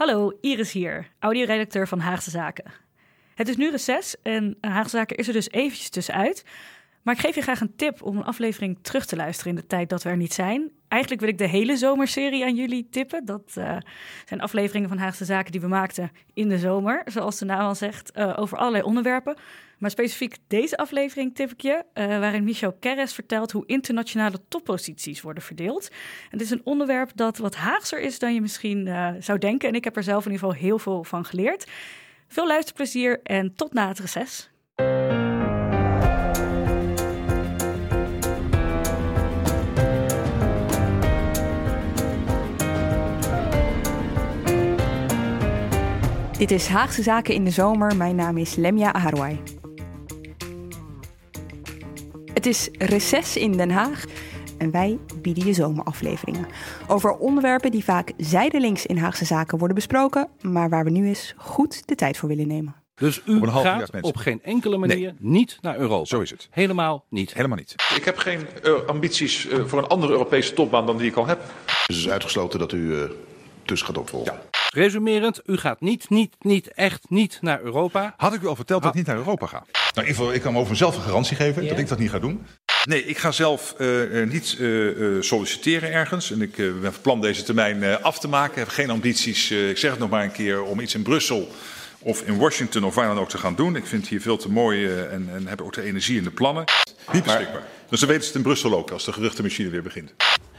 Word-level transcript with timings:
Hallo, 0.00 0.32
Iris 0.40 0.72
hier, 0.72 1.06
audioredacteur 1.18 1.88
van 1.88 1.98
Haagse 1.98 2.30
Zaken. 2.30 2.64
Het 3.34 3.48
is 3.48 3.56
nu 3.56 3.70
reces 3.70 4.16
en 4.22 4.56
Haagse 4.60 4.96
Zaken 4.96 5.16
is 5.16 5.26
er 5.26 5.32
dus 5.32 5.50
eventjes 5.50 5.88
tussenuit. 5.88 6.44
Maar 7.02 7.14
ik 7.14 7.20
geef 7.20 7.34
je 7.34 7.40
graag 7.40 7.60
een 7.60 7.76
tip 7.76 8.02
om 8.02 8.16
een 8.16 8.24
aflevering 8.24 8.78
terug 8.82 9.06
te 9.06 9.16
luisteren 9.16 9.52
in 9.52 9.60
de 9.60 9.66
tijd 9.66 9.88
dat 9.88 10.02
we 10.02 10.08
er 10.08 10.16
niet 10.16 10.32
zijn. 10.32 10.70
Eigenlijk 10.88 11.22
wil 11.22 11.30
ik 11.30 11.38
de 11.38 11.46
hele 11.46 11.76
zomerserie 11.76 12.44
aan 12.44 12.54
jullie 12.54 12.88
tippen. 12.90 13.24
Dat 13.24 13.54
uh, 13.58 13.76
zijn 14.24 14.40
afleveringen 14.40 14.88
van 14.88 14.98
Haagse 14.98 15.24
Zaken 15.24 15.52
die 15.52 15.60
we 15.60 15.66
maakten 15.66 16.10
in 16.34 16.48
de 16.48 16.58
zomer, 16.58 17.02
zoals 17.04 17.38
de 17.38 17.44
naam 17.44 17.60
al 17.60 17.74
zegt, 17.74 18.16
uh, 18.16 18.38
over 18.38 18.58
allerlei 18.58 18.82
onderwerpen. 18.82 19.36
Maar 19.80 19.90
specifiek 19.90 20.36
deze 20.46 20.76
aflevering 20.76 21.34
tip 21.34 21.50
ik 21.50 21.60
je, 21.60 21.84
uh, 21.94 22.06
waarin 22.06 22.44
Michel 22.44 22.72
Keres 22.72 23.12
vertelt 23.12 23.52
hoe 23.52 23.66
internationale 23.66 24.40
topposities 24.48 25.20
worden 25.20 25.42
verdeeld. 25.42 25.88
Het 26.28 26.40
is 26.40 26.50
een 26.50 26.60
onderwerp 26.64 27.10
dat 27.14 27.38
wat 27.38 27.54
Haagser 27.54 28.00
is 28.00 28.18
dan 28.18 28.34
je 28.34 28.40
misschien 28.40 28.88
zou 29.18 29.38
denken. 29.38 29.68
En 29.68 29.74
ik 29.74 29.84
heb 29.84 29.96
er 29.96 30.02
zelf 30.02 30.26
in 30.26 30.32
ieder 30.32 30.46
geval 30.46 30.62
heel 30.62 30.78
veel 30.78 31.04
van 31.04 31.24
geleerd. 31.24 31.66
Veel 32.28 32.46
luisterplezier 32.46 33.20
en 33.22 33.54
tot 33.54 33.72
na 33.72 33.88
het 33.88 33.98
reces. 33.98 34.50
Dit 46.40 46.50
is 46.50 46.66
Haagse 46.66 47.02
Zaken 47.02 47.34
in 47.34 47.44
de 47.44 47.50
zomer. 47.50 47.96
Mijn 47.96 48.16
naam 48.16 48.36
is 48.36 48.54
Lemia 48.54 48.92
Aharwai. 48.92 49.59
Het 52.40 52.48
is 52.48 52.68
reces 52.78 53.36
in 53.36 53.52
Den 53.52 53.70
Haag 53.70 54.04
en 54.58 54.70
wij 54.70 54.98
bieden 55.22 55.46
je 55.46 55.52
zomerafleveringen. 55.52 56.46
Over 56.86 57.16
onderwerpen 57.16 57.70
die 57.70 57.84
vaak 57.84 58.12
zijdelings 58.16 58.86
in 58.86 58.96
Haagse 58.96 59.24
Zaken 59.24 59.58
worden 59.58 59.76
besproken, 59.76 60.28
maar 60.40 60.68
waar 60.68 60.84
we 60.84 60.90
nu 60.90 61.06
eens 61.06 61.34
goed 61.36 61.88
de 61.88 61.94
tijd 61.94 62.16
voor 62.16 62.28
willen 62.28 62.46
nemen. 62.46 62.74
Dus 62.94 63.22
u 63.26 63.46
gaat 63.46 64.00
op 64.00 64.16
geen 64.16 64.42
enkele 64.42 64.76
manier 64.76 65.14
nee. 65.18 65.30
niet 65.32 65.58
naar 65.60 65.78
Europa? 65.78 66.04
Zo 66.04 66.20
is 66.20 66.30
het. 66.30 66.48
Helemaal 66.50 67.04
niet? 67.08 67.34
Helemaal 67.34 67.58
niet. 67.58 67.74
Ik 67.96 68.04
heb 68.04 68.16
geen 68.16 68.46
uh, 68.64 68.74
ambities 68.86 69.46
uh, 69.46 69.64
voor 69.64 69.78
een 69.78 69.88
andere 69.88 70.12
Europese 70.12 70.52
topbaan 70.52 70.86
dan 70.86 70.96
die 70.96 71.10
ik 71.10 71.16
al 71.16 71.26
heb. 71.26 71.40
Dus 71.66 71.96
het 71.96 72.06
is 72.06 72.10
uitgesloten 72.10 72.58
dat 72.58 72.72
u 72.72 72.78
uh, 72.78 73.04
tussen 73.64 73.86
gaat 73.86 73.98
opvolgen? 73.98 74.32
Ja. 74.32 74.59
Resumerend, 74.72 75.40
u 75.46 75.56
gaat 75.56 75.80
niet, 75.80 76.10
niet, 76.10 76.34
niet, 76.38 76.72
echt 76.72 77.04
niet 77.08 77.38
naar 77.40 77.60
Europa. 77.60 78.14
Had 78.16 78.34
ik 78.34 78.42
u 78.42 78.46
al 78.46 78.56
verteld 78.56 78.82
dat 78.82 78.90
ik 78.90 78.96
niet 78.96 79.06
naar 79.06 79.16
Europa 79.16 79.46
ga? 79.46 79.56
Nou, 79.56 79.66
in 79.94 80.00
ieder 80.00 80.14
geval, 80.14 80.32
ik 80.32 80.40
kan 80.40 80.52
me 80.52 80.58
over 80.58 80.70
mezelf 80.70 80.96
een 80.96 81.02
garantie 81.02 81.36
geven 81.36 81.62
yeah. 81.62 81.68
dat 81.68 81.78
ik 81.78 81.88
dat 81.88 81.98
niet 81.98 82.10
ga 82.10 82.18
doen. 82.18 82.46
Nee, 82.84 83.04
ik 83.04 83.18
ga 83.18 83.32
zelf 83.32 83.74
uh, 83.78 84.26
niet 84.26 84.56
uh, 84.58 85.22
solliciteren 85.22 85.92
ergens. 85.92 86.32
En 86.32 86.42
ik 86.42 86.56
ben 86.56 86.92
van 86.92 87.02
plan 87.02 87.20
deze 87.20 87.42
termijn 87.42 88.02
af 88.02 88.18
te 88.18 88.28
maken. 88.28 88.52
Ik 88.52 88.58
heb 88.58 88.68
geen 88.68 88.90
ambities, 88.90 89.50
ik 89.50 89.78
zeg 89.78 89.90
het 89.90 90.00
nog 90.00 90.10
maar 90.10 90.24
een 90.24 90.32
keer, 90.32 90.62
om 90.62 90.80
iets 90.80 90.94
in 90.94 91.02
Brussel 91.02 91.48
of 91.98 92.22
in 92.22 92.38
Washington 92.38 92.84
of 92.84 92.94
waar 92.94 93.06
dan 93.06 93.18
ook 93.18 93.28
te 93.28 93.38
gaan 93.38 93.54
doen. 93.54 93.76
Ik 93.76 93.86
vind 93.86 94.00
het 94.00 94.10
hier 94.10 94.20
veel 94.20 94.36
te 94.36 94.50
mooi 94.50 94.86
en, 94.86 95.28
en 95.34 95.46
heb 95.46 95.60
ook 95.60 95.74
de 95.74 95.82
energie 95.82 96.18
en 96.18 96.24
de 96.24 96.30
plannen. 96.30 96.64
Niet 97.12 97.24
beschikbaar. 97.24 97.62
Dus 97.90 98.00
dan 98.00 98.08
weten 98.08 98.22
ze 98.22 98.28
het 98.28 98.36
in 98.36 98.42
Brussel 98.42 98.74
ook 98.74 98.90
als 98.90 99.04
de 99.04 99.12
geruchtenmachine 99.12 99.68
weer 99.68 99.82
begint. 99.82 100.14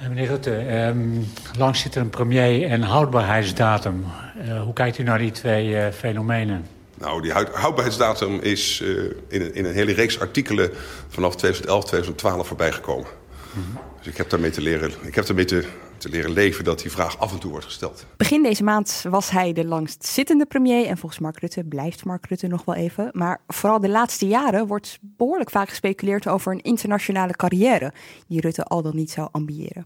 Meneer 0.09 0.27
Rutte, 0.27 0.85
um, 0.87 1.27
lang 1.57 1.75
zit 1.75 1.95
er 1.95 2.01
een 2.01 2.09
premier 2.09 2.69
en 2.69 2.81
houdbaarheidsdatum. 2.81 4.05
Uh, 4.47 4.61
hoe 4.61 4.73
kijkt 4.73 4.97
u 4.97 5.03
naar 5.03 5.17
die 5.17 5.31
twee 5.31 5.67
uh, 5.67 5.87
fenomenen? 5.87 6.65
Nou, 6.97 7.21
die 7.21 7.31
houdbaarheidsdatum 7.31 8.39
is 8.39 8.81
uh, 8.83 9.03
in, 9.27 9.41
een, 9.41 9.55
in, 9.55 9.65
een, 9.65 9.73
hele 9.73 9.93
reeks 9.93 10.19
artikelen 10.19 10.69
vanaf 11.07 11.35
2011, 11.35 11.85
2012 11.85 12.47
voorbij 12.47 12.71
gekomen. 12.71 13.07
Mm 13.53 13.63
-hmm. 13.63 13.81
Dus 13.97 14.07
ik 14.07 14.17
heb 14.17 14.29
daarmee 14.29 14.51
te 14.51 14.61
leren, 14.61 14.91
ik 15.01 15.15
heb 15.15 15.25
daarmee 15.25 15.45
te, 15.45 15.65
te 16.01 16.09
leren 16.09 16.31
leven 16.31 16.63
dat 16.63 16.81
die 16.81 16.91
vraag 16.91 17.19
af 17.19 17.31
en 17.31 17.39
toe 17.39 17.51
wordt 17.51 17.65
gesteld. 17.65 18.05
Begin 18.17 18.43
deze 18.43 18.63
maand 18.63 19.05
was 19.09 19.29
hij 19.29 19.53
de 19.53 19.65
langstzittende 19.65 20.45
premier. 20.45 20.85
En 20.85 20.97
volgens 20.97 21.21
Mark 21.21 21.39
Rutte 21.39 21.63
blijft 21.63 22.05
Mark 22.05 22.25
Rutte 22.25 22.47
nog 22.47 22.65
wel 22.65 22.75
even. 22.75 23.09
Maar 23.11 23.41
vooral 23.47 23.79
de 23.79 23.89
laatste 23.89 24.27
jaren 24.27 24.67
wordt 24.67 24.99
behoorlijk 25.01 25.49
vaak 25.49 25.69
gespeculeerd 25.69 26.27
over 26.27 26.51
een 26.51 26.61
internationale 26.61 27.35
carrière. 27.35 27.93
Die 28.27 28.41
Rutte 28.41 28.63
al 28.63 28.81
dan 28.81 28.95
niet 28.95 29.11
zou 29.11 29.27
ambiëren. 29.31 29.85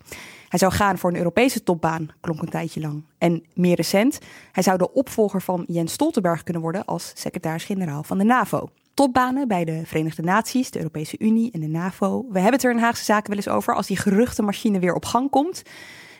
Hij 0.49 0.59
zou 0.59 0.71
gaan 0.71 0.97
voor 0.97 1.09
een 1.09 1.17
Europese 1.17 1.63
topbaan, 1.63 2.09
klonk 2.21 2.41
een 2.41 2.49
tijdje 2.49 2.81
lang. 2.81 3.03
En 3.17 3.43
meer 3.53 3.75
recent, 3.75 4.19
hij 4.51 4.63
zou 4.63 4.77
de 4.77 4.93
opvolger 4.93 5.41
van 5.41 5.63
Jens 5.67 5.93
Stoltenberg 5.93 6.43
kunnen 6.43 6.61
worden 6.61 6.85
als 6.85 7.11
secretaris-generaal 7.15 8.03
van 8.03 8.17
de 8.17 8.23
NAVO 8.23 8.69
topbanen 8.95 9.47
bij 9.47 9.65
de 9.65 9.81
Verenigde 9.85 10.21
Naties, 10.21 10.71
de 10.71 10.79
Europese 10.79 11.15
Unie 11.19 11.51
en 11.51 11.59
de 11.59 11.67
NAVO. 11.67 12.25
We 12.29 12.39
hebben 12.39 12.53
het 12.53 12.63
er 12.63 12.71
in 12.71 12.77
Haagse 12.77 13.03
Zaken 13.03 13.29
wel 13.29 13.37
eens 13.37 13.47
over 13.47 13.75
als 13.75 13.87
die 13.87 13.97
geruchtenmachine 13.97 14.79
weer 14.79 14.93
op 14.93 15.05
gang 15.05 15.29
komt. 15.29 15.61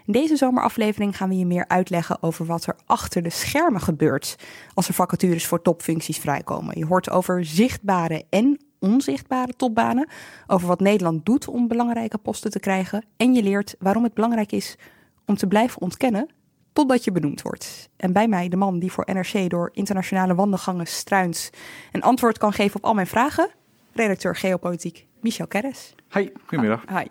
In 0.06 0.14
deze 0.14 0.36
zomeraflevering 0.36 1.18
gaan 1.18 1.30
we 1.30 1.38
je 1.38 1.46
meer 1.46 1.68
uitleggen 1.68 2.24
over 2.24 2.46
wat 2.46 2.66
er 2.66 2.76
achter 2.86 3.24
de 3.24 3.30
schermen 3.30 3.82
gebeurt 3.82 4.36
als 4.74 4.88
er 4.88 4.94
vacatures 4.94 5.46
voor 5.46 5.62
topfuncties 5.62 6.18
vrijkomen. 6.18 6.78
Je 6.78 6.86
hoort 6.86 7.10
over 7.10 7.46
zichtbare 7.46 8.24
en 8.30 8.60
onzichtbare 8.80 9.54
topbanen, 9.56 10.10
over 10.48 10.68
wat 10.68 10.80
Nederland 10.80 11.26
doet 11.26 11.48
om 11.48 11.68
belangrijke 11.68 12.18
posten 12.18 12.52
te 12.52 12.60
krijgen 12.60 13.06
en 13.18 13.34
je 13.34 13.44
leert 13.44 13.76
waarom 13.80 14.04
het 14.04 14.14
belangrijk 14.14 14.52
is 14.52 14.78
om 15.26 15.36
te 15.36 15.48
blijven 15.48 15.82
ontkennen 15.82 16.30
totdat 16.74 17.04
je 17.04 17.12
benoemd 17.12 17.42
wordt. 17.42 17.90
En 17.98 18.14
bij 18.14 18.28
mij 18.28 18.50
de 18.50 18.56
man 18.56 18.80
die 18.80 18.92
voor 18.92 19.08
NRC 19.14 19.50
door 19.50 19.70
internationale 19.74 20.36
wandelgangen 20.36 20.88
struint 20.88 21.50
een 21.92 22.02
antwoord 22.02 22.38
kan 22.38 22.54
geven 22.54 22.76
op 22.76 22.86
al 22.86 22.94
mijn 22.94 23.08
vragen, 23.08 23.50
redacteur 23.92 24.36
geopolitiek 24.36 25.08
Michel 25.22 25.48
Keres. 25.48 25.96
Hi, 26.14 26.30
goedemiddag. 26.46 26.86
Ah, 26.86 26.98
hi. 26.98 27.06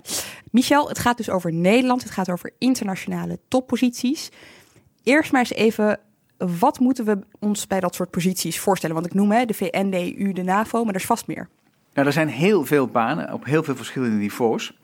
Michel, 0.50 0.88
het 0.88 0.98
gaat 0.98 1.16
dus 1.16 1.30
over 1.30 1.52
Nederland, 1.52 2.02
het 2.02 2.12
gaat 2.12 2.30
over 2.30 2.50
internationale 2.58 3.38
topposities. 3.48 4.30
Eerst 5.02 5.32
maar 5.32 5.40
eens 5.40 5.52
even, 5.52 6.00
wat 6.36 6.78
moeten 6.78 7.04
we 7.04 7.18
ons 7.38 7.66
bij 7.66 7.80
dat 7.80 7.94
soort 7.94 8.10
posities 8.10 8.60
voorstellen? 8.60 8.94
Want 8.94 9.06
ik 9.06 9.14
noem 9.14 9.30
hè, 9.32 9.44
de 9.44 9.54
VN, 9.54 9.90
de 9.90 10.18
EU, 10.18 10.32
de 10.32 10.42
NAVO, 10.42 10.84
maar 10.84 10.94
er 10.94 11.00
is 11.00 11.06
vast 11.06 11.26
meer. 11.26 11.48
Nou, 11.94 12.06
er 12.06 12.12
zijn 12.12 12.28
heel 12.28 12.64
veel 12.64 12.86
banen 12.86 13.32
op 13.32 13.44
heel 13.44 13.62
veel 13.62 13.76
verschillende 13.76 14.16
niveaus. 14.16 14.78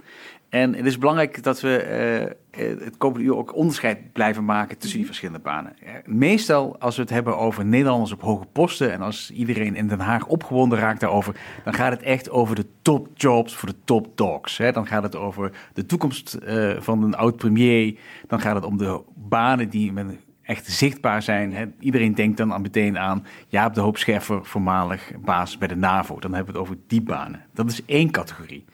En 0.49 0.75
het 0.75 0.87
is 0.87 0.99
belangrijk 0.99 1.43
dat 1.43 1.61
we 1.61 2.27
uh, 2.27 2.33
het 2.51 2.97
komende 2.97 3.25
uur 3.25 3.37
ook 3.37 3.55
onderscheid 3.55 4.13
blijven 4.13 4.45
maken 4.45 4.79
tussen 4.79 4.99
die 4.99 5.07
verschillende 5.07 5.41
banen. 5.41 5.77
Meestal 6.05 6.79
als 6.79 6.97
we 6.97 7.03
het 7.03 7.11
hebben 7.11 7.39
over 7.39 7.65
Nederlanders 7.65 8.13
op 8.13 8.21
hoge 8.21 8.47
posten 8.53 8.93
en 8.93 9.01
als 9.01 9.31
iedereen 9.31 9.77
in 9.77 9.89
Den 9.89 10.01
Haag 10.01 10.27
opgewonden 10.27 10.79
raakt 10.79 11.01
daarover, 11.01 11.37
dan 11.65 11.75
gaat 11.75 11.93
het 11.93 12.03
echt 12.03 12.31
over 12.31 12.55
de 12.55 12.67
topjobs 12.83 13.55
voor 13.55 13.69
de 13.69 13.75
top 13.85 14.17
dogs. 14.17 14.59
Hè. 14.59 14.73
Dan 14.73 14.87
gaat 14.87 15.03
het 15.03 15.17
over 15.17 15.53
de 15.73 15.87
toekomst 15.87 16.39
uh, 16.43 16.81
van 16.81 17.03
een 17.03 17.15
oud 17.15 17.37
premier. 17.37 17.99
Dan 18.27 18.41
gaat 18.41 18.55
het 18.55 18.65
om 18.65 18.77
de 18.77 19.03
banen 19.15 19.69
die 19.69 19.93
men 19.93 20.21
echt 20.43 20.67
zichtbaar 20.67 21.23
zijn. 21.23 21.53
Hè. 21.53 21.65
Iedereen 21.79 22.15
denkt 22.15 22.37
dan 22.37 22.53
aan 22.53 22.63
meteen 22.63 22.99
aan 22.99 23.27
Jaap 23.49 23.75
de 23.75 23.81
Hoop 23.81 23.99
Scheffer, 23.99 24.45
voormalig 24.45 25.13
baas 25.25 25.59
bij 25.59 25.69
de 25.69 25.77
NAVO. 25.77 26.19
Dan 26.19 26.35
hebben 26.35 26.53
we 26.53 26.61
het 26.61 26.69
over 26.69 26.83
die 26.87 27.03
banen. 27.03 27.45
Dat 27.53 27.71
is 27.71 27.85
één 27.85 28.11
categorie. 28.11 28.65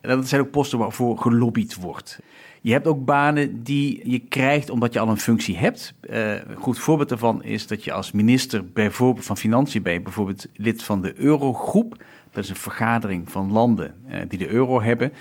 En 0.00 0.08
dat 0.16 0.28
zijn 0.28 0.40
ook 0.40 0.50
posten 0.50 0.78
waarvoor 0.78 1.18
gelobbyd 1.18 1.74
wordt. 1.74 2.20
Je 2.62 2.72
hebt 2.72 2.86
ook 2.86 3.04
banen 3.04 3.62
die 3.62 4.10
je 4.10 4.18
krijgt 4.18 4.70
omdat 4.70 4.92
je 4.92 5.00
al 5.00 5.08
een 5.08 5.18
functie 5.18 5.56
hebt. 5.56 5.94
Uh, 6.10 6.32
een 6.32 6.56
goed 6.56 6.78
voorbeeld 6.78 7.08
daarvan 7.08 7.42
is 7.42 7.66
dat 7.66 7.84
je 7.84 7.92
als 7.92 8.12
minister 8.12 8.64
bijvoorbeeld 8.72 9.26
van 9.26 9.36
Financiën 9.36 9.82
bent, 9.82 10.02
bijvoorbeeld 10.02 10.48
lid 10.54 10.82
van 10.82 11.02
de 11.02 11.12
Eurogroep. 11.16 12.02
Dat 12.30 12.44
is 12.44 12.50
een 12.50 12.56
vergadering 12.56 13.30
van 13.30 13.52
landen 13.52 13.94
uh, 14.08 14.16
die 14.28 14.38
de 14.38 14.48
euro 14.48 14.82
hebben. 14.82 15.12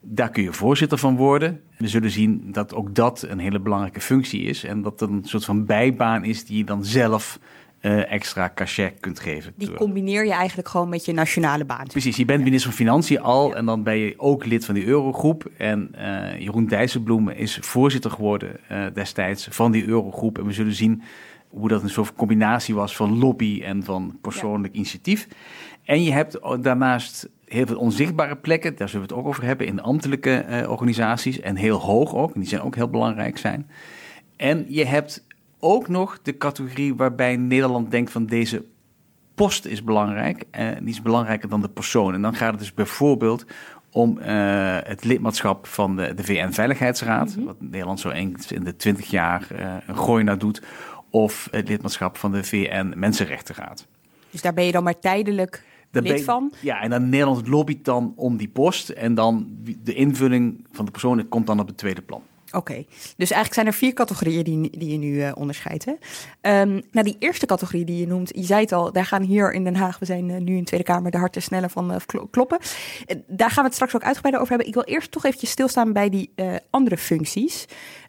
Daar 0.00 0.30
kun 0.30 0.42
je 0.42 0.52
voorzitter 0.52 0.98
van 0.98 1.16
worden. 1.16 1.60
We 1.78 1.88
zullen 1.88 2.10
zien 2.10 2.52
dat 2.52 2.74
ook 2.74 2.94
dat 2.94 3.22
een 3.28 3.38
hele 3.38 3.60
belangrijke 3.60 4.00
functie 4.00 4.42
is. 4.42 4.64
En 4.64 4.82
dat 4.82 5.00
het 5.00 5.10
een 5.10 5.24
soort 5.24 5.44
van 5.44 5.64
bijbaan 5.64 6.24
is 6.24 6.44
die 6.44 6.56
je 6.58 6.64
dan 6.64 6.84
zelf 6.84 7.38
eh, 7.80 8.12
extra 8.12 8.52
cachet 8.54 9.00
kunt 9.00 9.20
geven. 9.20 9.52
Die 9.56 9.72
combineer 9.72 10.24
je 10.24 10.32
eigenlijk 10.32 10.68
gewoon 10.68 10.88
met 10.88 11.04
je 11.04 11.12
nationale 11.12 11.64
baan. 11.64 11.86
Precies, 11.86 12.16
je 12.16 12.24
bent 12.24 12.44
minister 12.44 12.70
van 12.70 12.78
Financiën 12.78 13.20
al 13.20 13.56
en 13.56 13.66
dan 13.66 13.82
ben 13.82 13.96
je 13.96 14.14
ook 14.16 14.44
lid 14.44 14.64
van 14.64 14.74
die 14.74 14.86
Eurogroep. 14.86 15.50
En 15.56 15.90
uh, 15.94 16.40
Jeroen 16.40 16.66
Dijsselbloem 16.66 17.28
is 17.28 17.58
voorzitter 17.60 18.10
geworden 18.10 18.56
uh, 18.72 18.86
destijds 18.94 19.48
van 19.50 19.72
die 19.72 19.86
Eurogroep. 19.86 20.38
En 20.38 20.46
we 20.46 20.52
zullen 20.52 20.74
zien 20.74 21.02
hoe 21.48 21.68
dat 21.68 21.82
een 21.82 21.90
soort 21.90 22.14
combinatie 22.14 22.74
was 22.74 22.96
van 22.96 23.18
lobby 23.18 23.62
en 23.64 23.84
van 23.84 24.18
persoonlijk 24.20 24.72
ja. 24.72 24.78
initiatief. 24.78 25.28
En 25.84 26.02
je 26.02 26.12
hebt 26.12 26.38
daarnaast 26.60 27.28
heel 27.44 27.66
veel 27.66 27.78
onzichtbare 27.78 28.36
plekken, 28.36 28.76
daar 28.76 28.88
zullen 28.88 29.06
we 29.06 29.14
het 29.14 29.22
ook 29.22 29.28
over 29.28 29.44
hebben, 29.44 29.66
in 29.66 29.80
ambtelijke 29.80 30.66
organisaties. 30.68 31.40
En 31.40 31.56
heel 31.56 31.78
hoog 31.78 32.14
ook, 32.14 32.34
en 32.34 32.40
die 32.40 32.48
zijn 32.48 32.62
ook 32.62 32.74
heel 32.74 32.90
belangrijk 32.90 33.38
zijn. 33.38 33.70
En 34.36 34.66
je 34.68 34.84
hebt 34.84 35.25
ook 35.66 35.88
nog 35.88 36.18
de 36.22 36.36
categorie 36.36 36.94
waarbij 36.94 37.36
Nederland 37.36 37.90
denkt 37.90 38.10
van 38.10 38.26
deze 38.26 38.64
post 39.34 39.64
is 39.64 39.84
belangrijk. 39.84 40.44
En 40.50 40.84
die 40.84 40.94
is 40.94 41.02
belangrijker 41.02 41.48
dan 41.48 41.60
de 41.60 41.68
persoon. 41.68 42.14
En 42.14 42.22
dan 42.22 42.34
gaat 42.34 42.50
het 42.50 42.58
dus 42.58 42.74
bijvoorbeeld 42.74 43.44
om 43.90 44.18
uh, 44.18 44.24
het 44.82 45.04
lidmaatschap 45.04 45.66
van 45.66 45.96
de, 45.96 46.14
de 46.14 46.24
VN-veiligheidsraad. 46.24 47.28
Mm 47.28 47.34
-hmm. 47.34 47.44
Wat 47.44 47.56
Nederland 47.60 48.00
zo 48.00 48.08
eens 48.08 48.52
in 48.52 48.64
de 48.64 48.76
20 48.76 49.10
jaar 49.10 49.46
uh, 49.52 49.74
een 49.86 49.98
gooi 49.98 50.24
naar 50.24 50.38
doet. 50.38 50.62
Of 51.10 51.48
het 51.50 51.68
lidmaatschap 51.68 52.16
van 52.16 52.32
de 52.32 52.44
VN-Mensenrechtenraad. 52.44 53.86
Dus 54.30 54.42
daar 54.42 54.54
ben 54.54 54.64
je 54.64 54.72
dan 54.72 54.84
maar 54.84 54.98
tijdelijk 54.98 55.64
daar 55.90 56.02
lid 56.02 56.14
ben- 56.14 56.24
van? 56.24 56.52
Ja, 56.60 56.80
en 56.80 56.90
dan 56.90 57.08
Nederland 57.08 57.48
lobbyt 57.48 57.84
dan 57.84 58.12
om 58.16 58.36
die 58.36 58.48
post. 58.48 58.88
En 58.88 59.14
dan 59.14 59.46
de 59.82 59.94
invulling 59.94 60.66
van 60.72 60.84
de 60.84 60.90
persoon 60.90 61.28
komt 61.28 61.46
dan 61.46 61.60
op 61.60 61.66
het 61.66 61.76
tweede 61.76 62.02
plan. 62.02 62.22
Oké, 62.52 62.84
dus 63.16 63.30
eigenlijk 63.30 63.54
zijn 63.54 63.66
er 63.66 63.72
vier 63.72 63.92
categorieën 63.92 64.44
die, 64.44 64.78
die 64.78 64.90
je 64.90 64.98
nu 64.98 65.12
uh, 65.12 65.32
onderscheidt. 65.34 65.86
Um, 65.86 65.96
nou, 66.90 67.02
die 67.02 67.16
eerste 67.18 67.46
categorie 67.46 67.84
die 67.84 68.00
je 68.00 68.06
noemt, 68.06 68.30
je 68.34 68.44
zei 68.44 68.60
het 68.60 68.72
al, 68.72 68.92
daar 68.92 69.04
gaan 69.04 69.22
hier 69.22 69.52
in 69.52 69.64
Den 69.64 69.76
Haag, 69.76 69.98
we 69.98 70.04
zijn 70.04 70.28
uh, 70.28 70.36
nu 70.36 70.52
in 70.52 70.58
de 70.58 70.64
Tweede 70.64 70.86
Kamer, 70.86 71.10
de 71.10 71.18
harten 71.18 71.42
sneller 71.42 71.70
van 71.70 71.92
uh, 71.92 71.96
kloppen. 72.30 72.58
daar 73.26 73.50
gaan 73.50 73.62
we 73.62 73.68
het 73.68 73.74
straks 73.74 73.94
ook 73.94 74.02
uitgebreider 74.02 74.40
over 74.40 74.54
hebben. 74.54 74.68
Ik 74.68 74.74
wil 74.74 74.94
eerst 74.94 75.10
toch 75.10 75.24
eventjes 75.24 75.50
stilstaan 75.50 75.92
bij 75.92 76.08
die 76.08 76.30
andere 76.70 76.96
functies. 76.96 77.64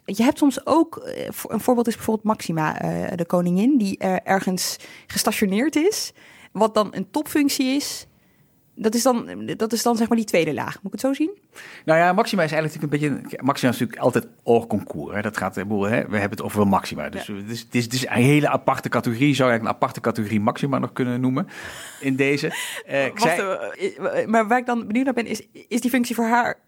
Je 0.06 0.24
hebt 0.24 0.38
soms 0.38 0.66
ook, 0.66 1.10
een 1.48 1.60
voorbeeld 1.60 1.88
is 1.88 1.95
bijvoorbeeld 1.95 2.25
Maxima, 2.25 2.74
de 3.16 3.25
koningin, 3.25 3.78
die 3.78 3.98
ergens 4.24 4.78
gestationeerd 5.07 5.75
is, 5.75 6.13
wat 6.51 6.74
dan 6.74 6.88
een 6.92 7.12
topfunctie 7.12 7.75
is. 7.75 8.06
Dat 8.79 8.95
is, 8.95 9.03
dan, 9.03 9.45
dat 9.57 9.74
is 9.74 9.83
dan 9.83 9.97
zeg 9.97 10.07
maar 10.07 10.18
die 10.18 10.25
tweede 10.25 10.53
laag. 10.53 10.75
Moet 10.75 10.85
ik 10.85 10.91
het 10.91 11.01
zo 11.01 11.13
zien? 11.13 11.38
Nou 11.85 12.00
ja, 12.00 12.13
Maxima 12.13 12.44
is 12.44 12.51
eigenlijk 12.51 12.83
een 12.83 12.89
beetje. 12.89 13.09
Maxima 13.41 13.71
is 13.71 13.79
natuurlijk 13.79 14.00
altijd 14.00 14.27
oorconcours. 14.44 15.15
Hè. 15.15 15.21
Dat 15.21 15.38
gaat, 15.38 15.56
hè, 15.56 15.65
we 15.68 15.88
hebben 15.95 16.29
het 16.29 16.41
over 16.41 16.68
Maxima. 16.68 17.09
Dus 17.09 17.25
ja. 17.25 17.33
het, 17.33 17.50
is, 17.50 17.59
het, 17.59 17.75
is, 17.75 17.83
het, 17.83 17.94
is, 17.94 18.06
een 18.06 18.12
hele 18.12 18.50
aparte 18.50 18.89
categorie. 18.89 19.35
Zou 19.35 19.51
je 19.53 19.59
een 19.59 19.68
aparte 19.68 20.01
categorie 20.01 20.39
Maxima 20.39 20.79
nog 20.79 20.94
kunnen 20.94 21.21
noemen 21.21 21.47
in 22.00 22.15
deze? 22.15 22.47
Uh, 22.47 23.07
Wacht, 23.07 23.21
zei... 23.21 24.25
maar 24.25 24.47
waar 24.47 24.59
ik 24.59 24.65
dan 24.65 24.88
benieuwd 24.88 25.06
naar 25.06 25.13
ben, 25.13 25.25
is, 25.25 25.47
is 25.68 25.81
die 25.81 25.91
functie 25.91 26.15
voor 26.15 26.25
haar 26.25 26.59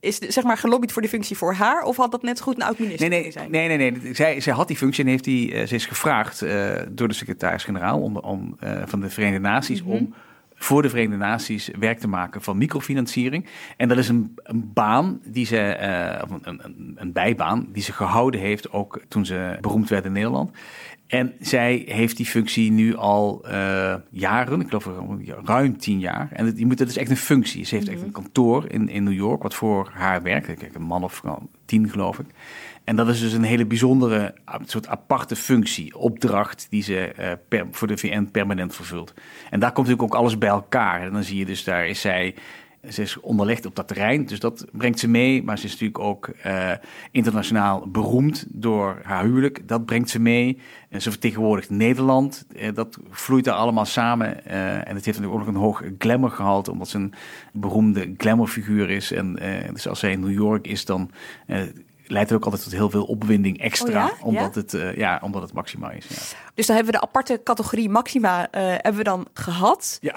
is 0.00 0.18
zeg 0.18 0.44
maar 0.44 0.56
gelobbyd 0.56 0.92
voor 0.92 1.02
die 1.02 1.10
functie 1.10 1.36
voor 1.36 1.54
haar? 1.54 1.82
Of 1.82 1.96
had 1.96 2.10
dat 2.10 2.22
net 2.22 2.38
zo 2.38 2.44
goed 2.44 2.56
een 2.56 2.62
oud-minister 2.62 3.08
nee, 3.08 3.22
nee, 3.22 3.32
zijn? 3.32 3.50
Nee, 3.50 3.68
nee, 3.68 3.90
nee. 3.90 4.14
Zij, 4.14 4.40
zij 4.40 4.52
had 4.52 4.68
die 4.68 4.76
functie 4.76 5.04
en 5.04 5.10
heeft 5.10 5.24
die, 5.24 5.52
uh, 5.52 5.66
ze 5.66 5.74
is 5.74 5.86
gevraagd 5.86 6.42
uh, 6.42 6.74
door 6.90 7.08
de 7.08 7.14
secretaris-generaal 7.14 8.00
om, 8.00 8.16
om, 8.16 8.56
uh, 8.64 8.82
van 8.84 9.00
de 9.00 9.10
Verenigde 9.10 9.40
Naties 9.40 9.82
mm 9.82 9.90
-hmm. 9.90 9.98
om 9.98 10.14
voor 10.58 10.82
de 10.82 10.88
Verenigde 10.88 11.16
Naties 11.16 11.70
werk 11.78 11.98
te 11.98 12.08
maken 12.08 12.42
van 12.42 12.58
microfinanciering. 12.58 13.46
En 13.76 13.88
dat 13.88 13.98
is 13.98 14.08
een, 14.08 14.36
een 14.42 14.70
baan 14.72 15.20
die 15.24 15.46
ze, 15.46 15.76
uh, 15.80 16.36
een, 16.42 16.58
een, 16.64 16.94
een, 16.96 17.12
bijbaan, 17.12 17.66
die 17.72 17.82
ze 17.82 17.92
gehouden 17.92 18.40
heeft 18.40 18.72
ook 18.72 19.00
toen 19.08 19.26
ze 19.26 19.58
beroemd 19.60 19.88
werd 19.88 20.04
in 20.04 20.12
Nederland. 20.12 20.50
En 21.06 21.32
zij 21.40 21.82
heeft 21.86 22.16
die 22.16 22.26
functie 22.26 22.70
nu 22.70 22.96
al 22.96 23.44
uh, 23.46 23.94
jaren, 24.10 24.60
ik 24.60 24.68
geloof 24.68 24.88
ruim 25.44 25.78
tien 25.78 25.98
jaar. 25.98 26.28
En 26.32 26.46
het, 26.46 26.58
je 26.58 26.66
moet, 26.66 26.78
dat 26.78 26.88
is 26.88 26.96
echt 26.96 27.10
een 27.10 27.16
functie. 27.16 27.64
Ze 27.64 27.74
heeft 27.74 27.88
echt 27.88 28.02
een 28.02 28.12
kantoor 28.12 28.70
in, 28.70 28.88
in 28.88 29.02
New 29.02 29.12
York, 29.12 29.42
wat 29.42 29.54
voor 29.54 29.90
haar 29.92 30.22
werkt. 30.22 30.74
Een 30.74 30.82
man 30.82 31.04
of 31.04 31.22
tien, 31.64 31.90
geloof 31.90 32.18
ik. 32.18 32.26
En 32.88 32.96
dat 32.96 33.08
is 33.08 33.20
dus 33.20 33.32
een 33.32 33.42
hele 33.42 33.66
bijzondere, 33.66 34.34
soort 34.64 34.88
aparte 34.88 35.36
functie, 35.36 35.98
opdracht 35.98 36.66
die 36.70 36.82
ze 36.82 37.12
uh, 37.18 37.30
per, 37.48 37.66
voor 37.70 37.88
de 37.88 37.96
VN 37.96 38.28
permanent 38.32 38.74
vervult. 38.74 39.14
En 39.50 39.60
daar 39.60 39.72
komt 39.72 39.86
natuurlijk 39.86 40.14
ook 40.14 40.20
alles 40.20 40.38
bij 40.38 40.48
elkaar. 40.48 41.02
En 41.02 41.12
dan 41.12 41.22
zie 41.22 41.38
je 41.38 41.44
dus, 41.44 41.64
daar 41.64 41.86
is 41.86 42.00
zij, 42.00 42.34
ze 42.88 43.02
is 43.02 43.20
onderlegd 43.20 43.66
op 43.66 43.76
dat 43.76 43.88
terrein, 43.88 44.26
dus 44.26 44.40
dat 44.40 44.64
brengt 44.72 44.98
ze 44.98 45.08
mee. 45.08 45.42
Maar 45.42 45.58
ze 45.58 45.64
is 45.64 45.70
natuurlijk 45.70 45.98
ook 45.98 46.30
uh, 46.46 46.70
internationaal 47.10 47.88
beroemd 47.88 48.46
door 48.48 49.00
haar 49.02 49.24
huwelijk, 49.24 49.68
dat 49.68 49.84
brengt 49.84 50.10
ze 50.10 50.20
mee. 50.20 50.58
En 50.88 51.02
ze 51.02 51.10
vertegenwoordigt 51.10 51.70
Nederland, 51.70 52.46
uh, 52.56 52.74
dat 52.74 52.98
vloeit 53.10 53.44
daar 53.44 53.54
allemaal 53.54 53.84
samen. 53.84 54.44
en 54.44 54.94
het 54.94 55.04
heeft 55.04 55.18
natuurlijk 55.18 55.32
ook 55.32 55.38
nog 55.38 55.54
een 55.54 55.60
hoog 55.60 55.82
glamour 55.98 56.30
gehaald, 56.30 56.68
omdat 56.68 56.88
ze 56.88 56.98
een 56.98 57.14
beroemde 57.52 58.14
glamourfiguur 58.16 58.90
is. 58.90 59.12
En 59.12 59.38
dus 59.72 59.88
als 59.88 59.98
zij 59.98 60.12
in 60.12 60.20
New 60.20 60.32
York 60.32 60.66
is, 60.66 60.84
dan 60.84 61.10
leidt 62.10 62.32
ook 62.32 62.44
altijd 62.44 62.62
tot 62.62 62.72
heel 62.72 62.90
veel 62.90 63.04
opwinding 63.04 63.60
extra, 63.60 64.04
oh 64.04 64.10
ja? 64.10 64.24
Omdat, 64.24 64.54
ja? 64.54 64.60
Het, 64.60 64.72
uh, 64.72 64.96
ja, 64.96 65.20
omdat 65.22 65.42
het 65.42 65.52
maxima 65.52 65.90
is. 65.90 66.06
Ja. 66.08 66.16
Dus 66.54 66.66
dan 66.66 66.76
hebben 66.76 66.94
we 66.94 67.00
de 67.00 67.06
aparte 67.06 67.40
categorie 67.44 67.88
maxima 67.88 68.40
uh, 68.40 68.48
hebben 68.60 68.96
we 68.96 69.02
dan 69.02 69.26
gehad. 69.32 69.98
Ja. 70.00 70.14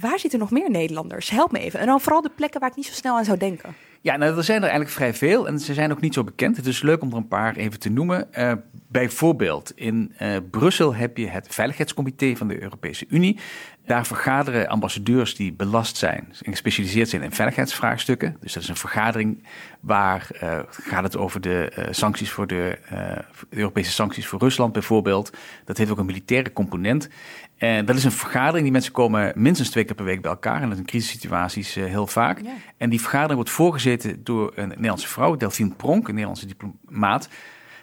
Waar 0.00 0.18
zitten 0.18 0.38
nog 0.38 0.50
meer 0.50 0.70
Nederlanders? 0.70 1.30
Help 1.30 1.52
me 1.52 1.58
even. 1.58 1.80
En 1.80 1.86
dan 1.86 2.00
vooral 2.00 2.22
de 2.22 2.30
plekken 2.34 2.60
waar 2.60 2.70
ik 2.70 2.76
niet 2.76 2.86
zo 2.86 2.92
snel 2.92 3.16
aan 3.16 3.24
zou 3.24 3.38
denken. 3.38 3.74
Ja, 4.02 4.16
nou, 4.16 4.36
er 4.36 4.44
zijn 4.44 4.56
er 4.56 4.68
eigenlijk 4.68 4.90
vrij 4.90 5.14
veel 5.14 5.46
en 5.46 5.58
ze 5.58 5.74
zijn 5.74 5.92
ook 5.92 6.00
niet 6.00 6.14
zo 6.14 6.24
bekend. 6.24 6.56
Het 6.56 6.66
is 6.66 6.82
leuk 6.82 7.02
om 7.02 7.10
er 7.10 7.16
een 7.16 7.28
paar 7.28 7.56
even 7.56 7.78
te 7.78 7.90
noemen. 7.90 8.28
Uh, 8.38 8.52
bijvoorbeeld 8.88 9.72
in 9.74 10.14
uh, 10.22 10.36
Brussel 10.50 10.94
heb 10.94 11.16
je 11.16 11.26
het 11.26 11.46
Veiligheidscomité 11.50 12.36
van 12.36 12.48
de 12.48 12.62
Europese 12.62 13.06
Unie. 13.08 13.38
Daar 13.86 14.06
vergaderen 14.06 14.68
ambassadeurs 14.68 15.34
die 15.34 15.52
belast 15.52 15.96
zijn 15.96 16.34
en 16.42 16.50
gespecialiseerd 16.50 17.08
zijn 17.08 17.22
in 17.22 17.32
veiligheidsvraagstukken. 17.32 18.36
Dus 18.40 18.52
dat 18.52 18.62
is 18.62 18.68
een 18.68 18.76
vergadering 18.76 19.46
waar 19.80 20.28
uh, 20.42 20.58
gaat 20.68 21.02
het 21.02 21.16
over 21.16 21.40
de 21.40 21.86
sancties 21.90 22.30
voor 22.30 22.46
de, 22.46 22.78
de, 22.88 23.24
Europese 23.56 23.90
sancties 23.90 24.26
voor 24.26 24.38
Rusland 24.38 24.72
bijvoorbeeld. 24.72 25.32
Dat 25.64 25.76
heeft 25.76 25.90
ook 25.90 25.98
een 25.98 26.06
militaire 26.06 26.52
component. 26.52 27.08
En 27.56 27.84
dat 27.84 27.96
is 27.96 28.04
een 28.04 28.12
vergadering. 28.12 28.62
Die 28.62 28.72
mensen 28.72 28.92
komen 28.92 29.32
minstens 29.36 29.70
twee 29.70 29.84
keer 29.84 29.94
per 29.94 30.04
week 30.04 30.22
bij 30.22 30.30
elkaar. 30.30 30.62
En 30.62 30.62
dat 30.62 30.72
is 30.72 30.78
in 30.78 30.84
crisissituaties 30.84 31.74
heel 31.74 32.06
vaak. 32.06 32.40
Ja. 32.40 32.50
En 32.76 32.90
die 32.90 33.00
vergadering 33.00 33.34
wordt 33.34 33.50
door 34.18 34.52
een 34.54 34.68
Nederlandse 34.68 35.08
vrouw, 35.08 35.36
Delphine 35.36 35.74
Pronk, 35.74 36.08
een 36.08 36.14
Nederlandse 36.14 36.46
diplomaat 36.46 37.28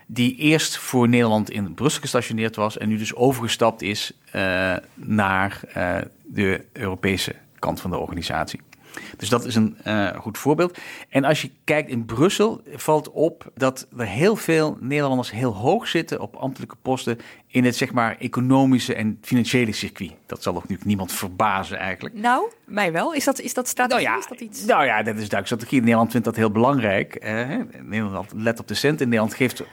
die 0.07 0.35
eerst 0.35 0.77
voor 0.77 1.09
Nederland 1.09 1.49
in 1.49 1.73
Brussel 1.73 2.01
gestationeerd 2.01 2.55
was 2.55 2.77
en 2.77 2.87
nu 2.87 2.97
dus 2.97 3.15
overgestapt 3.15 3.81
is 3.81 4.11
uh, 4.35 4.75
naar 4.93 5.61
uh, 5.77 5.97
de 6.25 6.65
Europese 6.73 7.35
kant 7.59 7.81
van 7.81 7.89
de 7.89 7.97
organisatie. 7.97 8.59
Dus 9.17 9.29
dat 9.29 9.45
is 9.45 9.55
een 9.55 9.77
uh, 9.87 10.15
goed 10.15 10.37
voorbeeld. 10.37 10.77
En 11.09 11.23
als 11.23 11.41
je 11.41 11.51
kijkt 11.63 11.89
in 11.89 12.05
Brussel, 12.05 12.61
valt 12.75 13.11
op 13.11 13.51
dat 13.55 13.87
er 13.97 14.05
heel 14.05 14.35
veel 14.35 14.77
Nederlanders 14.79 15.31
heel 15.31 15.55
hoog 15.55 15.87
zitten 15.87 16.19
op 16.19 16.35
ambtelijke 16.35 16.75
posten 16.81 17.19
in 17.47 17.65
het 17.65 17.75
zeg 17.75 17.93
maar 17.93 18.17
economische 18.19 18.93
en 18.93 19.17
financiële 19.21 19.71
circuit. 19.71 20.11
Dat 20.25 20.43
zal 20.43 20.53
ook 20.53 20.61
natuurlijk 20.61 20.87
niemand 20.87 21.11
verbazen 21.11 21.77
eigenlijk. 21.77 22.15
Nou, 22.15 22.51
mij 22.65 22.91
wel. 22.91 23.13
Is 23.13 23.23
dat, 23.23 23.39
is 23.39 23.53
dat 23.53 23.67
strategie? 23.67 24.05
Nou 24.05 24.15
ja, 24.15 24.23
is 24.23 24.29
dat 24.29 24.39
iets? 24.39 24.65
Nou 24.65 24.85
ja, 24.85 24.97
dat 24.97 25.13
is 25.13 25.29
duidelijk 25.29 25.45
strategie. 25.45 25.79
Nederland 25.79 26.11
vindt 26.11 26.25
dat 26.25 26.35
heel 26.35 26.51
belangrijk. 26.51 27.15
Eh, 27.15 27.47
Nederland 27.81 28.31
let 28.35 28.59
op 28.59 28.67
de 28.67 28.73
cent. 28.73 29.01
En 29.01 29.09
Nederland 29.09 29.33
geeft 29.33 29.63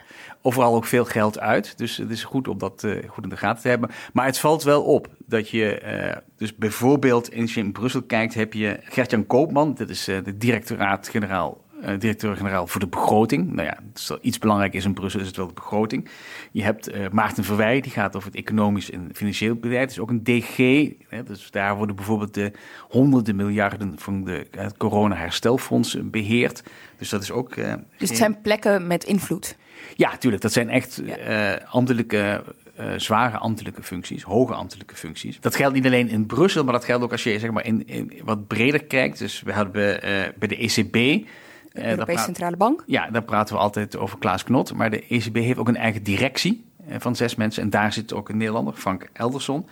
overal 0.47 0.75
ook 0.75 0.85
veel 0.85 1.05
geld 1.05 1.41
uit. 1.41 1.79
Dus 1.79 1.97
het 1.97 2.11
is 2.11 2.25
goed 2.25 2.49
om 2.49 2.59
dat 2.59 2.83
uh, 2.83 3.09
goed 3.09 3.25
in 3.25 3.31
de 3.31 3.37
gaten 3.37 3.63
te 3.63 3.69
hebben. 3.69 3.91
Maar 4.13 4.27
het 4.27 4.39
valt 4.39 4.63
wel 4.63 4.83
op 4.83 5.09
dat 5.27 5.49
je, 5.49 5.83
uh, 5.85 6.17
dus 6.37 6.57
bijvoorbeeld 6.57 7.37
als 7.37 7.55
je 7.55 7.61
in 7.61 7.73
Brussel 7.73 8.03
kijkt, 8.03 8.35
heb 8.35 8.53
je 8.53 8.79
Gert-Jan 8.83 9.27
Koopman, 9.27 9.75
dat 9.75 9.89
is 9.89 10.09
uh, 10.09 10.25
de 10.25 10.37
directoraat-generaal. 10.37 11.63
Directeur-generaal 11.99 12.67
voor 12.67 12.81
de 12.81 12.87
begroting. 12.87 13.53
Nou 13.53 13.69
ja, 13.69 13.79
iets 14.21 14.39
belangrijk 14.39 14.75
is 14.75 14.85
in 14.85 14.95
Brussel, 14.95 15.21
is 15.21 15.27
het 15.27 15.37
wel 15.37 15.47
de 15.47 15.55
begroting. 15.55 16.09
Je 16.53 16.63
hebt 16.63 17.13
Maarten 17.13 17.45
Verwij, 17.45 17.81
die 17.81 17.93
gaat 17.93 18.17
over 18.17 18.29
het 18.29 18.39
economisch 18.39 18.91
en 18.91 19.11
financieel 19.13 19.55
beleid. 19.55 19.81
Dat 19.81 19.91
is 19.91 19.99
ook 19.99 20.11
een 20.11 20.25
DG. 20.25 20.57
Hè, 21.09 21.23
dus 21.23 21.51
daar 21.51 21.77
worden 21.77 21.97
bijvoorbeeld 21.97 22.35
de 22.35 22.53
honderden 22.89 23.37
miljarden 23.37 23.95
van 23.97 24.25
de, 24.25 24.47
het 24.51 24.77
corona-herstelfonds 24.77 25.99
beheerd. 26.03 26.63
Dus 26.99 27.09
dat 27.09 27.23
is 27.23 27.31
ook. 27.31 27.55
dus 27.55 28.09
het 28.09 28.17
zijn 28.17 28.41
plekken 28.41 28.87
met 28.87 29.05
invloed. 29.05 29.57
Ja, 29.95 30.11
natuurlijk. 30.11 30.43
Dat 30.43 30.53
zijn 30.53 30.71
echt 30.71 31.01
ja. 31.05 31.57
uh, 31.57 31.73
ambtelijke, 31.73 32.45
uh, 32.81 32.87
zware 32.97 33.39
ambtelijke 33.39 33.83
functies, 33.83 34.23
hoge 34.23 34.55
ambtelijke 34.55 34.97
functies. 34.97 35.41
Dat 35.41 35.57
geldt 35.57 35.75
niet 35.75 35.87
alleen 35.87 36.09
in 36.09 36.27
Brussel, 36.27 36.65
maar 36.65 36.73
dat 36.73 36.85
geldt 36.85 37.05
ook 37.05 37.13
als 37.13 37.23
je 37.23 37.39
zeg 37.39 37.51
maar, 37.51 37.67
in, 37.67 37.87
in 37.87 38.13
wat 38.25 38.47
breder 38.47 38.85
kijkt. 38.85 39.19
Dus 39.19 39.43
we 39.43 39.53
hadden 39.53 39.73
bij, 39.73 39.95
uh, 39.95 40.33
bij 40.39 40.49
de 40.49 40.57
ECB. 40.57 40.93
De 41.73 41.89
Europese 41.89 42.25
Centrale 42.25 42.57
Bank. 42.57 42.83
Ja, 42.87 43.11
daar 43.11 43.23
praten 43.23 43.55
we 43.55 43.61
altijd 43.61 43.97
over 43.97 44.19
Klaas 44.19 44.45
Knot. 44.45 44.75
Maar 44.75 44.91
de 44.91 45.07
ECB 45.09 45.35
heeft 45.35 45.59
ook 45.59 45.69
een 45.69 45.77
eigen 45.77 46.03
directie 46.03 46.65
van 46.99 47.17
zes 47.17 47.35
mensen. 47.35 47.63
En 47.63 47.71
daar 47.71 47.93
zit 47.93 48.13
ook 48.13 48.29
een 48.29 48.37
Nederlander, 48.37 48.75
Frank 48.75 49.09
Elderson. 49.13 49.69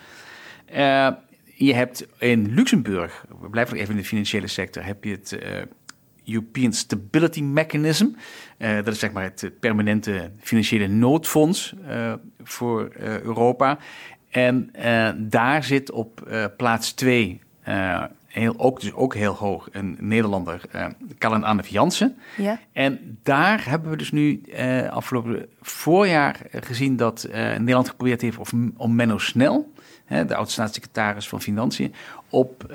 je 1.55 1.75
hebt 1.75 2.07
in 2.19 2.55
Luxemburg, 2.55 3.25
we 3.41 3.49
blijven 3.49 3.75
nog 3.75 3.83
even 3.83 3.95
in 3.95 4.01
de 4.01 4.09
financiële 4.09 4.47
sector, 4.47 4.85
heb 4.85 5.05
je 5.05 5.11
het 5.11 5.39
European 6.27 6.73
Stability 6.73 7.43
Mechanism. 7.43 8.07
Uh, 8.59 8.75
dat 8.75 8.89
is 8.89 8.99
zeg 8.99 9.13
maar 9.13 9.23
het 9.23 9.51
permanente 9.61 10.31
financiële 10.41 10.87
noodfonds 10.87 11.75
uh, 11.89 12.13
voor 12.43 12.93
uh, 13.01 13.21
Europa. 13.21 13.79
En 14.31 14.71
daar 15.17 15.65
zit 15.65 15.91
op 15.91 16.29
plaats 16.57 16.93
2, 16.93 17.41
uh, 17.69 18.05
heel, 18.27 18.55
ook, 18.57 18.81
dus 18.81 18.93
ook 18.93 19.15
heel 19.15 19.35
hoog, 19.35 19.69
een 19.73 19.97
Nederlander, 20.01 20.61
uh, 20.75 20.87
Callen 21.19 21.45
Anne 21.45 21.63
Jansen. 21.69 22.17
Ja. 22.37 22.59
En 22.73 23.19
daar 23.23 23.69
hebben 23.69 23.91
we 23.91 23.97
dus 23.97 24.13
nu 24.13 24.43
afgelopen 24.91 25.49
voorjaar 25.61 26.41
gezien 26.51 26.97
dat 26.97 27.29
Nederland 27.33 27.89
geprobeerd 27.89 28.21
heeft 28.21 28.53
om, 28.53 28.73
om 28.77 28.95
Menno 28.95 29.19
Snel, 29.19 29.73
hè, 30.05 30.25
de 30.25 30.35
oud-staatssecretaris 30.35 31.29
van 31.29 31.41
Financiën, 31.41 31.95
op 32.31 32.73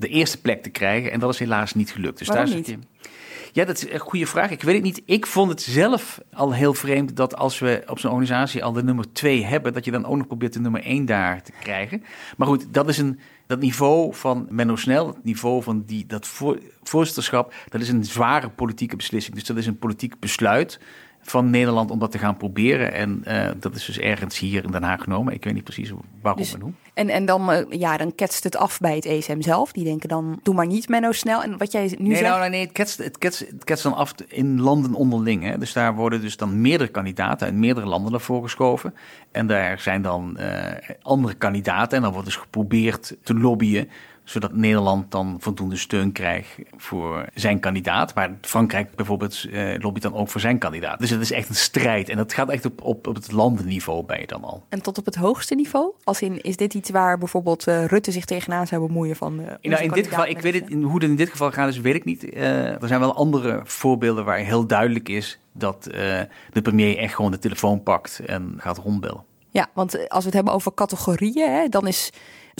de 0.00 0.08
eerste 0.08 0.40
plek 0.40 0.62
te 0.62 0.70
krijgen. 0.70 1.12
En 1.12 1.20
dat 1.20 1.32
is 1.32 1.38
helaas 1.38 1.74
niet 1.74 1.92
gelukt. 1.92 2.18
Dus 2.18 2.28
Waarom 2.28 2.46
daar 2.46 2.56
niet? 2.56 2.66
zit 2.66 2.78
je. 2.80 3.08
Ja, 3.52 3.64
dat 3.64 3.76
is 3.76 3.92
een 3.92 3.98
goede 3.98 4.26
vraag. 4.26 4.50
Ik 4.50 4.62
weet 4.62 4.74
het 4.74 4.84
niet. 4.84 5.02
Ik 5.04 5.26
vond 5.26 5.50
het 5.50 5.62
zelf 5.62 6.20
al 6.32 6.52
heel 6.54 6.74
vreemd 6.74 7.16
dat 7.16 7.36
als 7.36 7.58
we 7.58 7.82
op 7.86 7.98
zo'n 7.98 8.10
organisatie 8.10 8.64
al 8.64 8.72
de 8.72 8.82
nummer 8.82 9.12
twee 9.12 9.44
hebben, 9.44 9.72
dat 9.72 9.84
je 9.84 9.90
dan 9.90 10.06
ook 10.06 10.16
nog 10.16 10.26
probeert 10.26 10.52
de 10.52 10.60
nummer 10.60 10.82
één 10.82 11.04
daar 11.06 11.42
te 11.42 11.52
krijgen. 11.60 12.02
Maar 12.36 12.48
goed, 12.48 12.66
dat 12.70 12.88
is 12.88 12.98
een. 12.98 13.20
Dat 13.46 13.60
niveau 13.60 14.14
van 14.14 14.46
Menno 14.50 14.76
Snel, 14.76 15.06
het 15.06 15.24
niveau 15.24 15.62
van 15.62 15.82
die, 15.86 16.06
dat 16.06 16.26
voor, 16.26 16.58
voorzitterschap, 16.82 17.54
dat 17.68 17.80
is 17.80 17.88
een 17.88 18.04
zware 18.04 18.48
politieke 18.48 18.96
beslissing. 18.96 19.34
Dus 19.34 19.44
dat 19.44 19.56
is 19.56 19.66
een 19.66 19.78
politiek 19.78 20.18
besluit 20.20 20.80
van 21.22 21.50
Nederland 21.50 21.90
om 21.90 21.98
dat 21.98 22.10
te 22.10 22.18
gaan 22.18 22.36
proberen. 22.36 22.92
En 22.92 23.24
uh, 23.28 23.50
dat 23.58 23.74
is 23.74 23.84
dus 23.84 23.98
ergens 23.98 24.38
hier 24.38 24.64
in 24.64 24.70
Den 24.70 24.82
Haag 24.82 25.02
genomen. 25.02 25.34
Ik 25.34 25.44
weet 25.44 25.54
niet 25.54 25.64
precies 25.64 25.92
waarom 26.22 26.42
Dus- 26.42 26.54
en 26.54 26.60
hoe. 26.60 26.72
En, 27.00 27.08
en 27.08 27.24
dan, 27.24 27.50
eh, 27.50 27.64
ja, 27.68 27.96
dan 27.96 28.14
ketst 28.14 28.44
het 28.44 28.56
af 28.56 28.78
bij 28.78 28.94
het 28.94 29.04
ESM 29.04 29.40
zelf. 29.40 29.72
Die 29.72 29.84
denken 29.84 30.08
dan, 30.08 30.40
doe 30.42 30.54
maar 30.54 30.66
niet 30.66 30.88
Menno 30.88 31.12
snel. 31.12 31.42
En 31.42 31.58
wat 31.58 31.72
jij 31.72 31.94
nu 31.98 32.08
nee, 32.08 32.16
zegt... 32.16 32.28
nou, 32.28 32.40
nee, 32.40 32.50
nee, 32.50 32.60
het 32.60 32.72
ketst, 32.72 32.98
het, 32.98 33.18
ketst, 33.18 33.38
het 33.38 33.64
ketst 33.64 33.82
dan 33.82 33.94
af 33.94 34.14
in 34.28 34.60
landen 34.60 34.94
onderling. 34.94 35.42
Hè. 35.42 35.58
Dus 35.58 35.72
daar 35.72 35.94
worden 35.94 36.20
dus 36.20 36.36
dan 36.36 36.60
meerdere 36.60 36.90
kandidaten 36.90 37.46
uit 37.46 37.56
meerdere 37.56 37.86
landen 37.86 38.10
naar 38.10 38.20
voren 38.20 38.42
geschoven. 38.42 38.94
En 39.32 39.46
daar 39.46 39.78
zijn 39.78 40.02
dan 40.02 40.36
eh, 40.36 40.90
andere 41.02 41.34
kandidaten. 41.34 41.96
En 41.96 42.02
dan 42.02 42.12
wordt 42.12 42.26
dus 42.26 42.36
geprobeerd 42.36 43.16
te 43.22 43.34
lobbyen 43.34 43.88
zodat 44.30 44.52
Nederland 44.52 45.10
dan 45.10 45.36
voldoende 45.38 45.76
steun 45.76 46.12
krijgt 46.12 46.56
voor 46.76 47.26
zijn 47.34 47.60
kandidaat. 47.60 48.14
Maar 48.14 48.30
Frankrijk 48.40 48.94
bijvoorbeeld 48.94 49.44
eh, 49.52 49.74
lobbyt 49.78 50.02
dan 50.02 50.14
ook 50.14 50.28
voor 50.28 50.40
zijn 50.40 50.58
kandidaat. 50.58 50.98
Dus 50.98 51.10
het 51.10 51.20
is 51.20 51.32
echt 51.32 51.48
een 51.48 51.54
strijd. 51.54 52.08
En 52.08 52.16
dat 52.16 52.32
gaat 52.32 52.48
echt 52.48 52.64
op, 52.64 52.82
op, 52.82 53.06
op 53.06 53.14
het 53.14 53.32
landenniveau 53.32 54.04
bij 54.04 54.20
je 54.20 54.26
dan 54.26 54.44
al. 54.44 54.62
En 54.68 54.82
tot 54.82 54.98
op 54.98 55.04
het 55.04 55.14
hoogste 55.14 55.54
niveau? 55.54 55.92
Als 56.04 56.22
in, 56.22 56.40
is 56.40 56.56
dit 56.56 56.74
iets 56.74 56.90
waar 56.90 57.18
bijvoorbeeld 57.18 57.66
eh, 57.66 57.84
Rutte 57.84 58.10
zich 58.12 58.24
tegenaan 58.24 58.66
zou 58.66 58.86
bemoeien 58.86 59.16
van... 59.16 59.38
onze 59.38 59.58
Nou, 59.62 59.82
in 59.82 59.90
dit 59.90 60.06
geval, 60.06 60.26
ik 60.26 60.40
weet 60.40 60.54
het, 60.54 60.72
hoe 60.72 60.94
het 60.94 61.02
in 61.02 61.16
dit 61.16 61.30
geval 61.30 61.52
gaat, 61.52 61.66
dus 61.66 61.80
weet 61.80 61.94
ik 61.94 62.04
niet. 62.04 62.30
Eh, 62.30 62.82
er 62.82 62.88
zijn 62.88 63.00
wel 63.00 63.14
andere 63.14 63.60
voorbeelden 63.64 64.24
waar 64.24 64.38
heel 64.38 64.66
duidelijk 64.66 65.08
is 65.08 65.38
dat 65.52 65.84
de 66.52 66.62
premier 66.62 66.98
echt 66.98 67.14
gewoon 67.14 67.30
de 67.30 67.38
telefoon 67.38 67.82
pakt 67.82 68.20
en 68.26 68.54
gaat 68.56 68.78
rondbellen. 68.78 69.24
Ja, 69.50 69.70
want 69.74 70.08
als 70.08 70.20
we 70.20 70.26
het 70.26 70.34
hebben 70.34 70.52
over 70.52 70.74
categorieën, 70.74 71.50
hè, 71.50 71.68
dan 71.68 71.86
is 71.86 72.10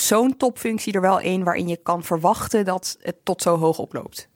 zo'n 0.00 0.36
topfunctie 0.36 0.92
er 0.92 1.00
wel 1.00 1.20
één 1.20 1.44
waarin 1.44 1.68
je 1.68 1.78
kan 1.82 2.02
verwachten 2.02 2.64
dat 2.64 2.98
het 3.00 3.16
tot 3.22 3.42
zo 3.42 3.56
hoog 3.56 3.78
oploopt. 3.78 4.28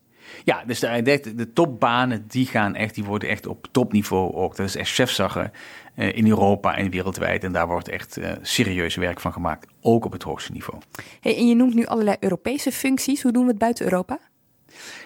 Ja, 0.44 0.64
dus 0.64 0.80
de, 0.80 1.02
de, 1.02 1.35
de 1.35 1.52
topbanen 1.52 2.25
die 2.28 2.47
gaan 2.47 2.75
echt, 2.75 2.94
die 2.94 3.04
worden 3.04 3.28
echt 3.28 3.47
op 3.47 3.66
topniveau 3.71 4.35
ook. 4.35 4.56
Dat 4.56 4.66
is 4.66 4.76
echt 4.76 4.90
chefzaggen 4.90 5.52
uh, 5.97 6.16
in 6.16 6.28
Europa 6.28 6.76
en 6.76 6.90
wereldwijd. 6.90 7.44
En 7.44 7.52
daar 7.52 7.66
wordt 7.66 7.88
echt 7.88 8.18
uh, 8.18 8.33
serieus 8.42 8.94
werk 8.94 9.21
van 9.21 9.33
gemaakt, 9.33 9.66
ook 9.80 10.04
op 10.04 10.12
het 10.12 10.23
hoogste 10.23 10.52
niveau. 10.52 10.80
Hey, 11.21 11.37
en 11.37 11.47
je 11.47 11.54
noemt 11.54 11.75
nu 11.75 11.87
allerlei 11.87 12.16
Europese 12.21 12.73
functies. 12.73 13.23
Hoe 13.23 13.33
doen 13.33 13.42
we 13.42 13.50
het 13.50 13.59
buiten 13.59 13.85
Europa? 13.85 14.18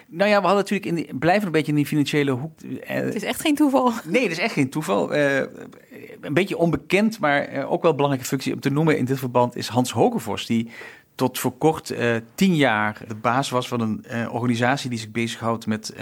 Nou 0.07 0.29
ja, 0.29 0.41
we 0.41 0.47
hadden 0.47 0.63
natuurlijk 0.63 0.85
in 0.85 0.95
die, 0.95 1.17
blijven 1.17 1.45
een 1.45 1.51
beetje 1.51 1.71
in 1.71 1.77
die 1.77 1.85
financiële 1.85 2.31
hoek. 2.31 2.61
Uh, 2.63 2.79
het 2.87 3.15
is 3.15 3.23
echt 3.23 3.41
geen 3.41 3.55
toeval. 3.55 3.91
Nee, 4.05 4.21
het 4.21 4.31
is 4.31 4.37
echt 4.37 4.53
geen 4.53 4.69
toeval. 4.69 5.15
Uh, 5.15 5.41
een 6.21 6.33
beetje 6.33 6.57
onbekend, 6.57 7.19
maar 7.19 7.53
uh, 7.53 7.71
ook 7.71 7.81
wel 7.81 7.91
een 7.91 7.97
belangrijke 7.97 8.29
functie 8.29 8.53
om 8.53 8.59
te 8.59 8.69
noemen 8.69 8.97
in 8.97 9.05
dit 9.05 9.19
verband 9.19 9.55
is 9.55 9.67
Hans 9.67 9.91
Hogevorst, 9.91 10.47
die 10.47 10.69
tot 11.15 11.39
voor 11.39 11.57
kort 11.57 11.93
tien 12.35 12.55
jaar 12.55 13.01
de 13.07 13.15
baas 13.15 13.49
was 13.49 13.67
van 13.67 13.81
een 13.81 14.29
organisatie 14.29 14.89
die 14.89 14.99
zich 14.99 15.11
bezighoudt 15.11 15.65
met 15.67 15.93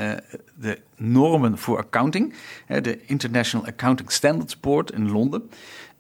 de 0.56 0.80
normen 0.96 1.58
voor 1.58 1.78
accounting, 1.78 2.34
de 2.68 3.06
International 3.06 3.68
Accounting 3.68 4.12
Standards 4.12 4.60
Board 4.60 4.92
in 4.92 5.12
Londen. 5.12 5.50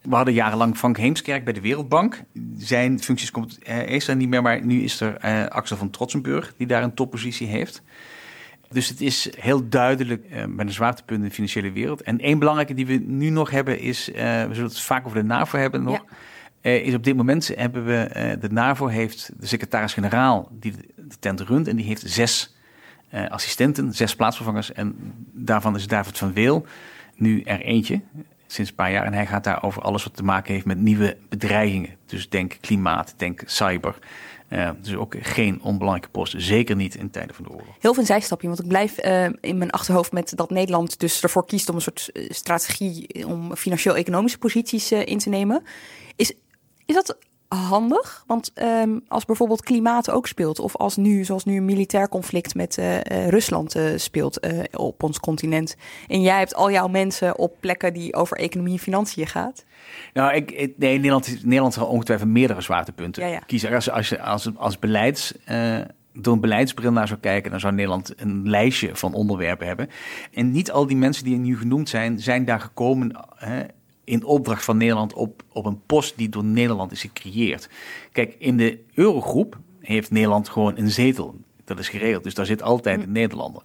We 0.01 0.15
hadden 0.15 0.33
jarenlang 0.33 0.77
Frank 0.77 0.97
Heemskerk 0.97 1.43
bij 1.43 1.53
de 1.53 1.61
Wereldbank. 1.61 2.23
Zijn 2.57 2.99
functies 2.99 3.31
komt, 3.31 3.67
is 3.85 4.07
er 4.07 4.15
niet 4.15 4.29
meer, 4.29 4.41
maar 4.41 4.65
nu 4.65 4.81
is 4.81 5.01
er 5.01 5.49
Axel 5.49 5.77
van 5.77 5.89
Trotsenburg 5.89 6.53
die 6.57 6.67
daar 6.67 6.83
een 6.83 6.93
toppositie 6.93 7.47
heeft. 7.47 7.81
Dus 8.69 8.89
het 8.89 9.01
is 9.01 9.29
heel 9.39 9.69
duidelijk 9.69 10.25
uh, 10.31 10.45
met 10.45 10.67
een 10.67 10.73
zwaartepunt 10.73 11.21
in 11.21 11.27
de 11.27 11.33
financiële 11.33 11.71
wereld. 11.71 12.01
En 12.01 12.19
één 12.19 12.39
belangrijke 12.39 12.73
die 12.73 12.85
we 12.85 12.93
nu 12.93 13.29
nog 13.29 13.49
hebben 13.49 13.79
is, 13.79 14.05
we 14.13 14.47
zullen 14.51 14.69
het 14.69 14.79
vaak 14.79 15.05
over 15.05 15.17
de 15.17 15.27
NAVO 15.27 15.57
hebben 15.57 15.83
nog. 15.83 16.05
Ja. 16.61 16.71
is 16.71 16.93
op 16.93 17.03
dit 17.03 17.15
moment 17.15 17.51
hebben 17.55 17.85
we, 17.85 18.37
de 18.39 18.49
NAVO 18.49 18.87
heeft 18.87 19.31
de 19.39 19.47
secretaris-generaal 19.47 20.49
die 20.51 20.71
de 20.95 21.17
tent 21.19 21.41
runt 21.41 21.67
en 21.67 21.75
die 21.75 21.85
heeft 21.85 22.03
zes 22.05 22.55
assistenten, 23.29 23.93
zes 23.93 24.15
plaatsvervangers. 24.15 24.73
En 24.73 24.95
daarvan 25.31 25.75
is 25.75 25.87
David 25.87 26.17
van 26.17 26.33
Weel 26.33 26.65
nu 27.15 27.41
er 27.41 27.61
eentje 27.61 28.01
sinds 28.47 28.69
een 28.69 28.75
paar 28.75 28.91
jaar. 28.91 29.05
En 29.05 29.13
hij 29.13 29.25
gaat 29.25 29.43
daar 29.43 29.63
over 29.63 29.81
alles 29.81 30.03
wat 30.03 30.15
te 30.15 30.23
maken 30.23 30.53
heeft 30.53 30.65
met 30.65 30.77
nieuwe 30.77 31.17
bedreigingen. 31.29 31.95
Dus 32.05 32.29
denk 32.29 32.57
klimaat, 32.61 33.13
denk 33.17 33.41
cyber. 33.45 33.97
Uh, 34.49 34.69
dus 34.81 34.95
ook 34.95 35.15
geen 35.19 35.61
onbelangrijke 35.61 36.09
post. 36.09 36.33
Zeker 36.37 36.75
niet 36.75 36.95
in 36.95 37.09
tijden 37.09 37.35
van 37.35 37.43
de 37.43 37.49
oorlog. 37.49 37.75
Heel 37.79 37.93
veel 37.93 38.05
zijstapje, 38.05 38.47
want 38.47 38.59
ik 38.59 38.67
blijf 38.67 39.05
uh, 39.05 39.23
in 39.41 39.57
mijn 39.57 39.71
achterhoofd 39.71 40.11
met 40.11 40.31
dat 40.35 40.49
Nederland 40.49 40.99
dus 40.99 41.23
ervoor 41.23 41.45
kiest 41.45 41.69
om 41.69 41.75
een 41.75 41.81
soort 41.81 42.09
uh, 42.13 42.29
strategie 42.29 43.27
om 43.27 43.55
financieel-economische 43.55 44.37
posities 44.37 44.91
in 44.91 45.17
te 45.17 45.29
nemen. 45.29 45.63
Is, 46.15 46.33
is 46.85 46.95
dat 46.95 47.17
handig? 47.47 48.23
Want 48.27 48.51
um, 48.55 49.03
als 49.07 49.25
bijvoorbeeld 49.25 49.63
klimaat 49.63 50.09
ook 50.09 50.27
speelt, 50.27 50.59
of 50.59 50.75
als 50.75 50.95
nu, 50.95 51.23
zoals 51.23 51.45
nu 51.45 51.57
een 51.57 51.65
militair 51.65 52.09
conflict 52.09 52.55
met 52.55 52.77
Rusland 53.29 53.75
speelt 53.95 54.39
op 54.77 55.03
ons 55.03 55.19
continent, 55.19 55.75
en 56.07 56.21
jij 56.21 56.37
hebt 56.37 56.55
al 56.55 56.71
jouw 56.71 56.87
mensen 56.87 57.37
op 57.37 57.55
plekken 57.59 57.93
die 57.93 58.15
over 58.15 58.37
economie 58.37 58.73
en 58.73 58.79
financiën 58.79 59.27
gaat. 59.27 59.63
Nou, 60.13 60.33
ik, 60.33 60.51
ik, 60.51 60.73
nee, 60.77 60.95
Nederland, 60.95 61.43
Nederland 61.43 61.73
zal 61.73 61.87
ongetwijfeld 61.87 62.29
meerdere 62.29 62.61
zwaartepunten 62.61 63.29
ja, 63.29 63.39
kiezen. 63.39 63.73
Als, 63.73 63.89
als 63.89 64.09
je 64.09 64.21
als, 64.21 64.49
als 64.55 64.79
beleids 64.79 65.33
door 66.21 66.33
een 66.33 66.39
beleidsbril 66.39 66.91
naar 66.91 67.07
zou 67.07 67.19
kijken, 67.19 67.51
dan 67.51 67.59
zou 67.59 67.73
Nederland 67.73 68.13
een 68.17 68.49
lijstje 68.49 68.95
van 68.95 69.13
onderwerpen 69.13 69.67
hebben. 69.67 69.89
En 70.31 70.51
niet 70.51 70.71
al 70.71 70.87
die 70.87 70.97
mensen 70.97 71.23
die 71.23 71.37
nu 71.37 71.57
genoemd 71.57 71.89
zijn, 71.89 72.19
zijn 72.19 72.45
daar 72.45 72.59
gekomen 72.59 73.11
hè, 73.35 73.63
in 74.03 74.23
opdracht 74.23 74.63
van 74.63 74.77
Nederland 74.77 75.13
op, 75.13 75.43
op 75.51 75.65
een 75.65 75.81
post 75.85 76.17
die 76.17 76.29
door 76.29 76.43
Nederland 76.43 76.91
is 76.91 77.01
gecreëerd. 77.01 77.69
Kijk, 78.11 78.35
in 78.39 78.57
de 78.57 78.79
Eurogroep 78.93 79.59
heeft 79.79 80.11
Nederland 80.11 80.49
gewoon 80.49 80.77
een 80.77 80.91
zetel. 80.91 81.35
Dat 81.63 81.79
is 81.79 81.89
geregeld, 81.89 82.23
dus 82.23 82.33
daar 82.33 82.45
zit 82.45 82.61
altijd 82.61 83.03
een 83.03 83.11
Nederlander. 83.11 83.63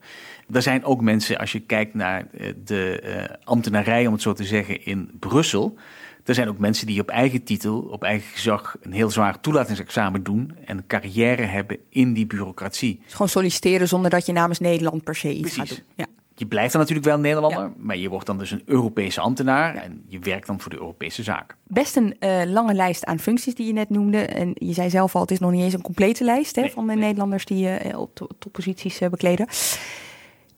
Er 0.53 0.63
zijn 0.63 0.85
ook 0.85 1.01
mensen, 1.01 1.39
als 1.39 1.53
je 1.53 1.61
kijkt 1.61 1.95
naar 1.95 2.27
de 2.65 3.03
uh, 3.05 3.37
ambtenarij, 3.45 4.07
om 4.07 4.13
het 4.13 4.23
zo 4.23 4.33
te 4.33 4.45
zeggen, 4.45 4.85
in 4.85 5.11
Brussel. 5.19 5.77
Er 6.25 6.35
zijn 6.35 6.49
ook 6.49 6.59
mensen 6.59 6.87
die 6.87 7.01
op 7.01 7.09
eigen 7.09 7.43
titel, 7.43 7.79
op 7.79 8.03
eigen 8.03 8.29
gezag, 8.33 8.77
een 8.81 8.93
heel 8.93 9.11
zwaar 9.11 9.41
toelatingsexamen 9.41 10.23
doen 10.23 10.57
en 10.65 10.77
een 10.77 10.87
carrière 10.87 11.43
hebben 11.43 11.79
in 11.89 12.13
die 12.13 12.27
bureaucratie. 12.27 13.01
Dus 13.05 13.13
gewoon 13.13 13.29
solliciteren 13.29 13.89
zonder 13.89 14.11
dat 14.11 14.27
je 14.27 14.33
namens 14.33 14.59
Nederland 14.59 15.05
per 15.05 15.17
se 15.17 15.33
iets 15.33 15.41
Precies. 15.41 15.59
gaat 15.59 15.69
doen. 15.69 15.87
Ja. 15.97 16.07
Je 16.35 16.47
blijft 16.47 16.73
dan 16.73 16.81
natuurlijk 16.81 17.09
wel 17.09 17.19
Nederlander, 17.19 17.63
ja. 17.63 17.73
maar 17.77 17.97
je 17.97 18.09
wordt 18.09 18.27
dan 18.27 18.39
dus 18.39 18.51
een 18.51 18.63
Europese 18.65 19.21
ambtenaar 19.21 19.75
en 19.75 20.05
je 20.09 20.19
werkt 20.19 20.47
dan 20.47 20.61
voor 20.61 20.71
de 20.71 20.77
Europese 20.77 21.23
zaken. 21.23 21.57
Best 21.67 21.97
een 21.97 22.17
uh, 22.21 22.43
lange 22.47 22.75
lijst 22.75 23.05
aan 23.05 23.19
functies 23.19 23.55
die 23.55 23.67
je 23.67 23.73
net 23.73 23.91
noemde. 23.91 24.19
En 24.19 24.53
je 24.55 24.73
zei 24.73 24.91
zelf 24.91 25.15
al, 25.15 25.21
het 25.21 25.31
is 25.31 25.39
nog 25.39 25.51
niet 25.51 25.63
eens 25.63 25.75
een 25.75 25.83
complete 25.83 26.25
lijst 26.25 26.57
hè, 26.57 26.63
nee, 26.63 26.71
van 26.71 26.87
de 26.87 26.93
nee. 26.93 27.03
Nederlanders 27.03 27.45
die 27.45 27.85
uh, 27.85 27.99
op 27.99 28.35
topposities 28.39 29.01
uh, 29.01 29.09
bekleden. 29.09 29.47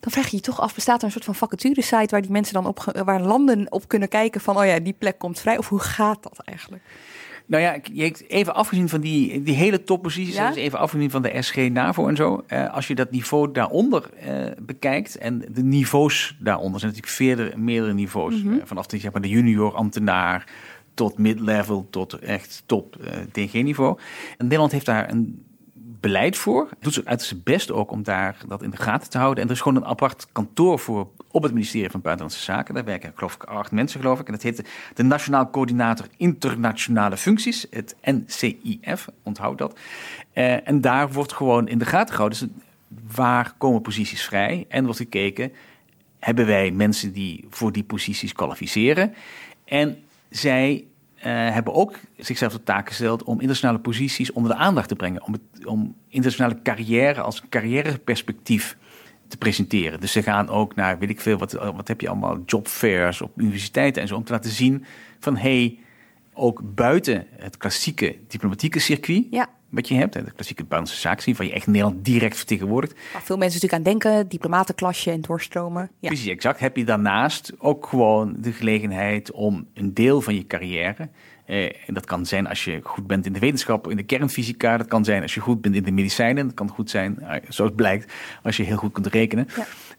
Dan 0.04 0.12
vraag 0.12 0.28
je 0.28 0.37
je 0.37 0.42
toch 0.42 0.61
af, 0.61 0.75
bestaat 0.75 0.99
er 0.99 1.04
een 1.04 1.12
soort 1.12 1.25
van 1.25 1.34
vacature-site 1.34 2.08
waar 2.11 2.23
die 2.23 2.30
mensen 2.30 2.54
dan 2.54 2.66
op, 2.66 3.02
waar 3.04 3.20
landen 3.20 3.73
op 3.73 3.88
kunnen 3.88 4.08
kijken 4.08 4.40
van, 4.40 4.56
oh 4.56 4.66
ja, 4.66 4.78
die 4.78 4.92
plek 4.99 5.18
komt 5.18 5.40
vrij? 5.40 5.58
Of 5.58 5.68
hoe 5.68 5.80
gaat 5.80 6.23
dat 6.23 6.38
eigenlijk? 6.44 6.82
Nou 7.46 7.62
ja, 7.62 7.78
even 8.28 8.54
afgezien 8.54 8.88
van 8.88 9.00
die, 9.00 9.42
die 9.42 9.54
hele 9.54 9.82
topposities, 9.82 10.34
Ja? 10.34 10.49
dus 10.49 10.56
even 10.56 10.78
afgezien 10.78 11.11
van 11.11 11.23
de 11.23 11.42
SG, 11.42 11.56
NAVO 11.56 12.08
en 12.08 12.16
zo. 12.16 12.44
Uh, 12.49 12.75
als 12.75 12.87
je 12.87 12.94
dat 12.94 13.11
niveau 13.11 13.52
daaronder 13.52 14.11
uh, 14.26 14.46
bekijkt 14.62 15.18
en 15.18 15.44
de 15.50 15.62
niveaus 15.62 16.37
daaronder, 16.40 16.80
zijn 16.80 16.92
natuurlijk 16.92 17.18
veerder, 17.18 17.58
meerdere 17.58 17.92
niveaus. 17.92 18.42
Mhm. 18.42 18.54
Uh, 18.54 18.62
vanaf 18.64 18.87
de, 18.87 18.99
zeg 18.99 19.12
maar, 19.12 19.23
de 19.23 19.28
junior 19.28 19.75
ambtenaar 19.75 20.46
tot 20.94 21.18
mid-level 21.18 21.87
tot 21.90 22.12
echt 22.12 22.62
top 22.66 22.96
uh, 23.00 23.11
DG-niveau. 23.32 23.99
En 24.38 24.44
Nederland 24.44 24.73
heeft 24.73 24.87
daar 24.87 25.11
een 25.11 25.44
beleid 26.04 26.37
voor. 26.37 26.68
Doet 26.80 26.94
ze 26.94 27.02
uit 27.04 27.23
zijn 27.23 27.40
best 27.44 27.73
ook 27.73 27.90
om 27.90 28.02
daar 28.02 28.37
dat 28.49 28.62
in 28.62 28.70
de 28.70 28.76
gaten 28.76 29.11
te 29.11 29.18
houden. 29.18 29.42
En 29.42 29.49
er 29.49 29.54
is 29.54 29.61
gewoon 29.61 29.82
een 29.82 29.88
apart 29.88 30.26
kantoor 30.32 30.78
voor 30.78 31.08
op 31.30 31.42
het 31.42 31.52
ministerie 31.52 31.90
van 31.90 32.00
Buitenlandse 32.00 32.42
Zaken. 32.42 32.75
Daar 32.75 32.84
werken 32.84 33.12
geloof 33.14 33.34
ik 33.34 33.42
acht 33.42 33.73
mensen 33.73 34.00
geloof 34.00 34.20
ik. 34.20 34.26
En 34.26 34.32
dat 34.32 34.42
heet 34.42 34.64
de, 34.94 35.02
Nationaal 35.02 35.50
Coördinator 35.50 36.06
Internationale 36.16 37.16
Functies. 37.16 37.66
Het 37.70 37.96
NCIF, 38.02 39.08
onthoud 39.23 39.58
dat. 39.58 39.78
Uh, 40.34 40.68
en 40.68 40.80
daar 40.80 41.12
wordt 41.12 41.32
gewoon 41.32 41.68
in 41.68 41.78
de 41.78 41.84
gaten 41.84 42.14
gehouden. 42.14 42.38
Dus 42.38 42.49
waar 43.14 43.54
komen 43.58 43.82
posities 43.82 44.25
vrij? 44.25 44.66
En 44.68 44.84
wordt 44.84 44.99
gekeken, 44.99 45.52
hebben 46.18 46.46
wij 46.46 46.70
mensen 46.70 47.12
die 47.12 47.46
voor 47.50 47.73
die 47.73 47.84
posities 47.84 48.32
kwalificeren? 48.32 49.14
En 49.64 49.99
zij 50.30 50.75
eh, 50.76 50.87
hebben 51.31 51.75
ook 51.75 51.99
zichzelf 52.16 52.52
de 52.52 52.62
taak 52.62 52.88
gesteld 52.88 53.23
om 53.23 53.33
internationale 53.33 53.78
posities 53.78 54.33
onder 54.33 54.52
de 54.52 54.59
aandacht 54.59 54.88
te 54.88 54.97
brengen. 54.97 55.25
Om, 55.25 55.35
om 55.64 55.95
internationale 56.09 56.62
carrière 56.62 57.21
als 57.21 57.43
carrièreperspectief 57.49 58.76
te 59.28 59.37
presenteren. 59.37 60.00
Dus 60.00 60.12
ze 60.12 60.23
gaan 60.23 60.49
ook 60.49 60.75
naar, 60.75 60.99
weet 60.99 61.11
ik 61.11 61.21
veel, 61.21 61.38
wat, 61.38 61.52
wat 61.52 61.88
heb 61.88 62.00
je 62.00 62.09
allemaal, 62.09 62.43
jobfairs 62.47 63.21
op 63.21 63.40
universiteiten 63.40 64.02
en 64.02 64.09
zo, 64.09 64.16
om 64.16 64.25
te 64.25 64.33
laten 64.33 64.50
zien 64.50 64.85
van 65.19 65.37
hé, 65.37 65.59
hey, 65.59 65.78
ook 66.33 66.75
buiten 66.75 67.26
het 67.31 67.57
klassieke 67.57 68.16
diplomatieke 68.28 68.78
circuit, 68.78 69.26
Ja. 69.31 69.49
Wat 69.75 69.88
je 69.88 69.95
hebt, 69.95 70.12
de 70.12 70.21
klassieke 70.21 70.64
buitenlandse 70.64 71.00
zaken, 71.00 71.37
waar 71.37 71.47
je 71.47 71.52
echt 71.52 71.66
Nederland 71.66 72.04
direct 72.04 72.37
vertegenwoordigt, 72.37 72.95
Waar 73.12 73.23
veel 73.23 73.37
mensen 73.37 73.61
natuurlijk 73.61 73.87
aan 73.87 74.00
denken, 74.00 74.28
diplomatenklasje 74.28 75.11
en 75.11 75.21
doorstromen. 75.21 75.90
Ja. 75.99 76.09
Precies, 76.09 76.28
exact. 76.28 76.61
Heb 76.61 76.76
je 76.76 76.85
daarnaast 76.85 77.52
ook 77.59 77.87
gewoon 77.87 78.35
de 78.38 78.52
gelegenheid 78.52 79.31
om 79.31 79.66
een 79.75 79.95
deel 79.95 80.21
van 80.21 80.35
je 80.35 80.47
carrière. 80.47 81.09
Eh, 81.45 81.64
en 81.64 81.95
dat 81.95 82.04
kan 82.04 82.26
zijn 82.26 82.47
als 82.47 82.64
je 82.64 82.81
goed 82.83 83.07
bent 83.07 83.26
in 83.26 83.33
de 83.33 83.38
wetenschap, 83.38 83.90
in 83.90 83.97
de 83.97 84.02
kernfysica. 84.02 84.76
Dat 84.76 84.87
kan 84.87 85.04
zijn 85.04 85.23
als 85.23 85.35
je 85.35 85.40
goed 85.40 85.61
bent 85.61 85.75
in 85.75 85.83
de 85.83 85.90
medicijnen. 85.90 86.47
Dat 86.47 86.54
kan 86.54 86.69
goed 86.69 86.90
zijn, 86.90 87.21
eh, 87.21 87.43
zoals 87.49 87.73
blijkt, 87.76 88.12
als 88.43 88.57
je 88.57 88.62
heel 88.62 88.76
goed 88.76 88.93
kunt 88.93 89.07
rekenen. 89.07 89.49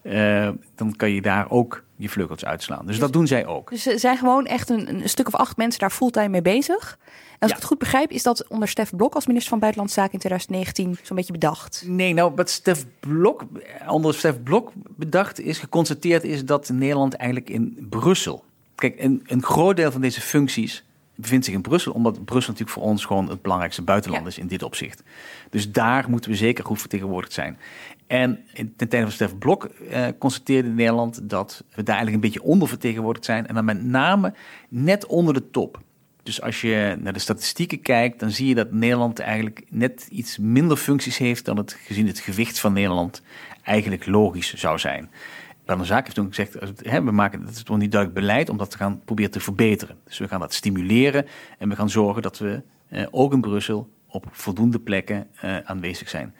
Eh, 0.01 0.49
dan 0.75 0.95
kan 0.95 1.11
je 1.11 1.21
daar 1.21 1.49
ook 1.49 1.83
je 1.95 2.09
vleugels 2.09 2.45
uitslaan. 2.45 2.85
Dus 2.85 2.99
dat 2.99 3.13
doen 3.13 3.27
zij 3.27 3.45
ook. 3.45 3.69
Dus 3.69 3.85
er 3.85 3.99
zijn 3.99 4.17
gewoon 4.17 4.45
echt 4.45 4.69
een, 4.69 4.89
een 4.89 5.09
stuk 5.09 5.27
of 5.27 5.35
acht 5.35 5.57
mensen 5.57 5.79
daar 5.79 5.89
fulltime 5.89 6.29
mee 6.29 6.41
bezig. 6.41 6.97
En 7.33 7.39
als 7.39 7.49
ik 7.49 7.55
het 7.55 7.65
goed 7.65 7.77
begrijp, 7.77 8.11
is 8.11 8.23
dat 8.23 8.47
onder 8.47 8.67
Stef 8.67 8.95
Blok 8.95 9.15
als 9.15 9.25
minister 9.25 9.49
van 9.49 9.59
Buitenlandse 9.59 9.99
Zaken 9.99 10.13
in 10.13 10.19
2019 10.19 11.05
zo'n 11.05 11.15
beetje 11.15 11.31
bedacht. 11.31 11.83
Nee, 11.87 12.13
nou, 12.13 12.31
wat 12.35 12.49
Stef 12.49 12.85
Blok, 12.99 13.43
onder 13.87 14.13
Stef 14.13 14.43
Blok 14.43 14.71
bedacht 14.97 15.39
is, 15.39 15.57
geconstateerd 15.57 16.23
is 16.23 16.45
dat 16.45 16.69
Nederland 16.69 17.13
eigenlijk 17.13 17.49
in 17.49 17.87
Brussel. 17.89 18.43
Kijk, 18.75 18.99
een, 18.99 19.23
een 19.25 19.43
groot 19.43 19.75
deel 19.75 19.91
van 19.91 20.01
deze 20.01 20.21
functies 20.21 20.83
bevindt 21.15 21.45
zich 21.45 21.53
in 21.53 21.61
Brussel, 21.61 21.91
omdat 21.91 22.25
Brussel 22.25 22.51
natuurlijk 22.51 22.79
voor 22.79 22.89
ons 22.89 23.05
gewoon 23.05 23.29
het 23.29 23.41
belangrijkste 23.41 23.81
buitenland 23.81 24.27
is 24.27 24.37
in 24.37 24.47
dit 24.47 24.63
opzicht. 24.63 25.03
Dus 25.49 25.71
daar 25.71 26.09
moeten 26.09 26.29
we 26.29 26.35
zeker 26.35 26.65
goed 26.65 26.79
vertegenwoordigd 26.79 27.33
zijn. 27.33 27.57
En 28.07 28.39
ten 28.53 28.89
tijde 28.89 29.01
van 29.01 29.11
Stef 29.11 29.37
Blok 29.37 29.63
eh, 29.63 30.07
constateerde 30.19 30.69
Nederland 30.69 31.29
dat 31.29 31.63
we 31.75 31.83
daar 31.83 31.95
eigenlijk 31.95 32.15
een 32.23 32.31
beetje 32.31 32.49
ondervertegenwoordigd 32.49 33.25
zijn. 33.25 33.47
En 33.47 33.55
dan 33.55 33.65
met 33.65 33.83
name 33.83 34.33
net 34.69 35.05
onder 35.05 35.33
de 35.33 35.49
top. 35.49 35.83
Dus 36.23 36.41
als 36.41 36.61
je 36.61 36.97
naar 36.99 37.13
de 37.13 37.19
statistieken 37.19 37.81
kijkt, 37.81 38.19
dan 38.19 38.31
zie 38.31 38.47
je 38.47 38.55
dat 38.55 38.71
Nederland 38.71 39.19
eigenlijk 39.19 39.63
net 39.69 40.07
iets 40.09 40.37
minder 40.37 40.77
functies 40.77 41.17
heeft 41.17 41.45
dan 41.45 41.57
het 41.57 41.73
gezien 41.73 42.07
het 42.07 42.19
gewicht 42.19 42.59
van 42.59 42.73
Nederland 42.73 43.21
eigenlijk 43.63 44.05
logisch 44.05 44.53
zou 44.53 44.79
zijn. 44.79 45.09
Zaken 45.65 46.03
heeft 46.03 46.15
toen 46.15 46.27
gezegd, 46.27 46.55
hè, 46.81 47.03
we 47.03 47.11
maken, 47.11 47.45
dat 47.45 47.55
is 47.55 47.63
toch 47.63 47.77
niet 47.77 47.91
duidelijk 47.91 48.21
beleid 48.21 48.49
om 48.49 48.57
dat 48.57 48.71
te 48.71 48.77
gaan 48.77 49.01
proberen 49.05 49.31
te 49.31 49.39
verbeteren. 49.39 49.97
Dus 50.03 50.17
we 50.17 50.27
gaan 50.27 50.39
dat 50.39 50.53
stimuleren 50.53 51.25
en 51.57 51.69
we 51.69 51.75
gaan 51.75 51.89
zorgen 51.89 52.21
dat 52.21 52.37
we 52.37 52.61
eh, 52.87 53.05
ook 53.11 53.33
in 53.33 53.41
Brussel 53.41 53.89
op 54.07 54.25
voldoende 54.31 54.79
plekken 54.79 55.27
eh, 55.35 55.57
aanwezig 55.57 56.09
zijn. 56.09 56.33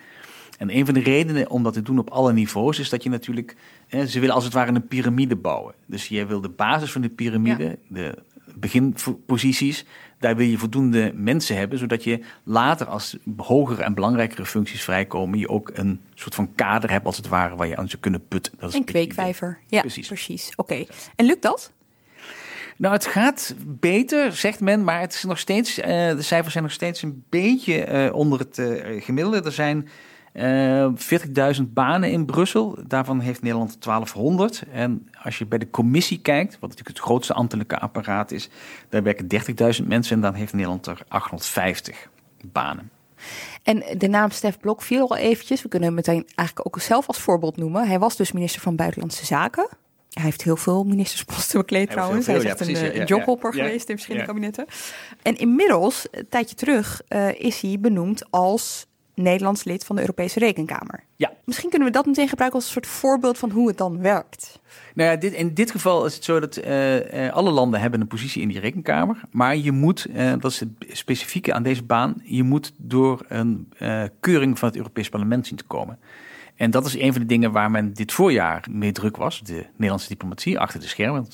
En 0.58 0.75
een 0.75 0.86
van 0.86 0.94
de 0.94 1.00
redenen 1.00 1.50
om 1.50 1.63
dat 1.63 1.74
te 1.74 1.82
doen 1.82 2.00
op 2.00 2.10
alle 2.10 2.34
niveaus 2.34 2.79
is 2.79 2.89
dat 2.89 3.03
je 3.03 3.10
natuurlijk, 3.10 3.55
hè, 3.88 4.08
ze 4.08 4.20
willen 4.20 4.36
als 4.36 4.44
het 4.44 4.53
ware 4.53 4.72
een 4.72 4.88
piramide 4.88 5.36
bouwen. 5.36 5.74
Dus 5.86 6.08
je 6.08 6.25
wil 6.25 6.41
de 6.41 6.50
basis 6.50 6.91
van 6.91 7.01
de 7.01 7.10
piramide, 7.10 7.77
de 7.88 8.17
beginposities, 8.55 9.86
daar 10.25 10.36
wil 10.36 10.48
je 10.48 10.58
voldoende 10.58 11.12
mensen 11.15 11.58
hebben, 11.58 11.77
zodat 11.77 12.03
je 12.03 12.20
later 12.44 12.88
als 12.88 13.17
hogere 13.38 13.84
en 13.84 13.94
belangrijkere 13.94 14.46
functies 14.46 14.84
vrijkomen, 14.84 15.39
je 15.39 15.50
ook 15.50 15.72
een 15.74 16.01
soort 16.13 16.36
van 16.36 16.55
kader 16.55 16.91
hebt 16.91 17.05
als 17.05 17.17
het 17.17 17.27
ware 17.27 17.55
waar 17.55 17.67
je 17.67 17.77
aan 17.77 17.89
zou 17.89 18.01
kunnen 18.01 18.27
putten. 18.27 18.53
Dat 18.60 18.70
is 18.70 18.75
Een 18.75 18.84
kweekvijver. 18.84 19.60
Ja, 19.67 19.82
Precies. 19.82 20.08
precies. 20.08 20.51
Oké. 20.55 20.86
En 21.15 21.25
lukt 21.25 21.41
dat? 21.41 21.72
Nou, 22.77 22.94
het 22.94 23.05
gaat 23.05 23.55
beter, 23.65 24.32
zegt 24.32 24.60
men, 24.60 24.84
maar 24.84 25.00
het 25.00 25.13
is 25.13 25.24
nog 25.24 25.39
steeds, 25.39 25.79
eh, 25.79 25.89
de 25.89 26.22
cijfers 26.22 26.51
zijn 26.51 26.63
nog 26.63 26.74
steeds 26.74 27.01
een 27.01 27.24
beetje 27.29 27.84
eh, 27.84 28.13
onder 28.13 28.39
het 28.39 28.58
eh, 28.58 29.03
gemiddelde. 29.03 29.41
Er 29.41 29.51
zijn 29.51 29.88
eh 30.36 31.56
40.000 31.58 31.63
banen 31.63 32.12
in 32.12 32.25
Brussel, 32.25 32.77
daarvan 32.88 33.20
heeft 33.20 33.42
Nederland 33.42 33.81
1200. 33.81 34.64
En 34.72 35.09
als 35.24 35.38
je 35.38 35.46
bij 35.46 35.57
de 35.57 35.70
commissie 35.70 36.20
kijkt, 36.22 36.51
wat 36.51 36.70
natuurlijk 36.70 36.98
het 36.98 37.05
grootste 37.05 37.33
ambtelijke 37.33 37.79
apparaat 37.79 38.31
is, 38.31 38.50
daar 38.90 39.03
werken 39.03 39.27
30.000 39.81 39.88
mensen 39.88 40.16
en 40.16 40.22
dan 40.22 40.33
heeft 40.33 40.53
Nederland 40.53 40.88
er 40.88 41.01
850 41.07 42.09
banen. 42.51 42.90
En 43.64 43.83
de 43.98 44.07
naam 44.07 44.31
Stef 44.31 44.59
Blok 44.59 44.81
viel 44.81 45.09
al 45.09 45.18
eventjes. 45.18 45.62
We 45.62 45.70
kunnen 45.70 45.88
hem 45.88 45.98
meteen 45.98 46.27
eigenlijk 46.36 46.68
ook 46.68 46.81
zelf 46.81 47.07
als 47.07 47.20
voorbeeld 47.20 47.57
noemen. 47.57 47.88
Hij 47.88 48.00
was 48.00 48.16
dus 48.16 48.31
minister 48.31 48.62
van 48.62 48.75
Buitenlandse 48.75 49.25
Zaken. 49.25 49.68
Hij 50.09 50.24
heeft 50.24 50.44
heel 50.44 50.57
veel 50.57 50.83
ministersposten 50.83 51.59
bekleed 51.59 51.88
Hij 51.88 51.96
trouwens. 51.96 52.25
Hij 52.25 52.36
is 52.36 52.44
echt 52.44 52.59
ja, 52.59 52.66
een, 52.66 52.72
precies, 52.72 52.90
eh, 52.90 52.98
ja, 52.98 53.03
jobhopper 53.03 53.55
ja. 53.55 53.64
geweest 53.64 53.90
in 53.90 53.96
verschillende 53.96 54.27
kabinetten. 54.27 54.66
En 55.22 55.36
inmiddels, 55.36 56.07
een 56.12 56.29
tijdje 56.29 56.55
terug, 56.55 57.01
eh, 57.07 57.40
is 57.40 57.62
hij 57.62 57.77
benoemd 57.79 58.24
als 58.29 58.88
Nederlands 59.16 59.64
lid 59.64 59.86
van 59.86 59.96
de 59.96 60.01
Europese 60.01 60.40
Rekenkamer. 60.40 61.04
Ja. 61.16 61.32
Misschien 61.44 61.70
kunnen 61.70 61.88
we 61.88 61.94
dat 61.94 62.06
meteen 62.06 62.28
gebruiken 62.28 62.60
als 62.60 62.68
een 62.68 62.74
soort 62.74 62.88
voorbeeld 62.88 63.38
van 63.38 63.51
hoe 63.51 63.68
het 63.68 63.78
dan 63.78 64.01
werkt. 64.01 64.60
Nou 64.94 65.10
ja, 65.10 65.16
dit, 65.16 65.34
in 65.34 65.54
dit 65.54 65.72
geval 65.72 66.06
is 66.06 66.16
het 66.16 66.24
zo 66.24 66.40
dat 66.40 66.56
eh, 66.56 67.28
eh, 67.28 67.34
alle 67.34 67.51
landen 67.51 67.80
hebben 67.80 68.01
een 68.01 68.08
positie 68.08 68.42
in 68.42 68.48
die 68.48 68.60
rekenkamer. 68.60 69.22
Maar 69.32 69.58
je 69.58 69.72
moet, 69.72 70.06
eh, 70.06 70.34
dat 70.40 70.51
is 70.51 70.60
het 70.60 70.70
specifieke 70.80 71.54
aan 71.54 71.64
deze 71.64 71.84
baan, 71.84 72.22
je 72.24 72.44
moet 72.44 72.74
door 72.78 73.25
een 73.28 73.70
keuring 74.20 74.60
van 74.60 74.68
het 74.68 74.78
Europees 74.78 75.10
Parlement 75.10 75.48
zien 75.48 75.58
te 75.58 75.64
komen. 75.64 76.00
En 76.56 76.72
dat 76.72 76.86
is 76.86 76.98
een 76.98 77.12
van 77.12 77.22
de 77.22 77.28
dingen 77.28 77.51
waar 77.51 77.72
men 77.72 77.94
dit 77.94 78.12
voorjaar 78.12 78.66
mee 78.70 78.92
druk 78.92 79.18
was, 79.18 79.42
de 79.42 79.66
Nederlandse 79.72 80.08
diplomatie, 80.08 80.60
achter 80.60 80.80
de 80.80 80.88
schermen 80.88 81.28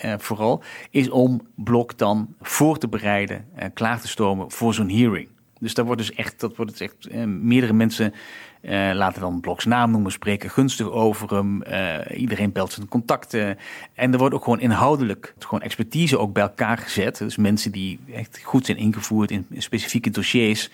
eh, 0.00 0.14
vooral, 0.18 0.62
is 0.90 1.10
om 1.10 1.40
Blok 1.54 1.98
dan 1.98 2.34
voor 2.40 2.78
te 2.78 2.88
bereiden 2.88 3.46
en 3.54 3.72
klaar 3.72 4.00
te 4.00 4.08
stomen 4.08 4.50
voor 4.50 4.74
zo'n 4.74 4.90
hearing. 4.90 5.28
Dus 5.60 5.74
daar 5.74 5.84
wordt 5.84 6.00
dus 6.00 6.14
echt, 6.14 6.40
dat 6.40 6.56
wordt 6.56 6.70
dus 6.70 6.80
echt, 6.80 7.06
eh, 7.06 7.24
meerdere 7.24 7.72
mensen 7.72 8.14
eh, 8.60 8.90
laten 8.94 9.20
dan 9.20 9.40
Bloks 9.40 9.64
naam 9.64 9.90
noemen, 9.90 10.12
spreken 10.12 10.50
gunstig 10.50 10.90
over 10.90 11.34
hem. 11.34 11.62
eh, 11.62 12.20
iedereen 12.20 12.52
belt 12.52 12.72
zijn 12.72 12.88
contacten. 12.88 13.58
En 13.94 14.12
er 14.12 14.18
wordt 14.18 14.34
ook 14.34 14.44
gewoon 14.44 14.60
inhoudelijk, 14.60 15.34
gewoon 15.38 15.62
expertise 15.62 16.18
ook 16.18 16.32
bij 16.32 16.42
elkaar 16.42 16.78
gezet. 16.78 17.18
Dus 17.18 17.36
mensen 17.36 17.72
die 17.72 18.00
echt 18.14 18.40
goed 18.42 18.66
zijn 18.66 18.78
ingevoerd 18.78 19.30
in 19.30 19.46
specifieke 19.58 20.10
dossiers 20.10 20.70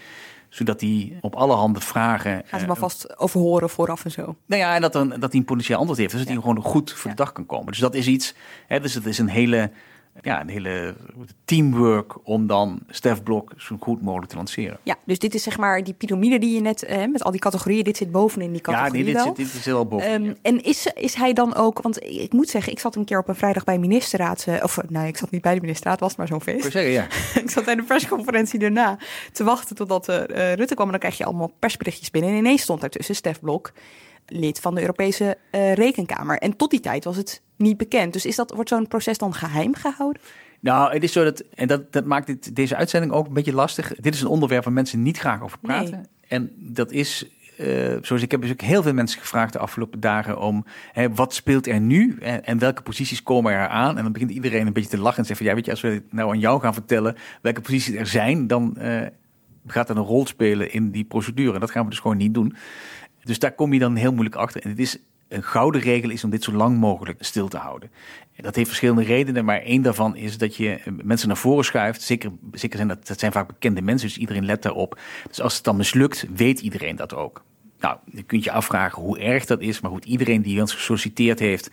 zodat 0.49 0.81
die 0.81 1.16
op 1.20 1.35
allerhande 1.35 1.81
vragen. 1.81 2.42
Gaan 2.46 2.61
ze 2.61 2.66
maar 2.66 2.77
vast 2.77 3.18
overhoren 3.18 3.70
vooraf 3.70 4.05
en 4.05 4.11
zo. 4.11 4.37
nou 4.46 4.62
ja, 4.62 4.75
en 4.75 4.81
dat, 4.81 4.94
een, 4.94 5.09
dat 5.09 5.31
hij 5.31 5.40
een 5.40 5.44
potentieel 5.44 5.79
antwoord 5.79 5.99
heeft. 5.99 6.11
Dus 6.11 6.20
dat 6.20 6.29
hij 6.29 6.40
gewoon 6.40 6.62
goed 6.62 6.92
voor 6.92 7.11
de 7.11 7.16
dag 7.16 7.33
kan 7.33 7.46
komen. 7.46 7.66
Dus 7.66 7.79
dat 7.79 7.94
is 7.94 8.07
iets. 8.07 8.35
Hè, 8.66 8.81
dus 8.81 8.94
het 8.94 9.07
is 9.07 9.18
een 9.18 9.29
hele, 9.29 9.70
ja, 10.22 10.40
een 10.40 10.48
hele 10.48 10.94
teamwork 11.44 12.14
om 12.22 12.46
dan 12.46 12.81
Stef 12.88 13.22
Blok 13.22 13.52
zo 13.57 13.76
goed 13.81 14.02
mogelijk 14.02 14.31
te 14.31 14.37
lanceren. 14.37 14.79
Ja, 14.83 14.96
dus 15.05 15.18
dit 15.18 15.35
is 15.35 15.42
zeg 15.42 15.59
maar 15.59 15.85
die 15.85 15.94
piramide 15.94 16.38
die 16.38 16.55
je 16.55 16.61
net 16.61 16.83
eh, 16.83 17.07
met 17.07 17.24
al 17.24 17.31
die 17.31 17.40
categorieën. 17.40 17.85
Dit 17.85 17.96
zit 17.96 18.11
bovenin 18.11 18.52
die 18.52 18.62
Ja, 18.64 18.72
categorie 18.72 19.05
nee, 19.05 19.12
dit, 19.12 19.14
wel. 19.14 19.24
zit, 19.24 19.37
dit 19.37 19.55
is 19.55 19.64
heel 19.64 19.87
boven. 19.87 20.07
Ehm, 20.09 20.35
En 20.42 20.62
is, 20.62 20.87
is 20.94 21.14
hij 21.14 21.33
dan 21.33 21.55
ook, 21.55 21.83
want 21.83 22.02
ik 22.02 22.33
moet 22.33 22.48
zeggen, 22.48 22.72
ik 22.72 22.79
zat 22.79 22.96
een 22.96 23.05
keer 23.05 23.18
op 23.18 23.29
een 23.29 23.35
vrijdag 23.35 23.64
bij 23.64 23.79
ministerraad, 23.79 24.44
eh, 24.46 24.62
of 24.62 24.79
nou, 24.88 25.07
ik 25.07 25.16
zat 25.16 25.31
niet 25.31 25.42
bij 25.42 25.55
de 25.55 25.61
ministerraad, 25.61 26.00
was 26.00 26.16
maar 26.16 26.26
zo'n 26.26 26.42
feest. 26.42 26.57
Ik 26.57 26.72
wil 26.72 26.83
zeggen, 26.83 26.92
ja. 26.92 27.07
ik 27.42 27.50
zat 27.50 27.64
bij 27.64 27.74
de 27.74 27.83
persconferentie 27.83 28.59
daarna 28.59 28.98
te 29.33 29.44
wachten 29.44 29.76
totdat 29.76 30.09
eh, 30.09 30.50
eh, 30.50 30.57
Rutte 30.59 30.74
kwam 30.74 30.87
en 30.87 30.92
dan 30.92 31.00
krijg 31.00 31.18
je 31.18 31.24
allemaal 31.24 31.52
persberichtjes 31.59 32.11
binnen. 32.11 32.31
En 32.31 32.37
ineens 32.37 32.62
stond 32.62 32.81
daartussen 32.81 33.14
Stef 33.14 33.40
Blok, 33.40 33.72
lid 34.26 34.60
van 34.60 34.74
de 34.74 34.80
Europese 34.80 35.36
eh, 35.50 35.72
Rekenkamer. 35.72 36.38
En 36.38 36.56
tot 36.56 36.70
die 36.70 36.80
tijd 36.80 37.04
was 37.04 37.16
het 37.16 37.42
niet 37.56 37.76
bekend. 37.76 38.12
Dus 38.12 38.26
is 38.26 38.36
dat, 38.36 38.52
wordt 38.52 38.68
zo'n 38.68 38.88
proces 38.88 39.18
dan 39.18 39.34
geheim 39.34 39.74
gehouden? 39.74 40.22
Nou, 40.60 40.92
het 40.92 41.02
is 41.02 41.12
zo 41.12 41.24
dat, 41.24 41.44
en 41.54 41.68
dat, 41.68 41.92
dat 41.92 42.04
maakt 42.04 42.26
dit, 42.26 42.56
deze 42.56 42.76
uitzending 42.76 43.12
ook 43.12 43.26
een 43.26 43.32
beetje 43.32 43.54
lastig. 43.54 43.94
Dit 43.94 44.14
is 44.14 44.20
een 44.20 44.28
onderwerp 44.28 44.64
waar 44.64 44.72
mensen 44.72 45.02
niet 45.02 45.18
graag 45.18 45.42
over 45.42 45.58
praten. 45.58 45.90
Nee. 45.90 46.04
En 46.28 46.52
dat 46.56 46.92
is, 46.92 47.30
eh, 47.56 47.96
zoals 48.02 48.22
ik 48.22 48.30
heb 48.30 48.40
dus 48.40 48.50
ook 48.50 48.60
heel 48.60 48.82
veel 48.82 48.92
mensen 48.92 49.20
gevraagd 49.20 49.52
de 49.52 49.58
afgelopen 49.58 50.00
dagen 50.00 50.38
om, 50.38 50.64
hè, 50.92 51.14
wat 51.14 51.34
speelt 51.34 51.66
er 51.66 51.80
nu 51.80 52.16
en, 52.20 52.44
en 52.44 52.58
welke 52.58 52.82
posities 52.82 53.22
komen 53.22 53.52
er 53.52 53.68
aan? 53.68 53.96
En 53.96 54.02
dan 54.02 54.12
begint 54.12 54.30
iedereen 54.30 54.66
een 54.66 54.72
beetje 54.72 54.90
te 54.90 54.98
lachen 54.98 55.18
en 55.18 55.24
zegt 55.24 55.38
van, 55.38 55.48
ja, 55.48 55.54
weet 55.54 55.64
je, 55.64 55.70
als 55.70 55.80
we 55.80 55.88
het 55.88 56.12
nou 56.12 56.30
aan 56.30 56.38
jou 56.38 56.60
gaan 56.60 56.74
vertellen 56.74 57.16
welke 57.42 57.60
posities 57.60 57.94
er 57.94 58.06
zijn, 58.06 58.46
dan 58.46 58.76
eh, 58.76 59.06
gaat 59.66 59.86
dat 59.86 59.96
een 59.96 60.02
rol 60.02 60.26
spelen 60.26 60.72
in 60.72 60.90
die 60.90 61.04
procedure. 61.04 61.54
En 61.54 61.60
dat 61.60 61.70
gaan 61.70 61.84
we 61.84 61.90
dus 61.90 62.00
gewoon 62.00 62.16
niet 62.16 62.34
doen. 62.34 62.56
Dus 63.26 63.38
daar 63.38 63.52
kom 63.52 63.72
je 63.72 63.78
dan 63.78 63.96
heel 63.96 64.12
moeilijk 64.12 64.36
achter. 64.36 64.62
En 64.62 64.70
het 64.70 64.78
is 64.78 64.98
een 65.28 65.42
gouden 65.42 65.80
regel 65.80 66.10
is 66.10 66.24
om 66.24 66.30
dit 66.30 66.42
zo 66.42 66.52
lang 66.52 66.78
mogelijk 66.78 67.24
stil 67.24 67.48
te 67.48 67.56
houden. 67.56 67.90
En 68.34 68.42
dat 68.42 68.54
heeft 68.54 68.68
verschillende 68.68 69.02
redenen, 69.02 69.44
maar 69.44 69.60
één 69.60 69.82
daarvan 69.82 70.16
is 70.16 70.38
dat 70.38 70.56
je 70.56 70.70
eh, 70.70 70.92
mensen 71.02 71.28
naar 71.28 71.36
voren 71.36 71.64
schuift. 71.64 72.02
Zeker, 72.02 72.30
zeker 72.52 72.76
zijn 72.76 72.88
dat, 72.88 73.06
dat 73.06 73.18
zijn 73.18 73.32
vaak 73.32 73.46
bekende 73.46 73.82
mensen, 73.82 74.08
dus 74.08 74.18
iedereen 74.18 74.44
let 74.44 74.62
daarop. 74.62 74.98
Dus 75.28 75.40
als 75.40 75.54
het 75.54 75.64
dan 75.64 75.76
mislukt, 75.76 76.26
weet 76.34 76.60
iedereen 76.60 76.96
dat 76.96 77.14
ook. 77.14 77.44
Nou, 77.80 77.98
je 78.04 78.22
kunt 78.22 78.44
je 78.44 78.52
afvragen 78.52 79.02
hoe 79.02 79.18
erg 79.18 79.44
dat 79.44 79.60
is, 79.60 79.80
maar 79.80 79.90
goed, 79.90 80.04
iedereen 80.04 80.42
die 80.42 80.60
ons 80.60 80.74
gesolliciteerd 80.74 81.38
heeft 81.38 81.70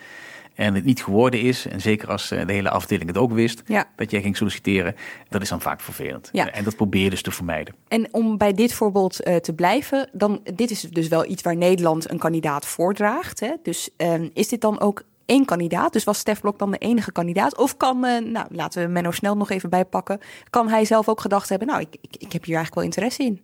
en 0.55 0.75
het 0.75 0.83
niet 0.83 1.03
geworden 1.03 1.39
is, 1.39 1.67
en 1.67 1.81
zeker 1.81 2.09
als 2.09 2.31
eh, 2.31 2.45
de 2.47 2.53
hele 2.53 2.69
afdeling 2.69 3.07
het 3.09 3.17
ook 3.17 3.31
wist, 3.31 3.61
Ja. 3.65 3.85
dat 3.95 4.11
jij 4.11 4.21
ging 4.21 4.37
solliciteren, 4.37 4.95
dat 5.29 5.41
is 5.41 5.49
dan 5.49 5.61
vaak 5.61 5.81
vervelend. 5.81 6.29
Ja. 6.31 6.51
En 6.51 6.63
dat 6.63 6.75
probeer 6.75 7.03
je 7.03 7.09
dus 7.09 7.21
te 7.21 7.31
vermijden. 7.31 7.75
En 7.87 8.07
om 8.11 8.37
bij 8.37 8.53
dit 8.53 8.73
voorbeeld 8.73 9.19
eh, 9.19 9.35
te 9.35 9.53
blijven, 9.53 10.09
dan 10.11 10.41
dit 10.53 10.71
is 10.71 10.81
dus 10.81 11.07
wel 11.07 11.25
iets 11.25 11.41
waar 11.41 11.55
Nederland 11.55 12.09
een 12.11 12.19
kandidaat 12.19 12.65
voordraagt. 12.65 13.39
Hè? 13.39 13.51
Dus 13.63 13.89
ehm, 13.97 14.29
is 14.33 14.47
dit 14.47 14.61
dan 14.61 14.79
ook 14.79 15.03
één 15.25 15.45
kandidaat. 15.45 15.93
Dus 15.93 16.03
was 16.03 16.17
Stef 16.17 16.41
Blok 16.41 16.59
dan 16.59 16.71
de 16.71 16.77
enige 16.77 17.11
kandidaat? 17.11 17.57
Of 17.57 17.77
kan, 17.77 18.05
uh, 18.05 18.19
nou, 18.19 18.47
laten 18.49 18.83
we 18.85 18.91
Menno 18.91 19.11
Snel 19.11 19.37
nog 19.37 19.49
even 19.49 19.69
bijpakken. 19.69 20.19
Kan 20.49 20.69
hij 20.69 20.85
zelf 20.85 21.09
ook 21.09 21.21
gedacht 21.21 21.49
hebben, 21.49 21.67
nou, 21.67 21.81
ik, 21.81 21.95
ik, 22.01 22.15
ik 22.17 22.31
heb 22.33 22.43
hier 22.45 22.55
eigenlijk 22.55 22.75
wel 22.75 22.83
interesse 22.83 23.23
in? 23.23 23.41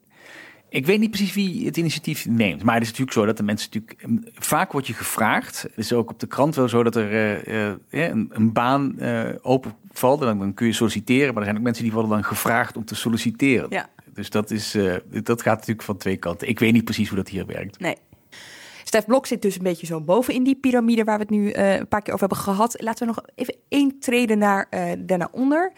Ik 0.70 0.86
weet 0.86 1.00
niet 1.00 1.12
precies 1.12 1.34
wie 1.34 1.66
het 1.66 1.78
initiatief 1.78 2.26
neemt. 2.26 2.64
Maar 2.64 2.74
het 2.74 2.84
is 2.84 2.90
natuurlijk 2.90 3.18
zo 3.18 3.26
dat 3.26 3.38
de 3.38 3.44
mensen 3.44 3.70
natuurlijk... 3.72 4.02
Ehm, 4.02 4.44
vaak 4.44 4.72
wordt 4.72 4.88
je 4.88 4.94
gevraagd. 4.94 5.62
Het 5.62 5.78
is 5.78 5.94
ook 5.94 6.10
op 6.10 6.20
de 6.20 6.28
krant 6.28 6.56
wel 6.56 6.70
zo 6.70 6.84
dat 6.84 6.96
er 6.96 7.12
uh, 7.12 7.68
uh, 7.70 8.08
een, 8.08 8.30
een, 8.34 8.54
baan 8.54 8.96
uh, 8.98 9.30
open 9.42 9.74
valt. 9.92 10.20
En 10.20 10.26
dan, 10.26 10.40
dan, 10.40 10.54
kun 10.54 10.68
je 10.68 10.74
solliciteren. 10.74 11.28
Maar 11.28 11.38
er 11.38 11.44
zijn 11.44 11.58
ook 11.58 11.64
mensen 11.64 11.84
die 11.84 11.94
worden 11.94 12.12
dan 12.12 12.24
gevraagd 12.24 12.78
om 12.78 12.86
te 12.86 12.96
solliciteren. 12.96 13.68
Ja. 13.70 13.90
Dus 14.14 14.30
dat, 14.30 14.52
is, 14.52 14.78
dat 15.24 15.42
gaat 15.42 15.58
natuurlijk 15.58 15.82
van 15.82 15.98
twee 15.98 16.18
kanten. 16.18 16.48
Ik 16.48 16.60
weet 16.60 16.74
niet 16.74 16.84
precies 16.84 17.08
hoe 17.08 17.18
dat 17.18 17.30
hier 17.30 17.46
werkt. 17.46 17.80
Nee. 17.80 17.96
Stef 18.84 19.06
Blok 19.06 19.26
zit 19.26 19.42
dus 19.42 19.56
een 19.56 19.64
beetje 19.64 19.86
zo 19.86 20.02
boven 20.02 20.34
in 20.34 20.44
die 20.44 20.56
piramide 20.56 21.04
waar 21.04 21.18
we 21.18 21.22
het 21.22 21.32
nu 21.32 21.54
een 21.54 21.88
paar 21.88 22.02
keer 22.02 22.14
over 22.14 22.28
hebben 22.28 22.44
gehad. 22.44 22.82
Laten 22.82 23.08
we 23.08 23.14
nog 23.14 23.24
even 23.36 23.56
één 23.68 24.00
treden 24.00 24.38
naar, 24.38 24.68
daarna 25.00 25.28
onder 25.32 25.72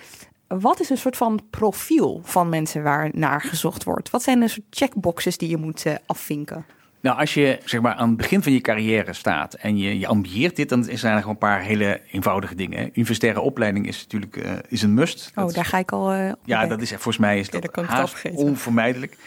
wat 0.60 0.80
is 0.80 0.90
een 0.90 0.98
soort 0.98 1.18
van 1.18 1.40
profiel 1.50 2.22
van 2.24 2.50
mensen 2.50 2.84
waar 2.84 3.10
naar 3.14 3.42
gezocht 3.42 3.84
wordt? 3.84 4.10
Wat 4.10 4.24
zijn 4.24 4.40
de 4.40 4.48
soort 4.48 4.66
checkboxes 4.70 5.38
die 5.38 5.50
je 5.50 5.58
moet 5.58 5.86
uh, 5.86 5.94
afvinken? 6.06 6.66
Nou, 7.02 7.20
als 7.20 7.34
je 7.34 7.60
zeg 7.66 7.82
maar 7.82 7.94
aan 7.94 8.08
het 8.08 8.18
begin 8.18 8.44
van 8.44 8.52
je 8.52 8.62
carrière 8.62 9.14
staat 9.14 9.54
en 9.54 9.78
je, 9.78 10.00
je 10.00 10.08
ambieert 10.08 10.56
dit, 10.56 10.70
dan 10.70 10.84
zijn 10.84 11.14
er 11.14 11.20
gewoon 11.20 11.34
een 11.34 11.38
paar 11.38 11.62
hele 11.62 12.02
eenvoudige 12.12 12.56
dingen. 12.56 12.90
Universitaire 12.94 13.42
opleiding 13.42 13.88
is 13.88 14.02
natuurlijk 14.02 14.36
uh, 14.36 14.52
is 14.68 14.82
een 14.82 14.94
must. 14.94 15.32
Oh, 15.36 15.54
daar 15.54 15.66
ga 15.66 15.78
ik 15.78 15.92
al. 15.92 16.14
Uh, 16.16 16.32
ja, 16.46 16.68
dat 16.68 16.82
is 16.82 16.90
volgens 16.90 17.18
mij 17.18 17.40
is 17.40 17.50
dat, 17.50 17.62
dat 17.62 17.86
haast 17.86 18.30
onvermijdelijk. 18.32 19.18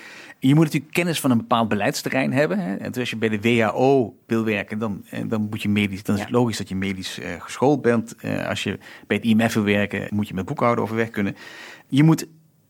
Je 0.46 0.54
moet 0.54 0.64
natuurlijk 0.64 0.92
kennis 0.92 1.20
van 1.20 1.30
een 1.30 1.36
bepaald 1.36 1.68
beleidsterrein 1.68 2.32
hebben. 2.32 2.58
Hè. 2.58 2.74
En 2.76 2.92
als 2.92 3.10
je 3.10 3.16
bij 3.16 3.28
de 3.28 3.40
WHO 3.40 4.16
wil 4.26 4.44
werken, 4.44 4.78
dan, 4.78 5.04
eh, 5.10 5.20
dan, 5.26 5.46
moet 5.50 5.62
je 5.62 5.68
medisch, 5.68 6.02
dan 6.02 6.14
is 6.14 6.20
het 6.20 6.30
logisch 6.30 6.56
dat 6.56 6.68
je 6.68 6.74
medisch 6.74 7.18
uh, 7.18 7.26
geschoold 7.38 7.82
bent. 7.82 8.14
Uh, 8.22 8.48
als 8.48 8.62
je 8.62 8.78
bij 9.06 9.16
het 9.16 9.26
IMF 9.26 9.54
wil 9.54 9.62
werken, 9.62 10.06
moet 10.10 10.28
je 10.28 10.34
met 10.34 10.44
boekhouden 10.44 10.84
overweg 10.84 11.10
kunnen. 11.10 11.36
Je 11.88 12.02
moet 12.02 12.26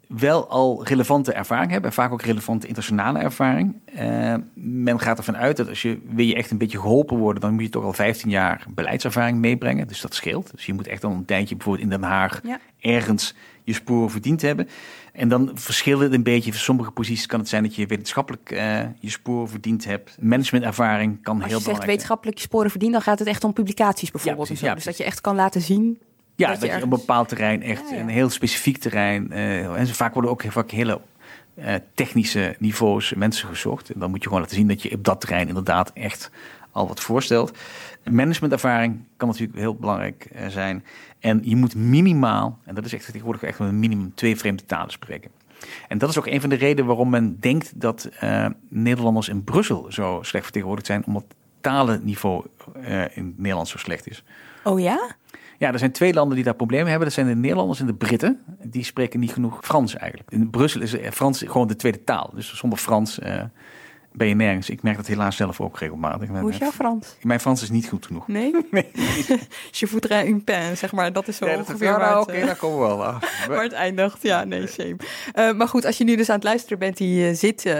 wel 0.08 0.48
al 0.48 0.86
relevante 0.86 1.32
ervaring 1.32 1.70
hebben, 1.70 1.92
vaak 1.92 2.12
ook 2.12 2.22
relevante 2.22 2.66
internationale 2.66 3.18
ervaring. 3.18 3.76
Uh, 3.98 4.34
men 4.54 5.00
gaat 5.00 5.18
ervan 5.18 5.36
uit 5.36 5.56
dat 5.56 5.68
als 5.68 5.82
je 5.82 5.98
wil 6.08 6.24
je 6.24 6.34
echt 6.34 6.50
een 6.50 6.58
beetje 6.58 6.80
geholpen 6.80 7.16
worden, 7.16 7.40
dan 7.40 7.52
moet 7.52 7.62
je 7.62 7.68
toch 7.68 7.84
al 7.84 7.92
15 7.92 8.30
jaar 8.30 8.66
beleidservaring 8.74 9.38
meebrengen. 9.38 9.88
Dus 9.88 10.00
dat 10.00 10.14
scheelt. 10.14 10.50
Dus 10.50 10.66
je 10.66 10.72
moet 10.74 10.86
echt 10.86 11.04
al 11.04 11.10
een 11.10 11.24
tijdje 11.24 11.56
bijvoorbeeld 11.56 11.84
in 11.84 11.90
Den 11.90 12.08
Haag 12.08 12.40
ja. 12.42 12.60
ergens 12.80 13.34
je 13.64 13.72
sporen 13.72 14.10
verdiend 14.10 14.42
hebben. 14.42 14.68
En 15.14 15.28
dan 15.28 15.50
verschilt 15.54 16.00
het 16.00 16.12
een 16.12 16.22
beetje. 16.22 16.52
Voor 16.52 16.60
sommige 16.60 16.90
posities 16.90 17.26
kan 17.26 17.40
het 17.40 17.48
zijn 17.48 17.62
dat 17.62 17.74
je 17.74 17.86
wetenschappelijk 17.86 18.50
uh, 18.50 18.80
je 18.98 19.10
sporen 19.10 19.48
verdiend 19.48 19.84
hebt. 19.84 20.16
Managementervaring 20.20 21.22
kan 21.22 21.36
Als 21.36 21.50
heel 21.50 21.58
je 21.58 21.64
zegt 21.64 21.84
wetenschappelijk 21.84 22.36
je 22.36 22.42
sporen 22.42 22.70
verdienen, 22.70 22.98
dan 22.98 23.08
gaat 23.08 23.18
het 23.18 23.28
echt 23.28 23.44
om 23.44 23.52
publicaties 23.52 24.10
bijvoorbeeld. 24.10 24.48
Ja, 24.48 24.54
precies, 24.54 24.68
ja, 24.68 24.74
dus 24.74 24.84
dat 24.84 24.96
je 24.96 25.04
echt 25.04 25.20
kan 25.20 25.36
laten 25.36 25.60
zien 25.60 25.98
ja, 26.36 26.48
dat, 26.48 26.60
je, 26.60 26.66
ergens... 26.66 26.82
een 26.82 26.88
bepaald 26.88 27.28
terrein, 27.28 27.62
echt 27.62 27.90
een 27.90 28.08
heel 28.08 28.30
specifiek 28.30 28.78
terrein. 28.78 29.28
Uh, 29.32 29.78
en 29.78 29.86
vaak 29.86 30.12
worden 30.12 30.30
ook 30.30 30.44
vaak 30.48 30.70
hele 30.70 31.00
uh, 31.58 31.74
technische 31.94 32.56
niveaus 32.58 33.14
mensen 33.14 33.48
gezocht. 33.48 33.90
En 33.90 34.00
dan 34.00 34.10
moet 34.10 34.22
je 34.22 34.28
gewoon 34.28 34.42
laten 34.42 34.56
zien 34.56 34.68
dat 34.68 34.82
je 34.82 34.92
op 34.92 35.04
dat 35.04 35.20
terrein 35.20 35.48
inderdaad 35.48 35.90
echt 35.94 36.30
al 36.70 36.88
wat 36.88 37.00
voorstelt. 37.00 37.58
Managementervaring 38.10 39.00
kan 39.16 39.28
natuurlijk 39.28 39.58
heel 39.58 39.74
belangrijk 39.74 40.28
uh, 40.34 40.46
zijn. 40.46 40.84
En 41.18 41.40
je 41.42 41.56
moet 41.56 41.74
minimaal, 41.74 42.58
en 42.64 42.74
dat 42.74 42.84
is 42.84 42.94
echt 42.94 43.04
tegenwoordig 43.04 43.42
echt 43.42 43.58
een 43.58 43.78
minimum, 43.78 44.12
twee 44.14 44.36
vreemde 44.36 44.64
talen 44.66 44.90
spreken. 44.90 45.30
En 45.88 45.98
dat 45.98 46.10
is 46.10 46.18
ook 46.18 46.26
een 46.26 46.40
van 46.40 46.50
de 46.50 46.56
redenen 46.56 46.86
waarom 46.86 47.10
men 47.10 47.40
denkt 47.40 47.80
dat 47.80 48.08
Nederlanders 48.68 49.28
in 49.28 49.44
Brussel 49.44 49.86
zo 49.88 50.18
slecht 50.22 50.44
vertegenwoordigd 50.44 50.86
zijn, 50.86 51.04
omdat 51.06 51.22
het 51.22 51.36
talenniveau 51.60 52.44
in 53.14 53.24
het 53.26 53.38
Nederlands 53.38 53.70
zo 53.70 53.78
slecht 53.78 54.08
is. 54.08 54.24
Oh 54.64 54.80
ja? 54.80 55.16
Ja, 55.58 55.72
er 55.72 55.78
zijn 55.78 55.92
twee 55.92 56.14
landen 56.14 56.34
die 56.34 56.44
daar 56.44 56.54
problemen 56.54 56.88
hebben. 56.88 57.04
Dat 57.04 57.16
zijn 57.16 57.26
de 57.26 57.34
Nederlanders 57.34 57.80
en 57.80 57.86
de 57.86 57.94
Britten. 57.94 58.40
Die 58.62 58.84
spreken 58.84 59.20
niet 59.20 59.32
genoeg 59.32 59.58
Frans 59.60 59.96
eigenlijk. 59.96 60.30
In 60.30 60.50
Brussel 60.50 60.80
is 60.80 60.96
Frans 61.10 61.42
gewoon 61.46 61.66
de 61.66 61.76
tweede 61.76 62.04
taal. 62.04 62.30
Dus 62.34 62.56
zonder 62.56 62.78
Frans 62.78 63.18
uh, 63.18 63.42
ben 64.16 64.28
je 64.28 64.34
nergens. 64.34 64.70
Ik 64.70 64.82
merk 64.82 64.96
dat 64.96 65.06
helaas 65.06 65.36
zelf 65.36 65.60
ook 65.60 65.78
regelmatig. 65.78 66.28
Hoe 66.28 66.50
is 66.50 66.56
jouw 66.56 66.70
Frans? 66.70 67.16
Mijn 67.22 67.40
Frans 67.40 67.62
is 67.62 67.70
niet 67.70 67.88
goed 67.88 68.06
genoeg. 68.06 68.28
Nee? 68.28 68.54
nee. 68.70 68.90
Je 69.70 69.86
voudrais 69.86 70.28
une 70.28 70.40
pen, 70.40 70.76
zeg 70.76 70.92
maar. 70.92 71.12
Dat 71.12 71.28
is 71.28 71.36
zo 71.36 71.44
ongeveer 71.44 71.86
ja, 71.86 72.20
Oké, 72.20 72.30
okay, 72.30 72.46
daar 72.46 72.56
komen 72.56 72.80
we 72.80 72.86
wel 72.86 73.04
af. 73.04 73.20
maar 73.48 73.62
het 73.62 73.72
eindigt, 73.72 74.22
ja, 74.22 74.44
nee, 74.44 74.66
shame. 74.66 74.96
Uh, 75.34 75.52
maar 75.52 75.68
goed, 75.68 75.84
als 75.84 75.98
je 75.98 76.04
nu 76.04 76.16
dus 76.16 76.28
aan 76.28 76.34
het 76.34 76.44
luisteren 76.44 76.78
bent, 76.78 76.96
die 76.96 77.28
uh, 77.28 77.36
zit, 77.36 77.64
uh, 77.64 77.72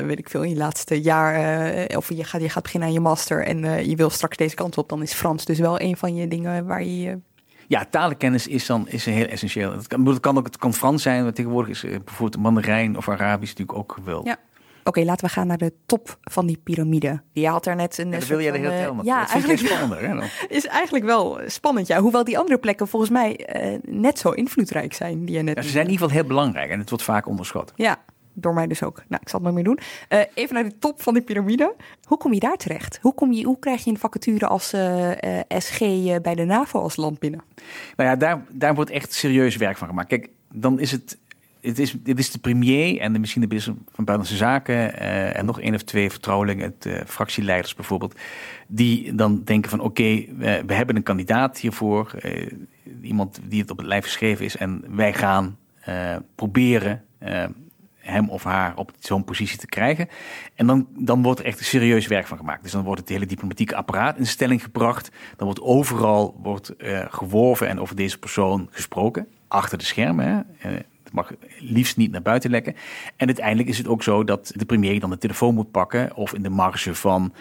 weet 0.00 0.18
ik 0.18 0.28
veel, 0.28 0.42
in 0.42 0.50
je 0.50 0.56
laatste 0.56 1.00
jaar, 1.00 1.86
of 1.96 2.08
je 2.08 2.24
gaat, 2.24 2.40
je 2.40 2.48
gaat 2.48 2.62
beginnen 2.62 2.88
aan 2.88 2.94
je 2.94 3.00
master 3.00 3.44
en 3.44 3.88
je 3.88 3.96
wil 3.96 4.10
straks 4.10 4.36
deze 4.36 4.54
kant 4.54 4.78
op, 4.78 4.88
dan 4.88 5.02
is 5.02 5.12
Frans 5.12 5.44
dus 5.44 5.58
wel 5.58 5.80
een 5.80 5.96
van 5.96 6.14
je 6.14 6.28
dingen 6.28 6.66
waar 6.66 6.84
je 6.84 7.18
ja, 7.66 7.84
talenkennis 7.90 8.46
is 8.46 8.66
dan 8.66 8.88
is 8.88 9.04
heel 9.04 9.26
essentieel. 9.26 9.72
Het 9.72 9.86
kan, 9.86 10.06
het 10.06 10.20
kan 10.20 10.38
ook 10.38 10.44
het 10.44 10.56
kan 10.56 10.74
Frans 10.74 11.02
zijn, 11.02 11.22
maar 11.22 11.32
tegenwoordig 11.32 11.70
is 11.70 11.90
bijvoorbeeld 12.04 12.42
Mandarijn 12.42 12.96
of 12.96 13.08
Arabisch 13.08 13.50
natuurlijk 13.50 13.78
ook 13.78 13.92
geweldig. 13.92 14.32
Ja. 14.32 14.38
Oké, 14.84 14.88
okay, 14.88 15.04
laten 15.04 15.26
we 15.26 15.32
gaan 15.32 15.46
naar 15.46 15.58
de 15.58 15.72
top 15.86 16.18
van 16.20 16.46
die 16.46 16.60
piramide. 16.64 17.22
Je 17.32 17.48
had 17.48 17.64
daar 17.64 17.76
net 17.76 17.98
een. 17.98 18.10
Ja, 18.10 18.18
wil 18.18 18.40
jij 18.40 18.50
de 18.50 18.58
hele 18.58 18.70
tijd 18.70 18.92
Ja, 19.02 19.20
dat 19.20 19.30
eigenlijk 19.30 19.60
spannender. 19.60 20.08
Hè, 20.08 20.26
is 20.56 20.66
eigenlijk 20.66 21.04
wel 21.04 21.40
spannend, 21.46 21.86
ja. 21.86 22.00
Hoewel 22.00 22.24
die 22.24 22.38
andere 22.38 22.58
plekken 22.58 22.88
volgens 22.88 23.10
mij 23.10 23.62
uh, 23.62 23.78
net 23.82 24.18
zo 24.18 24.30
invloedrijk 24.30 24.94
zijn. 24.94 25.24
Die 25.24 25.36
je 25.36 25.42
net 25.42 25.56
ja, 25.56 25.62
ze 25.62 25.68
zijn 25.68 25.84
in 25.84 25.90
ieder 25.90 26.06
geval 26.06 26.22
heel 26.22 26.28
belangrijk 26.28 26.70
en 26.70 26.78
het 26.78 26.88
wordt 26.88 27.04
vaak 27.04 27.26
onderschat. 27.26 27.72
Ja, 27.76 27.98
door 28.32 28.54
mij 28.54 28.66
dus 28.66 28.82
ook. 28.82 29.02
Nou, 29.08 29.22
ik 29.22 29.28
zal 29.28 29.38
het 29.38 29.48
nog 29.48 29.54
meer 29.54 29.64
doen. 29.64 29.78
Uh, 30.08 30.20
even 30.34 30.54
naar 30.54 30.64
de 30.64 30.78
top 30.78 31.02
van 31.02 31.14
die 31.14 31.22
piramide. 31.22 31.74
Hoe 32.04 32.18
kom 32.18 32.32
je 32.32 32.40
daar 32.40 32.56
terecht? 32.56 32.98
Hoe, 33.02 33.14
kom 33.14 33.32
je, 33.32 33.44
hoe 33.44 33.58
krijg 33.58 33.84
je 33.84 33.90
een 33.90 33.98
vacature 33.98 34.46
als 34.46 34.74
uh, 34.74 35.08
uh, 35.08 35.40
SG 35.48 35.78
bij 36.22 36.34
de 36.34 36.44
NAVO 36.44 36.80
als 36.80 36.96
land 36.96 37.18
binnen? 37.18 37.42
Nou 37.96 38.08
ja, 38.08 38.16
daar, 38.16 38.44
daar 38.50 38.74
wordt 38.74 38.90
echt 38.90 39.12
serieus 39.12 39.56
werk 39.56 39.76
van 39.76 39.88
gemaakt. 39.88 40.08
Kijk, 40.08 40.28
dan 40.52 40.80
is 40.80 40.90
het 40.90 41.18
het 41.62 41.78
is, 41.78 41.94
dit 42.02 42.18
is 42.18 42.30
de 42.30 42.38
premier 42.38 43.00
en 43.00 43.12
de, 43.12 43.18
misschien 43.18 43.40
de 43.40 43.46
minister 43.46 43.74
van 43.74 44.04
Buitenlandse 44.04 44.44
Zaken 44.44 44.74
uh, 44.74 45.36
en 45.36 45.44
nog 45.44 45.60
één 45.60 45.74
of 45.74 45.82
twee 45.82 46.10
vertrouwelingen, 46.10 46.74
uh, 46.86 47.00
fractieleiders 47.06 47.74
bijvoorbeeld, 47.74 48.18
die 48.66 49.14
dan 49.14 49.44
denken 49.44 49.70
van 49.70 49.80
oké, 49.80 50.24
we, 50.36 50.74
hebben 50.74 50.96
een 50.96 51.02
kandidaat 51.02 51.58
hiervoor, 51.58 52.14
uh, 52.22 52.46
iemand 53.02 53.40
die 53.48 53.60
het 53.60 53.70
op 53.70 53.76
het 53.76 53.86
lijf 53.86 54.04
geschreven 54.04 54.44
is 54.44 54.56
en 54.56 54.84
wij 54.88 55.12
gaan 55.12 55.56
proberen 56.34 57.04
hem 57.98 58.30
of 58.30 58.42
haar 58.42 58.76
op 58.76 58.92
zo'n 58.98 59.24
positie 59.24 59.58
te 59.58 59.66
krijgen. 59.66 60.08
En 60.54 60.66
dan, 60.66 60.86
dan 60.96 61.22
wordt 61.22 61.40
er 61.40 61.46
echt 61.46 61.64
serieus 61.64 62.06
werk 62.06 62.26
van 62.26 62.36
gemaakt. 62.36 62.62
Dus 62.62 62.72
dan 62.72 62.84
wordt 62.84 63.00
het 63.00 63.08
hele 63.08 63.26
diplomatieke 63.26 63.76
apparaat 63.76 64.18
in 64.18 64.26
stelling 64.26 64.62
gebracht. 64.62 65.10
Dan 65.36 65.46
wordt 65.46 65.60
overal 65.60 66.38
wordt, 66.42 66.72
geworven 67.08 67.68
en 67.68 67.80
over 67.80 67.96
deze 67.96 68.18
persoon 68.18 68.68
gesproken. 68.70 69.28
Achter 69.48 69.78
de 69.78 69.84
schermen. 69.84 70.46
Hè 70.56 70.78
mag 71.12 71.32
liefst 71.58 71.96
niet 71.96 72.10
naar 72.10 72.22
buiten 72.22 72.50
lekken. 72.50 72.74
En 73.16 73.26
uiteindelijk 73.26 73.68
is 73.68 73.78
het 73.78 73.88
ook 73.88 74.02
zo 74.02 74.24
dat 74.24 74.52
de 74.54 74.64
premier 74.64 75.00
dan 75.00 75.10
de 75.10 75.18
telefoon 75.18 75.54
moet 75.54 75.70
pakken 75.70 76.16
of 76.16 76.34
in 76.34 76.42
de 76.42 76.50
marge 76.50 76.94
van 76.94 77.32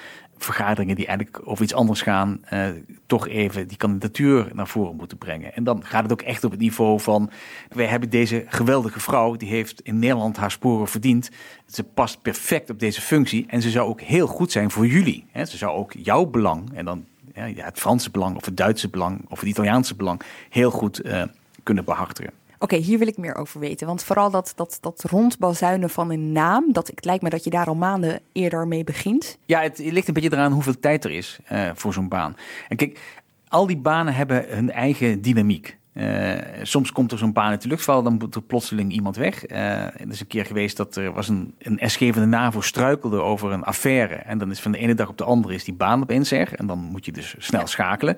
vergaderingen 0.44 0.96
die 0.96 1.08
eigenlijk 1.08 1.48
over 1.48 1.64
iets 1.64 1.74
anders 1.74 2.02
gaan, 2.02 2.42
uh, 2.54 2.68
toch 3.06 3.28
even 3.28 3.68
die 3.68 3.78
kandidatuur 3.78 4.50
naar 4.54 4.68
voren 4.68 4.96
moeten 4.96 5.18
brengen. 5.18 5.54
En 5.54 5.64
dan 5.64 5.84
gaat 5.86 6.04
het 6.04 6.12
ook 6.12 6.22
echt 6.22 6.44
op 6.44 6.52
het 6.52 6.60
niveau 6.60 7.00
van, 7.00 7.30
wij 7.70 7.86
hebben 7.86 8.10
deze 8.10 8.44
geweldige 8.48 9.00
vrouw, 9.00 9.36
die 9.36 9.50
heeft 9.50 9.82
in 9.82 10.00
Nederland 10.00 10.38
haar 10.38 10.52
sporen 10.52 10.88
verdiend. 10.88 11.30
Ze 11.66 11.84
past 11.84 12.22
perfect 12.22 12.70
op 12.70 12.80
deze 12.80 13.02
functie 13.02 13.46
en 13.48 13.62
ze 13.62 13.70
zou 13.70 13.90
ook 13.90 14.02
heel 14.02 14.28
goed 14.28 14.52
zijn 14.52 14.72
voor 14.72 14.88
jullie. 14.88 15.26
Ze 15.34 15.58
zou 15.58 15.72
ook 15.72 15.94
jouw 15.94 16.26
belang, 16.26 16.70
en 16.74 16.86
dan 16.86 17.06
ja, 17.34 17.64
het 17.64 17.80
Franse 17.80 18.12
belang 18.12 18.36
of 18.36 18.46
het 18.46 18.58
Duitse 18.58 18.90
belang 18.90 19.26
of 19.30 19.40
het 19.40 19.50
Italiaanse 19.50 19.96
belang, 19.96 20.22
heel 20.50 20.72
goed 20.72 21.06
uh, 21.06 21.24
kunnen 21.64 21.86
behartigen. 21.86 22.32
Oké, 22.62 22.76
hier 22.76 22.98
wil 23.00 23.08
ik 23.08 23.18
meer 23.18 23.36
over 23.36 23.60
weten. 23.60 23.88
Want 23.88 24.04
vooral 24.04 24.32
dat, 24.32 24.54
dat, 24.56 24.78
dat 24.82 25.04
rondbazuinen 25.10 25.90
van 25.90 26.12
een 26.12 26.32
naam, 26.32 26.74
dat, 26.74 26.88
het 26.88 27.06
lijkt 27.06 27.24
me 27.24 27.30
dat 27.30 27.44
je 27.44 27.50
daar 27.50 27.66
al 27.66 27.76
maanden 27.76 28.20
eerder 28.32 28.68
mee 28.68 28.84
begint. 28.84 29.38
Ja, 29.46 29.62
het, 29.62 29.78
ligt 29.78 30.08
een 30.08 30.14
beetje 30.14 30.32
eraan 30.32 30.52
hoeveel 30.52 30.80
tijd 30.80 31.06
er 31.06 31.12
is 31.12 31.40
uh, 31.52 31.70
voor 31.74 31.94
zo'n 31.94 32.08
baan. 32.08 32.36
En 32.68 32.78
kijk, 32.78 33.00
al 33.48 33.68
die 33.68 33.78
banen 33.78 34.14
hebben 34.14 34.46
hun 34.48 34.72
eigen 34.72 35.22
dynamiek. 35.22 35.78
Uh, 35.94 36.34
soms 36.62 36.92
komt 36.92 37.12
er 37.12 37.18
zo'n 37.18 37.34
baan 37.34 37.50
uit 37.50 37.62
de 37.62 37.68
lucht 37.68 37.86
dan 37.86 38.18
moet 38.18 38.36
er 38.36 38.42
plotseling 38.42 38.92
iemand 38.92 39.16
weg. 39.16 39.50
Uh, 39.50 39.58
er 39.82 40.10
is 40.10 40.20
een 40.20 40.28
keer 40.28 40.46
geweest 40.46 40.78
dat 40.78 40.96
er 40.96 41.14
was 41.14 41.28
een, 41.28 41.56
een 41.58 41.90
SG 41.90 42.00
van 42.00 42.22
de 42.22 42.26
NAVO 42.28 42.62
struikelde 42.62 43.22
over 43.22 43.52
een 43.52 43.64
affaire. 43.64 44.16
En 44.16 44.38
dan 44.38 44.52
is 44.52 44.60
van 44.60 44.72
de 44.72 44.78
ene 44.78 44.94
dag 44.94 45.10
op 45.10 45.18
de 45.18 45.24
andere 45.24 45.54
is 45.54 45.64
die 45.64 45.74
baan 45.74 46.02
opeens 46.02 46.32
er. 46.32 46.54
En 46.56 46.68
dan 46.68 46.80
moet 46.80 47.06
je 47.06 47.12
dus 47.12 47.36
snel 47.38 47.68
schakelen. 47.68 48.18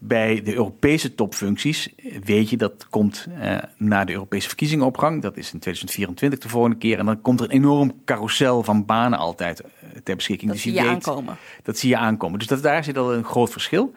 Bij 0.00 0.42
de 0.42 0.54
Europese 0.54 1.14
topfuncties 1.14 1.94
weet 2.24 2.50
je 2.50 2.56
dat 2.56 2.86
komt 2.90 3.26
uh, 3.28 3.58
na 3.76 4.04
de 4.04 4.12
Europese 4.12 4.48
verkiezingenopgang. 4.48 5.22
Dat 5.22 5.36
is 5.36 5.52
in 5.52 5.58
2024 5.58 6.38
de 6.38 6.48
volgende 6.48 6.76
keer. 6.76 6.98
En 6.98 7.06
dan 7.06 7.20
komt 7.20 7.40
er 7.40 7.46
een 7.46 7.56
enorm 7.56 7.92
carousel 8.04 8.62
van 8.62 8.84
banen 8.84 9.18
altijd 9.18 9.60
uh, 9.60 10.00
ter 10.04 10.16
beschikking. 10.16 10.50
Dat 10.50 10.62
dus 10.62 10.72
zie 10.72 10.82
je, 10.82 10.82
weet, 10.82 10.90
aankomen. 10.90 11.36
Dat 11.62 11.78
zie 11.78 11.88
je 11.88 11.96
aankomen. 11.96 12.38
Dus 12.38 12.48
dat, 12.48 12.62
daar 12.62 12.84
zit 12.84 12.96
al 12.98 13.14
een 13.14 13.24
groot 13.24 13.50
verschil. 13.50 13.92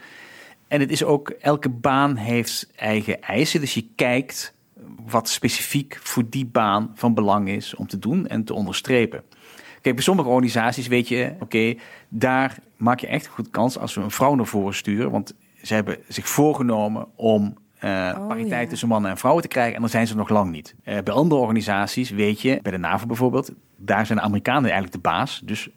En 0.67 0.79
het 0.79 0.91
is 0.91 1.03
ook, 1.03 1.29
elke 1.29 1.69
baan 1.69 2.15
heeft 2.15 2.69
eigen 2.75 3.21
eisen. 3.21 3.59
Dus 3.59 3.73
je 3.73 3.87
kijkt 3.95 4.53
wat 5.05 5.29
specifiek 5.29 5.99
voor 6.01 6.23
die 6.29 6.45
baan 6.45 6.91
van 6.95 7.13
belang 7.13 7.49
is 7.49 7.75
om 7.75 7.87
te 7.87 7.99
doen 7.99 8.27
en 8.27 8.43
te 8.43 8.53
onderstrepen. 8.53 9.23
Kijk, 9.81 9.95
bij 9.95 10.03
sommige 10.03 10.29
organisaties 10.29 10.87
weet 10.87 11.07
je, 11.07 11.33
oké, 11.39 11.75
daar 12.09 12.57
maak 12.77 12.99
je 12.99 13.07
echt 13.07 13.25
een 13.25 13.31
goed 13.31 13.49
kans 13.49 13.77
als 13.77 13.93
we 13.93 14.01
een 14.01 14.11
vrouw 14.11 14.35
naar 14.35 14.45
voren 14.45 14.75
sturen. 14.75 15.11
Want 15.11 15.33
ze 15.61 15.73
hebben 15.73 15.97
zich 16.07 16.27
voorgenomen 16.27 17.07
om 17.15 17.57
uh, 17.83 18.27
pariteit 18.27 18.69
tussen 18.69 18.87
mannen 18.87 19.11
en 19.11 19.17
vrouwen 19.17 19.43
te 19.43 19.49
krijgen. 19.49 19.75
En 19.75 19.81
dan 19.81 19.89
zijn 19.89 20.07
ze 20.07 20.15
nog 20.15 20.29
lang 20.29 20.51
niet. 20.51 20.75
Uh, 20.85 20.97
bij 21.03 21.13
andere 21.13 21.41
organisaties 21.41 22.09
weet 22.09 22.41
je, 22.41 22.59
bij 22.61 22.71
de 22.71 22.77
NAVO 22.77 23.05
bijvoorbeeld, 23.05 23.51
daar 23.77 24.05
zijn 24.05 24.17
de 24.17 24.23
Amerikanen 24.23 24.63
eigenlijk 24.63 24.93
de 24.93 25.09
baas. 25.09 25.41
Dus 25.45 25.69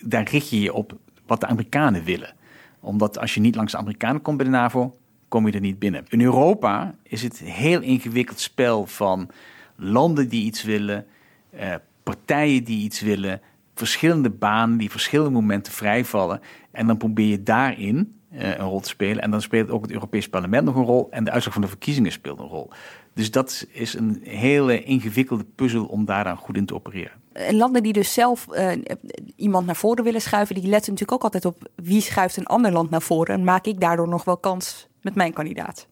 daar 0.00 0.28
richt 0.30 0.50
je 0.50 0.60
je 0.60 0.72
op 0.72 0.98
wat 1.26 1.40
de 1.40 1.46
Amerikanen 1.46 2.04
willen. 2.04 2.34
Omdat 2.80 3.18
als 3.18 3.34
je 3.34 3.40
niet 3.40 3.54
langs 3.54 3.72
de 3.72 3.78
Amerikanen 3.78 4.22
komt 4.22 4.36
bij 4.36 4.46
de 4.46 4.52
NAVO, 4.52 4.96
kom 5.28 5.46
je 5.46 5.52
er 5.52 5.60
niet 5.60 5.78
binnen. 5.78 6.04
In 6.08 6.20
Europa 6.20 6.94
is 7.02 7.22
het 7.22 7.40
een 7.40 7.46
heel 7.46 7.80
ingewikkeld 7.80 8.40
spel 8.40 8.86
van 8.86 9.30
landen 9.76 10.28
die 10.28 10.44
iets 10.44 10.62
willen, 10.62 11.06
uh, 11.54 11.74
partijen 12.02 12.64
die 12.64 12.82
iets 12.82 13.00
willen, 13.00 13.40
verschillende 13.74 14.30
banen 14.30 14.78
die 14.78 14.90
verschillende 14.90 15.30
momenten 15.30 15.72
vrijvallen. 15.72 16.40
En 16.70 16.86
dan 16.86 16.96
probeer 16.96 17.26
je 17.26 17.42
daarin 17.42 18.17
een 18.30 18.56
rol 18.56 18.80
te 18.80 18.88
spelen. 18.88 19.22
En 19.22 19.30
dan 19.30 19.42
speelt 19.42 19.70
ook 19.70 19.82
het 19.82 19.90
Europees 19.90 20.28
Parlement 20.28 20.64
nog 20.64 20.74
een 20.74 20.84
rol. 20.84 21.08
En 21.10 21.24
de 21.24 21.30
uitslag 21.30 21.54
van 21.54 21.62
de 21.62 21.68
verkiezingen 21.68 22.12
speelt 22.12 22.38
een 22.38 22.46
rol. 22.46 22.70
Dus 23.14 23.30
dat 23.30 23.66
is 23.70 23.94
een 23.94 24.20
hele 24.22 24.82
ingewikkelde 24.82 25.44
puzzel 25.54 25.84
om 25.84 26.04
daaraan 26.04 26.36
goed 26.36 26.56
in 26.56 26.66
te 26.66 26.74
opereren. 26.74 27.12
En 27.32 27.56
landen 27.56 27.82
die 27.82 27.92
dus 27.92 28.12
zelf 28.12 28.46
uh, 28.50 28.72
iemand 29.36 29.66
naar 29.66 29.76
voren 29.76 30.04
willen 30.04 30.20
schuiven, 30.20 30.54
die 30.54 30.68
letten 30.68 30.92
natuurlijk 30.92 31.24
ook 31.24 31.32
altijd 31.32 31.44
op 31.44 31.70
wie 31.74 32.00
schuift 32.00 32.36
een 32.36 32.46
ander 32.46 32.72
land 32.72 32.90
naar 32.90 33.02
voren. 33.02 33.34
En 33.34 33.44
maak 33.44 33.66
ik 33.66 33.80
daardoor 33.80 34.08
nog 34.08 34.24
wel 34.24 34.36
kans 34.36 34.88
met 35.00 35.14
mijn 35.14 35.32
kandidaat? 35.32 35.88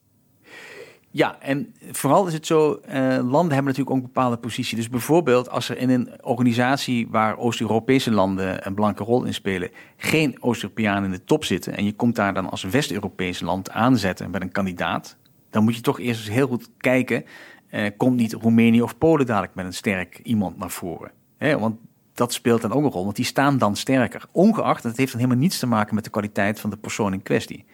Ja, 1.16 1.36
en 1.40 1.74
vooral 1.90 2.26
is 2.26 2.32
het 2.32 2.46
zo, 2.46 2.80
uh, 2.88 2.94
landen 3.08 3.32
hebben 3.32 3.64
natuurlijk 3.64 3.90
ook 3.90 3.96
een 3.96 4.02
bepaalde 4.12 4.36
positie. 4.36 4.76
Dus 4.76 4.88
bijvoorbeeld 4.88 5.50
als 5.50 5.68
er 5.68 5.78
in 5.78 5.90
een 5.90 6.24
organisatie 6.24 7.08
waar 7.10 7.38
Oost-Europese 7.38 8.10
landen 8.10 8.66
een 8.66 8.74
belangrijke 8.74 9.12
rol 9.12 9.24
in 9.24 9.34
spelen, 9.34 9.70
geen 9.96 10.42
Oost-Europeanen 10.42 11.04
in 11.04 11.10
de 11.10 11.24
top 11.24 11.44
zitten 11.44 11.76
en 11.76 11.84
je 11.84 11.92
komt 11.92 12.16
daar 12.16 12.34
dan 12.34 12.50
als 12.50 12.62
West-Europees 12.62 13.40
land 13.40 13.70
aanzetten 13.70 14.30
met 14.30 14.42
een 14.42 14.52
kandidaat, 14.52 15.16
dan 15.50 15.64
moet 15.64 15.74
je 15.74 15.80
toch 15.80 16.00
eerst 16.00 16.20
eens 16.20 16.34
heel 16.34 16.46
goed 16.46 16.70
kijken, 16.76 17.24
uh, 17.70 17.90
komt 17.96 18.16
niet 18.16 18.32
Roemenië 18.32 18.82
of 18.82 18.98
Polen 18.98 19.26
dadelijk 19.26 19.54
met 19.54 19.64
een 19.64 19.74
sterk 19.74 20.20
iemand 20.22 20.58
naar 20.58 20.70
voren? 20.70 21.10
Want 21.38 21.76
dat 22.14 22.32
speelt 22.32 22.62
dan 22.62 22.72
ook 22.72 22.84
een 22.84 22.90
rol, 22.90 23.04
want 23.04 23.16
die 23.16 23.24
staan 23.24 23.58
dan 23.58 23.76
sterker. 23.76 24.24
Ongeacht, 24.32 24.82
dat 24.82 24.96
heeft 24.96 25.12
dan 25.12 25.20
helemaal 25.20 25.42
niets 25.42 25.58
te 25.58 25.66
maken 25.66 25.94
met 25.94 26.04
de 26.04 26.10
kwaliteit 26.10 26.60
van 26.60 26.70
de 26.70 26.76
persoon 26.76 27.12
in 27.12 27.22
kwestie. 27.22 27.64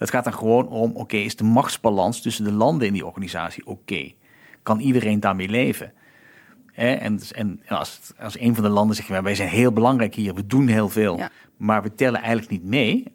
Het 0.00 0.10
gaat 0.10 0.24
dan 0.24 0.34
gewoon 0.34 0.68
om, 0.68 0.90
oké, 0.94 1.16
is 1.16 1.36
de 1.36 1.44
machtsbalans 1.44 2.20
tussen 2.22 2.44
de 2.44 2.52
landen 2.52 2.86
in 2.86 2.92
die 2.92 3.06
organisatie 3.06 3.66
oké? 3.66 4.12
Kan 4.62 4.80
iedereen 4.80 5.20
daarmee 5.20 5.48
leven? 5.48 5.92
En, 6.74 7.20
en 7.34 7.60
als, 7.68 8.00
als 8.18 8.40
een 8.40 8.54
van 8.54 8.64
de 8.64 8.70
landen 8.70 8.96
zegt, 8.96 9.22
wij 9.22 9.34
zijn 9.34 9.48
heel 9.48 9.72
belangrijk 9.72 10.14
hier, 10.14 10.34
we 10.34 10.46
doen 10.46 10.66
heel 10.66 10.88
veel, 10.88 11.20
maar 11.56 11.82
we 11.82 11.94
tellen 11.94 12.20
eigenlijk 12.20 12.50
niet 12.50 12.64
mee 12.64 13.12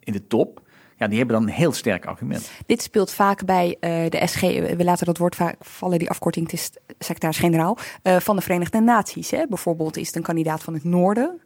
in 0.00 0.12
de 0.12 0.26
top. 0.26 0.62
Ja, 0.96 1.06
die 1.08 1.18
hebben 1.18 1.36
dan 1.36 1.46
een 1.46 1.54
heel 1.54 1.72
sterk 1.72 2.06
argument. 2.06 2.50
Dit 2.66 2.82
speelt 2.82 3.12
vaak 3.12 3.44
bij 3.44 3.68
uh, 3.68 3.90
de 4.10 4.26
SG, 4.26 4.40
we 4.76 4.84
laten 4.84 5.06
dat 5.06 5.18
woord 5.18 5.34
vaak 5.34 5.56
vallen, 5.60 5.98
die 5.98 6.10
afkorting, 6.10 6.50
het 6.50 6.54
is 6.54 6.70
secretaris-generaal, 6.98 7.78
uh, 8.02 8.16
van 8.16 8.36
de 8.36 8.42
Verenigde 8.42 8.80
Naties. 8.80 9.30
Hè? 9.30 9.46
Bijvoorbeeld 9.48 9.96
is 9.96 10.06
het 10.06 10.16
een 10.16 10.22
kandidaat 10.22 10.62
van 10.62 10.74
het 10.74 10.84
noorden, 10.84 11.40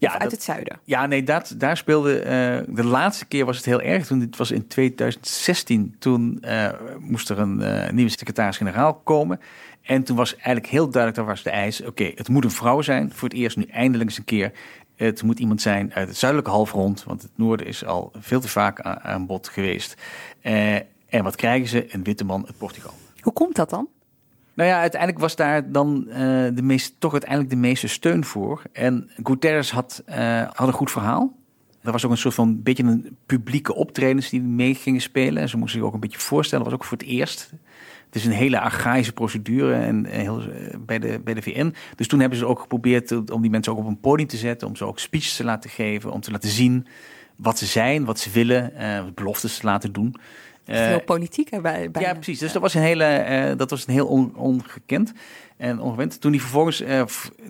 ja, 0.00 0.18
uit 0.18 0.30
het 0.30 0.42
zuiden? 0.42 0.80
Ja, 0.84 1.06
nee, 1.06 1.22
dat, 1.22 1.54
daar 1.56 1.76
speelde. 1.76 2.18
Uh, 2.18 2.74
de 2.76 2.84
laatste 2.84 3.26
keer 3.26 3.44
was 3.44 3.56
het 3.56 3.64
heel 3.64 3.80
erg. 3.80 4.06
Toen, 4.06 4.20
het 4.20 4.36
was 4.36 4.50
in 4.50 4.66
2016. 4.66 5.96
Toen 5.98 6.42
uh, 6.44 6.68
moest 6.98 7.30
er 7.30 7.38
een 7.38 7.60
uh, 7.60 7.90
nieuwe 7.90 8.10
secretaris-generaal 8.10 8.94
komen. 8.94 9.40
En 9.82 10.02
toen 10.02 10.16
was 10.16 10.34
eigenlijk 10.34 10.66
heel 10.66 10.90
duidelijk: 10.90 11.16
dat 11.16 11.26
was 11.26 11.42
de 11.42 11.50
eis. 11.50 11.82
Oké, 11.82 12.12
het 12.14 12.28
moet 12.28 12.44
een 12.44 12.50
vrouw 12.50 12.80
zijn. 12.80 13.12
Voor 13.14 13.28
het 13.28 13.38
eerst 13.38 13.56
nu 13.56 13.64
eindelijk 13.64 14.08
eens 14.08 14.18
een 14.18 14.24
keer. 14.24 14.52
Het 14.96 15.22
moet 15.22 15.38
iemand 15.38 15.62
zijn 15.62 15.94
uit 15.94 16.08
het 16.08 16.16
zuidelijke 16.16 16.54
halfrond. 16.54 17.04
Want 17.04 17.22
het 17.22 17.32
noorden 17.34 17.66
is 17.66 17.84
al 17.84 18.12
veel 18.18 18.40
te 18.40 18.48
vaak 18.48 18.80
aan, 18.80 19.00
aan 19.00 19.26
bod 19.26 19.48
geweest. 19.48 19.94
en 20.40 21.22
wat 21.22 21.36
krijgen 21.36 21.68
ze? 21.68 21.94
Een 21.94 22.04
witte 22.04 22.24
man 22.24 22.46
uit 22.46 22.58
Portugal. 22.58 22.92
Hoe 23.20 23.32
komt 23.32 23.56
dat 23.56 23.70
dan? 23.70 23.88
Nou 24.54 24.68
ja, 24.68 24.80
uiteindelijk 24.80 25.20
was 25.20 25.36
daar 25.36 25.72
dan 25.72 26.04
uh, 26.08 26.14
de 26.54 26.62
meest, 26.62 26.94
toch 26.98 27.12
uiteindelijk 27.12 27.50
de 27.50 27.56
meeste 27.56 27.86
steun 27.86 28.24
voor. 28.24 28.62
En 28.72 29.10
Guterres 29.22 29.70
had, 29.70 30.02
uh, 30.08 30.42
had 30.52 30.68
een 30.68 30.72
goed 30.72 30.90
verhaal. 30.90 31.32
Er 31.82 31.92
was 31.92 32.04
ook 32.04 32.10
een 32.10 32.16
soort 32.16 32.34
van 32.34 32.62
beetje 32.62 32.82
een 32.82 33.16
publieke 33.26 33.74
optredens 33.74 34.28
die 34.28 34.40
mee 34.40 34.74
gingen 34.74 35.00
spelen. 35.00 35.42
En 35.42 35.48
ze 35.48 35.56
moesten 35.56 35.78
zich 35.78 35.88
ook 35.88 35.94
een 35.94 36.00
beetje 36.00 36.18
voorstellen. 36.18 36.64
Dat 36.64 36.72
was 36.72 36.82
ook 36.82 36.88
voor 36.88 36.98
het 36.98 37.06
eerst. 37.06 37.52
Het 38.06 38.14
is 38.14 38.24
een 38.24 38.32
hele 38.32 38.60
archaïsche 38.60 39.12
procedure 39.12 39.74
en 39.74 40.04
heel, 40.04 40.42
bij, 40.78 40.98
de, 40.98 41.20
bij 41.24 41.34
de 41.34 41.42
VN. 41.42 41.74
Dus 41.96 42.06
toen 42.06 42.20
hebben 42.20 42.38
ze 42.38 42.46
ook 42.46 42.60
geprobeerd 42.60 43.30
om 43.30 43.42
die 43.42 43.50
mensen 43.50 43.72
ook 43.72 43.78
op 43.78 43.86
een 43.86 44.00
podium 44.00 44.28
te 44.28 44.36
zetten. 44.36 44.68
Om 44.68 44.76
ze 44.76 44.84
ook 44.84 44.98
speeches 44.98 45.36
te 45.36 45.44
laten 45.44 45.70
geven. 45.70 46.12
Om 46.12 46.20
te 46.20 46.30
laten 46.30 46.50
zien 46.50 46.86
wat 47.36 47.58
ze 47.58 47.66
zijn, 47.66 48.04
wat 48.04 48.18
ze 48.18 48.30
willen. 48.30 48.72
Uh, 48.78 49.00
beloftes 49.14 49.58
te 49.58 49.66
laten 49.66 49.92
doen. 49.92 50.14
Veel 50.76 50.98
uh, 50.98 51.04
politiek 51.04 51.50
erbij. 51.50 51.88
Ja, 51.92 52.12
precies. 52.12 52.38
Dus 52.38 52.52
dat 52.52 52.62
was 52.62 52.74
een 52.74 52.82
hele, 52.82 53.26
uh, 53.50 53.58
dat 53.58 53.70
was 53.70 53.86
een 53.86 53.92
heel 53.92 54.06
on, 54.06 54.36
ongekend 54.36 55.12
en 55.56 55.80
ongewend. 55.80 56.20
Toen 56.20 56.32
die 56.32 56.40
vervolgens 56.40 56.80
uh, 56.80 57.02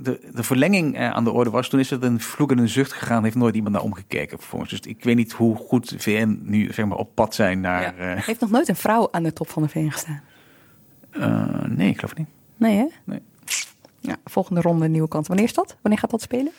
de, 0.02 0.20
de 0.34 0.42
verlenging 0.42 0.98
aan 0.98 1.24
de 1.24 1.30
orde 1.30 1.50
was, 1.50 1.68
toen 1.68 1.80
is 1.80 1.90
het 1.90 2.02
een 2.02 2.20
vloek 2.20 2.50
en 2.50 2.58
een 2.58 2.68
zucht 2.68 2.92
gegaan. 2.92 3.24
Heeft 3.24 3.36
nooit 3.36 3.54
iemand 3.54 3.74
naar 3.74 3.84
omgekeken 3.84 4.38
vervolgens. 4.38 4.70
Dus 4.70 4.80
ik 4.80 5.04
weet 5.04 5.16
niet 5.16 5.32
hoe 5.32 5.56
goed 5.56 5.94
VN 5.96 6.40
nu 6.42 6.72
zeg 6.72 6.86
maar 6.86 6.98
op 6.98 7.14
pad 7.14 7.34
zijn 7.34 7.60
naar. 7.60 7.82
Ja. 7.82 8.14
Heeft 8.14 8.40
nog 8.40 8.50
nooit 8.50 8.68
een 8.68 8.76
vrouw 8.76 9.08
aan 9.10 9.22
de 9.22 9.32
top 9.32 9.48
van 9.48 9.62
de 9.62 9.68
VN 9.68 9.88
gestaan? 9.88 10.22
nee, 11.76 11.88
ik 11.88 11.96
geloof 11.96 12.16
niet. 12.16 12.28
Nee, 12.56 12.76
hè? 12.76 12.86
Nee. 13.04 13.20
Ja, 14.00 14.16
volgende 14.24 14.60
ronde 14.60 14.88
nieuwe 14.88 15.08
kant. 15.08 15.26
Wanneer 15.26 15.44
is 15.44 15.54
dat? 15.54 15.76
Wanneer 15.82 16.00
gaat 16.00 16.10
dat 16.10 16.22
spelen? 16.22 16.52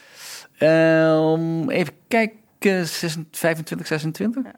Um, 0.60 1.70
even 1.70 1.94
kijken, 2.08 2.88
25, 3.32 3.88
26. 3.88 4.44
Ja. 4.44 4.52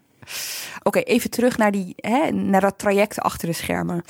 Oké, 0.83 0.99
even 0.99 1.29
terug 1.29 1.57
naar, 1.57 1.71
die, 1.71 1.93
hè, 1.95 2.31
naar 2.31 2.61
dat 2.61 2.77
traject 2.77 3.19
achter 3.19 3.47
de 3.47 3.53
schermen. 3.53 4.03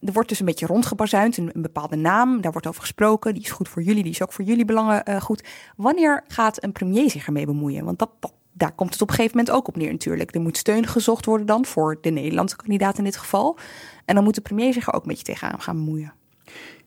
Er 0.00 0.12
wordt 0.12 0.28
dus 0.28 0.40
een 0.40 0.46
beetje 0.46 0.66
rondgebazuind, 0.66 1.36
een, 1.36 1.52
bepaalde 1.54 1.96
naam, 1.96 2.40
daar 2.40 2.52
wordt 2.52 2.66
over 2.66 2.80
gesproken. 2.80 3.34
Die 3.34 3.42
is 3.42 3.50
goed 3.50 3.68
voor 3.68 3.82
jullie, 3.82 4.02
die 4.02 4.12
is 4.12 4.22
ook 4.22 4.32
voor 4.32 4.44
jullie 4.44 4.64
belangen 4.64 5.02
uh, 5.08 5.20
goed. 5.20 5.44
Wanneer 5.76 6.24
gaat 6.28 6.62
een 6.62 6.72
premier 6.72 7.10
zich 7.10 7.26
ermee 7.26 7.46
bemoeien? 7.46 7.84
Want 7.84 7.98
dat, 7.98 8.10
daar 8.52 8.72
komt 8.72 8.92
het 8.92 9.02
op 9.02 9.08
een 9.08 9.14
gegeven 9.14 9.36
moment 9.36 9.56
ook 9.56 9.68
op 9.68 9.76
neer 9.76 9.90
natuurlijk. 9.90 10.34
Er 10.34 10.40
moet 10.40 10.56
steun 10.56 10.86
gezocht 10.86 11.24
worden 11.24 11.46
dan 11.46 11.64
voor 11.64 11.98
de 12.00 12.10
Nederlandse 12.10 12.56
kandidaat 12.56 12.98
in 12.98 13.04
dit 13.04 13.16
geval. 13.16 13.58
En 14.04 14.14
dan 14.14 14.24
moet 14.24 14.34
de 14.34 14.40
premier 14.40 14.72
zich 14.72 14.86
er 14.86 14.94
ook 14.94 15.02
een 15.02 15.08
beetje 15.08 15.24
tegenaan 15.24 15.60
gaan 15.60 15.76
bemoeien. 15.76 16.12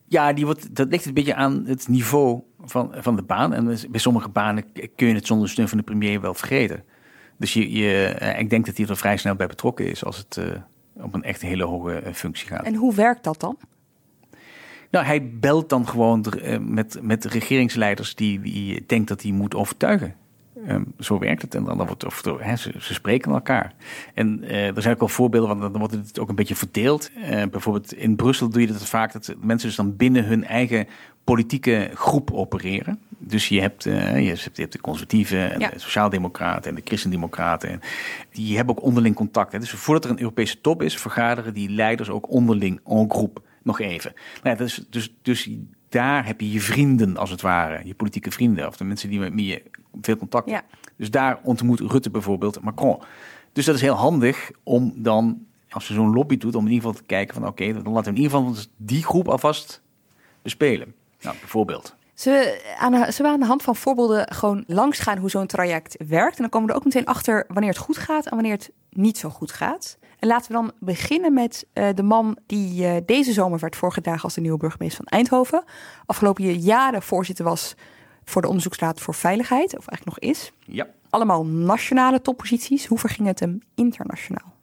Ja, 0.06 0.34
die 0.34 0.46
wordt, 0.46 0.76
dat 0.76 0.88
ligt 0.90 1.06
een 1.06 1.14
beetje 1.14 1.36
aan 1.36 1.64
het 1.66 1.88
niveau 1.88 2.42
van, 2.62 2.92
van 2.98 3.16
de 3.16 3.22
baan. 3.22 3.54
En 3.54 3.66
bij 3.66 4.00
sommige 4.00 4.30
banen 4.30 4.64
kun 4.96 5.08
je 5.08 5.14
het 5.14 5.28
zonder 5.28 5.50
steun 5.50 5.68
van 5.68 5.78
de 5.78 5.84
premier 5.84 6.22
wel 6.22 6.34
vergeten. 6.34 6.84
Dus 7.40 7.54
je, 7.54 7.72
je, 7.72 8.16
ik 8.38 8.50
denk 8.50 8.66
dat 8.66 8.78
hij 8.78 8.86
er 8.88 8.98
vrij 8.98 9.18
snel 9.18 9.36
bij 9.36 9.48
betrokken 9.48 9.90
is 9.90 10.04
als 10.04 10.18
het 10.18 10.38
uh, 10.40 10.46
om 10.94 11.10
een 11.12 11.24
echt 11.24 11.42
hele 11.42 11.64
hoge 11.64 12.02
functie 12.14 12.48
gaat. 12.48 12.66
En 12.66 12.76
hoe 12.76 12.96
werkt 12.96 13.24
dat 13.24 13.40
dan? 13.40 13.58
Nou, 14.92 15.06
hij 15.06 15.30
belt 15.40 15.70
dan 15.70 15.88
gewoon 15.88 16.26
met, 16.60 17.00
met 17.02 17.26
regeringsleiders 17.26 18.16
die, 18.16 18.42
die 18.42 18.84
denkt 18.86 19.08
dat 19.08 19.22
hij 19.22 19.32
moet 19.32 19.56
overtuigen. 19.56 20.16
Um, 20.68 20.94
zo 21.00 21.20
werkt 21.20 21.42
het. 21.42 21.56
En 21.56 21.64
dan, 21.64 21.78
dan 21.78 21.88
wordt 21.88 22.06
of, 22.06 22.24
hè, 22.40 22.56
ze, 22.56 22.74
ze, 22.80 22.94
spreken 22.94 23.32
elkaar. 23.32 23.74
En 24.14 24.40
uh, 24.44 24.76
er 24.76 24.82
zijn 24.82 24.94
ook 24.94 25.00
wel 25.00 25.10
voorbeelden, 25.10 25.58
want 25.58 25.62
dan 25.62 25.80
wordt 25.80 25.94
het 25.94 26.20
ook 26.20 26.30
een 26.30 26.36
beetje 26.36 26.56
verdeeld. 26.56 27.12
Uh, 27.18 27.44
bijvoorbeeld 27.52 27.94
in 27.94 28.16
Brussel 28.16 28.50
doe 28.50 28.62
je 28.62 28.68
dat 28.68 28.86
vaak 28.86 29.12
dat 29.12 29.36
mensen 29.42 29.68
dus 29.68 29.78
dan 29.78 29.96
binnen 29.96 30.26
hun 30.26 30.44
eigen 30.44 30.88
politieke 31.34 31.90
groep 31.94 32.32
opereren. 32.32 33.00
Dus 33.18 33.50
je 33.50 33.62
hebt, 33.62 33.86
uh, 33.86 34.20
je 34.20 34.50
hebt 34.54 34.72
de 34.72 34.82
conservatieven 34.82 35.52
en 35.52 35.60
ja. 35.60 35.70
de 35.70 35.80
sociaaldemocraten 35.80 36.70
en 36.70 36.76
de 36.76 36.82
christendemocraten. 36.86 37.70
En 37.70 37.80
die 38.32 38.56
hebben 38.56 38.78
ook 38.78 38.84
onderling 38.84 39.16
contact. 39.16 39.52
Hè. 39.52 39.60
Dus 39.60 39.72
voordat 39.72 40.06
er 40.06 40.10
een 40.10 40.20
Europese 40.20 40.62
top 40.62 40.82
is, 40.82 40.98
vergaderen 40.98 41.54
die 41.54 41.70
leiders 41.70 42.10
ook 42.10 42.30
onderling 42.30 42.80
en 42.86 43.12
groep 43.12 43.42
nog 43.64 43.80
even. 43.80 44.14
Nou 44.44 44.58
ja, 44.58 44.64
dus, 44.64 44.86
dus, 44.90 45.14
dus 45.22 45.50
daar 45.90 46.26
heb 46.26 46.42
je 46.42 46.52
je 46.52 46.62
vrienden, 46.62 47.18
als 47.18 47.30
het 47.30 47.42
ware. 47.42 47.82
Je 47.86 47.94
politieke 47.94 48.32
vrienden. 48.32 48.68
Of 48.68 48.78
de 48.78 48.84
mensen 48.84 49.10
die 49.10 49.20
met 49.20 49.34
wie 49.34 49.46
je 49.46 49.64
veel 50.02 50.18
contact 50.18 50.50
hebt. 50.50 50.66
Ja. 50.72 50.88
Dus 50.96 51.12
daar 51.12 51.40
ontmoet 51.44 51.80
Rutte 51.80 52.10
bijvoorbeeld 52.10 52.62
Macron. 52.62 53.02
Dus 53.54 53.66
dat 53.66 53.76
is 53.76 53.82
heel 53.82 53.94
handig 53.94 54.52
om 54.64 54.94
dan, 54.96 55.46
als 55.70 55.88
je 55.88 55.94
zo'n 55.94 56.14
lobby 56.14 56.38
doet, 56.38 56.56
om 56.56 56.66
in 56.66 56.72
ieder 56.72 56.88
geval 56.88 57.02
te 57.02 57.08
kijken 57.08 57.34
van 57.34 57.48
oké, 57.48 57.64
okay, 57.64 57.84
dan 57.84 57.94
laten 57.94 58.14
we 58.14 58.18
in 58.18 58.24
ieder 58.24 58.38
geval 58.38 58.56
die 58.78 59.04
groep 59.04 59.28
alvast 59.28 59.82
bespelen. 60.42 60.94
Nou, 61.22 61.36
bijvoorbeeld. 61.40 61.96
Zullen 62.14 62.40
we, 62.40 62.76
aan 62.78 62.92
de, 62.92 62.98
zullen 62.98 63.32
we 63.32 63.38
aan 63.38 63.40
de 63.40 63.46
hand 63.46 63.64
van 63.64 63.76
voorbeelden 63.76 64.34
gewoon 64.34 64.64
langs 64.68 65.00
gaan 65.00 65.18
hoe 65.18 65.30
zo'n 65.30 65.48
traject 65.48 65.96
werkt? 66.08 66.36
En 66.36 66.42
dan 66.42 66.50
komen 66.50 66.68
we 66.68 66.74
er 66.74 66.80
ook 66.80 66.86
meteen 66.86 67.06
achter 67.06 67.46
wanneer 67.48 67.70
het 67.70 67.80
goed 67.80 67.98
gaat 67.98 68.26
en 68.26 68.34
wanneer 68.34 68.52
het 68.52 68.72
niet 68.90 69.18
zo 69.18 69.30
goed 69.30 69.52
gaat. 69.52 69.98
En 70.20 70.28
laten 70.28 70.48
we 70.48 70.54
dan 70.54 70.72
beginnen 70.80 71.34
met 71.34 71.66
uh, 71.74 71.88
de 71.96 72.04
man 72.04 72.38
die 72.46 72.84
uh, 72.84 72.96
deze 73.06 73.34
zomer 73.34 73.60
werd 73.60 73.76
voorgedragen 73.76 74.24
als 74.24 74.34
de 74.34 74.42
nieuwe 74.42 74.58
burgemeester 74.58 75.04
van 75.04 75.18
Eindhoven. 75.18 75.64
Afgelopen 76.06 76.60
jaren 76.60 77.02
voorzitter 77.02 77.46
was 77.46 77.76
voor 78.24 78.42
de 78.42 78.48
Onderzoeksraad 78.48 79.02
voor 79.02 79.14
Veiligheid, 79.14 79.78
of 79.78 79.88
eigenlijk 79.88 80.06
nog 80.06 80.32
is. 80.32 80.52
Ja. 80.66 80.88
Allemaal 81.10 81.46
nationale 81.46 82.22
topposities. 82.22 82.86
Hoe 82.86 83.00
verging 83.00 83.28
het 83.28 83.40
hem 83.40 83.62
internationaal? 83.76 84.54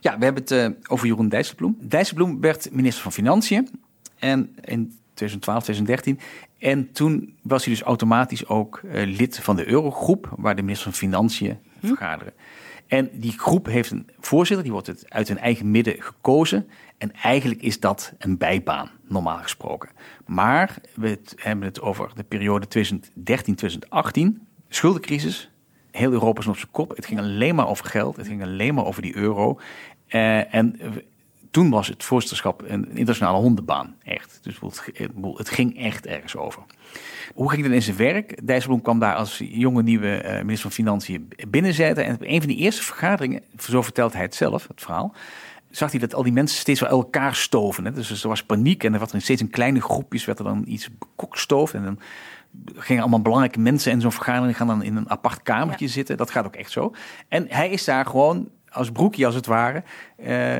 Ja, 0.00 0.18
we 0.18 0.24
hebben 0.24 0.42
het 0.42 0.52
uh, 0.52 0.68
over 0.88 1.06
Jeroen 1.06 1.28
Dijsselbloem. 1.28 1.76
Dijsselbloem 1.80 2.40
werd 2.40 2.72
minister 2.72 3.02
van 3.02 3.12
Financiën. 3.12 3.80
En 4.18 4.56
in 4.60 4.98
2012, 5.16 5.62
2013. 5.62 6.18
En 6.58 6.92
toen 6.92 7.36
was 7.42 7.64
hij 7.64 7.74
dus 7.74 7.82
automatisch 7.82 8.46
ook 8.46 8.78
eh, 8.90 9.06
lid 9.06 9.38
van 9.38 9.56
de 9.56 9.68
Eurogroep, 9.68 10.28
waar 10.36 10.56
de 10.56 10.62
minister 10.62 10.90
van 10.90 10.98
Financiën 10.98 11.58
vergaderen. 11.82 12.32
En 12.86 13.10
die 13.12 13.38
groep 13.38 13.66
heeft 13.66 13.90
een 13.90 14.08
voorzitter, 14.20 14.62
die 14.64 14.72
wordt 14.72 14.86
het 14.86 15.04
uit 15.10 15.28
hun 15.28 15.38
eigen 15.38 15.70
midden 15.70 15.94
gekozen. 16.02 16.68
En 16.98 17.12
eigenlijk 17.12 17.62
is 17.62 17.80
dat 17.80 18.12
een 18.18 18.36
bijbaan, 18.38 18.90
normaal 19.08 19.38
gesproken. 19.38 19.88
Maar 20.26 20.76
we 20.94 21.18
hebben 21.36 21.66
het 21.66 21.80
over 21.80 22.10
de 22.14 22.22
periode 22.24 22.66
2013-2018, 22.68 24.40
schuldencrisis. 24.68 25.50
Heel 25.90 26.12
Europa 26.12 26.40
is 26.40 26.46
op 26.46 26.56
zijn 26.56 26.70
kop. 26.70 26.96
Het 26.96 27.06
ging 27.06 27.20
alleen 27.20 27.54
maar 27.54 27.68
over 27.68 27.84
geld, 27.84 28.16
het 28.16 28.26
ging 28.26 28.42
alleen 28.42 28.74
maar 28.74 28.84
over 28.84 29.02
die 29.02 29.16
euro. 29.16 29.58
Eh, 30.06 30.54
en 30.54 30.76
we- 30.78 31.04
toen 31.56 31.70
was 31.70 31.88
het 31.88 32.04
voorzitterschap 32.04 32.62
een 32.66 32.88
internationale 32.88 33.38
hondenbaan, 33.38 33.96
echt. 34.02 34.38
Dus 34.42 34.58
het, 35.36 35.48
ging 35.48 35.78
echt 35.78 36.06
ergens 36.06 36.36
over. 36.36 36.62
Hoe 37.34 37.50
ging 37.50 37.62
het 37.62 37.72
in 37.72 37.82
zijn 37.82 37.96
werk? 37.96 38.46
Dijsselbloem 38.46 38.82
kwam 38.82 38.98
daar 38.98 39.14
als 39.14 39.42
jonge 39.44 39.82
nieuwe 39.82 40.16
eh, 40.16 40.32
minister 40.36 40.60
van 40.60 40.70
Financiën 40.70 41.28
binnenzetten. 41.48 42.04
En 42.04 42.14
op 42.14 42.22
een 42.22 42.38
van 42.38 42.48
die 42.48 42.56
eerste 42.56 42.82
vergaderingen, 42.82 43.42
zo 43.58 43.82
vertelt 43.82 44.12
hij 44.12 44.22
het 44.22 44.34
zelf, 44.34 44.68
het 44.68 44.80
verhaal, 44.80 45.14
zag 45.70 45.90
hij 45.90 46.00
dat 46.00 46.14
al 46.14 46.22
die 46.22 46.32
mensen 46.32 46.58
steeds 46.58 46.80
wel 46.80 46.90
elkaar 46.90 47.34
stoven. 47.34 47.84
Hè? 47.84 47.92
Dus 47.92 48.22
er 48.22 48.28
was 48.28 48.44
paniek 48.44 48.84
en 48.84 48.92
er 48.94 49.00
was 49.00 49.12
er 49.12 49.20
steeds 49.20 49.40
in 49.40 49.50
kleine 49.50 49.80
groepjes 49.80 50.24
werd 50.24 50.38
er 50.38 50.44
dan 50.44 50.64
iets 50.66 50.88
bekokstoofd. 50.98 51.74
En 51.74 51.84
dan 51.84 51.98
gingen 52.74 53.02
allemaal 53.02 53.22
belangrijke 53.22 53.60
mensen 53.60 53.92
in 53.92 54.00
zo'n 54.00 54.12
vergadering 54.12 54.56
gaan 54.56 54.66
dan 54.66 54.82
in 54.82 54.96
een 54.96 55.10
apart 55.10 55.42
kamertje 55.42 55.88
zitten. 55.88 56.16
Dat 56.16 56.30
gaat 56.30 56.46
ook 56.46 56.56
echt 56.56 56.70
zo. 56.70 56.94
En 57.28 57.46
hij 57.48 57.70
is 57.70 57.84
daar 57.84 58.06
gewoon 58.06 58.48
als 58.70 58.90
broekje 58.90 59.26
als 59.26 59.34
het 59.34 59.46
ware... 59.46 59.82
eh, 60.16 60.58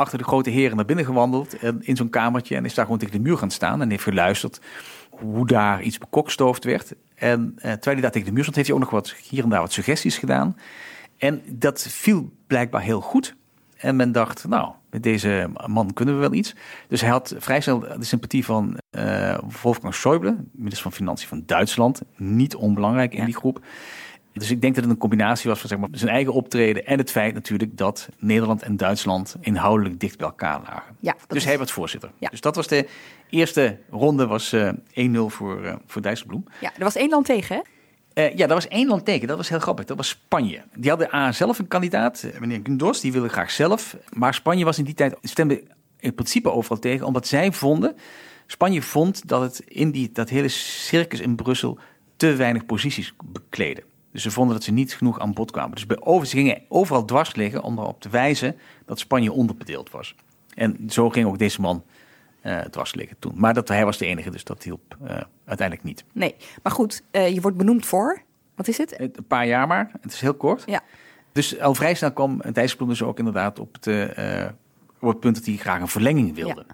achter 0.00 0.18
de 0.18 0.24
grote 0.24 0.50
heren 0.50 0.76
naar 0.76 0.84
binnen 0.84 1.04
gewandeld 1.04 1.58
en 1.58 1.78
in 1.82 1.96
zo'n 1.96 2.10
kamertje 2.10 2.56
en 2.56 2.64
is 2.64 2.74
daar 2.74 2.84
gewoon 2.84 3.00
tegen 3.00 3.14
de 3.14 3.28
muur 3.28 3.38
gaan 3.38 3.50
staan 3.50 3.80
en 3.82 3.90
heeft 3.90 4.02
geluisterd 4.02 4.60
hoe 5.10 5.46
daar 5.46 5.82
iets 5.82 5.98
bekokstoofd 5.98 6.64
werd. 6.64 6.94
En 7.14 7.52
eh, 7.56 7.62
terwijl 7.62 7.92
hij 7.92 8.00
daar 8.00 8.10
tegen 8.10 8.26
de 8.26 8.32
muur 8.32 8.42
stond, 8.42 8.56
heeft 8.56 8.68
hij 8.68 8.76
ook 8.76 8.82
nog 8.82 8.92
wat 8.92 9.14
hier 9.28 9.42
en 9.42 9.48
daar 9.48 9.60
wat 9.60 9.72
suggesties 9.72 10.18
gedaan. 10.18 10.56
En 11.16 11.42
dat 11.48 11.86
viel 11.90 12.30
blijkbaar 12.46 12.82
heel 12.82 13.00
goed. 13.00 13.36
En 13.76 13.96
men 13.96 14.12
dacht, 14.12 14.48
nou, 14.48 14.72
met 14.90 15.02
deze 15.02 15.50
man 15.66 15.92
kunnen 15.92 16.14
we 16.14 16.20
wel 16.20 16.32
iets. 16.32 16.54
Dus 16.88 17.00
hij 17.00 17.10
had 17.10 17.34
vrij 17.38 17.60
snel 17.60 17.78
de 17.78 18.04
sympathie 18.04 18.44
van 18.44 18.78
eh 18.90 19.38
Wolfgang 19.62 19.94
Schäuble, 19.94 20.34
minister 20.52 20.82
van 20.82 20.92
Financiën 20.92 21.28
van 21.28 21.42
Duitsland. 21.46 22.02
Niet 22.16 22.54
onbelangrijk 22.54 23.14
in 23.14 23.24
die 23.24 23.36
groep. 23.36 23.60
Dus 24.32 24.50
ik 24.50 24.60
denk 24.60 24.74
dat 24.74 24.84
het 24.84 24.92
een 24.92 24.98
combinatie 24.98 25.50
was 25.50 25.60
van 25.60 25.68
zeg 25.68 25.78
maar, 25.78 25.88
zijn 25.92 26.10
eigen 26.10 26.32
optreden 26.32 26.86
en 26.86 26.98
het 26.98 27.10
feit 27.10 27.34
natuurlijk 27.34 27.76
dat 27.76 28.08
Nederland 28.18 28.62
en 28.62 28.76
Duitsland 28.76 29.36
inhoudelijk 29.40 30.00
dicht 30.00 30.16
bij 30.18 30.26
elkaar 30.26 30.60
lagen. 30.68 30.96
Ja, 31.00 31.16
dus 31.28 31.36
is- 31.38 31.44
hij 31.44 31.58
werd 31.58 31.70
voorzitter. 31.70 32.10
Dus 32.30 32.40
dat 32.40 32.56
was 32.56 32.66
de 32.66 32.88
eerste 33.30 33.78
ronde, 33.90 34.26
was 34.26 34.52
eh 34.52 34.70
1-0 34.94 35.28
voor, 35.28 35.64
eh 35.64 35.74
voor 35.86 36.02
Dijsselbloem. 36.02 36.44
Ja, 36.60 36.70
er 36.76 36.84
was 36.84 36.96
één 36.96 37.08
land 37.08 37.26
tegen, 37.26 37.56
hè? 37.56 37.62
Eh, 38.14 38.30
ja, 38.36 38.46
dat 38.46 38.50
was 38.62 38.68
één 38.68 38.88
land 38.88 39.04
tegen. 39.04 39.28
Dat 39.28 39.36
was 39.36 39.48
heel 39.48 39.58
grappig. 39.58 39.84
Dat 39.84 39.96
was 39.96 40.08
Spanje. 40.08 40.62
Die 40.74 40.90
hadden 40.90 41.14
A 41.14 41.32
zelf 41.32 41.58
een 41.58 41.68
kandidaat, 41.68 42.22
eh, 42.22 42.40
meneer 42.40 42.60
Gundos, 42.62 43.00
die 43.00 43.12
wilde 43.12 43.28
graag 43.28 43.50
zelf. 43.50 43.96
Maar 44.12 44.34
Spanje 44.34 44.64
was 44.64 44.78
in 44.78 44.84
die 44.84 44.94
tijd, 44.94 45.16
stemde 45.22 45.62
in 45.98 46.14
principe 46.14 46.50
overal 46.52 46.78
tegen, 46.78 47.06
omdat 47.06 47.26
zij 47.26 47.52
vonden, 47.52 47.96
Spanje 48.46 48.82
vond 48.82 49.28
dat 49.28 49.40
het 49.42 49.60
in 49.68 49.90
die, 49.90 50.10
dat 50.12 50.28
hele 50.28 50.48
circus 50.48 51.20
in 51.20 51.34
Brussel 51.36 51.78
te 52.16 52.34
weinig 52.34 52.66
posities 52.66 53.14
bekleden. 53.24 53.84
Dus 54.12 54.22
ze 54.22 54.30
vonden 54.30 54.54
dat 54.54 54.64
ze 54.64 54.72
niet 54.72 54.94
genoeg 54.94 55.20
aan 55.20 55.32
bod 55.32 55.50
kwamen. 55.50 55.74
Dus 55.74 55.86
bij 55.86 56.00
over, 56.00 56.26
ze 56.26 56.36
gingen 56.36 56.62
overal 56.68 57.04
dwars 57.04 57.34
liggen 57.34 57.62
om 57.62 57.78
erop 57.78 58.00
te 58.00 58.08
wijzen 58.08 58.56
dat 58.86 58.98
Spanje 58.98 59.32
onderbedeeld 59.32 59.90
was. 59.90 60.14
En 60.54 60.90
zo 60.90 61.10
ging 61.10 61.26
ook 61.26 61.38
deze 61.38 61.60
man 61.60 61.84
eh 62.40 62.60
dwars 62.60 62.94
liggen 62.94 63.16
toen. 63.18 63.32
Maar 63.36 63.54
dat, 63.54 63.68
hij 63.68 63.84
was 63.84 63.98
de 63.98 64.06
enige, 64.06 64.30
dus 64.30 64.44
dat 64.44 64.62
hielp 64.62 64.96
eh, 65.04 65.20
uiteindelijk 65.44 65.86
niet. 65.88 66.04
Nee, 66.12 66.34
maar 66.62 66.72
goed, 66.72 67.02
eh, 67.10 67.34
je 67.34 67.40
wordt 67.40 67.56
benoemd 67.56 67.86
voor, 67.86 68.22
wat 68.54 68.68
is 68.68 68.78
het? 68.78 69.00
Een 69.00 69.24
paar 69.26 69.46
jaar 69.46 69.66
maar. 69.66 69.90
Het 70.00 70.12
is 70.12 70.20
heel 70.20 70.34
kort. 70.34 70.62
Ja. 70.66 70.80
Dus 71.32 71.60
al 71.60 71.74
vrij 71.74 71.94
snel 71.94 72.12
kwam 72.12 72.42
Dijsselbloem 72.52 72.88
dus 72.88 73.02
ook 73.02 73.18
inderdaad 73.18 73.58
op 73.58 73.76
het, 73.80 73.86
op 75.00 75.08
het 75.08 75.20
punt 75.20 75.34
dat 75.34 75.44
hij 75.44 75.56
graag 75.56 75.80
een 75.80 75.88
verlenging 75.88 76.34
wilde. 76.34 76.66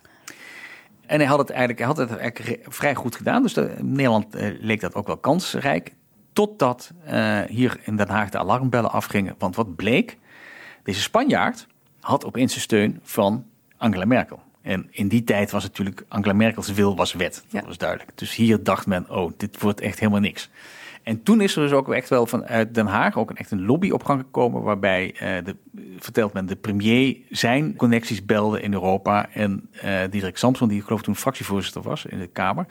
En 1.07 1.19
hij 1.19 1.29
had 1.29 1.39
het 1.39 1.51
eigenlijk, 1.51 1.79
hij 1.79 1.89
had 1.89 1.97
het 1.97 2.17
eigenlijk 2.17 2.67
vrij 2.69 2.95
goed 2.95 3.17
gedaan. 3.17 3.43
Dus 3.43 3.55
de, 3.55 3.75
Nederland 3.83 4.27
leek 4.61 4.81
dat 4.81 4.95
ook 4.95 5.07
wel 5.07 5.17
kansrijk. 5.17 5.95
Totdat 6.37 6.93
eh, 7.05 7.41
hier 7.41 7.81
in 7.85 7.97
Den 7.97 8.09
Haag 8.09 8.31
de 8.31 8.39
alarmbellen 8.39 8.91
afgingen. 8.91 9.35
Want 9.39 9.57
wat 9.57 9.77
bleek? 9.77 10.19
Deze 10.83 11.01
Spanjaard 11.01 11.67
had 12.01 12.25
opeens 12.25 12.55
de 12.55 12.61
steun 12.61 13.01
van 13.03 13.45
Angela 13.77 14.05
Merkel. 14.05 14.43
En 14.63 14.89
in 14.91 15.09
die 15.09 15.25
tijd 15.25 15.51
was 15.51 15.63
natuurlijk 15.63 16.05
Angela 16.09 16.33
Merkels 16.33 16.73
wil 16.73 16.97
was 16.97 17.13
wet. 17.13 17.45
Dat 17.51 17.65
was 17.65 17.79
duidelijk. 17.79 18.11
Dus 18.15 18.35
hier 18.35 18.63
dacht 18.63 18.87
men, 18.87 19.11
oh, 19.11 19.33
dit 19.37 19.61
wordt 19.61 19.81
echt 19.81 19.99
helemaal 19.99 20.21
niks. 20.21 20.51
En 21.07 21.23
toen 21.23 21.41
is 21.41 21.57
er 21.57 21.63
dus 21.63 21.73
ook 21.73 21.93
echt 21.93 22.09
wel 22.09 22.27
vanuit 22.27 22.75
Den 22.75 22.87
Haag 22.87 23.19
ook 23.19 23.31
echt 23.31 23.51
een 23.51 23.65
lobby 23.65 23.91
op 23.91 24.05
gang 24.05 24.21
gekomen. 24.21 24.63
Waarbij, 24.63 25.15
eh, 25.15 25.45
de, 25.45 25.57
vertelt 25.99 26.33
men, 26.33 26.47
de 26.47 26.57
premier 26.57 27.17
zijn 27.31 27.77
connecties 27.77 28.25
belde 28.25 28.61
in 28.61 28.73
Europa. 28.73 29.29
En 29.33 29.69
eh 29.73 30.01
Diederik 30.11 30.37
Samson, 30.37 30.69
die 30.69 30.79
ik 30.79 30.85
geloof 30.85 31.03
toen 31.03 31.17
fractievoorzitter 31.17 31.83
was 31.83 32.07
in 32.07 32.19
de 32.19 32.27
Kamer. 32.27 32.67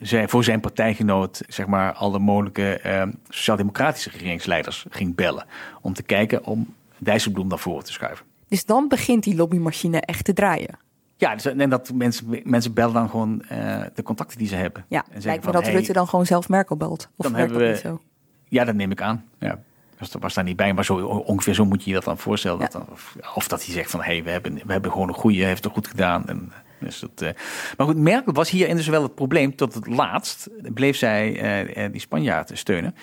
Zij 0.00 0.28
voor 0.28 0.44
zijn 0.44 0.60
partijgenoot, 0.60 1.42
zeg 1.48 1.66
maar, 1.66 1.92
alle 1.92 2.18
mogelijke 2.18 2.78
eh, 2.78 3.02
sociaal-democratische 3.28 4.10
regeringsleiders 4.10 4.86
ging 4.90 5.14
bellen. 5.14 5.46
Om 5.80 5.92
te 5.92 6.02
kijken 6.02 6.44
om 6.44 6.74
Dijsselbloem 6.98 7.48
naar 7.48 7.58
voren 7.58 7.84
te 7.84 7.92
schuiven. 7.92 8.26
Dus 8.48 8.64
dan 8.64 8.88
begint 8.88 9.24
die 9.24 9.36
lobbymachine 9.36 10.00
echt 10.00 10.24
te 10.24 10.32
draaien. 10.32 10.78
Ja, 11.20 11.34
dus, 11.34 11.44
en 11.44 11.70
dat 11.70 11.92
mensen, 11.94 12.40
mensen 12.44 12.74
bellen 12.74 12.94
dan 12.94 13.10
gewoon 13.10 13.42
eh, 13.42 13.82
de 13.94 14.02
contacten 14.02 14.38
die 14.38 14.48
ze 14.48 14.54
hebben. 14.54 14.84
Ja, 14.88 15.04
En 15.10 15.22
lijkt 15.22 15.44
me 15.44 15.52
dat 15.52 15.62
hey, 15.62 15.72
Rutte 15.72 15.92
dan 15.92 16.08
gewoon 16.08 16.26
zelf 16.26 16.48
Merkel 16.48 16.76
belt. 16.76 17.08
Of 17.16 17.26
dan 17.26 17.34
hebben 17.34 17.58
we. 17.58 17.68
niet 17.68 17.78
zo? 17.78 18.00
Ja, 18.48 18.64
dat 18.64 18.74
neem 18.74 18.90
ik 18.90 19.02
aan. 19.02 19.24
Ja. 19.38 19.58
Dat 19.98 20.16
was 20.20 20.34
daar 20.34 20.44
niet 20.44 20.56
bij, 20.56 20.74
maar 20.74 20.84
zo, 20.84 20.94
ongeveer 21.04 21.54
zo 21.54 21.64
moet 21.64 21.84
je 21.84 21.88
je 21.88 21.96
dat 21.96 22.04
dan 22.04 22.18
voorstellen. 22.18 22.58
Dat 22.58 22.72
dan, 22.72 22.86
of, 22.90 23.16
of 23.34 23.48
dat 23.48 23.64
hij 23.64 23.74
zegt 23.74 23.90
van, 23.90 24.00
hé, 24.00 24.12
hey, 24.12 24.24
we, 24.24 24.30
hebben, 24.30 24.54
we 24.54 24.72
hebben 24.72 24.92
gewoon 24.92 25.08
een 25.08 25.14
goede, 25.14 25.44
heeft 25.44 25.64
het 25.64 25.72
goed 25.72 25.86
gedaan. 25.86 26.26
En, 26.26 26.52
dus 26.78 27.00
dat, 27.00 27.22
eh, 27.22 27.28
maar 27.76 27.86
goed, 27.86 27.96
Merkel 27.96 28.32
was 28.32 28.50
hier 28.50 28.68
in 28.68 28.76
dus 28.76 28.88
wel 28.88 29.02
het 29.02 29.14
probleem. 29.14 29.56
Tot 29.56 29.74
het 29.74 29.86
laatst 29.86 30.48
bleef 30.74 30.96
zij 30.96 31.40
eh, 31.74 31.92
die 31.92 32.00
Spanjaarden 32.00 32.58
steunen. 32.58 32.94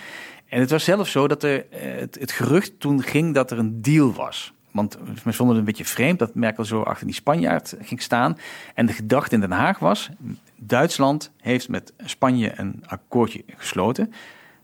En 0.48 0.60
het 0.60 0.70
was 0.70 0.84
zelfs 0.84 1.12
zo 1.12 1.28
dat 1.28 1.44
er, 1.44 1.66
het, 1.70 2.18
het 2.20 2.32
gerucht 2.32 2.80
toen 2.80 3.04
ging 3.04 3.34
dat 3.34 3.52
er 3.52 3.60
een 3.60 3.82
deal 3.82 4.14
was. 4.14 4.54
Want 4.78 4.98
men 5.24 5.34
vond 5.34 5.50
het 5.50 5.58
een 5.58 5.66
beetje 5.66 5.86
vreemd 5.86 6.20
dat 6.20 6.36
Merkel 6.36 6.66
zo 6.66 6.82
achter 6.82 7.06
die 7.06 7.16
Spanjaard 7.16 7.76
ging 7.82 8.02
staan. 8.02 8.38
En 8.74 8.86
de 8.86 8.94
gedachte 8.94 9.36
in 9.36 9.42
Den 9.42 9.52
Haag 9.52 9.80
was, 9.80 10.10
Duitsland 10.56 11.32
heeft 11.42 11.70
met 11.70 11.94
Spanje 11.98 12.52
een 12.56 12.84
akkoordje 12.86 13.44
gesloten. 13.58 14.14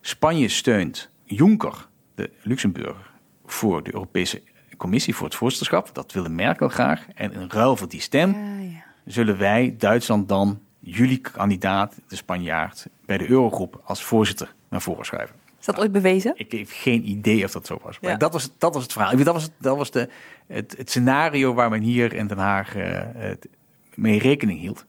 Spanje 0.01 0.47
steunt 0.47 1.09
Juncker, 1.23 1.87
de 2.15 2.31
Luxemburger, 2.41 3.11
voor 3.45 3.83
de 3.83 3.93
Europese 3.93 4.41
Commissie, 4.77 5.15
voor 5.15 5.25
het 5.25 5.35
voorzitterschap. 5.35 5.89
Dat 5.93 6.11
wilde 6.11 6.29
Merkel 6.29 6.69
graag. 6.69 7.05
En 7.15 7.33
in 7.33 7.49
ruil 7.49 7.75
voor 7.77 7.89
die 7.89 8.01
stem 8.01 8.35
zullen 9.05 9.37
wij, 9.37 9.75
Duitsland, 9.77 10.29
dan 10.29 10.59
jullie 10.79 11.17
kandidaat, 11.17 11.95
de 12.07 12.15
Spanjaard, 12.15 12.87
bij 13.05 13.17
de 13.17 13.29
Eurogroep 13.29 13.81
als 13.83 14.03
voorzitter 14.03 14.53
naar 14.69 14.81
voren 14.81 15.05
schuiven. 15.05 15.42
Is 15.63 15.69
dat 15.69 15.79
ooit 15.79 15.91
bewezen? 15.91 16.33
Ik 16.35 16.51
heb 16.51 16.67
geen 16.69 17.09
idee 17.09 17.43
of 17.43 17.51
dat 17.51 17.65
zo 17.65 17.79
was. 17.83 17.99
Maar 17.99 18.11
Ja. 18.11 18.17
dat, 18.17 18.33
was 18.33 18.51
dat 18.57 18.73
was 18.73 18.83
het 18.83 18.91
verhaal. 18.91 19.17
Dat 19.17 19.33
was, 19.33 19.49
dat 19.57 19.77
was 19.77 19.91
de, 19.91 20.09
het, 20.47 20.75
het 20.77 20.89
scenario 20.89 21.53
waar 21.53 21.69
men 21.69 21.81
hier 21.81 22.13
in 22.13 22.27
Den 22.27 22.37
Haag 22.37 22.75
eh, 22.75 23.01
mee 23.95 24.19
rekening 24.19 24.59
hield. 24.59 24.85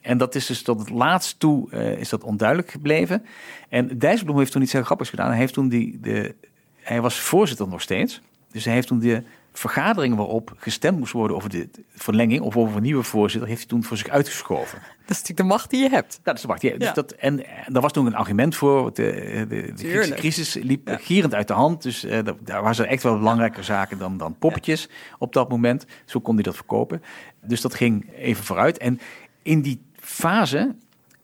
En 0.00 0.18
dat 0.18 0.34
is 0.34 0.46
dus 0.46 0.62
tot 0.62 0.78
het 0.78 0.90
laatst 0.90 1.38
toe 1.38 1.70
eh, 1.70 1.98
is 1.98 2.08
dat 2.08 2.24
onduidelijk 2.24 2.70
gebleven. 2.70 3.24
En 3.68 3.98
Dijsselbloem 3.98 4.38
heeft 4.38 4.52
toen 4.52 4.62
iets 4.62 4.72
heel 4.72 4.82
grappigs 4.82 5.10
gedaan. 5.10 5.28
Hij, 5.28 5.38
heeft 5.38 5.54
toen 5.54 5.68
die, 5.68 5.98
de, 6.00 6.34
hij 6.80 7.00
was 7.00 7.20
voorzitter 7.20 7.68
nog 7.68 7.80
steeds. 7.80 8.20
Dus 8.52 8.64
hij 8.64 8.74
heeft 8.74 8.86
toen 8.86 8.98
de 8.98 9.22
vergaderingen 9.58 10.16
waarop 10.16 10.52
gestemd 10.56 10.98
moest 10.98 11.12
worden 11.12 11.36
over 11.36 11.50
de 11.50 11.68
verlenging 11.94 12.40
of 12.40 12.56
over 12.56 12.76
een 12.76 12.82
nieuwe 12.82 13.02
voorzitter, 13.02 13.48
heeft 13.48 13.60
hij 13.60 13.70
toen 13.70 13.84
voor 13.84 13.96
zich 13.96 14.08
uitgeschoven. 14.08 14.78
Dat 14.78 15.10
is 15.16 15.22
natuurlijk 15.22 15.36
de 15.36 15.44
macht 15.44 15.70
die 15.70 15.82
je 15.82 15.88
hebt. 15.88 16.20
Dat 16.22 16.34
is 16.34 16.40
de 16.40 16.46
macht. 16.46 16.62
Ja, 16.62 16.76
dus 16.76 16.86
Ja. 16.88 16.92
dat, 16.92 17.12
en 17.12 17.46
eh, 17.46 17.52
daar 17.68 17.82
was 17.82 17.92
toen 17.92 18.06
een 18.06 18.14
argument 18.14 18.56
voor. 18.56 18.94
De, 18.94 19.44
de, 19.48 19.72
de 19.74 20.12
crisis 20.16 20.54
liep 20.54 20.96
gierend 21.00 21.34
uit 21.34 21.48
de 21.48 21.52
hand. 21.54 21.82
Dus 21.82 22.04
eh, 22.04 22.18
daar- 22.44 22.62
waren 22.62 22.84
er 22.84 22.90
echt 22.90 23.02
wel 23.02 23.18
belangrijke 23.18 23.62
zaken 23.62 23.98
dan, 23.98 24.16
dan 24.16 24.36
poppetjes 24.38 24.88
op 25.18 25.32
dat 25.32 25.48
moment. 25.48 25.86
Zo 26.04 26.20
kon 26.20 26.34
hij 26.34 26.42
dat 26.42 26.56
verkopen. 26.56 27.02
Dus 27.42 27.60
dat 27.60 27.74
ging 27.74 28.12
even 28.16 28.44
vooruit. 28.44 28.78
En 28.78 29.00
in 29.42 29.62
die 29.62 29.82
fase 29.96 30.74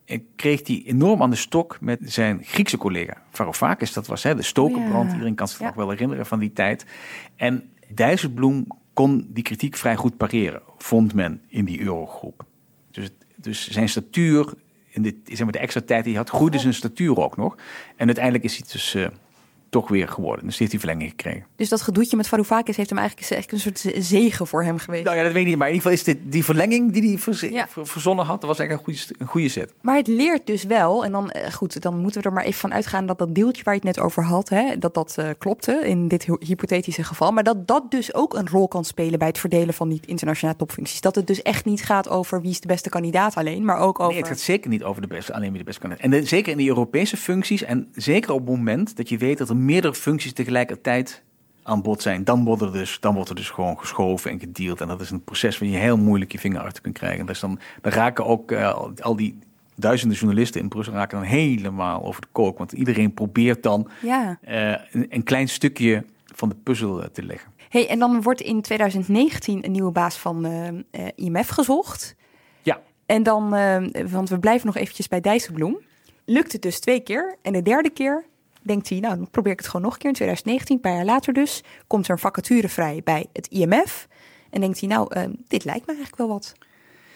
eh, 0.05 0.19
kreeg 0.37 0.67
hij 0.67 0.83
enorm 0.87 1.23
aan 1.23 1.31
de 1.31 1.37
stok 1.37 1.81
met 1.81 1.99
zijn 2.03 2.41
Griekse 2.45 2.77
collega. 2.77 3.23
Varoufakis, 3.31 3.93
dat 3.93 4.07
was 4.07 4.23
hè, 4.23 4.35
de 4.35 4.43
stokenbrand. 4.43 5.13
Iedereen 5.13 5.35
kan 5.35 5.49
zich 5.49 5.61
nog 5.61 5.75
wel 5.75 5.91
herinneren 5.91 6.27
van 6.27 6.39
die 6.39 6.53
tijd. 6.53 6.85
En 7.37 7.71
Dijsselbloem 7.95 8.67
kon 8.93 9.27
die 9.29 9.43
kritiek 9.43 9.77
vrij 9.77 9.97
goed 9.97 10.17
pareren, 10.17 10.63
vond 10.79 11.15
men 11.15 11.43
in 11.49 11.65
die 11.65 11.81
eurogroep. 11.81 12.45
Dus, 12.91 13.11
dus 13.37 13.71
zijn 13.71 13.89
statuur, 13.89 14.53
in 14.89 15.03
de, 15.03 15.21
zeg 15.25 15.39
maar 15.39 15.53
de 15.53 15.59
extra 15.59 15.81
tijd 15.81 16.05
die 16.05 16.13
hij 16.13 16.23
had, 16.23 16.31
groeide 16.31 16.59
zijn 16.59 16.75
statuur 16.75 17.17
ook 17.17 17.37
nog. 17.37 17.57
En 17.97 18.07
uiteindelijk 18.07 18.45
is 18.45 18.57
hij 18.57 18.67
dus 18.73 18.95
eh, 18.95 19.07
toch 19.71 19.89
weer 19.89 20.09
geworden. 20.09 20.45
Dus 20.45 20.57
die 20.57 20.59
heeft 20.59 20.71
die 20.71 20.81
verlenging 20.81 21.11
gekregen. 21.11 21.45
Dus 21.57 21.69
dat 21.69 21.83
gedoetje 21.83 22.17
met 22.17 22.29
Varoufakis 22.29 22.77
heeft 22.77 22.89
hem 22.91 22.99
eigenlijk, 22.99 23.31
is 23.31 23.37
echt 23.37 23.53
een 23.53 23.61
soort 23.61 23.85
zegen 24.05 24.47
voor 24.47 24.65
hem 24.65 24.79
geweest. 24.79 25.05
Nou 25.05 25.17
ja, 25.17 25.23
dat 25.23 25.33
weet 25.33 25.43
ik 25.43 25.49
niet. 25.49 25.59
Maar 25.59 25.69
in 25.69 25.75
ieder 25.75 25.91
geval 25.91 26.07
is 26.13 26.17
dit, 26.17 26.33
die 26.33 26.45
verlenging 26.45 26.93
die 26.93 27.03
hij 27.09 27.19
verz- 27.19 27.49
ver- 27.69 27.87
verzonnen 27.87 28.25
had, 28.25 28.41
dat 28.41 28.49
was 28.51 28.59
eigenlijk 28.59 28.89
een 28.89 28.95
goede, 28.97 29.15
een 29.19 29.27
goede 29.27 29.49
set. 29.49 29.73
Maar 29.81 29.97
het 29.97 30.07
leert 30.07 30.47
dus 30.47 30.65
wel, 30.65 31.05
en 31.05 31.13
dan 31.13 31.31
eh, 31.31 31.53
goed, 31.53 31.83
dan 31.83 31.99
moeten 31.99 32.21
we 32.23 32.29
er 32.29 32.35
maar 32.35 32.45
even 32.45 32.61
van 32.61 32.73
uitgaan 32.73 33.07
dat 33.07 33.19
dat 33.19 33.35
deeltje 33.35 33.63
waar 33.65 33.75
je 33.75 33.81
het 33.85 33.97
net 33.97 34.05
over 34.05 34.25
had, 34.25 34.49
hè, 34.49 34.79
dat 34.79 34.95
dat 34.95 35.15
eh, 35.19 35.29
klopte 35.39 35.81
in 35.85 36.09
dit 36.09 36.25
hy- 36.27 36.37
hypothetische 36.47 37.05
geval. 37.05 37.33
Maar 37.33 37.45
dat 37.45 37.67
dat 37.67 37.91
dus 37.91 38.15
ook 38.15 38.35
een 38.35 38.49
rol 38.49 38.69
kan 38.69 38.85
spelen 38.85 39.19
bij 39.19 39.29
het 39.29 39.39
verdelen 39.39 39.75
van 39.75 39.89
die 39.89 40.01
internationale 40.07 40.59
topfuncties. 40.59 41.01
Dat 41.01 41.15
het 41.15 41.27
dus 41.27 41.43
echt 41.43 41.65
niet 41.65 41.85
gaat 41.85 42.09
over 42.09 42.41
wie 42.41 42.51
is 42.51 42.61
de 42.61 42.67
beste 42.69 42.89
kandidaat 42.89 43.35
alleen, 43.35 43.65
maar 43.65 43.79
ook 43.79 43.99
over. 44.01 44.13
Nee, 44.13 44.21
het 44.23 44.29
gaat 44.31 44.41
zeker 44.41 44.71
niet 44.71 44.83
over 44.85 45.03
de 45.03 45.09
beste, 45.09 45.35
alleen 45.35 45.51
wie 45.51 45.59
de 45.59 45.65
beste 45.65 45.81
kan. 45.81 45.97
En 45.97 46.11
de- 46.11 46.25
zeker 46.25 46.53
in 46.53 46.59
die 46.59 46.69
Europese 46.69 47.17
functies 47.17 47.63
en 47.63 47.89
zeker 47.95 48.31
op 48.33 48.39
het 48.47 48.49
moment 48.57 48.97
dat 48.97 49.09
je 49.09 49.17
weet 49.19 49.39
dat 49.39 49.49
er 49.49 49.57
meerdere 49.65 49.95
functies 49.95 50.33
tegelijkertijd 50.33 51.23
aan 51.63 51.83
bod 51.83 52.03
zijn, 52.03 52.25
dan 52.25 52.45
wordt 52.45 52.63
er 52.63 52.73
dus, 52.73 53.01
dan 53.01 53.15
wordt 53.15 53.29
er 53.29 53.35
dus 53.35 53.51
gewoon 53.51 53.79
geschoven 53.79 54.31
en 54.31 54.39
gedeeld. 54.41 54.81
En 54.81 54.89
dat 54.89 55.01
is 55.01 55.11
een 55.11 55.25
proces 55.25 55.59
waar 55.59 55.69
je 55.69 55.77
heel 55.77 55.97
moeilijk 55.97 56.33
je 56.33 56.39
vinger 56.39 56.61
achter 56.61 56.83
kunt 56.83 56.99
krijgen. 56.99 57.27
Dus 57.27 57.41
dan, 57.41 57.59
dan 57.81 57.93
raken 57.93 58.27
ook 58.27 58.51
eh, 58.53 58.75
al- 59.01 59.17
die 59.17 59.39
duizenden 59.77 60.17
journalisten 60.19 60.61
in 60.61 60.69
Brussel 60.69 60.93
raken 60.95 61.19
dan 61.19 61.27
helemaal 61.27 62.05
over 62.05 62.21
de 62.21 62.27
kook. 62.33 62.59
Want 62.59 62.73
iedereen 62.73 63.15
probeert 63.15 63.63
dan 63.63 63.89
Ja. 64.03 64.39
eh, 64.43 64.71
een, 64.91 65.07
een 65.09 65.23
klein 65.23 65.49
stukje 65.49 66.05
van 66.35 66.49
de 66.49 66.55
puzzel 66.55 67.03
eh, 67.03 67.09
te 67.09 67.23
leggen. 67.23 67.53
Hey, 67.69 67.89
en 67.89 67.99
dan 67.99 68.23
wordt 68.23 68.41
in 68.41 68.61
2019 68.63 69.65
een 69.65 69.73
nieuwe 69.73 69.91
baas 69.93 70.17
van 70.17 70.47
IMF 71.15 71.49
gezocht. 71.49 72.17
Ja. 72.63 72.81
En 73.07 73.23
dan, 73.23 73.51
want 74.11 74.29
we 74.29 74.39
blijven 74.39 74.67
nog 74.67 74.77
eventjes 74.77 75.09
bij 75.09 75.21
Dijsselbloem. 75.21 75.79
Lukt 76.25 76.53
het 76.53 76.63
dus 76.63 76.81
twee 76.81 77.01
keer. 77.01 77.37
En 77.43 77.53
de 77.53 77.63
derde 77.63 77.91
keer 77.91 78.25
denkt 78.63 78.89
hij, 78.89 78.99
nou 79.01 79.17
dan 79.17 79.31
probeer 79.31 79.53
ik 79.53 79.59
het 79.59 79.67
gewoon 79.69 79.83
nog 79.83 79.93
een 79.93 79.99
keer. 79.99 80.09
In 80.09 80.15
2019, 80.15 80.75
een 80.77 80.81
paar 80.83 80.95
jaar 80.95 81.15
later 81.15 81.33
dus, 81.33 81.63
komt 81.87 82.05
er 82.07 82.13
een 82.13 82.19
vacature 82.19 82.69
vrij 82.69 83.01
bij 83.05 83.27
het 83.33 83.47
IMF. 83.47 84.09
En 84.51 84.61
denkt 84.61 84.81
hij, 84.81 84.89
nou, 84.89 85.15
eh, 85.15 85.23
dit 85.49 85.65
lijkt 85.65 85.87
me 85.87 85.93
eigenlijk 85.93 86.17
wel 86.17 86.29
wat. 86.29 86.53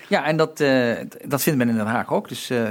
Ja, 0.08 0.24
en 0.24 0.36
dat, 0.36 0.60
eh, 0.60 0.96
dat 1.26 1.42
vindt 1.42 1.58
men 1.58 1.68
in 1.68 1.76
Den 1.76 1.86
Haag 1.86 2.12
ook. 2.12 2.28
Dus 2.28 2.50
eh, 2.50 2.68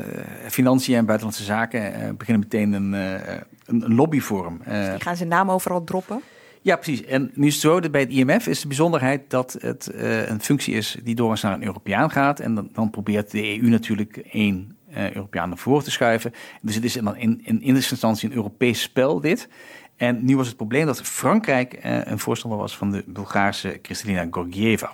Financiën 0.49 0.95
en 0.95 1.05
Buitenlandse 1.05 1.43
Zaken 1.43 1.93
eh, 1.93 2.09
beginnen 2.17 2.43
meteen 2.49 2.74
een, 2.74 2.93
eh, 2.93 3.34
een, 3.65 3.82
een 3.84 3.95
lobbyforum. 3.95 4.61
Eh, 4.63 4.89
Die 4.91 5.01
gaan 5.01 5.15
zijn 5.15 5.30
naam 5.30 5.51
overal 5.51 5.84
droppen. 5.84 6.21
ja, 6.61 6.76
precies. 6.76 7.05
En 7.05 7.32
nu 7.34 7.47
is 7.47 7.53
het 7.53 7.61
zo, 7.61 7.80
dat 7.80 7.91
bij 7.91 8.01
het 8.01 8.09
IMF 8.09 8.47
is 8.47 8.61
de 8.61 8.67
bijzonderheid 8.67 9.30
dat 9.30 9.55
het 9.59 9.91
een 10.28 10.41
functie 10.41 10.74
is 10.76 10.97
die 11.03 11.15
doorgaans 11.15 11.41
naar 11.41 11.53
een 11.53 11.63
Europeaan 11.65 12.11
gaat. 12.11 12.39
En 12.39 12.55
dan, 12.55 12.69
dan 12.74 12.89
probeert 12.89 13.32
de 13.32 13.59
EU 13.59 13.69
natuurlijk 13.69 14.17
één 14.17 14.72
eh, 14.93 15.11
Europeaan 15.11 15.49
naar 15.49 15.57
voren 15.57 15.83
te 15.83 15.91
schuiven. 15.91 16.33
Dus 16.61 16.75
het 16.75 16.83
is 16.83 16.95
in, 16.95 17.15
in, 17.17 17.41
in 17.43 17.61
eerste 17.61 17.91
instantie 17.91 18.29
een 18.29 18.35
Europees 18.35 18.81
spel, 18.81 19.19
dit. 19.19 19.49
En 19.95 20.25
nu 20.25 20.37
was 20.37 20.47
het 20.47 20.55
probleem 20.55 20.85
dat 20.85 21.01
Frankrijk 21.01 21.73
eh, 21.73 22.05
een 22.05 22.19
voorstander 22.19 22.59
was 22.59 22.77
van 22.77 22.91
de 22.91 23.03
Bulgaarse 23.07 23.69
Kristalina 23.69 24.27
Georgieva. 24.31 24.91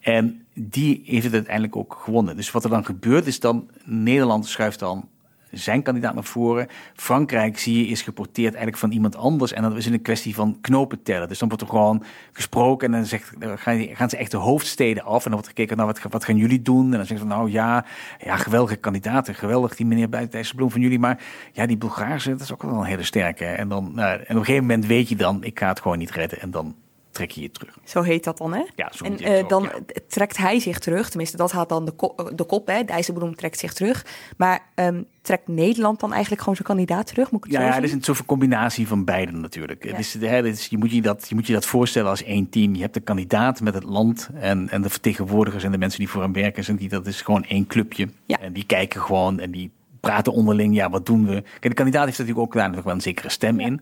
En 0.00 0.46
die 0.54 1.02
heeft 1.04 1.24
het 1.24 1.34
uiteindelijk 1.34 1.76
ook 1.76 2.00
gewonnen. 2.04 2.36
Dus 2.36 2.50
wat 2.50 2.64
er 2.64 2.70
dan 2.70 2.84
gebeurt 2.84 3.26
is 3.26 3.40
dan, 3.40 3.70
Nederland 3.84 4.46
schuift 4.46 4.78
dan 4.78 5.08
zijn 5.52 5.82
kandidaat 5.82 6.14
naar 6.14 6.24
voren. 6.24 6.66
Frankrijk, 6.94 7.58
zie 7.58 7.78
je, 7.78 7.86
is 7.86 8.02
geporteerd 8.02 8.48
eigenlijk 8.48 8.76
van 8.76 8.90
iemand 8.90 9.16
anders. 9.16 9.52
En 9.52 9.62
dan 9.62 9.76
is 9.76 9.86
een 9.86 10.02
kwestie 10.02 10.34
van 10.34 10.58
knopen 10.60 11.02
tellen. 11.02 11.28
Dus 11.28 11.38
dan 11.38 11.48
wordt 11.48 11.62
er 11.62 11.70
gewoon 11.70 12.04
gesproken 12.32 12.86
en 12.86 12.92
dan, 12.92 13.06
zegt, 13.06 13.32
gaan, 13.38 14.10
ze 14.10 14.16
echt 14.16 14.30
de 14.30 14.36
hoofdsteden 14.36 15.02
af. 15.02 15.16
En 15.16 15.30
dan 15.30 15.32
wordt 15.32 15.48
gekeken, 15.48 15.76
nou, 15.76 15.88
wat, 15.88 16.12
wat 16.12 16.24
gaan 16.24 16.36
jullie 16.36 16.62
doen? 16.62 16.84
En 16.84 16.96
dan 16.96 17.06
zeggen 17.06 17.28
ze, 17.28 17.34
nou 17.34 17.50
ja, 17.50 17.84
ja 18.18 18.36
geweldige 18.36 18.76
kandidaten. 18.76 19.34
Geweldig, 19.34 19.76
die 19.76 19.86
meneer 19.86 20.08
Buitendijsselbloem 20.08 20.70
van 20.70 20.80
jullie. 20.80 20.98
Maar 20.98 21.22
ja, 21.52 21.66
die 21.66 21.76
Bulgaarse, 21.76 22.30
dat 22.30 22.40
is 22.40 22.52
ook 22.52 22.62
wel 22.62 22.74
een 22.74 22.84
hele 22.84 23.02
sterke. 23.02 23.44
En, 23.44 23.68
dan, 23.68 23.92
nou, 23.94 24.12
en 24.12 24.20
op 24.20 24.28
een 24.28 24.36
gegeven 24.36 24.66
moment 24.66 24.86
weet 24.86 25.08
je 25.08 25.16
dan, 25.16 25.44
ik 25.44 25.58
ga 25.58 25.68
het 25.68 25.80
gewoon 25.80 25.98
niet 25.98 26.10
redden. 26.10 26.40
En 26.40 26.50
dan 26.50 26.74
trek 27.12 27.30
je 27.30 27.40
je 27.40 27.50
terug. 27.50 27.78
Zo 27.84 28.02
heet 28.02 28.24
dat 28.24 28.38
dan, 28.38 28.54
hè? 28.54 28.62
Ja, 28.76 28.92
zo 28.92 29.04
en 29.04 29.18
eh, 29.18 29.48
dan 29.48 29.62
ja. 29.62 29.98
trekt 30.08 30.36
hij 30.36 30.60
zich 30.60 30.78
terug. 30.78 31.08
Tenminste, 31.08 31.36
dat 31.36 31.52
had 31.52 31.68
dan 31.68 31.84
de, 31.84 31.90
ko- 31.92 32.14
de 32.34 32.44
kop, 32.44 32.66
hè? 32.66 32.84
Dijsselbloem 32.84 33.34
trekt 33.34 33.58
zich 33.58 33.72
terug. 33.72 34.06
Maar 34.36 34.60
ehm, 34.74 35.02
trekt 35.22 35.48
Nederland 35.48 36.00
dan 36.00 36.10
eigenlijk 36.10 36.40
gewoon 36.40 36.56
zijn 36.56 36.68
kandidaat 36.68 37.06
terug? 37.06 37.30
Moet 37.30 37.44
ik 37.44 37.50
het 37.50 37.60
Ja, 37.60 37.66
ja, 37.66 37.74
het 37.74 37.84
is 37.84 37.92
een 37.92 38.02
soort 38.02 38.16
van 38.16 38.26
combinatie 38.26 38.88
van 38.88 39.04
beiden 39.04 39.40
natuurlijk. 39.40 39.84
Het 39.84 39.98
is, 39.98 40.14
hè, 40.14 40.26
het 40.26 40.46
is, 40.46 40.66
je, 40.66 40.78
moet 40.78 40.90
je, 40.90 41.02
dat, 41.02 41.26
je 41.28 41.34
moet 41.34 41.46
je 41.46 41.52
dat 41.52 41.66
voorstellen 41.66 42.10
als 42.10 42.22
één 42.22 42.48
team. 42.48 42.74
Je 42.74 42.80
hebt 42.80 42.94
de 42.94 43.00
kandidaat 43.00 43.60
met 43.60 43.74
het 43.74 43.84
land 43.84 44.30
en, 44.34 44.68
en 44.68 44.82
de 44.82 44.90
vertegenwoordigers 44.90 45.64
en 45.64 45.72
de 45.72 45.78
mensen 45.78 45.98
die 45.98 46.08
voor 46.08 46.22
hem 46.22 46.32
werken. 46.32 46.64
Zijn 46.64 46.76
die, 46.76 46.88
dat 46.88 47.06
is 47.06 47.22
gewoon 47.22 47.44
één 47.44 47.66
clubje. 47.66 48.08
En 48.26 48.52
die 48.52 48.64
kijken 48.64 49.00
gewoon 49.00 49.40
en 49.40 49.50
die 49.50 49.70
praten 50.00 50.32
onderling. 50.32 50.74
Ja, 50.74 50.90
wat 50.90 51.06
doen 51.06 51.26
we? 51.26 51.42
Kijk, 51.42 51.62
de 51.62 51.74
kandidaat 51.74 52.04
heeft 52.04 52.18
natuurlijk 52.18 52.46
ook 52.46 52.52
daar 52.52 52.62
natuurlijk 52.62 52.86
wel 52.86 52.94
een 52.94 53.02
zekere 53.02 53.28
stem 53.28 53.60
in. 53.60 53.80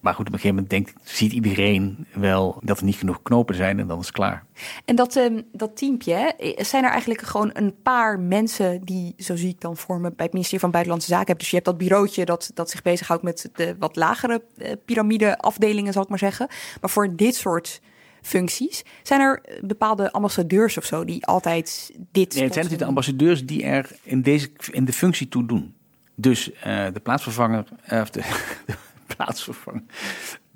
Maar 0.00 0.14
goed, 0.14 0.26
op 0.26 0.32
een 0.32 0.38
gegeven 0.38 0.62
moment 0.62 0.70
denkt, 0.70 1.08
ziet 1.08 1.32
iedereen 1.32 2.06
wel 2.14 2.60
dat 2.64 2.78
er 2.78 2.84
niet 2.84 2.96
genoeg 2.96 3.22
knopen 3.22 3.54
zijn 3.54 3.78
en 3.78 3.86
dan 3.86 3.98
is 3.98 4.06
het 4.06 4.14
klaar. 4.14 4.44
En 4.84 4.96
dat, 4.96 5.16
ehm, 5.16 5.42
dat 5.52 5.76
teampje, 5.76 6.14
hè, 6.14 6.64
zijn 6.64 6.84
er 6.84 6.90
eigenlijk 6.90 7.20
gewoon 7.20 7.50
een 7.52 7.74
paar 7.82 8.20
mensen 8.20 8.84
die, 8.84 9.14
zo 9.16 9.36
zie 9.36 9.48
ik 9.48 9.60
dan 9.60 9.76
vormen, 9.76 10.14
bij 10.16 10.24
het 10.24 10.32
ministerie 10.32 10.60
van 10.60 10.70
Buitenlandse 10.70 11.08
Zaken 11.08 11.26
hebben. 11.26 11.44
Dus 11.44 11.50
je 11.50 11.62
hebt 11.62 11.68
dat 11.68 11.88
bureautje 11.88 12.24
dat, 12.24 12.50
dat 12.54 12.70
zich 12.70 12.82
bezighoudt 12.82 13.22
met 13.22 13.50
de 13.54 13.76
wat 13.78 13.96
lagere 13.96 14.42
eh, 14.56 14.72
piramideafdelingen, 14.84 15.92
zal 15.92 16.02
ik 16.02 16.08
maar 16.08 16.18
zeggen. 16.18 16.48
Maar 16.80 16.90
voor 16.90 17.16
dit 17.16 17.34
soort 17.34 17.80
functies, 18.22 18.84
zijn 19.02 19.20
er 19.20 19.40
eh, 19.42 19.62
bepaalde 19.62 20.12
ambassadeurs 20.12 20.78
of 20.78 20.84
zo 20.84 21.04
die 21.04 21.26
altijd 21.26 21.90
dit 21.94 22.14
Nee, 22.14 22.24
het 22.24 22.34
zijn 22.34 22.48
natuurlijk 22.48 22.78
de 22.78 22.84
ambassadeurs 22.84 23.46
die 23.46 23.62
er 23.62 23.90
in, 24.02 24.22
deze, 24.22 24.50
in 24.70 24.84
de 24.84 24.92
functie 24.92 25.28
toe 25.28 25.46
doen. 25.46 25.74
Dus 26.14 26.52
eh, 26.52 26.86
de 26.92 27.00
plaatsvervanger, 27.00 27.64
of 27.90 28.10
de, 28.10 28.20
de 28.66 28.74
plaatsvervanger, 29.16 29.82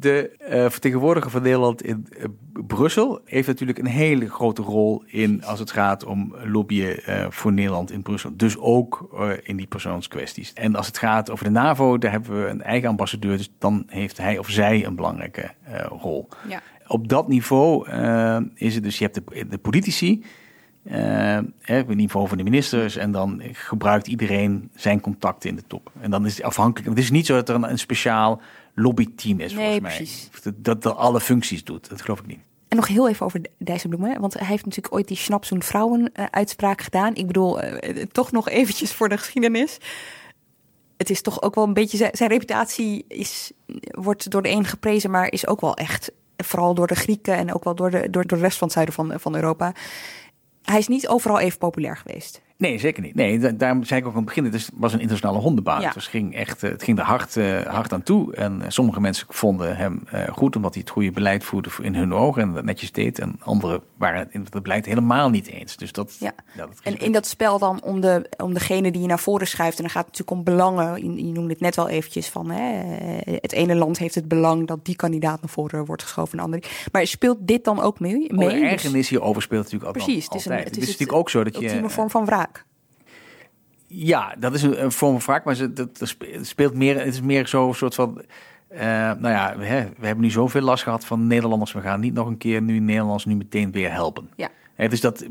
de 0.03 0.31
eh, 0.39 0.71
vertegenwoordiger 0.71 1.31
van 1.31 1.43
Nederland 1.43 1.83
in 1.83 2.07
eh, 2.19 2.25
Brussel 2.67 3.21
heeft 3.25 3.47
natuurlijk 3.47 3.79
een 3.79 3.87
hele 3.87 4.31
grote 4.31 4.63
rol 4.63 5.03
in 5.07 5.45
als 5.45 5.59
het 5.59 5.71
gaat 5.71 6.05
om 6.05 6.35
lobbyen 6.45 7.05
eh, 7.05 7.27
voor 7.31 7.53
Nederland 7.53 7.91
in 7.91 8.03
Brussel. 8.03 8.37
Dus 8.37 8.59
ook 8.59 9.11
in 9.43 9.57
die 9.57 9.67
persoonskwesties. 9.67 10.53
En 10.53 10.75
als 10.75 10.87
het 10.87 10.99
gaat 10.99 11.31
over 11.31 11.45
de 11.45 11.51
NAVO, 11.51 11.99
daar 11.99 12.11
hebben 12.11 12.43
we 12.43 12.49
een 12.49 12.63
eigen 12.63 12.89
ambassadeur, 12.89 13.37
dus 13.37 13.53
dan 13.59 13.85
heeft 13.87 14.19
hij 14.19 14.39
of 14.39 14.51
zij 14.51 14.87
een 14.87 14.95
belangrijke 14.95 15.51
rol. 15.89 16.29
Ja. 16.49 16.63
Op 16.87 17.09
dat 17.09 17.29
niveau 17.29 17.89
is 18.55 18.75
het 18.75 18.85
dus, 18.85 18.99
je 18.99 19.05
hebt 19.05 19.15
de, 19.15 19.47
de 19.49 19.59
politici, 19.59 20.25
het 20.83 21.89
niveau 21.89 22.29
van 22.29 22.37
de 22.37 22.45
ministers. 22.45 22.97
En 22.97 23.13
dan 23.13 23.43
gebruikt 23.53 24.07
iedereen 24.07 24.71
zijn 24.75 25.01
contacten 25.01 25.49
in 25.49 25.57
de 25.57 25.67
top. 25.67 25.91
En 26.01 26.11
dan 26.11 26.27
is 26.27 26.37
het 26.37 26.45
afhankelijk. 26.45 26.89
Het 26.89 26.99
is 26.99 27.11
niet 27.11 27.27
zo 27.27 27.35
dat 27.35 27.49
er 27.49 27.55
een, 27.55 27.71
een 27.71 27.79
speciaal 27.79 28.41
lobbyteam 28.75 29.41
is, 29.41 29.53
Nee, 29.53 29.63
volgens 29.63 29.81
mij. 29.81 29.97
precies. 29.97 30.31
Dat, 30.57 30.83
dat 30.83 30.97
alle 30.97 31.21
functies 31.21 31.65
doet. 31.65 31.89
Dat 31.89 32.03
geloof 32.03 32.21
ik 32.21 32.27
niet. 32.27 32.41
En 32.73 32.79
nog 32.79 32.89
heel 32.89 33.09
even 33.09 33.27
over 33.27 33.41
Dijsselbloem, 33.59 34.05
hè? 34.05 34.19
want 34.19 34.35
hij 34.35 34.47
heeft 34.47 34.65
natuurlijk 34.65 34.95
ooit 34.95 35.09
die 35.09 35.17
Schnapzoen 35.17 35.63
vrouwen 35.63 36.13
eh, 36.13 36.75
gedaan. 36.77 37.15
Ik 37.15 37.27
bedoel, 37.27 37.61
eh, 37.61 38.01
eh, 38.01 38.09
toch 38.13 38.33
nog 38.33 38.49
eventjes 38.49 38.93
voor 38.93 39.09
de 39.09 39.19
geschiedenis. 39.19 39.79
Het 40.97 41.11
is 41.11 41.23
toch 41.23 41.43
ook 41.43 41.55
wel 41.55 41.65
een 41.65 41.75
beetje, 41.75 41.97
zijn, 41.97 42.11
zijn 42.15 42.31
reputatie 42.31 43.05
is, 43.09 43.53
wordt 43.91 44.31
door 44.31 44.43
de 44.43 44.49
een 44.49 44.65
geprezen, 44.65 45.11
maar 45.11 45.33
is 45.33 45.47
ook 45.47 45.61
wel 45.61 45.75
echt, 45.75 46.13
vooral 46.37 46.75
door 46.75 46.87
de 46.87 46.95
Grieken 46.95 47.37
en 47.37 47.55
ook 47.55 47.65
wel 47.65 47.75
door 47.75 47.91
de, 47.91 48.11
door, 48.11 48.27
door 48.27 48.39
de 48.39 48.45
rest 48.45 48.59
van 48.59 48.67
het 48.67 48.77
zuiden 48.77 48.95
van, 48.95 49.21
van 49.21 49.35
Europa. 49.35 49.73
Hij 50.63 50.79
is 50.79 50.89
niet 50.89 51.09
overal 51.09 51.39
even 51.39 51.59
populair 51.59 51.97
geweest. 51.97 52.41
Nee, 52.63 52.79
zeker 52.79 53.03
niet. 53.03 53.15
Nee, 53.15 53.39
da- 53.39 53.51
daarom 53.51 53.85
zei 53.85 54.01
ik 54.01 54.07
ook 54.07 54.13
aan 54.13 54.17
het 54.19 54.27
begin, 54.27 54.45
het 54.45 54.55
is- 54.55 54.71
was 54.75 54.93
een 54.93 54.99
internationale 55.01 55.39
hondenbaan. 55.43 55.81
Ja. 55.81 55.93
Het, 55.95 56.03
ging 56.03 56.35
echt, 56.35 56.63
eh, 56.63 56.71
het 56.71 56.83
ging 56.83 56.99
er 56.99 57.05
hard, 57.05 57.37
eh, 57.37 57.61
hard 57.61 57.93
aan 57.93 58.03
toe. 58.03 58.35
En 58.35 58.63
eh, 58.63 58.69
sommige 58.71 59.01
mensen 59.01 59.27
vonden 59.31 59.77
hem 59.77 60.03
goed, 60.33 60.57
omdat 60.57 60.73
hij 60.75 60.83
het 60.83 60.93
goede 60.93 61.11
beleid 61.11 61.45
voerde 61.45 61.69
in 61.83 61.95
hun 61.95 62.13
ogen 62.15 62.43
en 62.43 62.53
dat 62.53 62.65
netjes 62.65 62.93
deed. 62.93 63.19
En 63.19 63.37
anderen 63.41 63.81
waren 63.97 64.19
het 64.19 64.29
in 64.33 64.41
het 64.51 64.63
beleid 64.63 64.87
helemaal 64.87 65.31
niet 65.31 65.47
eens. 65.47 65.77
Dus 65.77 65.93
dat, 65.93 66.17
Ja. 66.21 66.33
ja, 66.57 66.67
dat 66.67 66.81
En 66.83 66.99
in 66.99 67.13
dat 67.13 67.27
spel 67.27 67.59
dan 67.59 67.83
om, 67.83 68.01
de, 68.01 68.31
om 68.37 68.55
degene 68.55 68.91
die 68.91 69.01
je 69.03 69.07
naar 69.09 69.19
voren 69.19 69.47
schuift. 69.47 69.77
En 69.77 69.83
dan 69.83 69.93
gaat 69.93 70.07
het 70.07 70.19
natuurlijk 70.19 70.49
om 70.49 70.55
belangen. 70.55 71.15
Je, 71.15 71.27
je 71.27 71.33
noemde 71.33 71.51
het 71.53 71.61
net 71.61 71.77
wel 71.77 71.89
eventjes 71.89 72.29
van 72.29 72.51
hè, 72.51 72.83
het 73.41 73.53
ene 73.53 73.75
land 73.75 73.99
heeft 73.99 74.15
het 74.15 74.29
belang 74.29 74.67
dat 74.67 74.85
die 74.85 74.97
kandidaat 74.97 75.41
naar 75.41 75.51
voren 75.51 75.85
wordt 75.85 76.03
geschoven 76.03 76.31
en 76.33 76.39
de 76.39 76.45
andere. 76.45 76.63
Maar 76.93 77.07
speelt 77.07 77.39
dit 77.41 77.65
dan 77.65 77.81
ook 77.81 78.01
mee? 78.01 78.31
Oh, 78.31 78.37
mee? 78.39 78.61
Dus- 78.61 78.71
ergernis 78.71 79.09
hierover 79.09 79.43
speelt 79.43 79.63
natuurlijk 79.63 79.89
ook 79.97 80.05
Precies, 80.05 80.25
het 80.25 80.35
is, 80.35 80.45
een, 80.45 80.51
altijd. 80.51 80.69
het 80.69 80.75
Het 80.77 80.85
is, 80.85 80.91
is 80.91 80.99
natuurlijk 80.99 81.19
ook 81.19 81.31
zo 81.31 81.45
dat 81.45 81.57
je... 81.59 81.63
ultieme 81.65 81.91
vorm 81.91 82.11
van 82.11 82.25
wraak. 82.25 82.52
Ja, 83.95 84.35
dat 84.39 84.55
is 84.55 84.63
een, 84.63 84.83
een 84.83 84.93
vorm 84.93 85.21
van 85.21 85.35
wraak, 85.35 85.45
maar 85.45 85.55
ze- 85.55 85.73
dat, 85.73 86.17
speelt 86.43 86.75
meer, 86.75 86.99
het 86.99 87.07
is 87.15 87.21
meer 87.21 87.47
zo'n 87.47 87.75
soort 87.75 87.95
van... 87.95 88.23
eh, 88.69 88.81
nou 88.89 89.29
ja, 89.29 89.55
we, 89.59 89.65
hè, 89.65 89.85
we 89.99 90.07
hebben 90.07 90.25
nu 90.25 90.31
zoveel 90.31 90.61
last 90.61 90.83
gehad 90.83 91.05
van 91.05 91.27
Nederlanders. 91.27 91.73
We 91.73 91.81
gaan 91.81 92.01
niet 92.01 92.15
nog 92.15 92.27
een 92.27 92.39
keer 92.39 92.63
nu 92.63 92.79
Nederlanders 92.79 93.25
nu 93.25 93.35
meteen 93.37 93.73
weer 93.73 93.93
helpen. 93.93 94.29
Ja. 94.37 94.49
Hè, 94.75 94.89
dus 94.89 95.01
dat, 95.01 95.25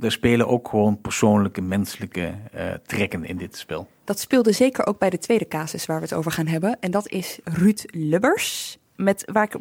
er 0.00 0.12
spelen 0.12 0.48
ook 0.48 0.68
gewoon 0.68 1.00
persoonlijke, 1.00 1.60
menselijke 1.60 2.34
eh, 2.52 2.64
trekken 2.86 3.24
in 3.24 3.36
dit 3.36 3.56
spel. 3.56 3.88
Dat 4.04 4.18
speelde 4.18 4.52
zeker 4.52 4.86
ook 4.86 4.98
bij 4.98 5.10
de 5.10 5.18
tweede 5.18 5.48
casus 5.48 5.86
waar 5.86 5.96
we 5.96 6.02
het 6.02 6.14
over 6.14 6.32
gaan 6.32 6.46
hebben. 6.46 6.76
En 6.80 6.90
dat 6.90 7.08
is 7.08 7.38
Ruud 7.44 7.84
Lubbers. 7.90 8.78
Met 8.96 9.30
waar 9.32 9.44
ik 9.44 9.54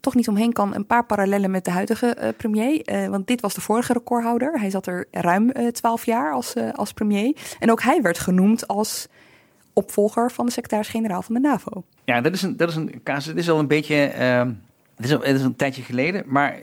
toch 0.00 0.14
niet 0.14 0.28
omheen 0.28 0.52
kan, 0.52 0.74
een 0.74 0.86
paar 0.86 1.06
parallellen 1.06 1.50
met 1.50 1.64
de 1.64 1.70
huidige 1.70 2.06
eh, 2.06 2.28
premier. 2.36 2.82
Eh, 2.82 3.08
want 3.08 3.26
dit 3.26 3.40
was 3.40 3.54
de 3.54 3.60
vorige 3.60 3.92
recordhouder. 3.92 4.60
Hij 4.60 4.70
zat 4.70 4.86
er 4.86 5.06
ruim 5.10 5.52
twaalf 5.72 6.06
jaar 6.06 6.32
als, 6.32 6.54
eh, 6.54 6.72
als 6.72 6.92
premier. 6.92 7.36
En 7.58 7.70
ook 7.70 7.82
hij 7.82 8.02
werd 8.02 8.18
genoemd 8.18 8.68
als 8.68 9.08
opvolger 9.72 10.30
van 10.30 10.46
de 10.46 10.52
secretaris-generaal 10.52 11.22
van 11.22 11.34
de 11.34 11.40
NAVO. 11.40 11.84
Ja, 12.04 12.20
dat 12.20 12.32
is 12.32 12.42
een, 12.42 12.56
dat 12.56 12.68
is 12.68 12.76
een 12.76 13.00
casus. 13.04 13.26
Het 13.26 13.36
is 13.36 13.50
al 13.50 13.58
een 13.58 13.66
beetje. 13.66 14.12
Uh, 14.18 14.38
het, 14.96 15.04
is 15.04 15.12
al, 15.12 15.20
het 15.20 15.36
is 15.36 15.42
een 15.42 15.56
tijdje 15.56 15.82
geleden. 15.82 16.24
Maar 16.26 16.56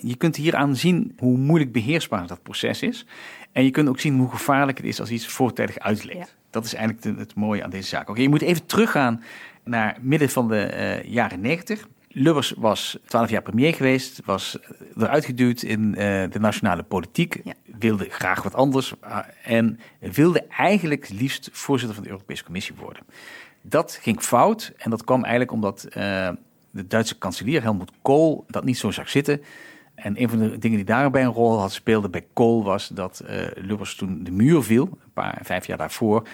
je 0.00 0.16
kunt 0.16 0.36
hieraan 0.36 0.76
zien 0.76 1.14
hoe 1.18 1.36
moeilijk 1.36 1.72
beheersbaar 1.72 2.26
dat 2.26 2.42
proces 2.42 2.82
is. 2.82 3.06
En 3.52 3.64
je 3.64 3.70
kunt 3.70 3.88
ook 3.88 4.00
zien 4.00 4.18
hoe 4.18 4.30
gevaarlijk 4.30 4.78
het 4.78 4.86
is 4.86 5.00
als 5.00 5.10
iets 5.10 5.26
voortijdig 5.26 5.78
uitlekt. 5.78 6.18
Ja. 6.18 6.26
Dat 6.50 6.64
is 6.64 6.74
eigenlijk 6.74 7.04
de, 7.04 7.14
het 7.20 7.34
mooie 7.34 7.64
aan 7.64 7.70
deze 7.70 7.88
zaak. 7.88 8.08
Oké, 8.08 8.20
je 8.20 8.28
moet 8.28 8.42
even 8.42 8.66
teruggaan 8.66 9.22
naar 9.64 9.96
midden 10.00 10.28
van 10.28 10.48
de 10.48 10.70
uh, 10.74 11.12
jaren 11.12 11.40
negentig. 11.40 11.86
Lubbers 12.18 12.52
was 12.56 12.98
twaalf 13.06 13.30
jaar 13.30 13.42
premier 13.42 13.74
geweest, 13.74 14.20
was 14.24 14.58
eruit 14.96 15.24
geduwd 15.24 15.62
in 15.62 15.80
uh, 15.88 15.94
de 16.30 16.38
nationale 16.38 16.82
politiek, 16.82 17.40
ja. 17.44 17.54
wilde 17.78 18.06
graag 18.08 18.42
wat 18.42 18.54
anders 18.54 18.94
uh, 19.04 19.18
en 19.44 19.78
wilde 19.98 20.46
eigenlijk 20.46 21.08
liefst 21.08 21.48
voorzitter 21.52 21.94
van 21.94 22.04
de 22.04 22.10
Europese 22.10 22.44
Commissie 22.44 22.74
worden. 22.80 23.02
Dat 23.62 23.98
ging 24.02 24.20
fout 24.20 24.72
en 24.76 24.90
dat 24.90 25.04
kwam 25.04 25.22
eigenlijk 25.22 25.52
omdat 25.52 25.86
uh, 25.88 25.94
de 26.70 26.86
Duitse 26.86 27.18
kanselier 27.18 27.62
Helmut 27.62 27.90
Kohl 28.02 28.44
dat 28.46 28.64
niet 28.64 28.78
zo 28.78 28.90
zag 28.90 29.08
zitten. 29.08 29.42
En 29.94 30.20
een 30.22 30.28
van 30.28 30.38
de 30.38 30.58
dingen 30.58 30.76
die 30.76 30.86
daarbij 30.86 31.22
een 31.22 31.32
rol 31.32 31.58
had 31.58 31.72
speelde 31.72 32.08
bij 32.08 32.26
Kohl 32.32 32.64
was 32.64 32.88
dat 32.88 33.22
Lubbers 33.54 33.94
toen 33.94 34.24
de 34.24 34.30
muur 34.30 34.62
viel, 34.62 34.82
een 34.82 35.12
paar, 35.12 35.38
vijf 35.42 35.66
jaar 35.66 35.78
daarvoor, 35.78 36.28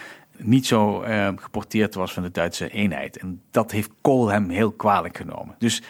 niet 0.45 0.67
zo 0.67 1.03
uh, 1.03 1.29
geporteerd 1.37 1.95
was 1.95 2.13
van 2.13 2.23
de 2.23 2.31
Duitse 2.31 2.69
eenheid. 2.69 3.19
En 3.19 3.43
dat 3.51 3.71
heeft 3.71 3.91
Kool 4.01 4.29
hem 4.29 4.49
heel 4.49 4.73
kwalijk 4.73 5.17
genomen. 5.17 5.55
Dus 5.59 5.83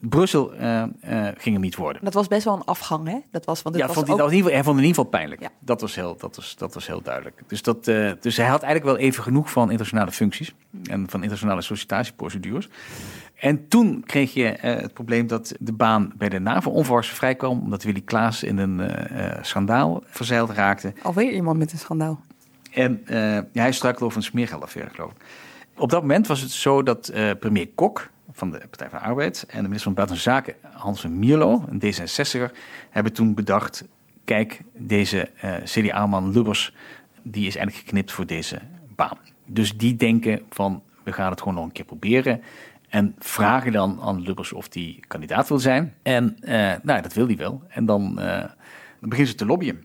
Brussel 0.00 0.54
uh, 0.54 0.60
uh, 0.60 1.28
ging 1.36 1.54
hem 1.54 1.60
niet 1.60 1.76
worden. 1.76 2.04
Dat 2.04 2.14
was 2.14 2.28
best 2.28 2.44
wel 2.44 2.54
een 2.54 2.64
afgang, 2.64 3.08
hè? 3.08 3.18
Dat 3.30 3.44
was, 3.44 3.62
want 3.62 3.76
ja, 3.76 3.86
was 3.86 3.94
vond 3.94 4.06
hij, 4.06 4.16
ook... 4.16 4.30
in 4.30 4.36
ieder 4.36 4.50
geval, 4.50 4.54
hij 4.54 4.64
vond 4.64 4.76
het 4.76 4.84
in 4.84 4.90
ieder 4.90 5.04
geval 5.04 5.20
pijnlijk. 5.20 5.40
Ja. 5.40 5.48
Dat, 5.60 5.80
was 5.80 5.94
heel, 5.94 6.16
dat, 6.16 6.36
was, 6.36 6.56
dat 6.56 6.74
was 6.74 6.86
heel 6.86 7.02
duidelijk. 7.02 7.42
Dus, 7.46 7.62
dat, 7.62 7.84
dus 8.20 8.36
hij 8.36 8.46
had 8.46 8.62
eigenlijk 8.62 8.96
wel 8.96 9.06
even 9.06 9.22
genoeg 9.22 9.50
van 9.50 9.62
internationale 9.62 10.12
functies 10.12 10.54
en 10.82 11.10
van 11.10 11.20
internationale 11.20 11.62
sollicitatieprocedures. 11.62 12.68
En 13.34 13.68
toen 13.68 14.02
kreeg 14.06 14.34
je 14.34 14.56
het 14.60 14.94
probleem 14.94 15.26
dat 15.26 15.54
de 15.58 15.72
baan 15.72 16.12
bij 16.16 16.28
de 16.28 16.38
NAVO 16.38 16.70
onverwachts 16.70 17.10
vrijkwam, 17.10 17.60
omdat 17.60 17.82
Willy 17.82 18.00
Klaas 18.00 18.42
in 18.42 18.58
een 18.58 18.90
schandaal 19.42 20.02
verzeild 20.06 20.50
raakte. 20.50 20.92
Alweer 21.02 21.32
iemand 21.32 21.58
met 21.58 21.72
een 21.72 21.78
schandaal. 21.78 22.20
En 22.70 23.02
ja, 23.52 23.62
hij 23.62 23.72
struikelde 23.72 24.04
over 24.04 24.18
een 24.18 24.24
smeergeldaffaire, 24.24 24.94
geloof 24.94 25.10
ik. 25.10 25.16
Op 25.78 25.90
dat 25.90 26.00
moment 26.00 26.26
was 26.26 26.40
het 26.40 26.50
zo 26.50 26.82
dat 26.82 27.10
uh, 27.14 27.30
premier 27.40 27.68
Kok 27.74 28.10
van 28.32 28.50
de 28.50 28.58
Partij 28.58 28.88
van 28.90 28.98
de 28.98 29.04
Arbeid 29.04 29.44
en 29.48 29.56
de 29.56 29.62
minister 29.62 29.82
van 29.82 29.94
Buitenlandse 29.94 30.30
Zaken, 30.30 30.54
Hans 30.78 31.00
van 31.00 31.18
Mierlo, 31.18 31.64
een 31.68 31.82
D66er, 31.82 32.56
hebben 32.90 33.12
toen 33.12 33.34
bedacht, 33.34 33.84
kijk, 34.24 34.60
deze 34.72 35.30
uh, 35.44 35.54
CDA-man 35.64 36.32
Lubbers, 36.32 36.74
die 37.22 37.46
is 37.46 37.56
eigenlijk 37.56 37.86
geknipt 37.86 38.12
voor 38.12 38.26
deze 38.26 38.58
baan. 38.94 39.18
Dus 39.46 39.76
die 39.76 39.96
denken 39.96 40.42
van, 40.50 40.82
we 41.02 41.12
gaan 41.12 41.30
het 41.30 41.38
gewoon 41.38 41.54
nog 41.54 41.64
een 41.64 41.72
keer 41.72 41.84
proberen. 41.84 42.42
En 42.88 43.14
vragen 43.18 43.72
dan 43.72 44.00
aan 44.02 44.22
Lubbers 44.22 44.52
of 44.52 44.68
die 44.68 45.00
kandidaat 45.06 45.48
wil 45.48 45.58
zijn. 45.58 45.94
En 46.02 46.36
nou, 46.82 47.02
dat 47.02 47.12
wil 47.12 47.26
hij 47.26 47.36
wel. 47.36 47.62
En 47.68 47.86
dan, 47.86 48.14
dan 48.14 49.08
beginnen 49.08 49.26
ze 49.26 49.34
te 49.34 49.46
lobbyen. 49.46 49.84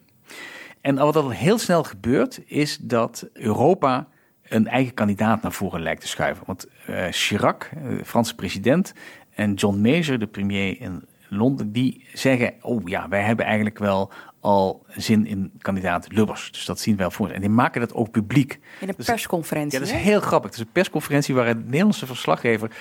En 0.84 0.96
wat 0.96 1.16
er 1.16 1.32
heel 1.32 1.58
snel 1.58 1.84
gebeurt, 1.84 2.42
is 2.46 2.78
dat 2.78 3.28
Europa 3.34 4.08
een 4.44 4.68
eigen 4.68 4.94
kandidaat 4.94 5.42
naar 5.42 5.52
voren 5.52 5.82
lijkt 5.82 6.02
te 6.02 6.08
schuiven. 6.08 6.44
Want 6.46 6.68
uh, 6.90 7.06
Chirac, 7.10 7.70
de 7.84 8.06
Franse 8.06 8.36
president, 8.36 8.94
en 9.30 9.54
John 9.54 9.82
Major, 9.82 10.20
de 10.20 10.28
premier 10.28 10.82
in 10.82 11.06
Londen, 11.30 11.72
die 11.72 12.06
zeggen: 12.14 12.54
Oh 12.62 12.88
ja, 12.88 13.08
wij 13.08 13.22
hebben 13.22 13.46
eigenlijk 13.46 13.80
wel 13.80 14.12
al 14.40 14.86
zin 14.88 15.26
in 15.26 15.52
kandidaat 15.58 16.12
Lubbers. 16.12 16.52
Dus 16.52 16.66
dat 16.66 16.80
zien 16.80 16.96
wel 16.96 17.12
voor. 17.12 17.30
En 17.30 17.42
die 17.42 17.50
maken 17.50 17.82
dat 17.82 17.94
ook 17.94 18.12
publiek. 18.12 18.60
In 18.80 18.88
een 18.88 19.06
persconferentie. 19.06 19.80
Ja, 19.80 19.86
dat 19.86 19.96
is 19.96 20.02
heel 20.02 20.22
grappig. 20.22 20.50
Het 20.50 20.60
is 20.60 20.66
een 20.66 20.72
persconferentie 20.72 21.36
waar 21.36 21.48
een 21.48 21.64
Nederlandse 21.66 22.06
verslaggever 22.06 22.72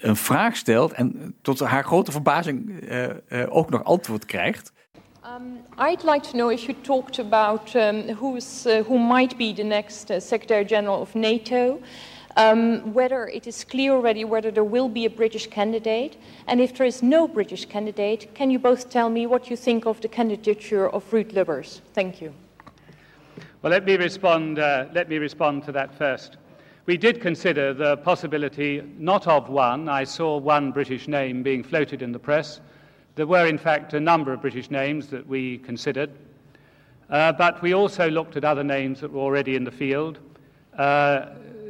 een 0.00 0.16
vraag 0.16 0.56
stelt 0.56 0.92
en 0.92 1.34
tot 1.42 1.60
haar 1.60 1.84
grote 1.84 2.12
verbazing 2.12 2.82
uh, 2.82 3.04
uh, 3.28 3.44
ook 3.48 3.70
nog 3.70 3.84
antwoord 3.84 4.24
krijgt. 4.24 4.72
Um, 5.24 5.60
I'd 5.78 6.02
like 6.02 6.24
to 6.24 6.36
know 6.36 6.48
if 6.48 6.66
you 6.66 6.74
talked 6.74 7.20
about 7.20 7.76
um, 7.76 8.08
who's, 8.08 8.66
uh, 8.66 8.82
who 8.82 8.98
might 8.98 9.38
be 9.38 9.52
the 9.52 9.62
next 9.62 10.10
uh, 10.10 10.18
Secretary 10.18 10.64
General 10.64 11.00
of 11.00 11.14
NATO, 11.14 11.80
um, 12.36 12.92
whether 12.92 13.28
it 13.28 13.46
is 13.46 13.62
clear 13.62 13.92
already 13.92 14.24
whether 14.24 14.50
there 14.50 14.64
will 14.64 14.88
be 14.88 15.04
a 15.04 15.10
British 15.10 15.46
candidate, 15.46 16.16
and 16.48 16.60
if 16.60 16.76
there 16.76 16.88
is 16.88 17.04
no 17.04 17.28
British 17.28 17.66
candidate, 17.66 18.34
can 18.34 18.50
you 18.50 18.58
both 18.58 18.90
tell 18.90 19.08
me 19.10 19.28
what 19.28 19.48
you 19.48 19.56
think 19.56 19.86
of 19.86 20.00
the 20.00 20.08
candidature 20.08 20.88
of 20.88 21.08
Ruud 21.12 21.32
Lubbers? 21.34 21.82
Thank 21.94 22.20
you. 22.20 22.34
Well, 23.62 23.70
let 23.70 23.84
me 23.84 23.94
respond. 23.94 24.58
Uh, 24.58 24.86
let 24.92 25.08
me 25.08 25.18
respond 25.18 25.62
to 25.66 25.72
that 25.72 25.96
first. 25.96 26.38
We 26.86 26.96
did 26.96 27.20
consider 27.20 27.72
the 27.72 27.98
possibility 27.98 28.82
not 28.98 29.28
of 29.28 29.48
one. 29.48 29.88
I 29.88 30.02
saw 30.02 30.38
one 30.38 30.72
British 30.72 31.06
name 31.06 31.44
being 31.44 31.62
floated 31.62 32.02
in 32.02 32.10
the 32.10 32.18
press. 32.18 32.60
There 33.14 33.26
were, 33.26 33.46
in 33.46 33.58
fact, 33.58 33.92
a 33.92 34.00
number 34.00 34.32
of 34.32 34.40
British 34.40 34.70
names 34.70 35.08
that 35.08 35.26
we 35.26 35.58
considered, 35.58 36.10
uh, 37.10 37.32
but 37.32 37.60
we 37.60 37.74
also 37.74 38.08
looked 38.08 38.36
at 38.36 38.44
other 38.44 38.64
names 38.64 39.00
that 39.00 39.12
were 39.12 39.20
already 39.20 39.54
in 39.54 39.64
the 39.64 39.70
field. 39.70 40.18
Uh, 40.78 41.26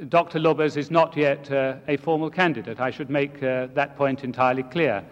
Dr. 0.09 0.39
Lubbers 0.39 0.77
is 0.77 0.91
not 0.91 1.17
yet 1.17 1.51
uh, 1.51 1.75
a 1.89 1.97
formal 1.97 2.31
candidate. 2.31 2.79
I 2.81 2.91
should 2.91 3.11
make 3.11 3.43
uh, 3.43 3.67
that 3.75 3.97
point 3.97 4.23
entirely 4.23 4.63
clear. 4.63 5.03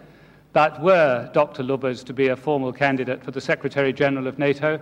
But 0.53 0.81
were 0.81 1.29
Dr. 1.33 1.63
Lubbers 1.63 2.03
to 2.05 2.13
be 2.13 2.27
a 2.29 2.35
formal 2.35 2.71
candidate 2.71 3.23
for 3.23 3.31
the 3.31 3.41
Secretary 3.41 3.91
General 3.91 4.27
of 4.27 4.39
NATO, 4.39 4.79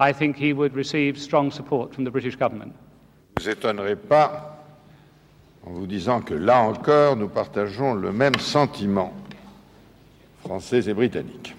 I 0.00 0.12
think 0.12 0.36
he 0.36 0.52
would 0.52 0.74
receive 0.74 1.18
strong 1.18 1.50
support 1.50 1.94
from 1.94 2.04
the 2.04 2.10
British 2.10 2.36
government. 2.36 2.74
Vous 3.36 3.48
étonnerai 3.48 3.96
pas 3.96 4.64
en 5.64 5.72
vous 5.72 5.86
disant 5.86 6.22
que 6.22 6.34
là 6.34 6.60
encore, 6.62 7.16
nous 7.16 7.28
partageons 7.28 7.94
le 7.94 8.12
même 8.12 8.36
sentiment. 8.36 9.12
Français 10.48 10.86
en 10.86 10.94
Britannique. 10.94 11.52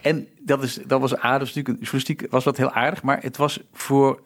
En 0.00 0.28
dat, 0.40 0.62
is, 0.62 0.78
dat 0.86 1.00
was 1.00 1.16
aardig, 1.16 1.54
journalistiek 1.54 2.26
was 2.30 2.44
dat 2.44 2.56
heel 2.56 2.70
aardig, 2.70 3.02
maar 3.02 3.22
het 3.22 3.36
was 3.36 3.60
voor 3.72 4.20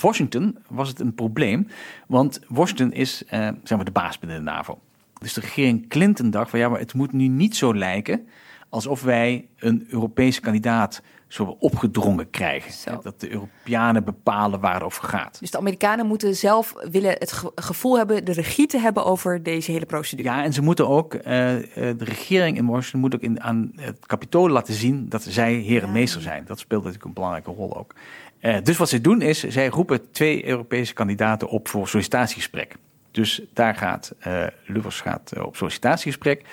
Washington 0.00 0.58
was 0.68 0.88
het 0.88 1.00
een 1.00 1.14
probleem, 1.14 1.68
want 2.06 2.40
Washington 2.48 2.92
is 2.92 3.24
eh, 3.24 3.40
zeg 3.40 3.76
maar 3.76 3.84
de 3.84 3.90
baas 3.90 4.18
binnen 4.18 4.38
de 4.38 4.50
NAVO. 4.50 4.80
Dus 5.18 5.32
de 5.32 5.40
regering 5.40 5.88
Clinton 5.88 6.30
dacht 6.30 6.50
van 6.50 6.58
ja, 6.58 6.68
maar 6.68 6.78
het 6.78 6.94
moet 6.94 7.12
nu 7.12 7.28
niet 7.28 7.56
zo 7.56 7.74
lijken 7.74 8.26
alsof 8.68 9.02
wij 9.02 9.48
een 9.58 9.86
Europese 9.88 10.40
kandidaat 10.40 11.02
zo 11.32 11.56
opgedrongen 11.58 12.30
krijgen. 12.30 12.72
Zo. 12.72 13.00
Dat 13.02 13.20
de 13.20 13.30
Europeanen 13.30 14.04
bepalen 14.04 14.60
waar 14.60 14.74
het 14.74 14.82
over 14.82 15.04
gaat. 15.04 15.36
Dus 15.40 15.50
de 15.50 15.58
Amerikanen 15.58 16.06
moeten 16.06 16.36
zelf 16.36 16.74
willen 16.90 17.10
het 17.18 17.32
ge 17.32 17.52
gevoel 17.54 17.96
hebben 17.96 18.24
de 18.24 18.32
regie 18.32 18.66
te 18.66 18.78
hebben 18.78 19.04
over 19.04 19.42
deze 19.42 19.72
hele 19.72 19.86
procedure. 19.86 20.28
Ja, 20.28 20.44
en 20.44 20.52
ze 20.52 20.62
moeten 20.62 20.88
ook, 20.88 21.14
uh, 21.14 21.22
de 21.22 21.94
regering 21.98 22.56
in 22.56 22.66
Washington 22.66 23.00
moet 23.00 23.14
ook 23.14 23.20
in, 23.20 23.42
aan 23.42 23.72
het 23.76 24.06
kapitool 24.06 24.48
laten 24.48 24.74
zien 24.74 25.08
dat 25.08 25.22
zij 25.22 25.54
heer 25.54 25.82
en 25.82 25.92
meester 25.92 26.20
zijn. 26.20 26.44
Dat 26.46 26.58
speelt 26.58 26.80
natuurlijk 26.82 27.08
een 27.08 27.14
belangrijke 27.14 27.50
rol 27.50 27.76
ook. 27.76 27.94
Uh, 28.40 28.56
dus 28.62 28.76
wat 28.76 28.88
ze 28.88 29.00
doen 29.00 29.20
is, 29.20 29.42
zij 29.42 29.68
roepen 29.68 30.10
twee 30.10 30.46
Europese 30.46 30.92
kandidaten 30.92 31.48
op 31.48 31.68
voor 31.68 31.88
sollicitatiegesprek. 31.88 32.76
Dus 33.10 33.42
daar 33.52 33.74
gaat 33.74 34.14
uh, 34.26 34.46
Lubbers 34.66 35.00
gaat 35.00 35.32
op 35.42 35.56
sollicitatiegesprek 35.56 36.44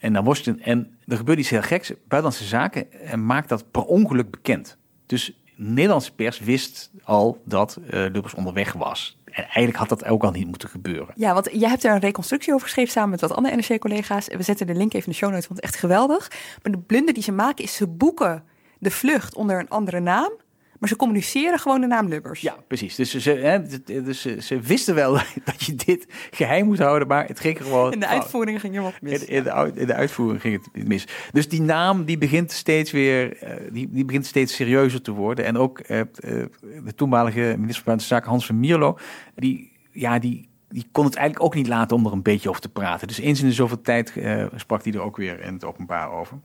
en 0.00 0.12
naar 0.12 0.24
Washington. 0.24 0.64
En 0.64 0.98
er 1.06 1.16
gebeurt 1.16 1.38
iets 1.38 1.50
heel 1.50 1.62
geks. 1.62 1.88
Buitenlandse 1.88 2.44
Zaken 2.44 2.92
en 2.92 3.26
maakt 3.26 3.48
dat 3.48 3.70
per 3.70 3.84
ongeluk 3.84 4.30
bekend. 4.30 4.76
Dus 5.06 5.26
de 5.56 5.62
Nederlandse 5.62 6.14
pers 6.14 6.38
wist 6.38 6.90
al 7.02 7.42
dat 7.44 7.78
uh, 7.80 7.90
Lubbers 7.90 8.34
onderweg 8.34 8.72
was. 8.72 9.18
En 9.24 9.42
eigenlijk 9.42 9.76
had 9.76 9.88
dat 9.88 10.04
ook 10.04 10.22
al 10.22 10.30
niet 10.30 10.46
moeten 10.46 10.68
gebeuren. 10.68 11.14
Ja, 11.14 11.34
want 11.34 11.48
jij 11.52 11.68
hebt 11.68 11.84
er 11.84 11.92
een 11.92 12.00
reconstructie 12.00 12.52
over 12.52 12.64
geschreven 12.66 12.92
samen 12.92 13.10
met 13.10 13.20
wat 13.20 13.34
andere 13.34 13.56
NRC-collega's. 13.56 14.28
We 14.28 14.42
zetten 14.42 14.66
de 14.66 14.74
link 14.74 14.92
even 14.92 15.06
in 15.06 15.12
de 15.12 15.18
show 15.18 15.30
notes, 15.30 15.48
want 15.48 15.60
echt 15.60 15.76
geweldig. 15.76 16.30
Maar 16.62 16.72
de 16.72 16.78
blunder 16.78 17.14
die 17.14 17.22
ze 17.22 17.32
maken 17.32 17.64
is 17.64 17.74
ze 17.74 17.86
boeken 17.86 18.44
de 18.78 18.90
vlucht 18.90 19.34
onder 19.34 19.58
een 19.58 19.68
andere 19.68 20.00
naam. 20.00 20.32
Maar 20.80 20.88
ze 20.88 20.96
communiceren 20.96 21.58
gewoon 21.58 21.80
de 21.80 21.86
naam 21.86 22.08
Lubbers. 22.08 22.40
Ja, 22.40 22.56
precies. 22.66 22.94
Dus, 22.94 23.10
ze, 23.14 23.30
hè, 23.30 23.62
dus 24.02 24.20
ze, 24.20 24.42
ze, 24.42 24.60
wisten 24.60 24.94
wel 24.94 25.12
dat 25.44 25.62
je 25.62 25.74
dit 25.74 26.06
geheim 26.30 26.64
moet 26.66 26.78
houden, 26.78 27.08
maar 27.08 27.26
het 27.26 27.40
ging 27.40 27.62
gewoon... 27.62 27.92
In 27.92 28.00
de 28.00 28.06
uitvoering 28.06 28.60
ging 28.60 28.76
er 28.76 28.82
wat 28.82 29.00
mis. 29.00 29.24
In, 29.24 29.36
in, 29.36 29.42
de, 29.42 29.72
in, 29.74 29.86
de, 29.86 29.94
uitvoering 29.94 30.40
ging 30.40 30.68
het 30.72 30.88
mis. 30.88 31.06
Dus 31.32 31.48
die 31.48 31.60
naam 31.60 32.04
die 32.04 32.18
begint 32.18 32.52
steeds 32.52 32.90
weer, 32.90 33.38
die, 33.72 33.88
die 33.90 34.04
begint 34.04 34.26
steeds 34.26 34.54
serieuzer 34.54 35.02
te 35.02 35.12
worden. 35.12 35.44
En 35.44 35.58
ook 35.58 35.78
uh, 35.78 36.00
de 36.84 36.94
toenmalige 36.94 37.54
minister 37.58 37.84
van 37.84 38.00
Zaken, 38.00 38.30
Hans 38.30 38.46
van 38.46 38.60
Mierlo, 38.60 38.98
die, 39.34 39.72
ja, 39.92 40.18
die, 40.18 40.48
die 40.68 40.86
kon 40.92 41.04
het 41.04 41.14
eigenlijk 41.14 41.46
ook 41.46 41.54
niet 41.54 41.68
laten 41.68 41.96
om 41.96 42.06
er 42.06 42.12
een 42.12 42.22
beetje 42.22 42.48
over 42.48 42.60
te 42.60 42.68
praten. 42.68 43.08
Dus 43.08 43.18
eens 43.18 43.40
in 43.40 43.46
de 43.46 43.52
zoveel 43.52 43.80
tijd 43.80 44.12
uh, 44.16 44.44
sprak 44.54 44.84
hij 44.84 44.92
er 44.92 45.00
ook 45.00 45.16
weer 45.16 45.40
in 45.40 45.52
het 45.52 45.64
openbaar 45.64 46.12
over. 46.12 46.38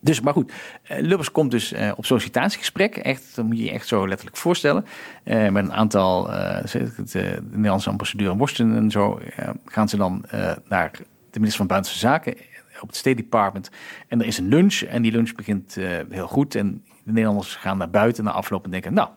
Dus, 0.00 0.20
maar 0.20 0.32
goed, 0.32 0.52
Lubbers 0.88 1.32
komt 1.32 1.50
dus 1.50 1.72
uh, 1.72 1.92
op 1.96 2.04
sollicitatiegesprek. 2.04 2.96
Echt, 2.96 3.36
dat 3.36 3.44
moet 3.44 3.58
je 3.58 3.64
je 3.64 3.70
echt 3.70 3.86
zo 3.86 4.08
letterlijk 4.08 4.36
voorstellen. 4.36 4.84
Uh, 5.24 5.48
met 5.48 5.64
een 5.64 5.72
aantal, 5.72 6.24
de, 6.24 6.92
de 7.12 7.42
Nederlandse 7.50 7.90
ambassadeur 7.90 8.30
in 8.30 8.38
Washington 8.38 8.76
en 8.76 8.90
zo, 8.90 9.20
gaan 9.64 9.88
ze 9.88 9.96
dan 9.96 10.24
naar 10.68 10.90
de 11.30 11.38
minister 11.38 11.56
van 11.56 11.66
Buitenlandse 11.66 11.98
Zaken 11.98 12.34
op 12.80 12.88
het 12.88 12.96
State 12.96 13.16
Department. 13.16 13.70
En 14.08 14.20
er 14.20 14.26
is 14.26 14.38
een 14.38 14.48
lunch 14.48 14.80
en 14.80 15.02
die 15.02 15.12
lunch 15.12 15.34
begint 15.34 15.74
heel 16.10 16.28
goed. 16.28 16.54
En 16.54 16.84
de 17.04 17.12
Nederlanders 17.12 17.56
gaan 17.56 17.78
naar 17.78 17.90
buiten 17.90 18.24
na 18.24 18.30
afloop 18.30 18.64
en 18.64 18.70
denken, 18.70 18.94
nou... 18.94 19.08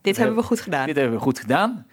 Dit 0.00 0.16
hebben 0.16 0.36
we 0.36 0.42
goed 0.42 0.60
gedaan. 0.60 0.86
Dit 0.86 0.96
hebben 0.96 1.14
we 1.14 1.22
goed 1.22 1.38
gedaan. 1.38 1.86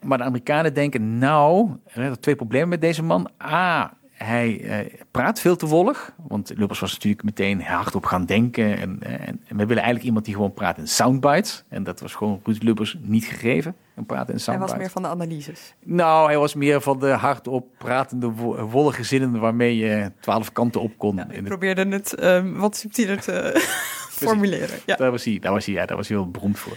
Maar 0.00 0.18
de 0.18 0.24
Amerikanen 0.24 0.74
denken, 0.74 1.18
nou, 1.18 1.70
er 1.84 1.92
zijn 1.92 2.20
twee 2.20 2.36
problemen 2.36 2.68
met 2.68 2.80
deze 2.80 3.02
man. 3.02 3.28
A, 3.42 3.92
hij 4.24 4.60
eh, 4.60 4.98
praat 5.10 5.40
veel 5.40 5.56
te 5.56 5.66
wollig. 5.66 6.12
Want 6.28 6.52
Lubbers 6.56 6.80
was 6.80 6.92
natuurlijk 6.92 7.22
meteen 7.22 7.62
hardop 7.62 8.04
gaan 8.04 8.24
denken. 8.24 8.78
En, 8.78 8.98
en, 9.02 9.20
en, 9.20 9.40
we 9.48 9.56
willen 9.56 9.76
eigenlijk 9.76 10.04
iemand 10.04 10.24
die 10.24 10.34
gewoon 10.34 10.52
praat 10.54 10.78
in 10.78 10.88
soundbites. 10.88 11.64
En 11.68 11.82
dat 11.82 12.00
was 12.00 12.14
gewoon 12.14 12.40
Ruud 12.44 12.62
Lubbers 12.62 12.96
niet 13.00 13.24
gegeven. 13.24 13.74
Een 13.94 14.06
praten 14.06 14.26
in 14.28 14.34
Hij 14.34 14.42
soundbites. 14.42 14.70
was 14.72 14.80
meer 14.82 14.90
van 14.90 15.02
de 15.02 15.08
analyses. 15.08 15.74
Nou, 15.84 16.26
hij 16.26 16.38
was 16.38 16.54
meer 16.54 16.80
van 16.80 16.98
de 17.00 17.08
hardop 17.10 17.66
pratende, 17.78 18.30
wo- 18.30 18.64
wollige 18.66 19.02
zinnen 19.04 19.40
waarmee 19.40 19.76
je 19.76 20.12
twaalf 20.20 20.52
kanten 20.52 20.80
op 20.80 20.98
kon. 20.98 21.18
in 21.18 21.30
Ik 21.30 21.44
probeerde 21.44 21.88
het 21.88 22.14
ehm, 22.14 22.52
wat 22.52 22.76
subtieler 22.76 23.20
te 23.20 23.60
formuleren. 24.24 24.78
Ja. 24.86 24.96
Daar 24.96 25.10
was 25.10 25.24
hij, 25.24 25.38
daar 25.38 25.52
was 25.52 25.64
hij, 25.64 25.74
ja, 25.74 25.86
daar 25.86 25.96
was 25.96 26.08
hij 26.08 26.16
heel 26.16 26.30
beroemd 26.30 26.58
voor. 26.58 26.76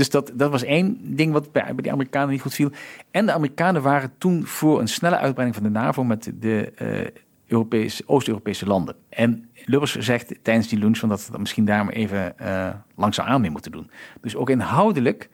Dus 0.00 0.10
dat, 0.10 0.32
dat 0.34 0.50
was 0.50 0.62
één 0.62 1.16
ding 1.16 1.32
wat 1.32 1.52
bij, 1.52 1.74
bij 1.74 1.82
de 1.82 1.90
Amerikanen 1.90 2.30
niet 2.30 2.40
goed 2.40 2.54
viel. 2.54 2.70
En 3.10 3.26
de 3.26 3.32
Amerikanen 3.32 3.82
waren 3.82 4.12
toen 4.18 4.46
voor 4.46 4.80
een 4.80 4.88
snelle 4.88 5.18
uitbreiding 5.18 5.62
van 5.62 5.72
de 5.72 5.78
NAVO 5.78 6.04
met 6.04 6.32
de 6.34 6.72
eh, 6.74 7.22
Europese, 7.46 8.02
Oost-Europese 8.06 8.66
landen. 8.66 8.96
En 9.08 9.48
Lubbers 9.64 9.96
zegt 9.96 10.34
tijdens 10.42 10.68
die 10.68 10.78
lunch 10.78 10.98
van 10.98 11.08
dat 11.08 11.28
we 11.32 11.38
misschien 11.38 11.64
daar 11.64 11.84
maar 11.84 11.94
even 11.94 12.38
eh 12.38 12.70
langzaamaan 12.96 13.40
mee 13.40 13.50
moeten 13.50 13.72
doen. 13.72 13.90
Dus 14.20 14.36
ook 14.36 14.50
inhoudelijk 14.50 15.28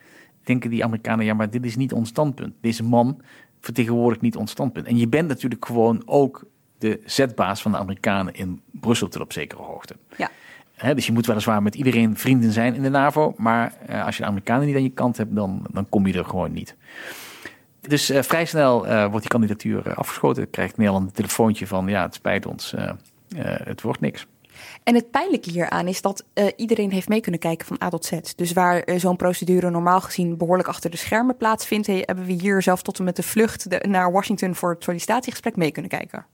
denken 0.44 0.70
die 0.70 0.84
Amerikanen, 0.84 1.24
ja, 1.24 1.34
maar 1.34 1.50
dit 1.50 1.64
is 1.64 1.76
niet 1.76 1.92
ons 1.92 2.08
standpunt. 2.08 2.54
Deze 2.60 2.82
man 2.82 3.20
vertegenwoordigt 3.60 4.22
niet 4.22 4.36
ons 4.36 4.50
standpunt. 4.50 4.86
En 4.86 4.96
je 4.96 5.08
bent 5.08 5.28
natuurlijk 5.28 5.66
gewoon 5.66 6.02
ook 6.04 6.44
de 6.78 7.00
zetbaas 7.04 7.62
van 7.62 7.72
de 7.72 7.78
Amerikanen 7.78 8.34
in 8.34 8.60
Brussel 8.70 9.08
tot 9.08 9.22
op 9.22 9.32
zekere 9.32 9.62
hoogte. 9.62 9.96
Ja. 10.16 10.30
Dus 10.94 11.06
je 11.06 11.12
moet 11.12 11.26
weliswaar 11.26 11.62
met 11.62 11.74
iedereen 11.74 12.16
vrienden 12.16 12.52
zijn 12.52 12.74
in 12.74 12.82
de 12.82 12.88
NAVO. 12.88 13.34
Maar 13.36 13.72
eh, 13.86 14.04
als 14.04 14.16
je 14.16 14.22
de 14.22 14.28
Amerikanen 14.28 14.66
niet 14.66 14.76
aan 14.76 14.82
je 14.82 14.90
kant 14.90 15.16
hebt, 15.16 15.34
dan, 15.34 15.66
dan 15.70 15.88
kom 15.88 16.06
je 16.06 16.18
er 16.18 16.24
gewoon 16.24 16.52
niet. 16.52 16.76
Dus 17.80 18.10
eh, 18.10 18.22
vrij 18.22 18.44
snel 18.44 18.86
eh, 18.86 19.00
wordt 19.00 19.20
die 19.20 19.28
kandidatuur 19.28 19.94
afgeschoten. 19.94 20.50
Krijgt 20.50 20.76
Nederland 20.76 21.06
een 21.06 21.12
telefoontje 21.12 21.66
van 21.66 21.86
ja, 21.88 22.02
het 22.02 22.14
spijt 22.14 22.46
ons, 22.46 22.74
het 23.64 23.82
wordt 23.82 24.00
niks. 24.00 24.26
En 24.82 24.94
het 24.94 25.10
pijnlijke 25.10 25.50
hieraan 25.50 25.88
is 25.88 26.02
dat 26.02 26.24
iedereen 26.56 26.90
heeft 26.90 27.08
mee 27.08 27.20
kunnen 27.20 27.40
kijken 27.40 27.66
van 27.66 27.80
A 27.82 27.88
tot 27.88 28.04
Z. 28.04 28.12
Dus 28.36 28.52
waar 28.52 28.84
zo'n 28.96 29.16
procedure 29.16 29.70
normaal 29.70 30.00
gezien 30.00 30.36
behoorlijk 30.36 30.68
achter 30.68 30.90
de 30.90 30.96
schermen 30.96 31.36
plaatsvindt, 31.36 31.86
he- 31.86 32.02
hebben 32.04 32.24
we 32.24 32.32
hier 32.32 32.62
zelf 32.62 32.82
tot 32.82 32.98
en 32.98 33.04
met 33.04 33.16
de 33.16 33.22
vlucht 33.22 33.86
naar 33.88 34.12
Washington 34.12 34.54
voor 34.54 34.70
het 34.70 34.84
sollicitatiegesprek 34.84 35.56
mee 35.56 35.70
kunnen 35.70 35.90
kijken. 35.90 36.26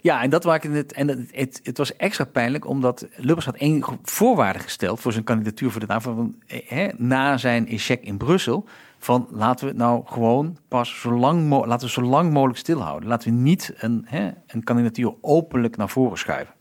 Ja, 0.00 0.22
en 0.22 0.30
dat 0.30 0.44
maakte 0.44 0.68
het. 0.68 0.92
En 0.92 1.08
het, 1.30 1.60
het, 1.62 1.78
was 1.78 1.96
extra 1.96 2.24
pijnlijk, 2.24 2.66
omdat 2.66 3.06
Lubbers 3.16 3.46
had 3.46 3.56
één 3.56 3.84
voorwaarde 4.02 4.58
gesteld 4.58 5.00
voor 5.00 5.12
zijn 5.12 5.24
kandidatuur 5.24 5.70
voor 5.70 5.80
de 5.80 5.86
NAVO. 5.86 6.30
Eh, 6.46 6.88
na 6.96 7.36
zijn 7.36 7.68
échec 7.68 8.02
in 8.02 8.16
Brussel. 8.16 8.64
Van 8.98 9.28
laten 9.30 9.64
we 9.64 9.70
het 9.70 9.80
nou 9.80 10.02
gewoon 10.06 10.56
pas 10.68 11.00
zo 11.00 11.10
lang, 11.10 11.66
laten 11.66 11.86
we 11.86 11.92
zo 11.92 12.02
lang 12.02 12.32
mogelijk 12.32 12.58
stilhouden. 12.58 13.08
Laten 13.08 13.30
we 13.30 13.40
niet 13.40 13.72
een, 13.76 14.04
hè, 14.06 14.30
een 14.46 14.64
kandidatuur 14.64 15.14
openlijk 15.20 15.76
naar 15.76 15.88
voren 15.88 16.18
schuiven. 16.18 16.54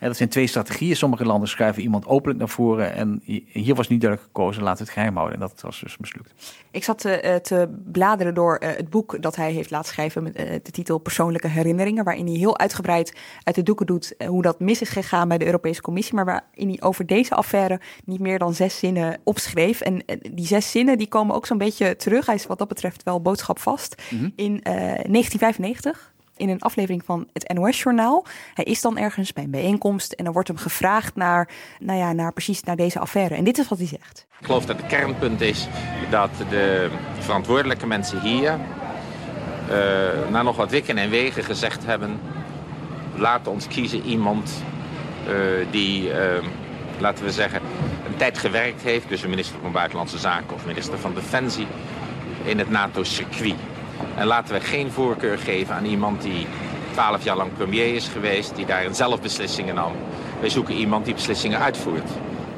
Dat 0.00 0.16
zijn 0.16 0.28
twee 0.28 0.46
strategieën. 0.46 0.96
Sommige 0.96 1.24
landen 1.24 1.48
schuiven 1.48 1.82
iemand 1.82 2.06
openlijk 2.06 2.38
naar 2.38 2.48
voren. 2.48 2.92
En 2.94 3.22
hier 3.52 3.74
was 3.74 3.88
niet 3.88 4.00
duidelijk 4.00 4.30
gekozen, 4.32 4.62
laten 4.62 4.78
we 4.78 4.84
het 4.84 4.92
geheim 4.92 5.14
houden. 5.16 5.34
En 5.34 5.40
dat 5.40 5.60
was 5.60 5.80
dus 5.80 5.98
mislukt. 5.98 6.32
Ik 6.70 6.84
zat 6.84 6.98
te, 6.98 7.20
eh, 7.20 7.34
te 7.34 7.68
bladeren 7.92 8.34
door 8.34 8.56
eh, 8.56 8.76
het 8.76 8.90
boek 8.90 9.22
dat 9.22 9.36
hij 9.36 9.52
heeft 9.52 9.70
laten 9.70 9.88
schrijven 9.92 10.22
met 10.22 10.34
eh, 10.34 10.50
de 10.62 10.70
titel 10.70 10.98
Persoonlijke 10.98 11.48
Herinneringen, 11.48 12.04
waarin 12.04 12.26
hij 12.26 12.36
heel 12.36 12.58
uitgebreid 12.58 13.16
uit 13.48 13.56
de 13.56 13.62
doeken 13.62 13.86
doet 13.86 14.16
eh, 14.16 14.28
hoe 14.28 14.42
dat 14.42 14.60
mis 14.60 14.80
is 14.80 14.88
gegaan 14.88 15.28
bij 15.28 15.38
de 15.38 15.46
Europese 15.46 15.80
Commissie, 15.80 16.14
maar 16.14 16.24
waarin 16.24 16.68
hij 16.68 16.80
over 16.80 17.06
deze 17.06 17.34
affaire 17.34 17.80
niet 18.04 18.20
meer 18.20 18.38
dan 18.38 18.54
zes 18.54 18.78
zinnen 18.78 19.20
opschreef. 19.24 19.80
En 19.80 20.04
eh, 20.04 20.16
die 20.32 20.46
zes 20.46 20.70
zinnen 20.70 20.98
die 20.98 21.08
komen 21.08 21.34
ook 21.34 21.46
zo'n 21.46 21.58
beetje 21.58 21.96
terug. 21.96 22.26
Hij 22.26 22.34
is 22.34 22.46
wat 22.46 22.58
dat 22.58 22.68
betreft 22.68 23.02
wel 23.02 23.20
boodschapvast. 23.20 24.02
In 24.36 24.62
eh, 24.62 24.72
1995 24.72 26.12
in 26.38 26.48
een 26.48 26.60
aflevering 26.60 27.04
van 27.04 27.28
het 27.32 27.52
NOS-journaal. 27.52 28.24
Hij 28.54 28.64
is 28.64 28.80
dan 28.80 28.98
ergens 28.98 29.32
bij 29.32 29.44
een 29.44 29.50
bijeenkomst 29.50 30.12
en 30.12 30.24
dan 30.24 30.32
wordt 30.32 30.48
hem 30.48 30.56
gevraagd 30.56 31.16
naar, 31.16 31.48
nou 31.80 31.98
ja, 31.98 32.12
naar 32.12 32.32
precies 32.32 32.62
naar 32.62 32.76
deze 32.76 32.98
affaire. 32.98 33.34
En 33.34 33.44
dit 33.44 33.58
is 33.58 33.68
wat 33.68 33.78
hij 33.78 33.86
zegt. 33.86 34.26
Ik 34.40 34.46
geloof 34.46 34.66
dat 34.66 34.76
het 34.76 34.86
kernpunt 34.86 35.40
is 35.40 35.68
dat 36.10 36.30
de 36.48 36.90
verantwoordelijke 37.18 37.86
mensen 37.86 38.20
hier 38.20 38.58
eh, 39.68 40.30
na 40.30 40.42
nog 40.42 40.56
wat 40.56 40.70
wikken 40.70 40.98
en 40.98 41.10
wegen 41.10 41.44
gezegd 41.44 41.84
hebben... 41.84 42.20
laat 43.14 43.46
ons 43.46 43.66
kiezen 43.66 44.04
iemand 44.04 44.62
eh, 45.26 45.34
die, 45.70 46.12
eh, 46.12 46.44
laten 46.98 47.24
we 47.24 47.32
zeggen, 47.32 47.60
een 48.06 48.16
tijd 48.16 48.38
gewerkt 48.38 48.82
heeft... 48.82 49.08
dus 49.08 49.22
een 49.22 49.30
minister 49.30 49.56
van 49.62 49.72
Buitenlandse 49.72 50.18
Zaken 50.18 50.54
of 50.54 50.66
minister 50.66 50.98
van 50.98 51.14
Defensie 51.14 51.66
in 52.44 52.58
het 52.58 52.70
NATO-circuit. 52.70 53.54
En 54.18 54.26
laten 54.26 54.54
we 54.54 54.60
geen 54.60 54.90
voorkeur 54.90 55.38
geven 55.38 55.74
aan 55.74 55.84
iemand 55.84 56.22
die 56.22 56.46
twaalf 56.92 57.24
jaar 57.24 57.36
lang 57.36 57.52
premier 57.52 57.94
is 57.94 58.08
geweest... 58.08 58.56
die 58.56 58.66
daarin 58.66 58.94
zelf 58.94 59.20
beslissingen 59.20 59.74
nam. 59.74 59.92
Wij 60.40 60.50
zoeken 60.50 60.74
iemand 60.74 61.04
die 61.04 61.14
beslissingen 61.14 61.58
uitvoert. 61.58 62.10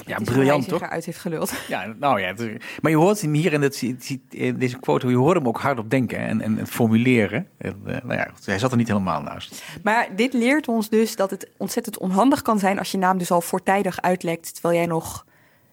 Ja, 0.07 0.19
briljant 0.25 0.69
toch? 0.69 0.83
eruit 0.83 1.05
heeft 1.05 1.19
geluld. 1.19 1.53
Ja, 1.69 1.95
nou 1.99 2.21
ja. 2.21 2.35
maar 2.81 2.91
je 2.91 2.97
hoort 2.97 3.21
hem 3.21 3.33
hier 3.33 3.53
in, 3.53 3.63
het, 3.63 3.83
in 4.31 4.59
deze 4.59 4.79
quote, 4.79 5.09
je 5.09 5.17
hoort 5.17 5.37
hem 5.37 5.49
ook 5.49 5.61
hardop 5.61 5.91
denken 5.91 6.19
en, 6.19 6.41
en, 6.41 6.59
en 6.59 6.67
formuleren. 6.67 7.47
En, 7.59 7.81
eh, 7.87 7.97
nou 8.03 8.15
ja, 8.15 8.31
hij 8.45 8.59
zat 8.59 8.71
er 8.71 8.77
niet 8.77 8.89
helemaal 8.89 9.23
naast. 9.23 9.63
Maar 9.83 10.09
dit 10.17 10.33
leert 10.33 10.69
ons 10.69 10.89
dus 10.89 11.17
dat 11.17 11.31
het 11.31 11.49
ontzettend 11.57 11.99
onhandig 11.99 12.43
kan 12.43 12.59
zijn 12.59 12.79
als 12.79 12.91
je 12.91 12.99
naam 12.99 13.19
dus 13.19 13.31
al 13.31 13.41
voortijdig 13.41 14.03
uitlekt 14.03 14.53
terwijl 14.53 14.75
jij 14.75 14.87
nog, 14.87 15.27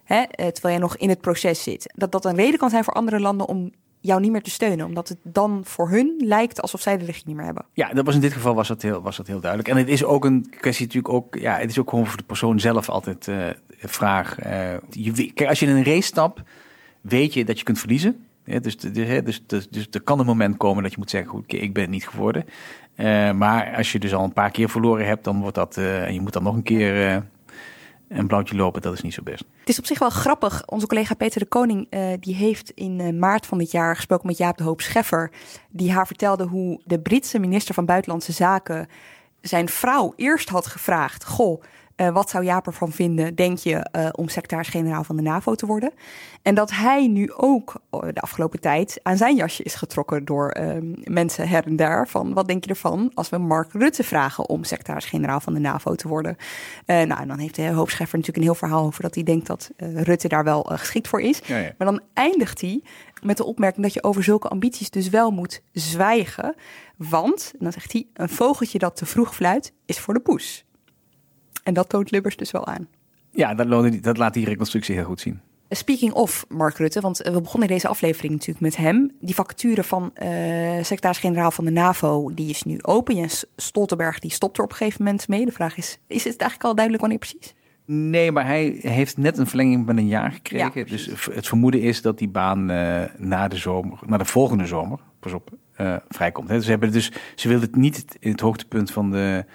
hè, 0.03 0.21
eh, 0.21 0.47
terwijl 0.47 0.73
jij 0.73 0.83
nog 0.83 0.97
in 0.97 1.09
het 1.09 1.21
proces 1.21 1.63
zit. 1.63 1.93
Dat 1.95 2.11
dat 2.11 2.25
een 2.25 2.35
reden 2.35 2.59
kan 2.59 2.69
zijn 2.69 2.83
voor 2.83 2.93
andere 2.93 3.19
landen 3.19 3.47
om 3.47 3.71
jou 4.07 4.21
niet 4.21 4.31
meer 4.31 4.41
te 4.41 4.49
steunen, 4.49 4.85
omdat 4.85 5.09
het 5.09 5.17
dan 5.23 5.61
voor 5.63 5.89
hun 5.89 6.15
lijkt 6.17 6.61
alsof 6.61 6.81
zij 6.81 6.97
de 6.97 7.05
regie 7.05 7.23
niet 7.25 7.35
meer 7.35 7.45
hebben. 7.45 7.65
Ja, 7.73 7.93
dat 7.93 8.05
was 8.05 8.15
in 8.15 8.21
dit 8.21 8.33
geval 8.33 8.55
was 8.55 8.67
dat 8.67 8.81
heel, 8.81 9.01
was 9.01 9.17
dat 9.17 9.27
heel 9.27 9.39
duidelijk. 9.39 9.69
En 9.69 9.77
het 9.77 9.87
is 9.87 10.03
ook 10.03 10.25
een 10.25 10.49
kwestie 10.59 10.85
natuurlijk 10.85 11.13
ook, 11.13 11.35
ja, 11.35 11.57
het 11.57 11.69
is 11.69 11.79
ook 11.79 11.89
gewoon 11.89 12.07
voor 12.07 12.17
de 12.17 12.23
persoon 12.23 12.59
zelf 12.59 12.89
altijd 12.89 13.27
een 13.27 13.55
vraag. 13.89 14.39
eh, 14.39 14.73
je, 14.89 15.31
kijk, 15.33 15.49
als 15.49 15.59
je 15.59 15.65
in 15.65 15.75
een 15.75 15.83
race 15.83 16.01
stapt, 16.01 16.41
weet 17.01 17.33
je 17.33 17.45
dat 17.45 17.57
je 17.57 17.63
kunt 17.63 17.79
verliezen. 17.79 18.25
Ja, 18.43 18.59
dus, 18.59 18.77
dus, 18.77 18.93
dus, 19.23 19.41
dus, 19.47 19.69
dus 19.69 19.87
er 19.91 20.01
kan 20.01 20.19
een 20.19 20.25
moment 20.25 20.57
komen 20.57 20.83
dat 20.83 20.91
je 20.91 20.97
moet 20.97 21.09
zeggen, 21.09 21.29
goed, 21.29 21.53
ik 21.53 21.73
ben 21.73 21.89
niet 21.89 22.07
geworden. 22.07 22.45
Eh, 22.95 23.31
maar 23.31 23.75
als 23.75 23.91
je 23.91 23.99
dus 23.99 24.13
al 24.13 24.23
een 24.23 24.33
paar 24.33 24.51
keer 24.51 24.69
verloren 24.69 25.05
hebt, 25.05 25.23
dan 25.23 25.39
wordt 25.39 25.55
dat, 25.55 25.77
en 25.77 26.13
je 26.13 26.21
moet 26.21 26.33
dan 26.33 26.43
nog 26.43 26.55
een 26.55 26.63
keer 26.63 27.23
een 28.07 28.27
blauwtje 28.27 28.55
lopen, 28.55 28.81
dat 28.81 28.93
is 28.93 29.01
niet 29.01 29.13
zo 29.13 29.23
best. 29.23 29.43
Het 29.59 29.69
is 29.69 29.79
op 29.79 29.85
zich 29.85 29.99
wel 29.99 30.09
grappig. 30.09 30.65
Onze 30.65 30.87
collega 30.87 31.13
Peter 31.13 31.39
de 31.39 31.45
Koning 31.45 31.87
eh, 31.89 32.13
die 32.19 32.35
heeft 32.35 32.69
in 32.69 32.99
eh, 32.99 33.13
maart 33.13 33.45
van 33.45 33.57
dit 33.57 33.71
jaar 33.71 33.95
gesproken 33.95 34.27
met 34.27 34.37
Jaap 34.37 34.57
de 34.57 34.63
Hoop 34.63 34.81
Scheffer. 34.81 35.31
Die 35.69 35.91
haar 35.91 36.07
vertelde 36.07 36.45
hoe 36.45 36.81
de 36.85 36.99
Britse 36.99 37.39
minister 37.39 37.73
van 37.73 37.85
Buitenlandse 37.85 38.31
Zaken 38.31 38.87
zijn 39.41 39.69
vrouw 39.69 40.13
eerst 40.15 40.49
had 40.49 40.67
gevraagd: 40.67 41.25
Goh, 41.25 41.61
eh, 41.97 42.09
wat 42.09 42.29
zou 42.29 42.43
Jaap 42.43 42.67
ervan 42.67 42.91
vinden, 42.91 43.35
denk 43.35 43.57
je, 43.57 43.75
eh, 43.75 44.09
om 44.11 44.29
secretaris-generaal 44.29 45.03
van 45.03 45.15
de 45.15 45.21
NAVO 45.21 45.55
te 45.55 45.65
worden? 45.65 45.91
En 46.47 46.55
dat 46.55 46.71
hij 46.71 47.07
nu 47.07 47.33
ook 47.33 47.75
eh, 47.89 47.99
de 48.13 48.21
afgelopen 48.21 48.59
tijd 48.59 48.99
aan 49.03 49.17
zijn 49.17 49.35
jasje 49.35 49.63
is 49.63 49.75
getrokken 49.75 50.25
door 50.25 50.49
eh, 50.49 50.75
mensen 51.03 51.47
her 51.47 51.65
en 51.65 51.75
daar. 51.75 52.07
Van 52.07 52.33
wat 52.33 52.47
denk 52.47 52.63
je 52.63 52.69
ervan 52.69 53.11
als 53.13 53.29
we 53.29 53.37
Mark 53.37 53.71
Rutte 53.73 54.03
vragen 54.03 54.49
om 54.49 54.63
secretaris-generaal 54.63 55.39
van 55.39 55.53
de 55.53 55.59
NAVO 55.59 55.95
te 55.95 56.07
worden? 56.07 56.37
Eh, 56.85 57.01
nou, 57.01 57.21
en 57.21 57.27
dan 57.27 57.39
heeft 57.39 57.55
de 57.55 57.67
Hoop 57.67 57.89
Scheffer 57.89 58.17
natuurlijk 58.17 58.37
een 58.37 58.51
heel 58.51 58.67
verhaal 58.67 58.85
over 58.85 59.01
dat 59.01 59.15
hij 59.15 59.23
denkt 59.23 59.47
dat 59.47 59.71
Rutte 59.77 60.27
daar 60.27 60.43
wel 60.43 60.61
geschikt 60.61 61.07
voor 61.07 61.21
is. 61.21 61.41
Ja, 61.45 61.57
ja. 61.57 61.71
Maar 61.77 61.87
dan 61.87 62.01
eindigt 62.13 62.61
hij 62.61 62.81
met 63.21 63.37
de 63.37 63.45
opmerking 63.45 63.83
dat 63.83 63.93
je 63.93 64.03
over 64.03 64.23
zulke 64.23 64.47
ambities 64.47 64.89
dus 64.89 65.09
wel 65.09 65.31
moet 65.31 65.61
zwijgen. 65.71 66.55
Want, 66.97 67.51
en 67.53 67.63
dan 67.63 67.71
zegt 67.71 67.91
hij, 67.91 68.07
een 68.13 68.29
vogeltje 68.29 68.79
dat 68.79 68.95
te 68.95 69.05
vroeg 69.05 69.35
fluit 69.35 69.73
is 69.85 69.99
voor 69.99 70.13
de 70.13 70.19
poes. 70.19 70.65
En 71.67 71.73
dat 71.73 71.89
toont 71.89 72.11
Lubbers 72.11 72.35
dus 72.37 72.51
wel 72.51 72.65
aan. 72.65 72.87
Ja, 73.31 73.53
dat, 73.53 74.03
dat 74.03 74.17
laat 74.17 74.33
die 74.33 74.45
reconstructie 74.45 74.95
heel 74.95 75.03
goed 75.03 75.19
zien. 75.19 75.39
Speaking 75.69 76.13
of 76.13 76.45
Mark 76.49 76.77
Rutte, 76.77 77.01
want 77.01 77.21
eh, 77.21 77.33
we 77.33 77.41
begonnen 77.41 77.67
deze 77.69 77.87
aflevering 77.87 78.31
natuurlijk 78.33 78.59
met 78.59 78.75
hem. 78.77 79.11
Die 79.21 79.35
vacature 79.35 79.83
van 79.83 80.11
eh, 80.13 80.29
secretaris-generaal 80.83 81.51
van 81.51 81.65
de 81.65 81.71
NAVO, 81.71 82.33
die 82.33 82.49
is 82.49 82.63
nu 82.63 82.79
open. 82.81 83.15
Jens 83.15 83.45
Stoltenberg 83.55 84.19
die 84.19 84.31
stopt 84.31 84.57
er 84.57 84.63
op 84.63 84.69
een 84.69 84.75
gegeven 84.75 85.03
moment 85.03 85.27
mee. 85.27 85.45
De 85.45 85.51
vraag 85.51 85.77
is, 85.77 85.99
is 86.07 86.23
het 86.23 86.37
eigenlijk 86.37 86.63
al 86.63 86.73
duidelijk 86.73 87.01
wanneer 87.03 87.19
precies? 87.19 87.55
Nee, 87.85 88.31
maar 88.31 88.45
hij 88.45 88.77
heeft 88.81 89.17
net 89.17 89.37
een 89.37 89.47
verlenging 89.47 89.85
met 89.85 89.97
een 89.97 90.07
jaar 90.07 90.31
gekregen. 90.31 90.71
Ja, 90.75 90.83
dus 90.83 91.09
het 91.31 91.47
vermoeden 91.47 91.81
is 91.81 92.01
dat 92.01 92.17
die 92.17 92.29
baan 92.29 92.69
eh, 92.69 93.03
na 93.17 93.47
de 93.47 93.55
zomer, 93.57 93.99
na 94.05 94.17
de 94.17 94.25
volgende 94.25 94.65
zomer, 94.65 94.99
pas 95.19 95.33
op, 95.33 95.49
vrijkomt. 96.09 96.49
Hè. 96.49 96.55
Dus 96.55 96.63
ze 96.63 96.69
hebben 96.69 96.91
dus, 96.91 97.11
ze 97.35 97.47
wilden 97.47 97.67
het 97.67 97.77
niet 97.77 97.95
het- 97.97 98.17
in 98.19 98.31
het 98.31 98.39
hoogtepunt 98.39 98.91
van 98.91 99.11
de 99.11 99.45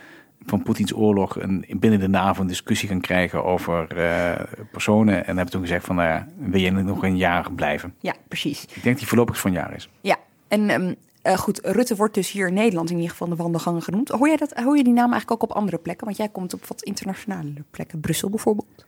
van 0.47 0.63
Poetins 0.63 0.95
oorlog 0.95 1.41
een, 1.41 1.65
binnen 1.77 2.01
de 2.01 2.09
NAVO 2.09 2.41
een 2.41 2.47
discussie 2.47 2.89
gaan 2.89 3.01
krijgen 3.01 3.45
over 3.45 3.97
eh, 3.97 4.45
personen. 4.73 5.27
En 5.27 5.37
hebben 5.37 5.51
toen 5.51 5.61
gezegd 5.61 5.85
van, 5.85 5.97
ja, 5.97 6.27
wil 6.39 6.61
je 6.61 6.71
nog 6.71 7.03
een 7.03 7.17
jaar 7.17 7.53
blijven? 7.53 7.95
Ja, 8.01 8.15
precies. 8.29 8.63
Ik 8.63 8.73
denk 8.73 8.85
dat 8.85 8.99
die 8.99 9.07
voorlopig 9.07 9.39
voor 9.39 9.51
een 9.51 9.57
jaar 9.57 9.75
is. 9.75 9.89
Ja, 10.01 10.17
en 10.49 10.71
ehm, 10.71 10.95
eh, 11.23 11.37
goed, 11.37 11.61
Rutte 11.63 11.97
wordt 11.97 12.15
dus 12.15 12.31
hier 12.31 12.47
in 12.47 12.55
Nederland 12.55 12.91
in 12.91 12.97
ieder 12.97 13.11
geval 13.11 13.29
de 13.29 13.37
wandelgangen 13.37 13.83
genoemd. 13.83 14.09
Hoor, 14.09 14.29
jij 14.29 14.37
dat, 14.37 14.53
hoor 14.53 14.77
je 14.77 14.85
die 14.85 14.93
naam 14.93 15.13
eigenlijk 15.13 15.43
ook 15.43 15.51
op 15.51 15.57
andere 15.57 15.79
plekken? 15.79 16.05
Want 16.05 16.17
jij 16.17 16.29
komt 16.29 16.55
op 16.55 16.67
wat 16.67 16.83
internationale 16.83 17.53
plekken, 17.71 18.01
Brussel 18.01 18.31
bijvoorbeeld. 18.31 18.85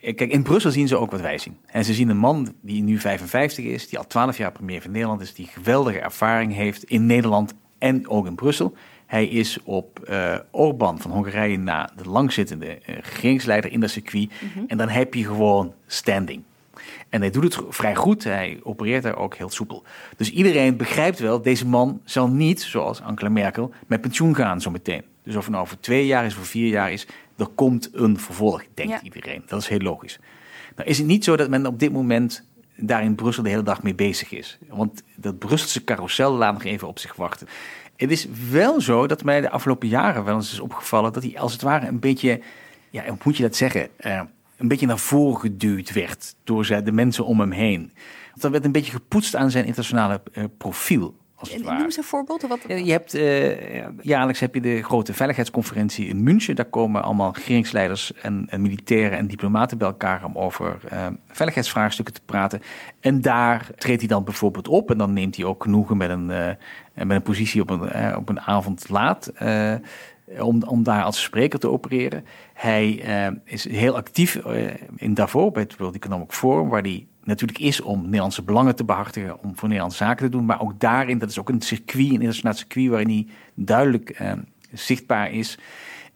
Kijk, 0.00 0.20
in 0.32 0.42
Brussel 0.42 0.70
zien 0.70 0.88
ze 0.88 0.96
ook 0.96 1.10
wat 1.10 1.20
wij 1.20 1.38
zien. 1.38 1.56
En 1.66 1.84
ze 1.84 1.94
zien 1.94 2.08
een 2.08 2.16
man 2.16 2.54
die 2.60 2.82
nu 2.82 2.98
55 2.98 3.64
is, 3.64 3.88
die 3.88 3.98
al 3.98 4.06
12 4.06 4.36
jaar 4.36 4.52
premier 4.52 4.82
van 4.82 4.90
Nederland 4.90 5.20
is, 5.20 5.34
die 5.34 5.46
geweldige 5.46 5.98
ervaring 5.98 6.54
heeft 6.54 6.84
in 6.84 7.06
Nederland 7.06 7.54
en 7.78 8.08
ook 8.08 8.26
in 8.26 8.34
Brussel. 8.34 8.74
Hij 9.14 9.26
is 9.26 9.58
op 9.64 10.06
uh, 10.10 10.36
Orbán 10.50 10.98
van 11.00 11.10
Hongarije 11.10 11.58
na 11.58 11.90
de 11.96 12.08
langzittende 12.08 12.66
uh, 12.66 12.96
regeringsleider 12.96 13.72
in 13.72 13.80
dat 13.80 13.90
circuit. 13.90 14.30
Mhm. 14.40 14.64
En 14.66 14.76
dan 14.76 14.88
heb 14.88 15.14
je 15.14 15.24
gewoon 15.24 15.74
standing. 15.86 16.42
En 17.08 17.20
hij 17.20 17.30
doet 17.30 17.42
het 17.42 17.58
vrij 17.68 17.94
goed. 17.94 18.24
Hij 18.24 18.60
opereert 18.62 19.02
daar 19.02 19.16
ook 19.16 19.34
heel 19.34 19.50
soepel. 19.50 19.82
Dus 20.16 20.30
iedereen 20.30 20.76
begrijpt 20.76 21.18
wel, 21.18 21.42
deze 21.42 21.66
man 21.66 22.00
zal 22.04 22.28
niet, 22.28 22.62
zoals 22.62 23.00
Angela 23.00 23.28
Merkel, 23.30 23.72
met 23.86 24.00
pensioen 24.00 24.34
gaan 24.34 24.60
zo 24.60 24.70
meteen. 24.70 25.02
Dus 25.22 25.36
of 25.36 25.44
het 25.44 25.54
nou 25.54 25.66
voor 25.66 25.80
twee 25.80 26.06
jaar 26.06 26.24
is, 26.24 26.34
voor 26.34 26.46
vier 26.46 26.68
jaar 26.68 26.92
is, 26.92 27.06
er 27.36 27.48
komt 27.54 27.90
een 27.92 28.18
vervolg, 28.18 28.64
denkt 28.74 28.92
Ja. 28.92 29.02
iedereen. 29.02 29.42
Dat 29.46 29.60
is 29.60 29.68
heel 29.68 29.78
logisch. 29.78 30.18
Nou 30.76 30.88
is 30.88 30.98
het 30.98 31.06
niet 31.06 31.24
zo 31.24 31.36
dat 31.36 31.48
men 31.48 31.66
op 31.66 31.78
dit 31.78 31.92
moment 31.92 32.44
daar 32.76 33.02
in 33.02 33.14
Brussel 33.14 33.42
de 33.42 33.48
hele 33.48 33.62
dag 33.62 33.82
mee 33.82 33.94
bezig 33.94 34.30
is. 34.30 34.58
Want 34.68 35.02
dat 35.16 35.38
Brusselse 35.38 35.84
carousel 35.84 36.32
laat 36.32 36.52
nog 36.52 36.64
even 36.64 36.88
op 36.88 36.98
zich 36.98 37.14
wachten. 37.14 37.48
Het 37.96 38.10
is 38.10 38.26
wel 38.50 38.80
zo 38.80 39.06
dat 39.06 39.24
mij 39.24 39.40
de 39.40 39.50
afgelopen 39.50 39.88
jaren 39.88 40.24
wel 40.24 40.34
eens 40.34 40.52
is 40.52 40.60
opgevallen 40.60 41.12
dat 41.12 41.22
hij 41.22 41.38
als 41.38 41.52
het 41.52 41.62
ware 41.62 41.86
een 41.86 42.00
beetje, 42.00 42.40
ja, 42.90 43.04
hoe 43.06 43.18
moet 43.22 43.36
je 43.36 43.42
dat 43.42 43.56
zeggen, 43.56 43.88
Eh, 43.96 44.20
een 44.56 44.68
beetje 44.68 44.86
naar 44.86 44.98
voren 44.98 45.40
geduwd 45.40 45.92
werd 45.92 46.34
door 46.44 46.82
de 46.84 46.92
mensen 46.92 47.26
om 47.26 47.40
hem 47.40 47.50
heen. 47.50 47.92
Er 48.40 48.50
werd 48.50 48.64
een 48.64 48.72
beetje 48.72 48.92
gepoetst 48.92 49.36
aan 49.36 49.50
zijn 49.50 49.64
internationale 49.64 50.20
eh, 50.32 50.44
profiel. 50.58 51.16
Noem 51.52 51.82
eens 51.82 51.96
een 51.96 52.02
voorbeeld. 52.02 52.42
Wat... 52.42 52.58
Eh, 52.66 52.84
Je 52.84 52.90
hebt, 52.90 53.14
eh, 53.14 53.86
jaarlijks 54.02 54.40
heb 54.40 54.54
je 54.54 54.60
de 54.60 54.82
grote 54.82 55.12
veiligheidsconferentie 55.12 56.06
in 56.06 56.22
München. 56.22 56.56
Daar 56.56 56.64
komen 56.64 57.02
allemaal 57.02 57.32
regeringsleiders 57.34 58.12
en, 58.12 58.46
en 58.48 58.62
militairen 58.62 59.18
en 59.18 59.26
diplomaten 59.26 59.78
bij 59.78 59.86
elkaar 59.86 60.24
om 60.24 60.38
over 60.38 60.78
eh, 60.88 61.06
veiligheidsvraagstukken 61.28 62.14
te 62.14 62.20
praten. 62.26 62.62
En 63.00 63.20
daar 63.20 63.70
treedt 63.76 64.00
hij 64.00 64.08
dan 64.08 64.24
bijvoorbeeld 64.24 64.68
op 64.68 64.90
en 64.90 64.98
dan 64.98 65.12
neemt 65.12 65.36
hij 65.36 65.44
ook 65.44 65.62
genoegen 65.62 65.96
met 65.96 66.10
een, 66.10 66.26
met 66.26 66.56
een 66.94 67.22
positie 67.22 67.60
op 67.60 67.70
een, 67.70 68.16
op 68.16 68.28
een 68.28 68.40
avond 68.40 68.88
laat. 68.88 69.32
om, 70.38 70.62
om 70.62 70.82
daar 70.82 71.02
als 71.02 71.22
spreker 71.22 71.58
te 71.58 71.70
opereren. 71.70 72.24
Hij 72.52 72.90
is 73.44 73.68
heel 73.68 73.96
actief 73.96 74.40
in 74.96 75.14
Davos 75.14 75.50
bij 75.50 75.62
het 75.62 75.76
World 75.76 75.94
Economic 75.94 76.32
Forum, 76.32 76.68
waar 76.68 76.82
hij 76.82 77.06
natuurlijk 77.24 77.58
is 77.58 77.80
om 77.80 78.04
Nederlandse 78.04 78.42
belangen 78.42 78.76
te 78.76 78.84
behartigen, 78.84 79.42
om 79.42 79.56
voor 79.56 79.68
Nederlandse 79.68 80.04
zaken 80.04 80.24
te 80.24 80.36
doen. 80.36 80.44
Maar 80.44 80.60
ook 80.60 80.80
daarin, 80.80 81.18
dat 81.18 81.30
is 81.30 81.38
ook 81.38 81.48
een 81.48 81.62
circuit, 81.62 82.06
een 82.06 82.12
internationaal 82.12 82.54
circuit, 82.54 82.88
waarin 82.88 83.08
hij 83.08 83.26
duidelijk 83.54 84.10
eh, 84.10 84.32
zichtbaar 84.72 85.32
is. 85.32 85.58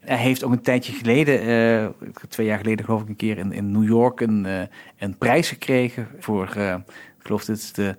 Hij 0.01 0.17
heeft 0.17 0.45
ook 0.45 0.53
een 0.53 0.63
tijdje 0.63 0.93
geleden, 0.93 1.41
eh, 1.41 2.09
twee 2.29 2.47
jaar 2.47 2.59
geleden 2.59 2.85
geloof 2.85 3.03
ik, 3.03 3.09
een 3.09 3.17
keer 3.17 3.39
in, 3.39 3.53
in 3.53 3.71
New 3.71 3.85
York 3.85 4.21
een, 4.21 4.47
eh, 4.47 4.61
een 4.99 5.19
prijs 5.19 5.49
gekregen 5.49 6.09
voor, 6.19 6.53
eh, 6.57 6.75
ik 7.19 7.25
geloof 7.27 7.49
is 7.49 7.73
de 7.73 7.97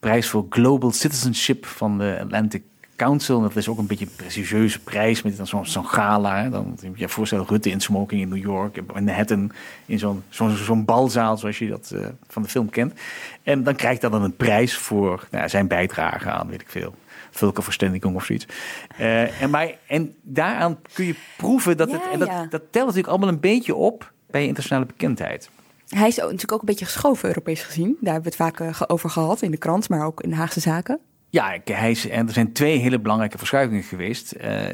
prijs 0.00 0.28
voor 0.28 0.46
Global 0.48 0.90
Citizenship 0.90 1.66
van 1.66 1.98
de 1.98 2.18
Atlantic 2.20 2.62
Council. 2.96 3.40
Dat 3.40 3.56
is 3.56 3.68
ook 3.68 3.78
een 3.78 3.86
beetje 3.86 4.04
een 4.04 4.16
prestigieuze 4.16 4.80
prijs 4.80 5.22
met 5.22 5.36
dan 5.36 5.66
zo'n 5.66 5.86
gala. 5.86 6.42
Hè. 6.42 6.50
Dan 6.50 6.76
je 6.80 6.90
je 6.94 7.08
voorstellen 7.08 7.46
Rutte 7.46 7.70
in 7.70 7.80
smoking 7.80 8.20
in 8.20 8.28
New 8.28 8.42
York, 8.42 8.76
in 8.76 8.86
Manhattan, 8.92 9.52
in 9.86 9.98
zo'n 9.98 10.22
zo'n 10.28 10.50
zo'n 10.50 10.84
balzaal 10.84 11.36
zoals 11.36 11.58
je 11.58 11.68
dat 11.68 11.90
eh, 11.94 12.06
van 12.26 12.42
de 12.42 12.48
film 12.48 12.70
kent. 12.70 12.94
En 13.42 13.62
dan 13.62 13.74
krijgt 13.74 14.00
hij 14.00 14.10
dan 14.10 14.22
een 14.22 14.36
prijs 14.36 14.76
voor 14.76 15.28
nou, 15.30 15.48
zijn 15.48 15.68
bijdrage 15.68 16.30
aan, 16.30 16.48
weet 16.48 16.60
ik 16.60 16.70
veel. 16.70 16.94
Vulkenverständigung 17.30 18.14
of 18.14 18.24
zoiets. 18.24 18.46
Eh, 18.96 19.42
en, 19.42 19.50
maar, 19.50 19.74
en 19.86 20.14
daaraan 20.22 20.78
kun 20.92 21.04
je 21.04 21.14
proeven 21.36 21.76
dat 21.76 21.90
het. 21.92 22.02
En 22.12 22.18
dat, 22.18 22.28
ja. 22.28 22.46
dat 22.50 22.62
telt 22.70 22.86
natuurlijk 22.86 23.08
allemaal 23.08 23.28
een 23.28 23.40
beetje 23.40 23.74
op 23.74 24.12
bij 24.30 24.40
je 24.40 24.46
internationale 24.46 24.86
bekendheid. 24.86 25.50
Hij 25.88 26.08
is 26.08 26.16
natuurlijk 26.16 26.52
ook 26.52 26.60
een 26.60 26.66
beetje 26.66 26.84
geschoven, 26.84 27.28
Europees 27.28 27.62
gezien. 27.62 27.96
Daar 28.00 28.12
hebben 28.12 28.32
we 28.32 28.44
het 28.44 28.56
vaak 28.56 28.60
eh, 28.60 28.82
over 28.86 29.10
gehad 29.10 29.42
in 29.42 29.50
de 29.50 29.56
krant, 29.56 29.88
maar 29.88 30.06
ook 30.06 30.20
in 30.20 30.30
de 30.30 30.36
Haagse 30.36 30.60
zaken. 30.60 31.00
Ja, 31.28 31.58
hij 31.64 31.90
is, 31.90 32.08
en 32.08 32.26
er 32.26 32.32
zijn 32.32 32.52
twee 32.52 32.78
hele 32.78 32.98
belangrijke 32.98 33.38
verschuivingen 33.38 33.82
geweest. 33.82 34.32
Eh, 34.32 34.64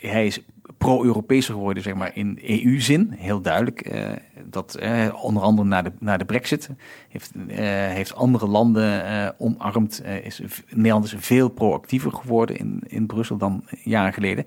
hij 0.00 0.26
is 0.26 0.40
pro-Europeeser 0.78 1.54
geworden, 1.54 1.82
zeg 1.82 1.94
maar, 1.94 2.16
in 2.16 2.38
EU-zin. 2.42 3.14
Heel 3.16 3.40
duidelijk. 3.40 3.80
eh, 3.80 4.10
dat 4.44 4.74
eh, 4.74 5.08
onder 5.22 5.42
andere 5.42 5.68
na 5.68 5.82
de, 5.82 5.92
na 5.98 6.16
de 6.16 6.24
brexit 6.24 6.70
heeft, 7.08 7.32
heeft 7.46 8.14
andere 8.14 8.46
landen 8.46 9.34
omarmd. 9.38 10.02
Is, 10.22 10.42
Nederland 10.68 11.04
is 11.04 11.14
veel 11.16 11.48
proactiever 11.48 12.12
geworden 12.12 12.56
in, 12.56 12.82
in 12.86 13.06
Brussel 13.06 13.36
dan 13.36 13.64
jaren 13.84 14.12
geleden. 14.12 14.44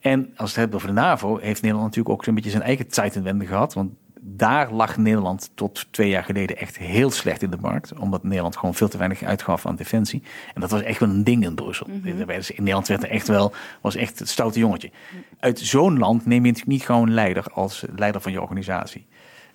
En 0.00 0.32
als 0.36 0.50
het 0.50 0.58
hebben 0.58 0.76
over 0.76 0.88
de 0.88 0.94
NAVO, 0.94 1.36
heeft 1.36 1.62
Nederland 1.62 1.86
natuurlijk 1.86 2.14
ook 2.14 2.24
zo'n 2.24 2.34
beetje 2.34 2.50
zijn 2.50 2.62
eigen 2.62 2.86
Zeitenwende 2.88 3.46
gehad. 3.46 3.74
Want 3.74 3.92
daar 4.36 4.72
lag 4.72 4.96
Nederland 4.96 5.50
tot 5.54 5.86
twee 5.90 6.08
jaar 6.08 6.24
geleden 6.24 6.56
echt 6.56 6.78
heel 6.78 7.10
slecht 7.10 7.42
in 7.42 7.50
de 7.50 7.56
markt. 7.60 7.98
Omdat 7.98 8.22
Nederland 8.22 8.56
gewoon 8.56 8.74
veel 8.74 8.88
te 8.88 8.98
weinig 8.98 9.22
uitgaf 9.22 9.66
aan 9.66 9.76
defensie. 9.76 10.22
En 10.54 10.60
dat 10.60 10.70
was 10.70 10.82
echt 10.82 11.00
wel 11.00 11.08
een 11.08 11.24
ding 11.24 11.44
in 11.44 11.54
Brussel. 11.54 11.86
Werden 12.02 12.44
ze- 12.44 12.52
In 12.52 12.58
Nederland 12.58 12.88
werd 12.88 13.02
er 13.02 13.10
echt 13.10 13.28
wel, 13.28 13.52
was 13.80 13.96
echt 13.96 14.18
het 14.18 14.28
stoute 14.28 14.58
jongetje. 14.58 14.90
Uit 15.38 15.58
zo'n 15.58 15.98
land 15.98 16.26
neem 16.26 16.40
je 16.44 16.50
natuurlijk 16.50 16.66
niet 16.78 16.86
gewoon 16.86 17.10
leider 17.14 17.44
als 17.52 17.84
leider 17.96 18.20
van 18.20 18.32
je 18.32 18.40
organisatie. 18.42 19.06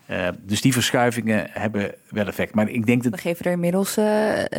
Eh, 0.06 0.28
dus 0.42 0.62
die 0.62 0.74
verschuivingen 0.74 1.48
hebben 1.50 1.96
wel 2.10 2.28
effect. 2.28 2.56
Maar 2.56 2.70
ik 2.70 2.86
denk 2.86 3.04
dat 3.04 3.12
We 3.14 3.18
geven 3.18 3.46
er 3.46 3.52
inmiddels, 3.52 3.98
eh, 3.98 4.04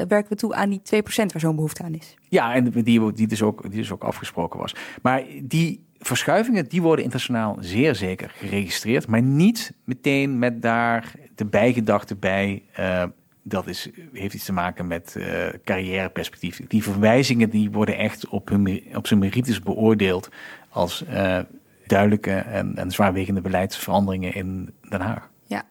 werken 0.09 0.29
we 0.29 0.35
toe 0.35 0.55
aan 0.55 0.71
die 0.71 0.83
2% 0.83 1.33
waar 1.33 1.41
zo'n 1.41 1.55
behoefte 1.55 1.83
aan 1.83 1.95
is. 1.95 2.15
ja, 2.29 2.55
en 2.55 2.71
die, 2.71 3.13
die, 3.13 3.27
dus 3.27 3.43
ook, 3.43 3.63
die 3.63 3.71
dus 3.81 3.93
ook 3.93 4.03
afgesproken 4.05 4.59
was. 4.61 4.75
Maar 5.03 5.23
die 5.43 5.84
verschuivingen, 6.07 6.69
die 6.69 6.83
worden 6.83 7.05
internationaal 7.05 7.57
zeer 7.61 7.95
zeker 7.95 8.31
geregistreerd. 8.37 9.07
Maar 9.07 9.23
niet 9.23 9.73
meteen 9.85 10.39
met 10.39 10.63
daar 10.63 11.13
de 11.35 11.45
bijgedachte 11.45 12.15
bij. 12.17 12.63
eh, 12.73 13.05
dat 13.47 13.67
is, 13.67 13.91
heeft 14.13 14.35
iets 14.35 14.45
te 14.45 14.53
maken 14.53 14.87
met 14.87 15.17
eh, 15.17 15.47
carrièreperspectief. 15.65 16.61
Die 16.69 16.83
verwijzingen 16.83 17.51
die 17.51 17.71
worden 17.71 17.97
echt 17.97 18.29
op, 18.29 18.49
hun, 18.49 18.83
op 18.95 19.07
zijn 19.07 19.21
merites 19.21 19.61
beoordeeld 19.61 20.29
als 20.69 21.05
eh, 21.05 21.39
duidelijke 21.87 22.33
en, 22.33 22.77
en 22.77 22.91
zwaarwegende 22.91 23.41
beleidsveranderingen 23.41 24.35
in 24.35 24.75
Den 24.89 25.01
Haag. 25.01 25.31
Ja. 25.47 25.63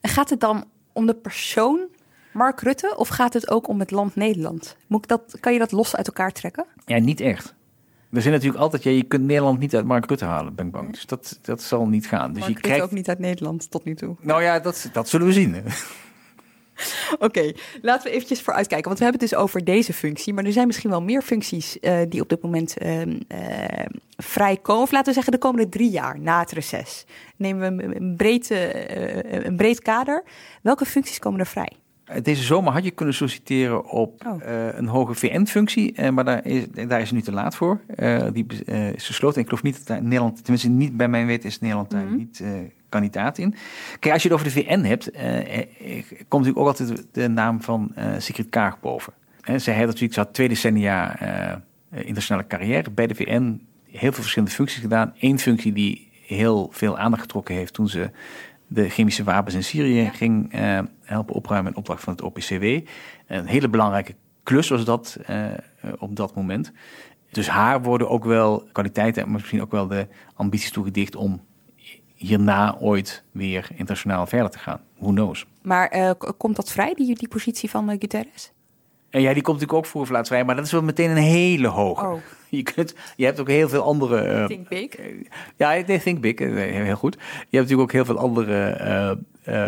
En 0.00 0.10
gaat 0.10 0.30
het 0.30 0.40
dan 0.40 0.64
om 0.92 1.06
de 1.06 1.14
persoon 1.14 1.80
Mark 2.32 2.60
Rutte 2.60 2.94
of 2.96 3.08
gaat 3.08 3.32
het 3.32 3.50
ook 3.50 3.68
om 3.68 3.80
het 3.80 3.90
land 3.90 4.14
Nederland? 4.14 4.76
Moet 4.86 5.02
ik 5.02 5.08
dat, 5.08 5.36
kan 5.40 5.52
je 5.52 5.58
dat 5.58 5.72
los 5.72 5.96
uit 5.96 6.06
elkaar 6.06 6.32
trekken? 6.32 6.66
Ja, 6.86 6.98
niet 6.98 7.20
echt. 7.20 7.54
Er 8.12 8.22
zijn 8.22 8.34
natuurlijk 8.34 8.62
altijd, 8.62 8.82
ja, 8.82 8.90
je 8.90 9.02
kunt 9.02 9.24
Nederland 9.24 9.58
niet 9.58 9.74
uit 9.74 9.84
Mark 9.84 10.06
Rutte 10.06 10.24
halen, 10.24 10.54
ben 10.54 10.66
ik 10.66 10.72
bang. 10.72 10.92
Dus 10.92 11.06
dat, 11.06 11.38
dat 11.42 11.62
zal 11.62 11.86
niet 11.86 12.06
gaan. 12.06 12.32
Dus 12.32 12.38
Mark 12.38 12.46
je 12.46 12.52
Rutte 12.52 12.68
krijgt 12.68 12.84
ook 12.84 12.90
niet 12.90 13.08
uit 13.08 13.18
Nederland 13.18 13.70
tot 13.70 13.84
nu 13.84 13.94
toe. 13.94 14.16
Nou 14.20 14.42
ja, 14.42 14.60
dat, 14.60 14.88
dat 14.92 15.08
zullen 15.08 15.26
we 15.26 15.32
zien. 15.32 15.56
Oké, 17.18 17.52
laten 17.82 18.06
we 18.10 18.14
eventjes 18.14 18.42
vooruitkijken. 18.42 18.86
Want 18.86 18.98
we 18.98 19.04
hebben 19.04 19.22
het 19.22 19.30
dus 19.30 19.40
over 19.40 19.64
deze 19.64 19.92
functie. 19.92 20.34
Maar 20.34 20.44
er 20.44 20.52
zijn 20.52 20.66
misschien 20.66 20.90
wel 20.90 21.02
meer 21.02 21.22
functies 21.22 21.80
eh, 21.80 21.98
die 22.08 22.20
op 22.20 22.28
dit 22.28 22.42
moment 22.42 22.76
ehm 22.76 23.20
eh, 23.28 23.86
vrijkomen. 24.16 24.82
Of 24.82 24.90
laten 24.90 25.06
we 25.06 25.12
zeggen 25.12 25.32
de 25.32 25.38
komende 25.38 25.68
drie 25.68 25.90
jaar 25.90 26.20
na 26.20 26.40
het 26.40 26.52
reces. 26.52 27.04
Nemen 27.36 27.76
we 27.76 27.84
een, 27.84 27.96
een, 27.96 28.16
breed, 28.16 28.50
eh, 28.50 29.44
een 29.44 29.56
breed 29.56 29.80
kader. 29.80 30.24
Welke 30.62 30.84
functies 30.84 31.18
komen 31.18 31.40
er 31.40 31.46
vrij? 31.46 31.72
Deze 32.22 32.42
zomer 32.42 32.72
had 32.72 32.84
je 32.84 32.90
kunnen 32.90 33.14
solliciteren 33.14 33.84
op 33.90 34.26
Oh. 34.26 34.42
eh, 34.42 34.76
een 34.78 34.86
hoge 34.86 35.14
VN-functie, 35.14 35.92
eh, 35.92 36.10
maar 36.10 36.24
daar 36.24 36.46
is, 36.46 36.64
daar 36.70 37.00
is 37.00 37.06
het 37.06 37.12
nu 37.14 37.22
te 37.22 37.32
laat 37.32 37.56
voor. 37.56 37.80
Eh, 37.96 38.26
die 38.32 38.46
is 38.94 39.06
gesloten. 39.06 39.36
En 39.36 39.42
ik 39.42 39.48
geloof 39.48 39.62
niet 39.62 39.76
dat 39.76 39.86
daar 39.86 40.02
Nederland, 40.02 40.36
tenminste 40.36 40.68
niet 40.68 40.96
bij 40.96 41.08
mijn 41.08 41.26
weten, 41.26 41.48
is 41.48 41.60
Nederland 41.60 41.90
daar 41.90 42.04
Mhm. 42.04 42.16
niet 42.16 42.42
kandidaat 42.88 43.38
in. 43.38 43.54
Kijk, 43.98 44.14
als 44.14 44.22
je 44.22 44.28
het 44.28 44.38
over 44.40 44.52
de 44.54 44.60
VN 44.62 44.80
hebt, 44.80 45.10
komt 46.28 46.44
natuurlijk 46.44 46.58
ook 46.58 46.66
altijd 46.66 47.06
de 47.12 47.28
naam 47.28 47.62
van 47.62 47.94
Sigrid 48.18 48.48
Kaag 48.48 48.80
boven. 48.80 49.12
Zij 49.56 49.74
heeft 49.74 49.86
natuurlijk, 49.86 50.12
ze 50.14 50.20
had 50.20 50.34
twee 50.34 50.48
decennia 50.48 51.18
internationale 51.90 52.46
carrière 52.46 52.90
bij 52.90 53.06
de 53.06 53.14
VN, 53.14 53.60
heel 53.90 54.12
veel 54.12 54.22
verschillende 54.22 54.54
functies 54.54 54.80
gedaan. 54.80 55.14
Eén 55.20 55.38
functie 55.38 55.72
die 55.72 56.08
heel 56.26 56.68
veel 56.72 56.98
aandacht 56.98 57.22
getrokken 57.22 57.54
heeft 57.54 57.72
toen 57.74 57.88
ze 57.88 58.10
de 58.66 58.88
chemische 58.88 59.24
wapens 59.24 59.54
in 59.54 59.64
Syrië 59.64 60.10
ging 60.12 60.52
eh, 60.52 60.78
helpen 61.02 61.34
opruimen 61.34 61.72
in 61.72 61.78
opdracht 61.78 62.02
van 62.02 62.12
het 62.12 62.22
OPCW. 62.22 62.64
Een 63.26 63.46
hele 63.46 63.68
belangrijke 63.68 64.14
klus 64.42 64.68
was 64.68 64.84
dat 64.84 65.18
eh, 65.26 65.44
op 65.98 66.16
dat 66.16 66.34
moment. 66.34 66.72
Dus 67.30 67.48
haar 67.48 67.82
worden 67.82 68.08
ook 68.08 68.24
wel 68.24 68.68
kwaliteiten 68.72 69.22
en 69.22 69.30
misschien 69.30 69.62
ook 69.62 69.70
wel 69.70 69.86
de 69.86 70.06
ambities 70.34 70.70
toegedicht 70.70 71.16
om 71.16 71.44
hierna 72.14 72.76
ooit 72.78 73.24
weer 73.32 73.68
internationaal 73.70 74.26
verder 74.26 74.50
te 74.50 74.58
gaan. 74.58 74.80
Who 74.98 75.10
knows? 75.10 75.46
Maar 75.62 75.88
eh, 75.88 76.10
komt 76.36 76.56
dat 76.56 76.72
vrij, 76.72 76.94
die, 76.94 77.14
die 77.14 77.28
positie 77.28 77.70
van 77.70 77.88
Guterres? 77.88 78.52
En 79.10 79.20
ja, 79.20 79.32
die 79.32 79.42
komt 79.42 79.60
natuurlijk 79.60 79.84
ook 79.86 79.90
voor 79.92 80.00
of 80.00 80.10
laat 80.10 80.26
vrij, 80.26 80.44
maar 80.44 80.56
dat 80.56 80.64
is 80.64 80.72
wel 80.72 80.82
meteen 80.82 81.10
een 81.10 81.16
hele 81.16 81.68
hoge. 81.68 82.06
Oh. 82.06 82.14
Je, 82.48 82.62
kunt, 82.62 82.94
je 83.16 83.24
hebt 83.24 83.40
ook 83.40 83.48
heel 83.48 83.68
veel 83.68 83.82
andere... 83.82 84.18
eh, 84.18 84.46
Think 84.46 84.68
big. 84.68 84.88
Ja, 85.56 85.82
nee, 85.86 86.00
think 86.00 86.20
big, 86.20 86.34
eh, 86.34 86.54
heel 86.84 86.96
goed. 86.96 87.14
Je 87.14 87.20
hebt 87.38 87.50
natuurlijk 87.50 87.80
ook 87.80 87.92
heel 87.92 88.04
veel 88.04 88.18
andere 88.18 88.66
eh, 88.66 89.10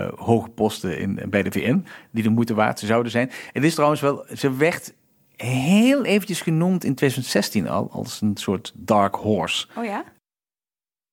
eh, 0.03 0.13
hoge 0.17 0.49
posten 0.49 0.99
in, 0.99 1.21
bij 1.29 1.43
de 1.43 1.51
VN 1.53 1.85
die 2.11 2.23
de 2.23 2.29
moeite 2.29 2.55
waard 2.55 2.79
zouden 2.81 3.13
zijn. 3.13 3.31
Het 3.53 3.65
is 3.65 3.75
trouwens 3.75 4.01
wel, 4.01 4.25
ze 4.37 4.57
werd 4.57 4.95
heel 5.37 6.05
eventjes 6.05 6.41
genoemd 6.41 6.85
in 6.85 6.95
2016 6.95 7.69
al 7.69 7.89
als 7.91 8.21
een 8.21 8.37
soort 8.37 8.73
dark 8.77 9.15
horse. 9.15 9.67
Oh 9.77 9.85
ja? 9.85 10.05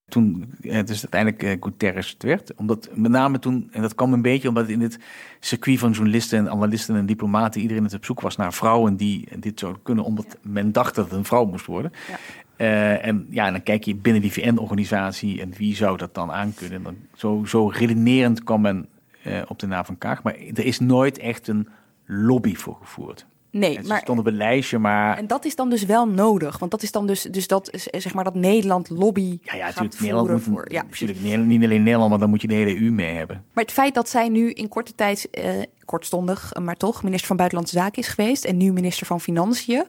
Toen 0.08 0.54
het 0.62 0.88
dus 0.88 1.02
uiteindelijk 1.02 1.44
uh, 1.44 1.52
Guterres 1.60 2.10
het 2.10 2.24
werd. 2.24 2.54
Omdat 2.56 2.90
met 2.94 3.12
name 3.12 3.40
toen, 3.40 3.68
en 3.72 3.82
dat 3.82 3.96
kwam 3.96 4.14
een 4.14 4.22
beetje 4.22 4.48
omdat 4.48 4.68
in 4.68 4.82
het 4.82 5.00
circuit 5.40 5.80
van 5.80 5.92
journalisten 5.92 6.40
en 6.40 6.50
analisten 6.50 6.96
en 6.96 7.06
diplomaten 7.06 7.62
iedereen 7.62 7.84
het 7.84 7.94
op 7.94 8.06
zoek 8.06 8.22
was 8.22 8.36
naar 8.36 8.54
vrouwen 8.54 8.96
die 8.96 9.28
dit 9.40 9.60
zouden 9.60 9.82
kunnen, 9.82 10.04
omdat 10.04 10.38
men 10.42 10.72
dacht 10.72 10.96
dat 10.96 11.06
het 11.06 11.14
een 11.14 11.26
vrouw 11.26 11.46
moest 11.46 11.66
worden. 11.66 11.92
Ja. 12.10 12.18
Uh, 12.58 13.06
en 13.06 13.28
ja, 13.30 13.52
dan 13.52 13.64
kijk 13.64 13.84
je 13.84 13.96
binnen 13.96 14.22
die 14.22 14.32
VN-organisatie 14.32 15.42
en 15.42 15.54
wie 15.58 15.76
zou 15.76 15.98
dat 15.98 16.14
dan 16.14 16.32
aankunnen. 16.32 16.84
Dan 16.84 16.96
zo, 17.16 17.44
zo 17.46 17.68
redenerend 17.68 18.44
kwam 18.44 18.62
men 18.62 18.88
uh, 19.28 19.42
op 19.48 19.60
de 19.60 19.68
naam 19.68 19.86
van 19.86 19.98
Kaag. 19.98 20.24
Maar 20.24 20.36
er 20.36 20.66
is 20.66 20.80
nooit 20.80 21.18
echt 21.18 21.48
een 21.48 21.68
lobby 22.06 22.56
voor 22.56 22.76
gevoerd. 22.76 23.26
Nee, 23.58 23.80
maar 23.88 24.00
stond 24.02 24.20
op 24.20 24.26
een 24.26 24.38
lijstje, 24.38 24.80
maar. 24.80 25.18
En 25.18 25.28
dat 25.28 25.46
is 25.46 25.56
dan 25.56 25.70
dus 25.70 25.86
wel 25.86 26.08
nodig, 26.08 26.58
want 26.58 26.72
dat 26.72 26.84
is 26.84 26.92
dan 26.92 27.08
dus, 27.08 27.22
dus 27.22 27.48
dat 27.48 27.70
zeg 27.92 28.14
maar 28.14 28.24
dat 28.24 28.36
Nederland 28.36 28.90
lobby. 28.90 29.38
Ja, 29.42 29.56
ja, 29.56 29.66
natuurlijk. 29.66 30.00
Nederland 30.00 30.30
moet, 30.30 30.42
voor, 30.42 30.72
ja, 30.72 30.84
natuurlijk 30.84 31.20
niet 31.22 31.64
alleen 31.64 31.84
Nederland, 31.84 32.10
maar 32.10 32.20
dan 32.20 32.30
moet 32.30 32.42
je 32.42 32.48
de 32.48 32.54
hele 32.54 32.82
EU 32.82 32.92
mee 32.92 33.16
hebben. 33.16 33.44
Maar 33.54 33.64
het 33.64 33.74
feit 33.74 33.94
dat 33.94 34.10
zij 34.10 34.30
nu 34.30 34.52
in 34.52 34.68
korte 34.68 34.96
tijd, 34.96 35.30
eh, 35.30 35.54
kortstondig, 35.86 36.54
maar 36.62 36.76
toch, 36.76 37.04
minister 37.04 37.28
van 37.28 37.38
Buitenlandse 37.38 37.78
Zaken 37.78 38.02
is 38.02 38.08
geweest 38.08 38.46
en 38.46 38.58
nu 38.58 38.74
minister 38.74 39.08
van 39.08 39.22
Financiën. 39.22 39.86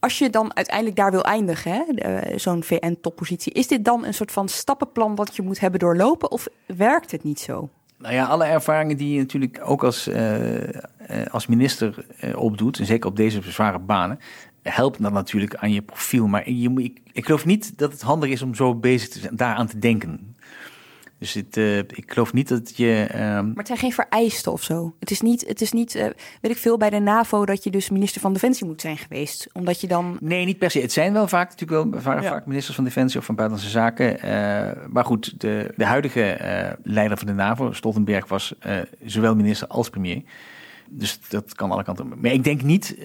Als 0.00 0.18
je 0.18 0.30
dan 0.30 0.56
uiteindelijk 0.56 0.96
daar 0.96 1.10
wil 1.10 1.24
eindigen, 1.24 2.08
uh, 2.08 2.38
zo'n 2.38 2.62
VN-toppositie, 2.62 3.52
is 3.52 3.66
dit 3.66 3.84
dan 3.84 4.04
een 4.04 4.14
soort 4.14 4.32
van 4.32 4.48
stappenplan 4.48 5.14
wat 5.14 5.36
je 5.36 5.42
moet 5.42 5.60
hebben 5.60 5.80
doorlopen 5.80 6.30
of 6.30 6.46
werkt 6.66 7.10
het 7.10 7.24
niet 7.24 7.40
zo? 7.40 7.68
Nou 7.98 8.14
ja, 8.14 8.24
alle 8.24 8.44
ervaringen 8.44 8.96
die 8.96 9.12
je 9.12 9.18
natuurlijk 9.18 9.60
ook 9.64 9.84
als, 9.84 10.08
uh, 10.08 10.68
als 11.30 11.46
minister 11.46 12.06
uh, 12.24 12.36
opdoet, 12.36 12.78
en 12.78 12.86
zeker 12.86 13.08
op 13.08 13.16
deze 13.16 13.42
zware 13.42 13.78
banen, 13.78 14.18
helpt 14.62 15.02
dat 15.02 15.12
natuurlijk 15.12 15.54
aan 15.54 15.72
je 15.72 15.82
profiel. 15.82 16.26
Maar 16.26 16.50
je, 16.50 16.72
ik, 16.82 17.00
ik 17.12 17.24
geloof 17.24 17.44
niet 17.44 17.78
dat 17.78 17.92
het 17.92 18.02
handig 18.02 18.30
is 18.30 18.42
om 18.42 18.54
zo 18.54 18.74
bezig 18.74 19.08
te 19.08 19.18
zijn, 19.18 19.36
daaraan 19.36 19.66
te 19.66 19.78
denken. 19.78 20.36
Dus 21.18 21.32
het, 21.32 21.56
uh, 21.56 21.78
ik 21.78 22.04
geloof 22.06 22.32
niet 22.32 22.48
dat 22.48 22.76
je. 22.76 23.08
Uh... 23.14 23.18
Maar 23.18 23.52
het 23.54 23.66
zijn 23.66 23.78
geen 23.78 23.92
vereisten 23.92 24.52
of 24.52 24.62
zo. 24.62 24.94
Het 25.00 25.10
is 25.10 25.20
niet, 25.20 25.46
het 25.48 25.60
is 25.60 25.72
niet 25.72 25.94
uh, 25.94 26.02
weet 26.40 26.52
ik 26.52 26.56
veel, 26.56 26.76
bij 26.76 26.90
de 26.90 26.98
NAVO 26.98 27.44
dat 27.44 27.64
je 27.64 27.70
dus 27.70 27.90
minister 27.90 28.20
van 28.20 28.32
Defensie 28.32 28.66
moet 28.66 28.80
zijn 28.80 28.98
geweest. 28.98 29.48
Omdat 29.52 29.80
je 29.80 29.86
dan. 29.86 30.16
Nee, 30.20 30.44
niet 30.44 30.58
per 30.58 30.70
se. 30.70 30.80
Het 30.80 30.92
zijn 30.92 31.12
wel 31.12 31.28
vaak 31.28 31.50
natuurlijk 31.50 31.90
wel 31.90 32.00
vaak, 32.00 32.22
ja. 32.22 32.28
vaak 32.28 32.46
ministers 32.46 32.74
van 32.74 32.84
Defensie 32.84 33.18
of 33.18 33.24
van 33.24 33.34
Buitenlandse 33.34 33.78
Zaken. 33.78 34.16
Uh, 34.16 34.86
maar 34.88 35.04
goed, 35.04 35.40
de, 35.40 35.72
de 35.76 35.84
huidige 35.84 36.76
leider 36.82 37.18
van 37.18 37.26
de 37.26 37.32
NAVO, 37.32 37.72
Stoltenberg, 37.72 38.28
was 38.28 38.54
zowel 39.04 39.34
minister 39.36 39.68
als 39.68 39.90
premier. 39.90 40.22
Dus 40.88 41.20
dat 41.28 41.54
kan 41.54 41.70
alle 41.70 41.84
kanten. 41.84 42.08
Maar 42.20 42.32
ik 42.32 42.44
denk 42.44 42.62
niet. 42.62 42.96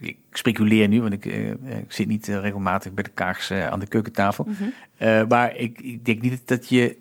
ik 0.00 0.16
speculeer 0.32 0.88
nu, 0.88 1.00
want 1.00 1.12
ik, 1.12 1.24
ik 1.24 1.92
zit 1.92 2.08
niet 2.08 2.26
regelmatig 2.26 2.92
bij 2.92 3.04
de 3.04 3.10
Kaags 3.10 3.50
aan 3.52 3.80
de 3.80 3.86
keukentafel. 3.86 4.46
Mm 4.48 4.56
-hmm. 4.98 5.28
maar 5.28 5.56
ik, 5.56 5.80
ik 5.80 6.04
denk 6.04 6.22
niet 6.22 6.40
dat 6.44 6.68
je 6.68 6.96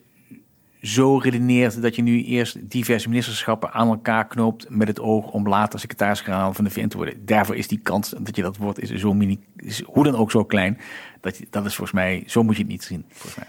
zo 0.85 1.17
redeneert 1.17 1.81
dat 1.81 1.95
je 1.95 2.01
nu 2.01 2.23
eerst 2.23 2.69
diverse 2.69 3.09
ministerschappen 3.09 3.71
aan 3.71 3.87
elkaar 3.87 4.27
knoopt 4.27 4.69
met 4.69 4.87
het 4.87 4.99
oog 4.99 5.31
om 5.31 5.47
later 5.47 5.79
secretaris-generaal 5.79 6.53
van 6.53 6.63
de 6.63 6.69
VN 6.69 6.87
te 6.87 6.97
worden. 6.97 7.25
Daarvoor 7.25 7.55
is 7.55 7.67
die 7.67 7.79
kans 7.79 8.13
dat 8.19 8.35
je 8.35 8.41
dat 8.41 8.57
wordt, 8.57 8.79
is 8.79 8.89
zo 8.89 9.13
mini, 9.13 9.39
hoe 9.85 10.03
dan 10.03 10.15
ook 10.15 10.31
zo 10.31 10.43
klein. 10.43 10.77
Dat, 11.21 11.37
je, 11.37 11.47
dat 11.49 11.65
is 11.65 11.75
volgens 11.75 11.97
mij, 11.97 12.23
zo 12.25 12.43
moet 12.43 12.55
je 12.55 12.61
het 12.61 12.71
niet 12.71 12.83
zien, 12.83 13.05
volgens 13.09 13.35
mij. 13.35 13.47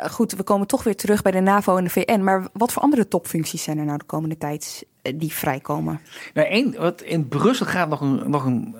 Uh, 0.00 0.10
goed, 0.10 0.32
we 0.32 0.42
komen 0.42 0.66
toch 0.66 0.84
weer 0.84 0.96
terug 0.96 1.22
bij 1.22 1.32
de 1.32 1.40
NAVO 1.40 1.76
en 1.76 1.84
de 1.84 1.90
VN. 1.90 2.20
Maar 2.20 2.48
wat 2.52 2.72
voor 2.72 2.82
andere 2.82 3.08
topfuncties 3.08 3.62
zijn 3.62 3.78
er 3.78 3.84
nou 3.84 3.98
de 3.98 4.04
komende 4.04 4.38
tijd 4.38 4.86
die 5.14 5.32
vrijkomen? 5.32 6.00
Nou, 6.34 6.48
één, 6.48 6.74
wat 6.78 7.02
in 7.02 7.28
Brussel 7.28 7.66
gaat 7.66 7.88
nog 7.88 8.00
een, 8.00 8.30
nog 8.30 8.44
een, 8.44 8.74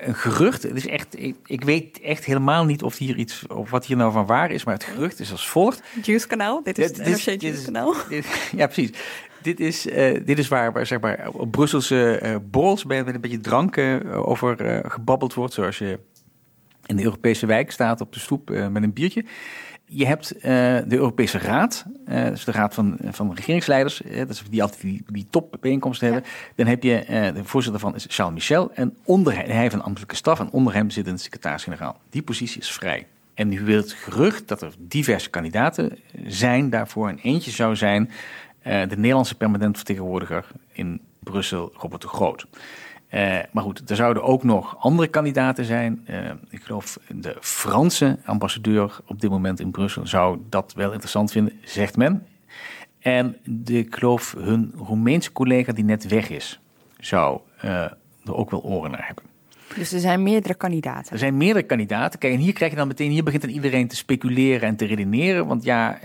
een 0.00 0.14
gerucht. 0.14 0.62
Het 0.62 0.76
is 0.76 0.86
echt, 0.86 1.22
ik, 1.22 1.36
ik, 1.46 1.64
weet 1.64 2.00
echt 2.00 2.24
helemaal 2.24 2.64
niet 2.64 2.82
of 2.82 2.98
hier 2.98 3.16
iets, 3.16 3.46
of 3.46 3.70
wat 3.70 3.86
hier 3.86 3.96
nou 3.96 4.12
van 4.12 4.26
waar 4.26 4.50
is, 4.50 4.64
maar 4.64 4.74
het 4.74 4.84
gerucht 4.84 5.20
is 5.20 5.30
als 5.30 5.48
volgt. 5.48 5.82
Juice 6.02 6.26
kanaal, 6.26 6.62
dit 6.62 6.78
is 6.78 6.86
het 6.86 6.96
NRC 6.96 7.40
Juice 7.40 7.64
kanaal. 7.64 7.94
ja, 8.56 8.66
precies. 8.66 8.90
Dit 9.42 9.60
is, 9.60 9.86
uh, 9.86 10.20
dit 10.24 10.38
is 10.38 10.48
waar, 10.48 10.72
waar 10.72 10.86
zeg 10.86 11.00
maar, 11.00 11.28
op 11.32 11.50
Brusselse 11.50 12.20
uh, 12.22 12.36
borrels 12.50 12.84
met 12.84 13.06
een 13.06 13.20
beetje 13.20 13.40
drank 13.40 13.76
uh, 13.76 14.28
over 14.28 14.82
gebabbeld 14.90 15.34
wordt. 15.34 15.54
Zoals 15.54 15.78
je 15.78 15.98
in 16.86 16.96
de 16.96 17.04
Europese 17.04 17.46
wijk 17.46 17.70
staat 17.70 18.00
op 18.00 18.12
de 18.12 18.20
stoep 18.20 18.50
met 18.50 18.82
een 18.82 18.92
biertje 18.92 19.24
je 19.88 20.06
hebt 20.06 20.34
uh, 20.36 20.42
de 20.42 20.96
Europese 20.96 21.38
Raad, 21.38 21.84
uh, 22.08 22.24
dus 22.24 22.44
de 22.44 22.52
Raad 22.52 22.74
van, 22.74 22.98
van 23.10 23.34
regeringsleiders, 23.34 24.02
uh, 24.02 24.18
dat 24.18 24.30
is 24.30 24.42
die 24.50 24.62
altijd 24.62 24.80
die, 24.80 25.04
die 25.06 25.26
topbijeenkomsten 25.30 26.12
hebben. 26.12 26.30
Dan 26.54 26.66
heb 26.66 26.82
je 26.82 27.04
de 27.34 27.44
voorzitter 27.44 27.80
van 27.80 27.94
is 27.94 28.06
Charles 28.08 28.34
Michel 28.34 28.70
en 28.74 28.96
onder 29.04 29.34
hij 29.34 29.46
heeft 29.46 29.74
een 29.74 29.82
ambtelijke 29.82 30.16
staf 30.16 30.40
en 30.40 30.50
onder 30.50 30.74
hem 30.74 30.90
zit 30.90 31.06
een 31.06 31.18
secretaris-generaal. 31.18 32.00
Die 32.10 32.22
positie 32.22 32.60
is 32.60 32.72
vrij. 32.72 33.06
En 33.34 33.48
nu 33.48 33.60
wil 33.60 33.76
het 33.76 33.92
gerucht 33.92 34.48
dat 34.48 34.62
er 34.62 34.72
diverse 34.78 35.30
kandidaten 35.30 35.98
zijn 36.26 36.70
daarvoor. 36.70 37.08
En 37.08 37.18
eentje 37.18 37.50
zou 37.50 37.76
zijn 37.76 38.10
de 38.62 38.96
Nederlandse 38.96 39.34
permanent 39.34 39.76
vertegenwoordiger 39.76 40.46
in 40.72 41.00
Brussel, 41.18 41.72
Robert 41.76 42.02
de 42.02 42.08
Groot. 42.08 42.46
Uh, 43.14 43.38
maar 43.52 43.62
goed, 43.62 43.90
er 43.90 43.96
zouden 43.96 44.22
ook 44.22 44.42
nog 44.42 44.76
andere 44.78 45.08
kandidaten 45.08 45.64
zijn. 45.64 46.06
Uh, 46.10 46.16
ik 46.48 46.62
geloof 46.62 46.98
de 47.14 47.36
Franse 47.40 48.18
ambassadeur 48.24 49.00
op 49.06 49.20
dit 49.20 49.30
moment 49.30 49.60
in 49.60 49.70
Brussel 49.70 50.06
zou 50.06 50.38
dat 50.48 50.72
wel 50.76 50.90
interessant 50.90 51.32
vinden, 51.32 51.52
zegt 51.62 51.96
men. 51.96 52.26
En 52.98 53.36
de, 53.44 53.78
ik 53.78 53.94
geloof 53.94 54.34
hun 54.38 54.72
Roemeense 54.76 55.32
collega 55.32 55.72
die 55.72 55.84
net 55.84 56.08
weg 56.08 56.30
is, 56.30 56.60
zou 56.98 57.40
uh, 57.64 57.70
er 58.24 58.34
ook 58.34 58.50
wel 58.50 58.62
oren 58.62 58.90
naar 58.90 59.06
hebben. 59.06 59.24
Dus 59.74 59.92
er 59.92 60.00
zijn 60.00 60.22
meerdere 60.22 60.54
kandidaten. 60.54 61.12
Er 61.12 61.18
zijn 61.18 61.36
meerdere 61.36 61.66
kandidaten. 61.66 62.18
Kijk, 62.18 62.34
en 62.34 62.40
hier 62.40 62.52
krijg 62.52 62.70
je 62.70 62.76
dan 62.76 62.88
meteen, 62.88 63.10
hier 63.10 63.24
begint 63.24 63.42
dan 63.42 63.50
iedereen 63.50 63.88
te 63.88 63.96
speculeren 63.96 64.68
en 64.68 64.76
te 64.76 64.84
redeneren. 64.84 65.46
Want 65.46 65.64
ja, 65.64 65.98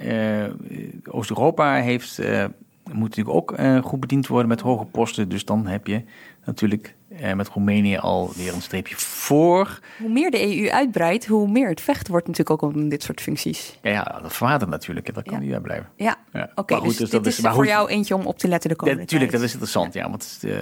Oost-Europa 1.10 1.74
heeft 1.74 2.22
moet 2.94 3.10
natuurlijk 3.10 3.36
ook 3.36 3.60
uh, 3.60 3.84
goed 3.84 4.00
bediend 4.00 4.28
worden 4.28 4.50
met 4.50 4.62
hoge 4.62 4.86
posten. 4.86 5.30
Dus 5.30 5.46
dan 5.46 5.68
heb 5.68 5.88
je 5.88 6.04
natuurlijk 6.46 6.96
uh, 7.22 7.34
met 7.34 7.50
Roemenië 7.50 7.98
alweer 7.98 8.54
een 8.54 8.62
streepje 8.62 8.96
voor. 8.96 9.80
Hoe 9.98 10.10
meer 10.10 10.32
de 10.32 10.58
EU 10.58 10.70
uitbreidt, 10.70 11.26
hoe 11.26 11.48
meer 11.48 11.70
het 11.70 11.82
vechten 11.82 12.12
wordt 12.12 12.28
natuurlijk 12.28 12.64
ook 12.64 12.74
om 12.74 12.90
dit 12.90 13.04
soort 13.04 13.22
functies. 13.22 13.80
Ja, 13.82 13.92
ja 13.92 14.20
dat 14.22 14.34
verwatert 14.34 14.70
natuurlijk. 14.70 15.14
Dat 15.14 15.24
kan 15.24 15.34
ja. 15.34 15.44
niet 15.44 15.54
uitblijven. 15.54 15.90
Ja, 15.96 16.18
ja. 16.34 16.50
oké. 16.56 16.74
Okay, 16.74 16.88
dus, 16.88 16.98
dus 16.98 17.10
dat 17.10 17.26
is, 17.26 17.40
voor 17.40 17.66
jou 17.66 17.90
eentje 17.90 18.16
om 18.16 18.26
op 18.26 18.38
te 18.38 18.48
letten 18.48 18.70
de 18.70 18.76
komende 18.76 19.02
Natuurlijk, 19.02 19.32
dat 19.32 19.42
is 19.42 19.52
interessant. 19.52 19.94
Ja, 19.94 20.10
want 20.10 20.40
uh, 20.46 20.58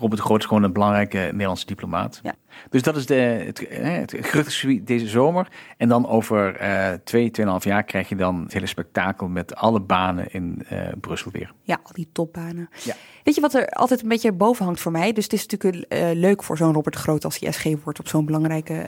Robert 0.00 0.20
de 0.20 0.26
Groot 0.26 0.40
is 0.40 0.46
gewoon 0.46 0.62
een 0.62 0.72
belangrijke 0.72 1.18
Nederlandse 1.18 1.66
diplomaat. 1.66 2.20
Ja. 2.22 2.34
Dus 2.70 2.82
dat 2.82 2.96
is 2.96 3.06
de, 3.06 3.14
het, 3.14 3.66
het 3.70 4.14
gerucht 4.20 4.86
deze 4.86 5.08
zomer. 5.08 5.48
En 5.76 5.88
dan 5.88 6.08
over 6.08 6.62
uh, 6.62 6.92
twee, 7.04 7.30
tweeënhalf 7.30 7.64
jaar 7.64 7.84
krijg 7.84 8.08
je 8.08 8.16
dan 8.16 8.42
het 8.42 8.52
hele 8.52 8.66
spektakel 8.66 9.28
met 9.28 9.54
alle 9.54 9.80
banen 9.80 10.32
in 10.32 10.66
uh, 10.72 10.78
Brussel 11.00 11.30
weer. 11.30 11.52
Ja, 11.62 11.80
al 11.82 11.92
die 11.92 12.08
topbanen. 12.12 12.68
Ja. 12.84 12.94
Weet 13.24 13.34
je 13.34 13.40
wat 13.40 13.54
er 13.54 13.68
altijd 13.68 14.02
een 14.02 14.08
beetje 14.08 14.32
boven 14.32 14.64
hangt 14.64 14.80
voor 14.80 14.92
mij? 14.92 15.12
Dus 15.12 15.24
het 15.24 15.32
is 15.32 15.46
natuurlijk 15.46 15.92
uh, 15.92 16.10
leuk 16.12 16.42
voor 16.42 16.56
zo'n 16.56 16.72
Robert 16.72 16.96
Groot 16.96 17.24
als 17.24 17.38
hij 17.38 17.52
SG 17.52 17.64
wordt 17.84 17.98
op 17.98 18.08
zo'n 18.08 18.24
belangrijke 18.24 18.86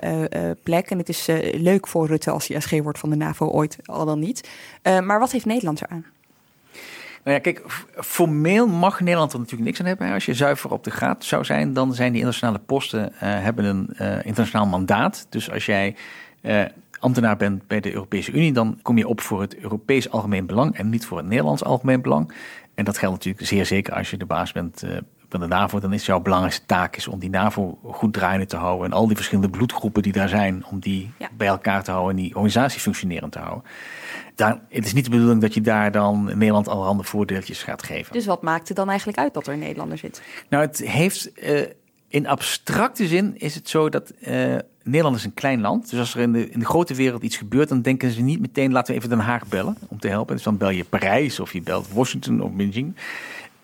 plek. 0.62 0.90
En 0.90 0.98
het 0.98 1.08
is 1.08 1.26
leuk 1.52 1.86
voor 1.86 2.06
Rutte 2.06 2.30
als 2.30 2.46
hij 2.46 2.60
SG 2.60 2.82
wordt 2.82 2.98
van 2.98 3.10
de 3.10 3.16
NAVO 3.16 3.46
ooit, 3.46 3.78
al 3.84 4.04
dan 4.04 4.18
niet. 4.18 4.48
maar 4.82 5.18
wat 5.18 5.32
heeft 5.32 5.44
Nederland 5.44 5.82
eraan? 5.82 6.04
Nou 7.24 7.36
ja, 7.36 7.38
kijk, 7.38 7.62
formeel 7.94 8.66
mag 8.66 9.00
Nederland 9.00 9.32
er 9.32 9.38
natuurlijk 9.38 9.66
niks 9.66 9.80
aan 9.80 9.86
hebben. 9.86 10.12
Als 10.12 10.26
je 10.26 10.34
zuiver 10.34 10.70
op 10.70 10.84
de 10.84 10.90
graad 10.90 11.24
zou 11.24 11.44
zijn, 11.44 11.72
dan 11.72 11.94
zijn 11.94 12.12
die 12.12 12.20
internationale 12.20 12.64
posten 12.66 13.12
hebben 13.18 13.64
een 13.64 13.88
internationaal 14.24 14.66
mandaat. 14.66 15.26
Dus 15.30 15.50
als 15.50 15.66
jij 15.66 15.96
ambtenaar 17.00 17.36
bent 17.36 17.66
bij 17.66 17.80
de 17.80 17.92
Europese 17.92 18.32
Unie, 18.32 18.52
dan 18.52 18.78
kom 18.82 18.98
je 18.98 19.08
op 19.08 19.20
voor 19.20 19.40
het 19.40 19.56
Europees 19.56 20.10
algemeen 20.10 20.46
belang 20.46 20.76
en 20.76 20.88
niet 20.88 21.06
voor 21.06 21.18
het 21.18 21.26
Nederlands 21.26 21.64
algemeen 21.64 22.00
belang. 22.00 22.32
En 22.76 22.84
dat 22.84 22.98
geldt 22.98 23.16
natuurlijk 23.16 23.46
zeer 23.46 23.66
zeker 23.66 23.94
als 23.94 24.10
je 24.10 24.16
de 24.16 24.26
baas 24.26 24.52
bent 24.52 24.84
van 25.28 25.40
de 25.40 25.46
NAVO. 25.46 25.80
Dan 25.80 25.92
is 25.92 26.06
jouw 26.06 26.20
belangrijkste 26.20 26.66
taak 26.66 26.96
is 26.96 27.08
om 27.08 27.18
die 27.18 27.30
NAVO 27.30 27.78
goed 27.82 28.12
draaiende 28.12 28.46
te 28.46 28.56
houden. 28.56 28.86
En 28.86 28.92
al 28.92 29.06
die 29.06 29.16
verschillende 29.16 29.50
bloedgroepen 29.50 30.02
die 30.02 30.12
daar 30.12 30.28
zijn, 30.28 30.66
om 30.66 30.80
die 30.80 31.12
ja. 31.18 31.28
bij 31.36 31.46
elkaar 31.46 31.82
te 31.82 31.90
houden 31.90 32.16
en 32.16 32.22
die 32.22 32.34
organisatie 32.34 32.80
functionerend 32.80 33.32
te 33.32 33.38
houden 33.38 33.64
daar, 34.36 34.60
het 34.68 34.86
is 34.86 34.92
niet 34.92 35.04
de 35.04 35.10
bedoeling 35.10 35.40
dat 35.40 35.54
je 35.54 35.60
daar 35.60 35.92
dan 35.92 36.24
Nederland 36.24 36.68
allerhande 36.68 37.02
voordeeltjes 37.02 37.62
gaat 37.62 37.82
geven. 37.82 38.12
Dus 38.12 38.26
wat 38.26 38.42
maakt 38.42 38.68
het 38.68 38.76
dan 38.76 38.88
eigenlijk 38.88 39.18
uit 39.18 39.34
dat 39.34 39.46
er 39.46 39.52
een 39.52 39.58
Nederlander 39.58 39.98
zit? 39.98 40.22
Nou, 40.48 40.64
het 40.64 40.78
heeft 40.78 41.30
uh, 41.42 41.60
in 42.16 42.26
abstracte 42.26 43.06
zin 43.06 43.38
is 43.38 43.54
het 43.54 43.68
zo 43.68 43.88
dat 43.88 44.12
uh, 44.20 44.56
Nederland 44.82 45.16
is 45.16 45.24
een 45.24 45.34
klein 45.34 45.60
land. 45.60 45.90
Dus 45.90 45.98
als 45.98 46.14
er 46.14 46.20
in 46.20 46.32
de, 46.32 46.50
in 46.50 46.58
de 46.58 46.64
grote 46.64 46.94
wereld 46.94 47.22
iets 47.22 47.36
gebeurt, 47.36 47.68
dan 47.68 47.82
denken 47.82 48.10
ze 48.10 48.20
niet 48.22 48.40
meteen 48.40 48.72
laten 48.72 48.92
we 48.92 48.98
even 48.98 49.10
Den 49.10 49.26
Haag 49.26 49.46
bellen 49.46 49.76
om 49.88 49.98
te 49.98 50.08
helpen. 50.08 50.34
Dus 50.34 50.44
dan 50.44 50.56
bel 50.56 50.70
je 50.70 50.84
Parijs 50.84 51.40
of 51.40 51.52
je 51.52 51.60
belt 51.60 51.88
Washington 51.92 52.42
of 52.42 52.50
Beijing. 52.50 52.96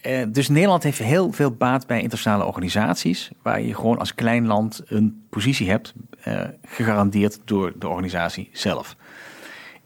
Uh, 0.06 0.22
dus 0.28 0.48
Nederland 0.48 0.82
heeft 0.82 0.98
heel 0.98 1.32
veel 1.32 1.50
baat 1.50 1.86
bij 1.86 1.96
internationale 1.96 2.44
organisaties, 2.44 3.30
waar 3.42 3.60
je 3.60 3.74
gewoon 3.74 3.98
als 3.98 4.14
klein 4.14 4.46
land 4.46 4.82
een 4.86 5.24
positie 5.30 5.70
hebt, 5.70 5.92
uh, 6.28 6.40
gegarandeerd 6.64 7.40
door 7.44 7.72
de 7.78 7.88
organisatie 7.88 8.50
zelf. 8.52 8.96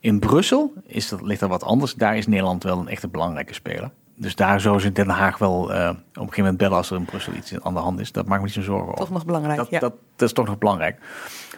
In 0.00 0.18
Brussel 0.18 0.72
is 0.86 1.08
dat, 1.08 1.22
ligt 1.22 1.40
dat 1.40 1.48
wat 1.48 1.64
anders. 1.64 1.94
Daar 1.94 2.16
is 2.16 2.26
Nederland 2.26 2.62
wel 2.62 2.78
een 2.78 2.88
echte 2.88 3.08
belangrijke 3.08 3.54
speler. 3.54 3.90
Dus 4.16 4.34
daar 4.34 4.60
zou 4.60 4.80
ze 4.80 4.86
in 4.86 4.92
Den 4.92 5.08
Haag 5.08 5.38
wel 5.38 5.72
eh, 5.72 5.88
op 5.88 5.94
een 5.96 6.12
gegeven 6.14 6.36
moment 6.36 6.56
bellen 6.56 6.76
als 6.76 6.90
er 6.90 6.96
in 6.96 7.04
Brussel 7.04 7.32
iets 7.32 7.60
aan 7.60 7.74
de 7.74 7.80
hand 7.80 8.00
is. 8.00 8.12
Dat 8.12 8.26
maakt 8.26 8.40
me 8.40 8.46
niet 8.46 8.54
zo 8.54 8.62
zorgen 8.62 8.86
over. 8.86 8.98
Toch 8.98 9.10
nog 9.10 9.24
belangrijk, 9.24 9.56
dat, 9.56 9.70
ja. 9.70 9.78
dat, 9.78 9.94
dat 10.16 10.28
is 10.28 10.34
toch 10.34 10.46
nog 10.46 10.58
belangrijk. 10.58 10.98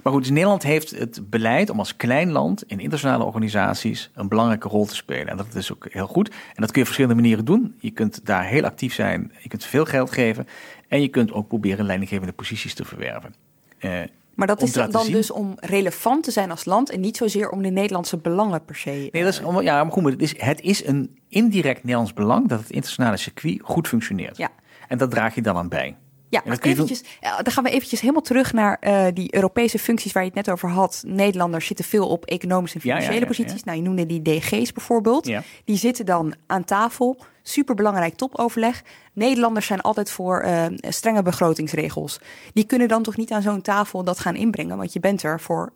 Maar 0.02 0.12
goed, 0.12 0.22
dus 0.22 0.30
Nederland 0.30 0.62
heeft 0.62 0.90
het 0.90 1.30
beleid 1.30 1.70
om 1.70 1.78
als 1.78 1.96
klein 1.96 2.30
land 2.30 2.62
in 2.62 2.80
internationale 2.80 3.24
organisaties 3.24 4.10
een 4.14 4.28
belangrijke 4.28 4.68
rol 4.68 4.86
te 4.86 4.94
spelen. 4.94 5.28
En 5.28 5.36
dat 5.36 5.54
is 5.54 5.72
ook 5.72 5.86
heel 5.90 6.06
goed. 6.06 6.28
En 6.28 6.34
dat 6.54 6.70
kun 6.70 6.74
je 6.74 6.80
op 6.80 6.86
verschillende 6.86 7.20
manieren 7.22 7.44
doen. 7.44 7.74
Je 7.78 7.90
kunt 7.90 8.26
daar 8.26 8.44
heel 8.44 8.64
actief 8.64 8.94
zijn, 8.94 9.32
je 9.42 9.48
kunt 9.48 9.64
veel 9.64 9.84
geld 9.84 10.10
geven 10.10 10.46
en 10.88 11.00
je 11.00 11.08
kunt 11.08 11.32
ook 11.32 11.48
proberen 11.48 11.86
leidinggevende 11.86 12.32
posities 12.32 12.74
te 12.74 12.84
verwerven. 12.84 13.34
Eh, 13.78 13.90
Maar 14.38 14.46
dat 14.46 14.60
om 14.60 14.66
is 14.66 14.72
dan 14.72 15.04
zien- 15.04 15.12
dus 15.12 15.30
om 15.30 15.52
relevant 15.56 16.24
te 16.24 16.30
zijn 16.30 16.50
als 16.50 16.64
land 16.64 16.90
en 16.90 17.00
niet 17.00 17.16
zozeer 17.16 17.50
om 17.50 17.62
de 17.62 17.68
Nederlandse 17.68 18.16
belangen 18.16 18.64
per 18.64 18.74
se. 18.76 19.08
Nee, 19.12 19.22
dat 19.24 19.32
is, 19.32 19.42
om- 19.42 19.60
ja, 19.60 19.82
maar 19.84 19.92
goed, 19.92 20.02
maar 20.02 20.12
het 20.12 20.20
is, 20.22 20.40
het 20.40 20.60
is 20.60 20.86
een 20.86 21.18
indirect 21.28 21.82
Nederlands 21.82 22.12
belang 22.12 22.48
dat 22.48 22.58
het 22.58 22.70
internationale 22.70 23.16
circuit 23.16 23.58
goed 23.62 23.88
functioneert. 23.88 24.36
Ja. 24.36 24.48
En 24.88 24.98
dat 24.98 25.10
draag 25.10 25.34
je 25.34 25.42
dan 25.42 25.56
aan 25.56 25.68
bij. 25.68 25.96
Ja, 26.30 26.42
maar 26.44 26.58
eventjes, 26.58 27.02
dan 27.20 27.52
gaan 27.52 27.64
we 27.64 27.70
eventjes 27.70 28.00
helemaal 28.00 28.22
terug 28.22 28.52
naar 28.52 28.76
eh, 28.80 29.06
die 29.14 29.34
Europese 29.34 29.78
functies 29.78 30.12
waar 30.12 30.22
je 30.22 30.28
het 30.28 30.46
net 30.46 30.50
over 30.50 30.68
had. 30.68 31.02
Nederlanders 31.06 31.66
zitten 31.66 31.84
veel 31.84 32.08
op 32.08 32.24
economische 32.24 32.78
en 32.78 32.82
ja, 32.84 32.90
financiële 32.90 33.20
ja, 33.20 33.30
ja. 33.30 33.36
posities. 33.36 33.64
Nou, 33.64 33.76
je 33.76 33.82
noemde 33.82 34.06
die 34.06 34.22
DG's 34.22 34.72
bijvoorbeeld. 34.72 35.30
Die 35.64 35.76
zitten 35.76 36.06
dan 36.06 36.34
aan 36.46 36.64
tafel. 36.64 37.18
Superbelangrijk 37.42 38.14
topoverleg. 38.14 38.82
Nederlanders 39.12 39.66
zijn 39.66 39.80
altijd 39.80 40.10
voor 40.10 40.40
eh, 40.40 40.66
strenge 40.80 41.22
begrotingsregels. 41.22 42.20
Die 42.52 42.64
kunnen 42.64 42.88
dan 42.88 43.02
toch 43.02 43.16
niet 43.16 43.32
aan 43.32 43.42
zo'n 43.42 43.62
tafel 43.62 44.04
dat 44.04 44.18
gaan 44.18 44.36
inbrengen, 44.36 44.76
want 44.76 44.92
je 44.92 45.00
bent 45.00 45.22
er 45.22 45.40
voor 45.40 45.72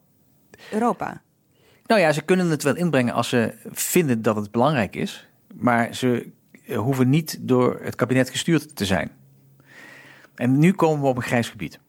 Europa. 0.70 1.22
Nou 1.86 2.00
ja, 2.00 2.12
ze 2.12 2.22
kunnen 2.22 2.50
het 2.50 2.62
wel 2.62 2.76
inbrengen 2.76 3.14
als 3.14 3.28
ze 3.28 3.55
vinden 3.72 4.22
dat 4.22 4.36
het 4.36 4.50
belangrijk 4.50 4.96
is. 4.96 5.28
Maar 5.55 5.94
ze 5.94 6.30
eh, 6.66 6.78
hoeven 6.78 7.11
niet 7.11 7.38
door 7.40 7.80
het 7.82 7.94
kabinet 7.94 8.30
gestuurd 8.30 8.76
te 8.76 8.84
zijn. 8.84 9.11
En 10.35 10.59
nu 10.59 10.72
komen 10.72 11.03
we 11.03 11.09
op 11.09 11.16
een 11.16 11.22
grijs 11.22 11.49
gebied. 11.49 11.80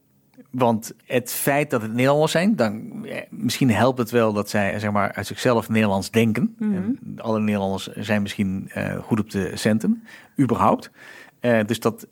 Want 0.50 0.94
het 1.06 1.32
feit 1.32 1.70
dat 1.70 1.82
het 1.82 1.94
Nederlanders 1.94 2.32
zijn, 2.32 2.56
dan 2.56 3.06
eh, 3.06 3.22
misschien 3.30 3.72
helpt 3.72 3.98
het 3.98 4.12
wel 4.12 4.34
dat 4.34 4.50
zij 4.50 4.80
zeg 4.80 4.92
maar, 4.92 5.14
uit 5.14 5.28
zichzelf 5.28 5.70
Nederlands 5.70 6.12
denken. 6.12 6.56
Mhm. 6.60 6.74
En 6.74 7.00
alle 7.18 7.40
Nederlanders 7.40 7.88
zijn 7.88 8.22
misschien 8.22 8.70
eh, 8.70 8.98
goed 8.98 9.20
op 9.20 9.30
de 9.30 9.52
centen, 9.54 10.04
überhaupt. 10.40 10.92
Eh, 11.40 11.60
dus 11.66 11.80
dat 11.80 12.08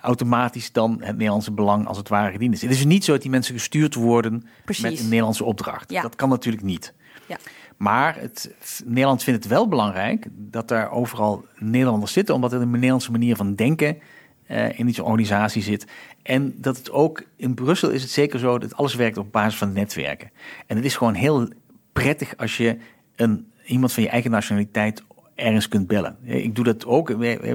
automatisch 0.00 0.72
dan 0.72 0.96
het 1.00 1.16
Nederlandse 1.16 1.52
belang 1.52 1.86
als 1.86 1.96
het 1.96 2.08
ware 2.08 2.32
gediend 2.32 2.54
is. 2.54 2.62
Het 2.62 2.70
is 2.70 2.76
dus 2.76 2.86
niet 2.86 3.04
zo 3.04 3.12
dat 3.12 3.22
die 3.22 3.30
mensen 3.30 3.54
gestuurd 3.54 3.94
worden 3.94 4.46
Precies. 4.64 4.82
met 4.82 4.98
een 4.98 5.08
Nederlandse 5.08 5.44
opdracht. 5.44 5.90
Ja. 5.90 6.02
Dat 6.02 6.16
kan 6.16 6.28
natuurlijk 6.28 6.64
niet. 6.64 6.94
Ja. 7.26 7.36
Maar 7.76 8.16
het, 8.20 8.54
Nederland 8.84 9.22
vindt 9.22 9.42
het 9.42 9.52
wel 9.52 9.68
belangrijk 9.68 10.26
dat 10.30 10.68
daar 10.68 10.90
overal 10.90 11.44
Nederlanders 11.58 12.12
zitten, 12.12 12.34
omdat 12.34 12.52
er 12.52 12.60
een 12.60 12.70
Nederlandse 12.70 13.10
manier 13.10 13.36
van 13.36 13.54
denken 13.54 13.98
eh, 14.46 14.78
in 14.78 14.86
die 14.86 15.04
organisatie 15.04 15.62
zit. 15.62 15.86
En 16.22 16.54
dat 16.56 16.76
het 16.76 16.90
ook 16.90 17.22
in 17.36 17.54
Brussel 17.54 17.90
is 17.90 18.02
het 18.02 18.10
zeker 18.10 18.38
zo 18.38 18.58
dat 18.58 18.76
alles 18.76 18.94
werkt 18.94 19.18
op 19.18 19.32
basis 19.32 19.58
van 19.58 19.72
netwerken. 19.72 20.30
En 20.66 20.76
het 20.76 20.84
is 20.84 20.96
gewoon 20.96 21.14
heel 21.14 21.48
prettig 21.92 22.36
als 22.36 22.56
je 22.56 22.76
een, 23.16 23.52
iemand 23.64 23.92
van 23.92 24.02
je 24.02 24.08
eigen 24.08 24.30
nationaliteit 24.30 25.02
ergens 25.34 25.68
kunt 25.68 25.86
bellen. 25.86 26.16
Ik 26.24 26.54
doe 26.54 26.64
dat 26.64 26.86
ook. 26.86 27.10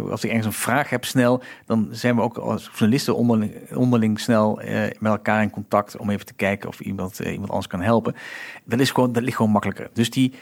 Als 0.10 0.24
ik 0.24 0.30
ergens 0.30 0.46
een 0.46 0.54
vraag 0.54 0.90
heb 0.90 1.06
snel, 1.06 1.42
dan 1.66 1.88
zijn 1.92 2.16
we 2.16 2.22
ook 2.22 2.38
als 2.38 2.70
journalisten 2.74 3.16
onderling, 3.16 3.54
onderling 3.74 4.20
snel 4.20 4.62
eh, 4.62 4.82
met 4.82 5.12
elkaar 5.12 5.42
in 5.42 5.50
contact 5.50 5.98
om 5.98 6.10
even 6.10 6.26
te 6.26 6.34
kijken 6.34 6.70
of 6.70 6.80
iemand, 6.80 7.20
eh, 7.20 7.32
iemand 7.32 7.50
anders 7.50 7.68
kan 7.68 7.82
helpen. 7.82 8.16
Dat, 8.64 8.80
is 8.80 8.92
gewoon, 8.92 9.12
dat 9.12 9.24
ligt 9.24 9.36
gewoon 9.36 9.52
makkelijker. 9.52 9.90
Dus 9.94 10.10
die, 10.10 10.34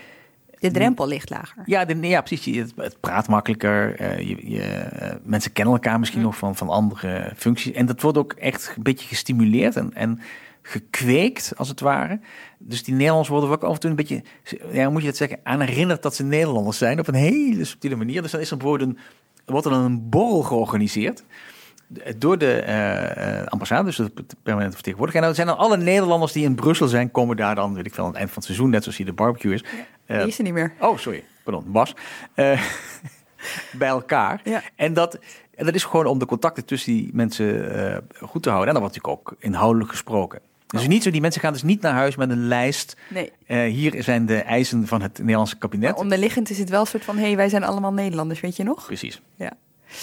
De 0.59 0.71
drempel 0.71 1.07
ligt 1.07 1.29
lager. 1.29 1.63
ja, 1.65 1.85
de, 1.85 1.99
ja 2.07 2.21
precies. 2.21 2.53
Je- 2.55 2.61
Het, 2.61 2.73
het 2.75 2.99
praat 2.99 3.27
makkelijker. 3.27 3.95
eh, 3.99 4.19
je, 4.19 4.49
je, 4.51 4.61
eh, 4.63 5.15
mensen 5.23 5.51
kennen 5.51 5.73
elkaar 5.73 5.99
misschien 5.99 6.21
nog 6.21 6.37
van, 6.37 6.55
van 6.55 6.69
andere 6.69 7.33
functies. 7.35 7.71
En 7.73 7.85
dat 7.85 8.01
wordt 8.01 8.17
ook 8.17 8.33
echt 8.33 8.73
een 8.77 8.83
beetje 8.83 9.07
gestimuleerd 9.07 9.75
en, 9.75 9.93
en 9.93 10.19
gekweekt, 10.61 11.53
als 11.57 11.67
het 11.69 11.79
ware. 11.79 12.19
Dus 12.57 12.83
die 12.83 12.93
Nederlanders 12.93 13.29
worden 13.29 13.49
ook 13.49 13.63
af 13.63 13.73
en 13.73 13.79
toe 13.79 13.89
een 13.89 13.95
beetje, 13.95 14.23
ja, 14.71 14.89
moet 14.89 15.01
je 15.01 15.07
dat 15.07 15.17
zeggen, 15.17 15.39
aan 15.43 15.59
herinnerd 15.61 16.01
dat 16.01 16.15
ze 16.15 16.23
Nederlanders 16.23 16.77
zijn 16.77 16.99
op 16.99 17.07
een 17.07 17.13
hele 17.13 17.63
subtiele 17.65 17.95
manier. 17.95 18.21
Dus 18.21 18.31
dan 18.31 18.41
is 18.41 18.51
er 18.51 18.57
bijvoorbeeld 18.57 18.89
een, 18.89 18.97
wordt 19.45 19.65
er 19.65 19.71
dan 19.71 19.83
een 19.83 20.09
borrel 20.09 20.41
georganiseerd 20.41 21.23
door 22.17 22.38
de 22.38 22.53
eh, 22.53 23.39
eh, 23.39 23.45
ambassade, 23.47 23.83
dus 23.83 23.95
de 23.95 24.11
permanente 24.43 24.73
vertegenwoordiger. 24.75 25.21
En 25.21 25.27
dan 25.27 25.35
zijn 25.35 25.47
dan 25.47 25.57
alle 25.57 25.77
Nederlanders 25.77 26.31
die 26.31 26.43
in 26.43 26.55
Brussel 26.55 26.88
zijn, 26.88 27.11
komen 27.11 27.38
daar 27.38 27.55
dan, 27.55 27.73
weet 27.73 27.85
ik 27.85 27.93
veel, 27.93 28.03
aan 28.03 28.09
het 28.09 28.17
eind 28.17 28.29
van 28.29 28.38
het 28.38 28.47
seizoen, 28.47 28.69
net 28.69 28.81
zoals 28.83 28.97
hier 28.97 29.05
de 29.05 29.13
barbecue 29.13 29.53
is. 29.53 29.63
Eh, 30.05 30.17
Die 30.17 30.27
is 30.27 30.38
er 30.38 30.43
niet 30.43 30.53
meer. 30.53 30.73
Oh, 30.79 30.97
sorry. 30.97 31.23
Pardon, 31.43 31.71
Bas. 31.71 31.95
Eh, 32.33 32.61
bij 33.71 33.88
elkaar. 33.88 34.41
En, 34.75 34.93
dat, 34.93 35.19
en 35.55 35.65
dat 35.65 35.75
is 35.75 35.83
gewoon 35.83 36.05
om 36.05 36.19
de 36.19 36.25
contacten 36.25 36.65
tussen 36.65 36.93
die 36.93 37.09
mensen 37.13 37.75
eh, 37.93 37.97
goed 38.21 38.43
te 38.43 38.49
houden. 38.49 38.67
En 38.67 38.73
dan 38.79 38.83
wordt 38.83 38.95
natuurlijk 38.95 39.29
ook 39.29 39.35
inhoudelijk 39.39 39.89
gesproken. 39.89 40.39
Dus 40.67 40.88
niet 40.88 41.03
zo, 41.03 41.11
die 41.11 41.21
mensen 41.21 41.41
gaan 41.41 41.53
dus 41.53 41.63
niet 41.63 41.81
naar 41.81 41.93
huis 41.93 42.15
met 42.15 42.29
een 42.29 42.47
lijst. 42.47 42.97
Nee. 43.09 43.31
Eh, 43.45 43.63
hier 43.63 44.03
zijn 44.03 44.25
de 44.25 44.38
eisen 44.38 44.88
van 44.88 45.01
het 45.01 45.19
Nederlandse 45.19 45.57
kabinet. 45.57 45.97
Onderliggend 45.97 46.49
is 46.49 46.59
het 46.59 46.69
wel 46.69 46.81
een 46.81 46.88
soort 46.88 47.05
van, 47.05 47.17
hé, 47.17 47.25
hey, 47.25 47.35
wij 47.35 47.49
zijn 47.49 47.63
allemaal 47.63 47.93
Nederlanders, 47.93 48.39
weet 48.39 48.55
je 48.55 48.63
nog? 48.63 48.85
Precies. 48.85 49.21
Ja. 49.35 49.53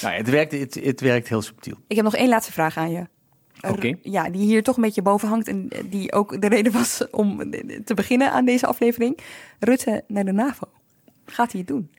Nou, 0.02 0.14
het, 0.14 0.30
werkt, 0.30 0.52
het, 0.52 0.74
het 0.74 1.00
werkt 1.00 1.28
heel 1.28 1.42
subtiel. 1.42 1.76
Ik 1.86 1.96
heb 1.96 2.04
nog 2.04 2.14
één 2.16 2.28
laatste 2.28 2.52
vraag 2.52 2.76
aan 2.76 2.90
je. 2.90 3.06
Oké. 3.68 3.94
Ja, 4.02 4.30
die 4.30 4.42
hier 4.42 4.62
toch 4.62 4.76
een 4.76 4.82
beetje 4.82 5.02
boven 5.02 5.28
hangt 5.28 5.48
en 5.48 5.68
die 5.90 6.12
ook 6.12 6.40
de 6.40 6.48
reden 6.48 6.72
was 6.72 7.10
om 7.10 7.50
te 7.84 7.94
beginnen 7.94 8.32
aan 8.32 8.44
deze 8.44 8.66
aflevering. 8.66 9.18
Rutte 9.58 10.04
naar 10.08 10.24
de 10.24 10.32
NAVO. 10.32 10.66
Gaat 11.26 11.50
hij 11.50 11.60
het 11.60 11.68
doen? 11.68 11.90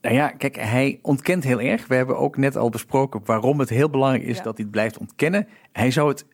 Nou 0.00 0.14
ja, 0.14 0.28
kijk, 0.28 0.56
hij 0.56 0.98
ontkent 1.02 1.44
heel 1.44 1.60
erg. 1.60 1.86
We 1.86 1.94
hebben 1.94 2.18
ook 2.18 2.36
net 2.36 2.56
al 2.56 2.68
besproken 2.68 3.20
waarom 3.24 3.58
het 3.58 3.68
heel 3.68 3.90
belangrijk 3.90 4.24
is 4.24 4.36
Ja. 4.36 4.42
dat 4.42 4.54
hij 4.56 4.62
het 4.64 4.72
blijft 4.72 4.98
ontkennen. 4.98 5.48
Hij 5.72 5.90
zou 5.90 6.08
het 6.08 6.24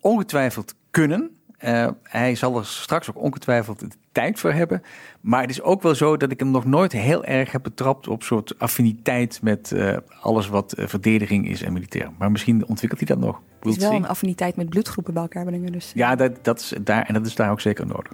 ongetwijfeld 0.00 0.74
kunnen. 0.90 1.36
Eh, 1.64 1.88
hij 2.02 2.34
zal 2.34 2.58
er 2.58 2.66
straks 2.66 3.08
ook 3.08 3.22
ongetwijfeld 3.22 3.80
de 3.80 3.88
tijd 4.12 4.40
voor 4.40 4.52
hebben. 4.52 4.82
Maar 5.20 5.40
het 5.40 5.50
is 5.50 5.62
ook 5.62 5.82
wel 5.82 5.94
zo 5.94 6.16
dat 6.16 6.30
ik 6.30 6.38
hem 6.38 6.50
nog 6.50 6.64
nooit 6.64 6.92
heel 6.92 7.24
erg 7.24 7.52
heb 7.52 7.62
betrapt 7.62 8.08
op 8.08 8.22
soort 8.22 8.58
affiniteit 8.58 9.38
met 9.42 9.72
eh, 9.72 9.96
alles 10.20 10.48
wat 10.48 10.72
eh, 10.72 10.86
verdediging 10.86 11.48
is 11.48 11.62
en 11.62 11.72
militair. 11.72 12.10
Maar 12.18 12.30
misschien 12.30 12.66
ontwikkelt 12.66 13.00
hij 13.00 13.16
dat 13.16 13.26
nog. 13.26 13.40
Het 13.60 13.76
is 13.76 13.82
wel 13.82 13.92
een 13.92 14.08
affiniteit 14.08 14.56
met 14.56 14.68
bloedgroepen 14.68 15.12
bij 15.14 15.22
elkaar 15.22 15.44
brengen. 15.44 15.72
Dus 15.72 15.92
Ja, 15.94 16.14
dat, 16.14 16.44
dat 16.44 16.60
is 16.60 16.74
daar, 16.80 17.06
en 17.06 17.14
dat 17.14 17.26
is 17.26 17.34
daar 17.34 17.50
ook 17.50 17.60
zeker 17.60 17.86
nodig. 17.86 18.12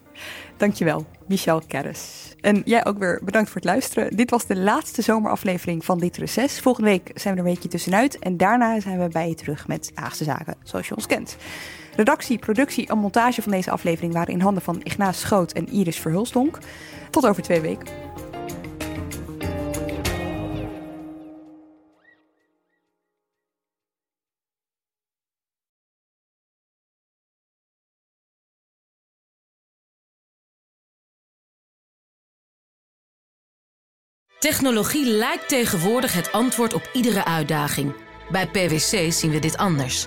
dankjewel, 0.56 1.06
Michel 1.26 1.62
Kerris. 1.66 2.34
En 2.40 2.62
jij 2.64 2.86
ook 2.86 2.98
weer 2.98 3.20
bedankt 3.24 3.48
voor 3.48 3.60
het 3.60 3.70
luisteren. 3.70 4.16
Dit 4.16 4.30
was 4.30 4.46
de 4.46 4.56
laatste 4.56 5.02
zomeraflevering 5.02 5.84
van 5.84 5.98
dit 5.98 6.16
reces. 6.16 6.60
Volgende 6.60 6.90
week 6.90 7.10
zijn 7.14 7.34
we 7.34 7.40
er 7.40 7.46
een 7.46 7.52
weekje 7.52 7.68
tussenuit. 7.68 8.18
En 8.18 8.36
daarna 8.36 8.80
zijn 8.80 8.98
we 8.98 9.08
bij 9.08 9.28
je 9.28 9.34
terug 9.34 9.66
met 9.66 9.90
Haagse 9.94 10.24
Zaken, 10.24 10.54
zoals 10.62 10.88
je 10.88 10.94
ons 10.94 11.06
kent. 11.06 11.36
Redactie, 11.96 12.38
productie 12.38 12.86
en 12.86 12.98
montage 12.98 13.42
van 13.42 13.52
deze 13.52 13.70
aflevering 13.70 14.12
waren 14.12 14.34
in 14.34 14.40
handen 14.40 14.62
van 14.62 14.80
Ignaas 14.82 15.20
Schoot 15.20 15.52
en 15.52 15.68
Iris 15.68 15.98
Verhulstonk. 15.98 16.58
Tot 17.10 17.26
over 17.26 17.42
twee 17.42 17.60
weken. 17.60 17.86
Technologie 34.40 35.06
lijkt 35.06 35.48
tegenwoordig 35.48 36.12
het 36.12 36.32
antwoord 36.32 36.74
op 36.74 36.90
iedere 36.92 37.24
uitdaging. 37.24 37.94
Bij 38.30 38.46
PwC 38.46 39.12
zien 39.12 39.30
we 39.30 39.38
dit 39.38 39.56
anders. 39.56 40.06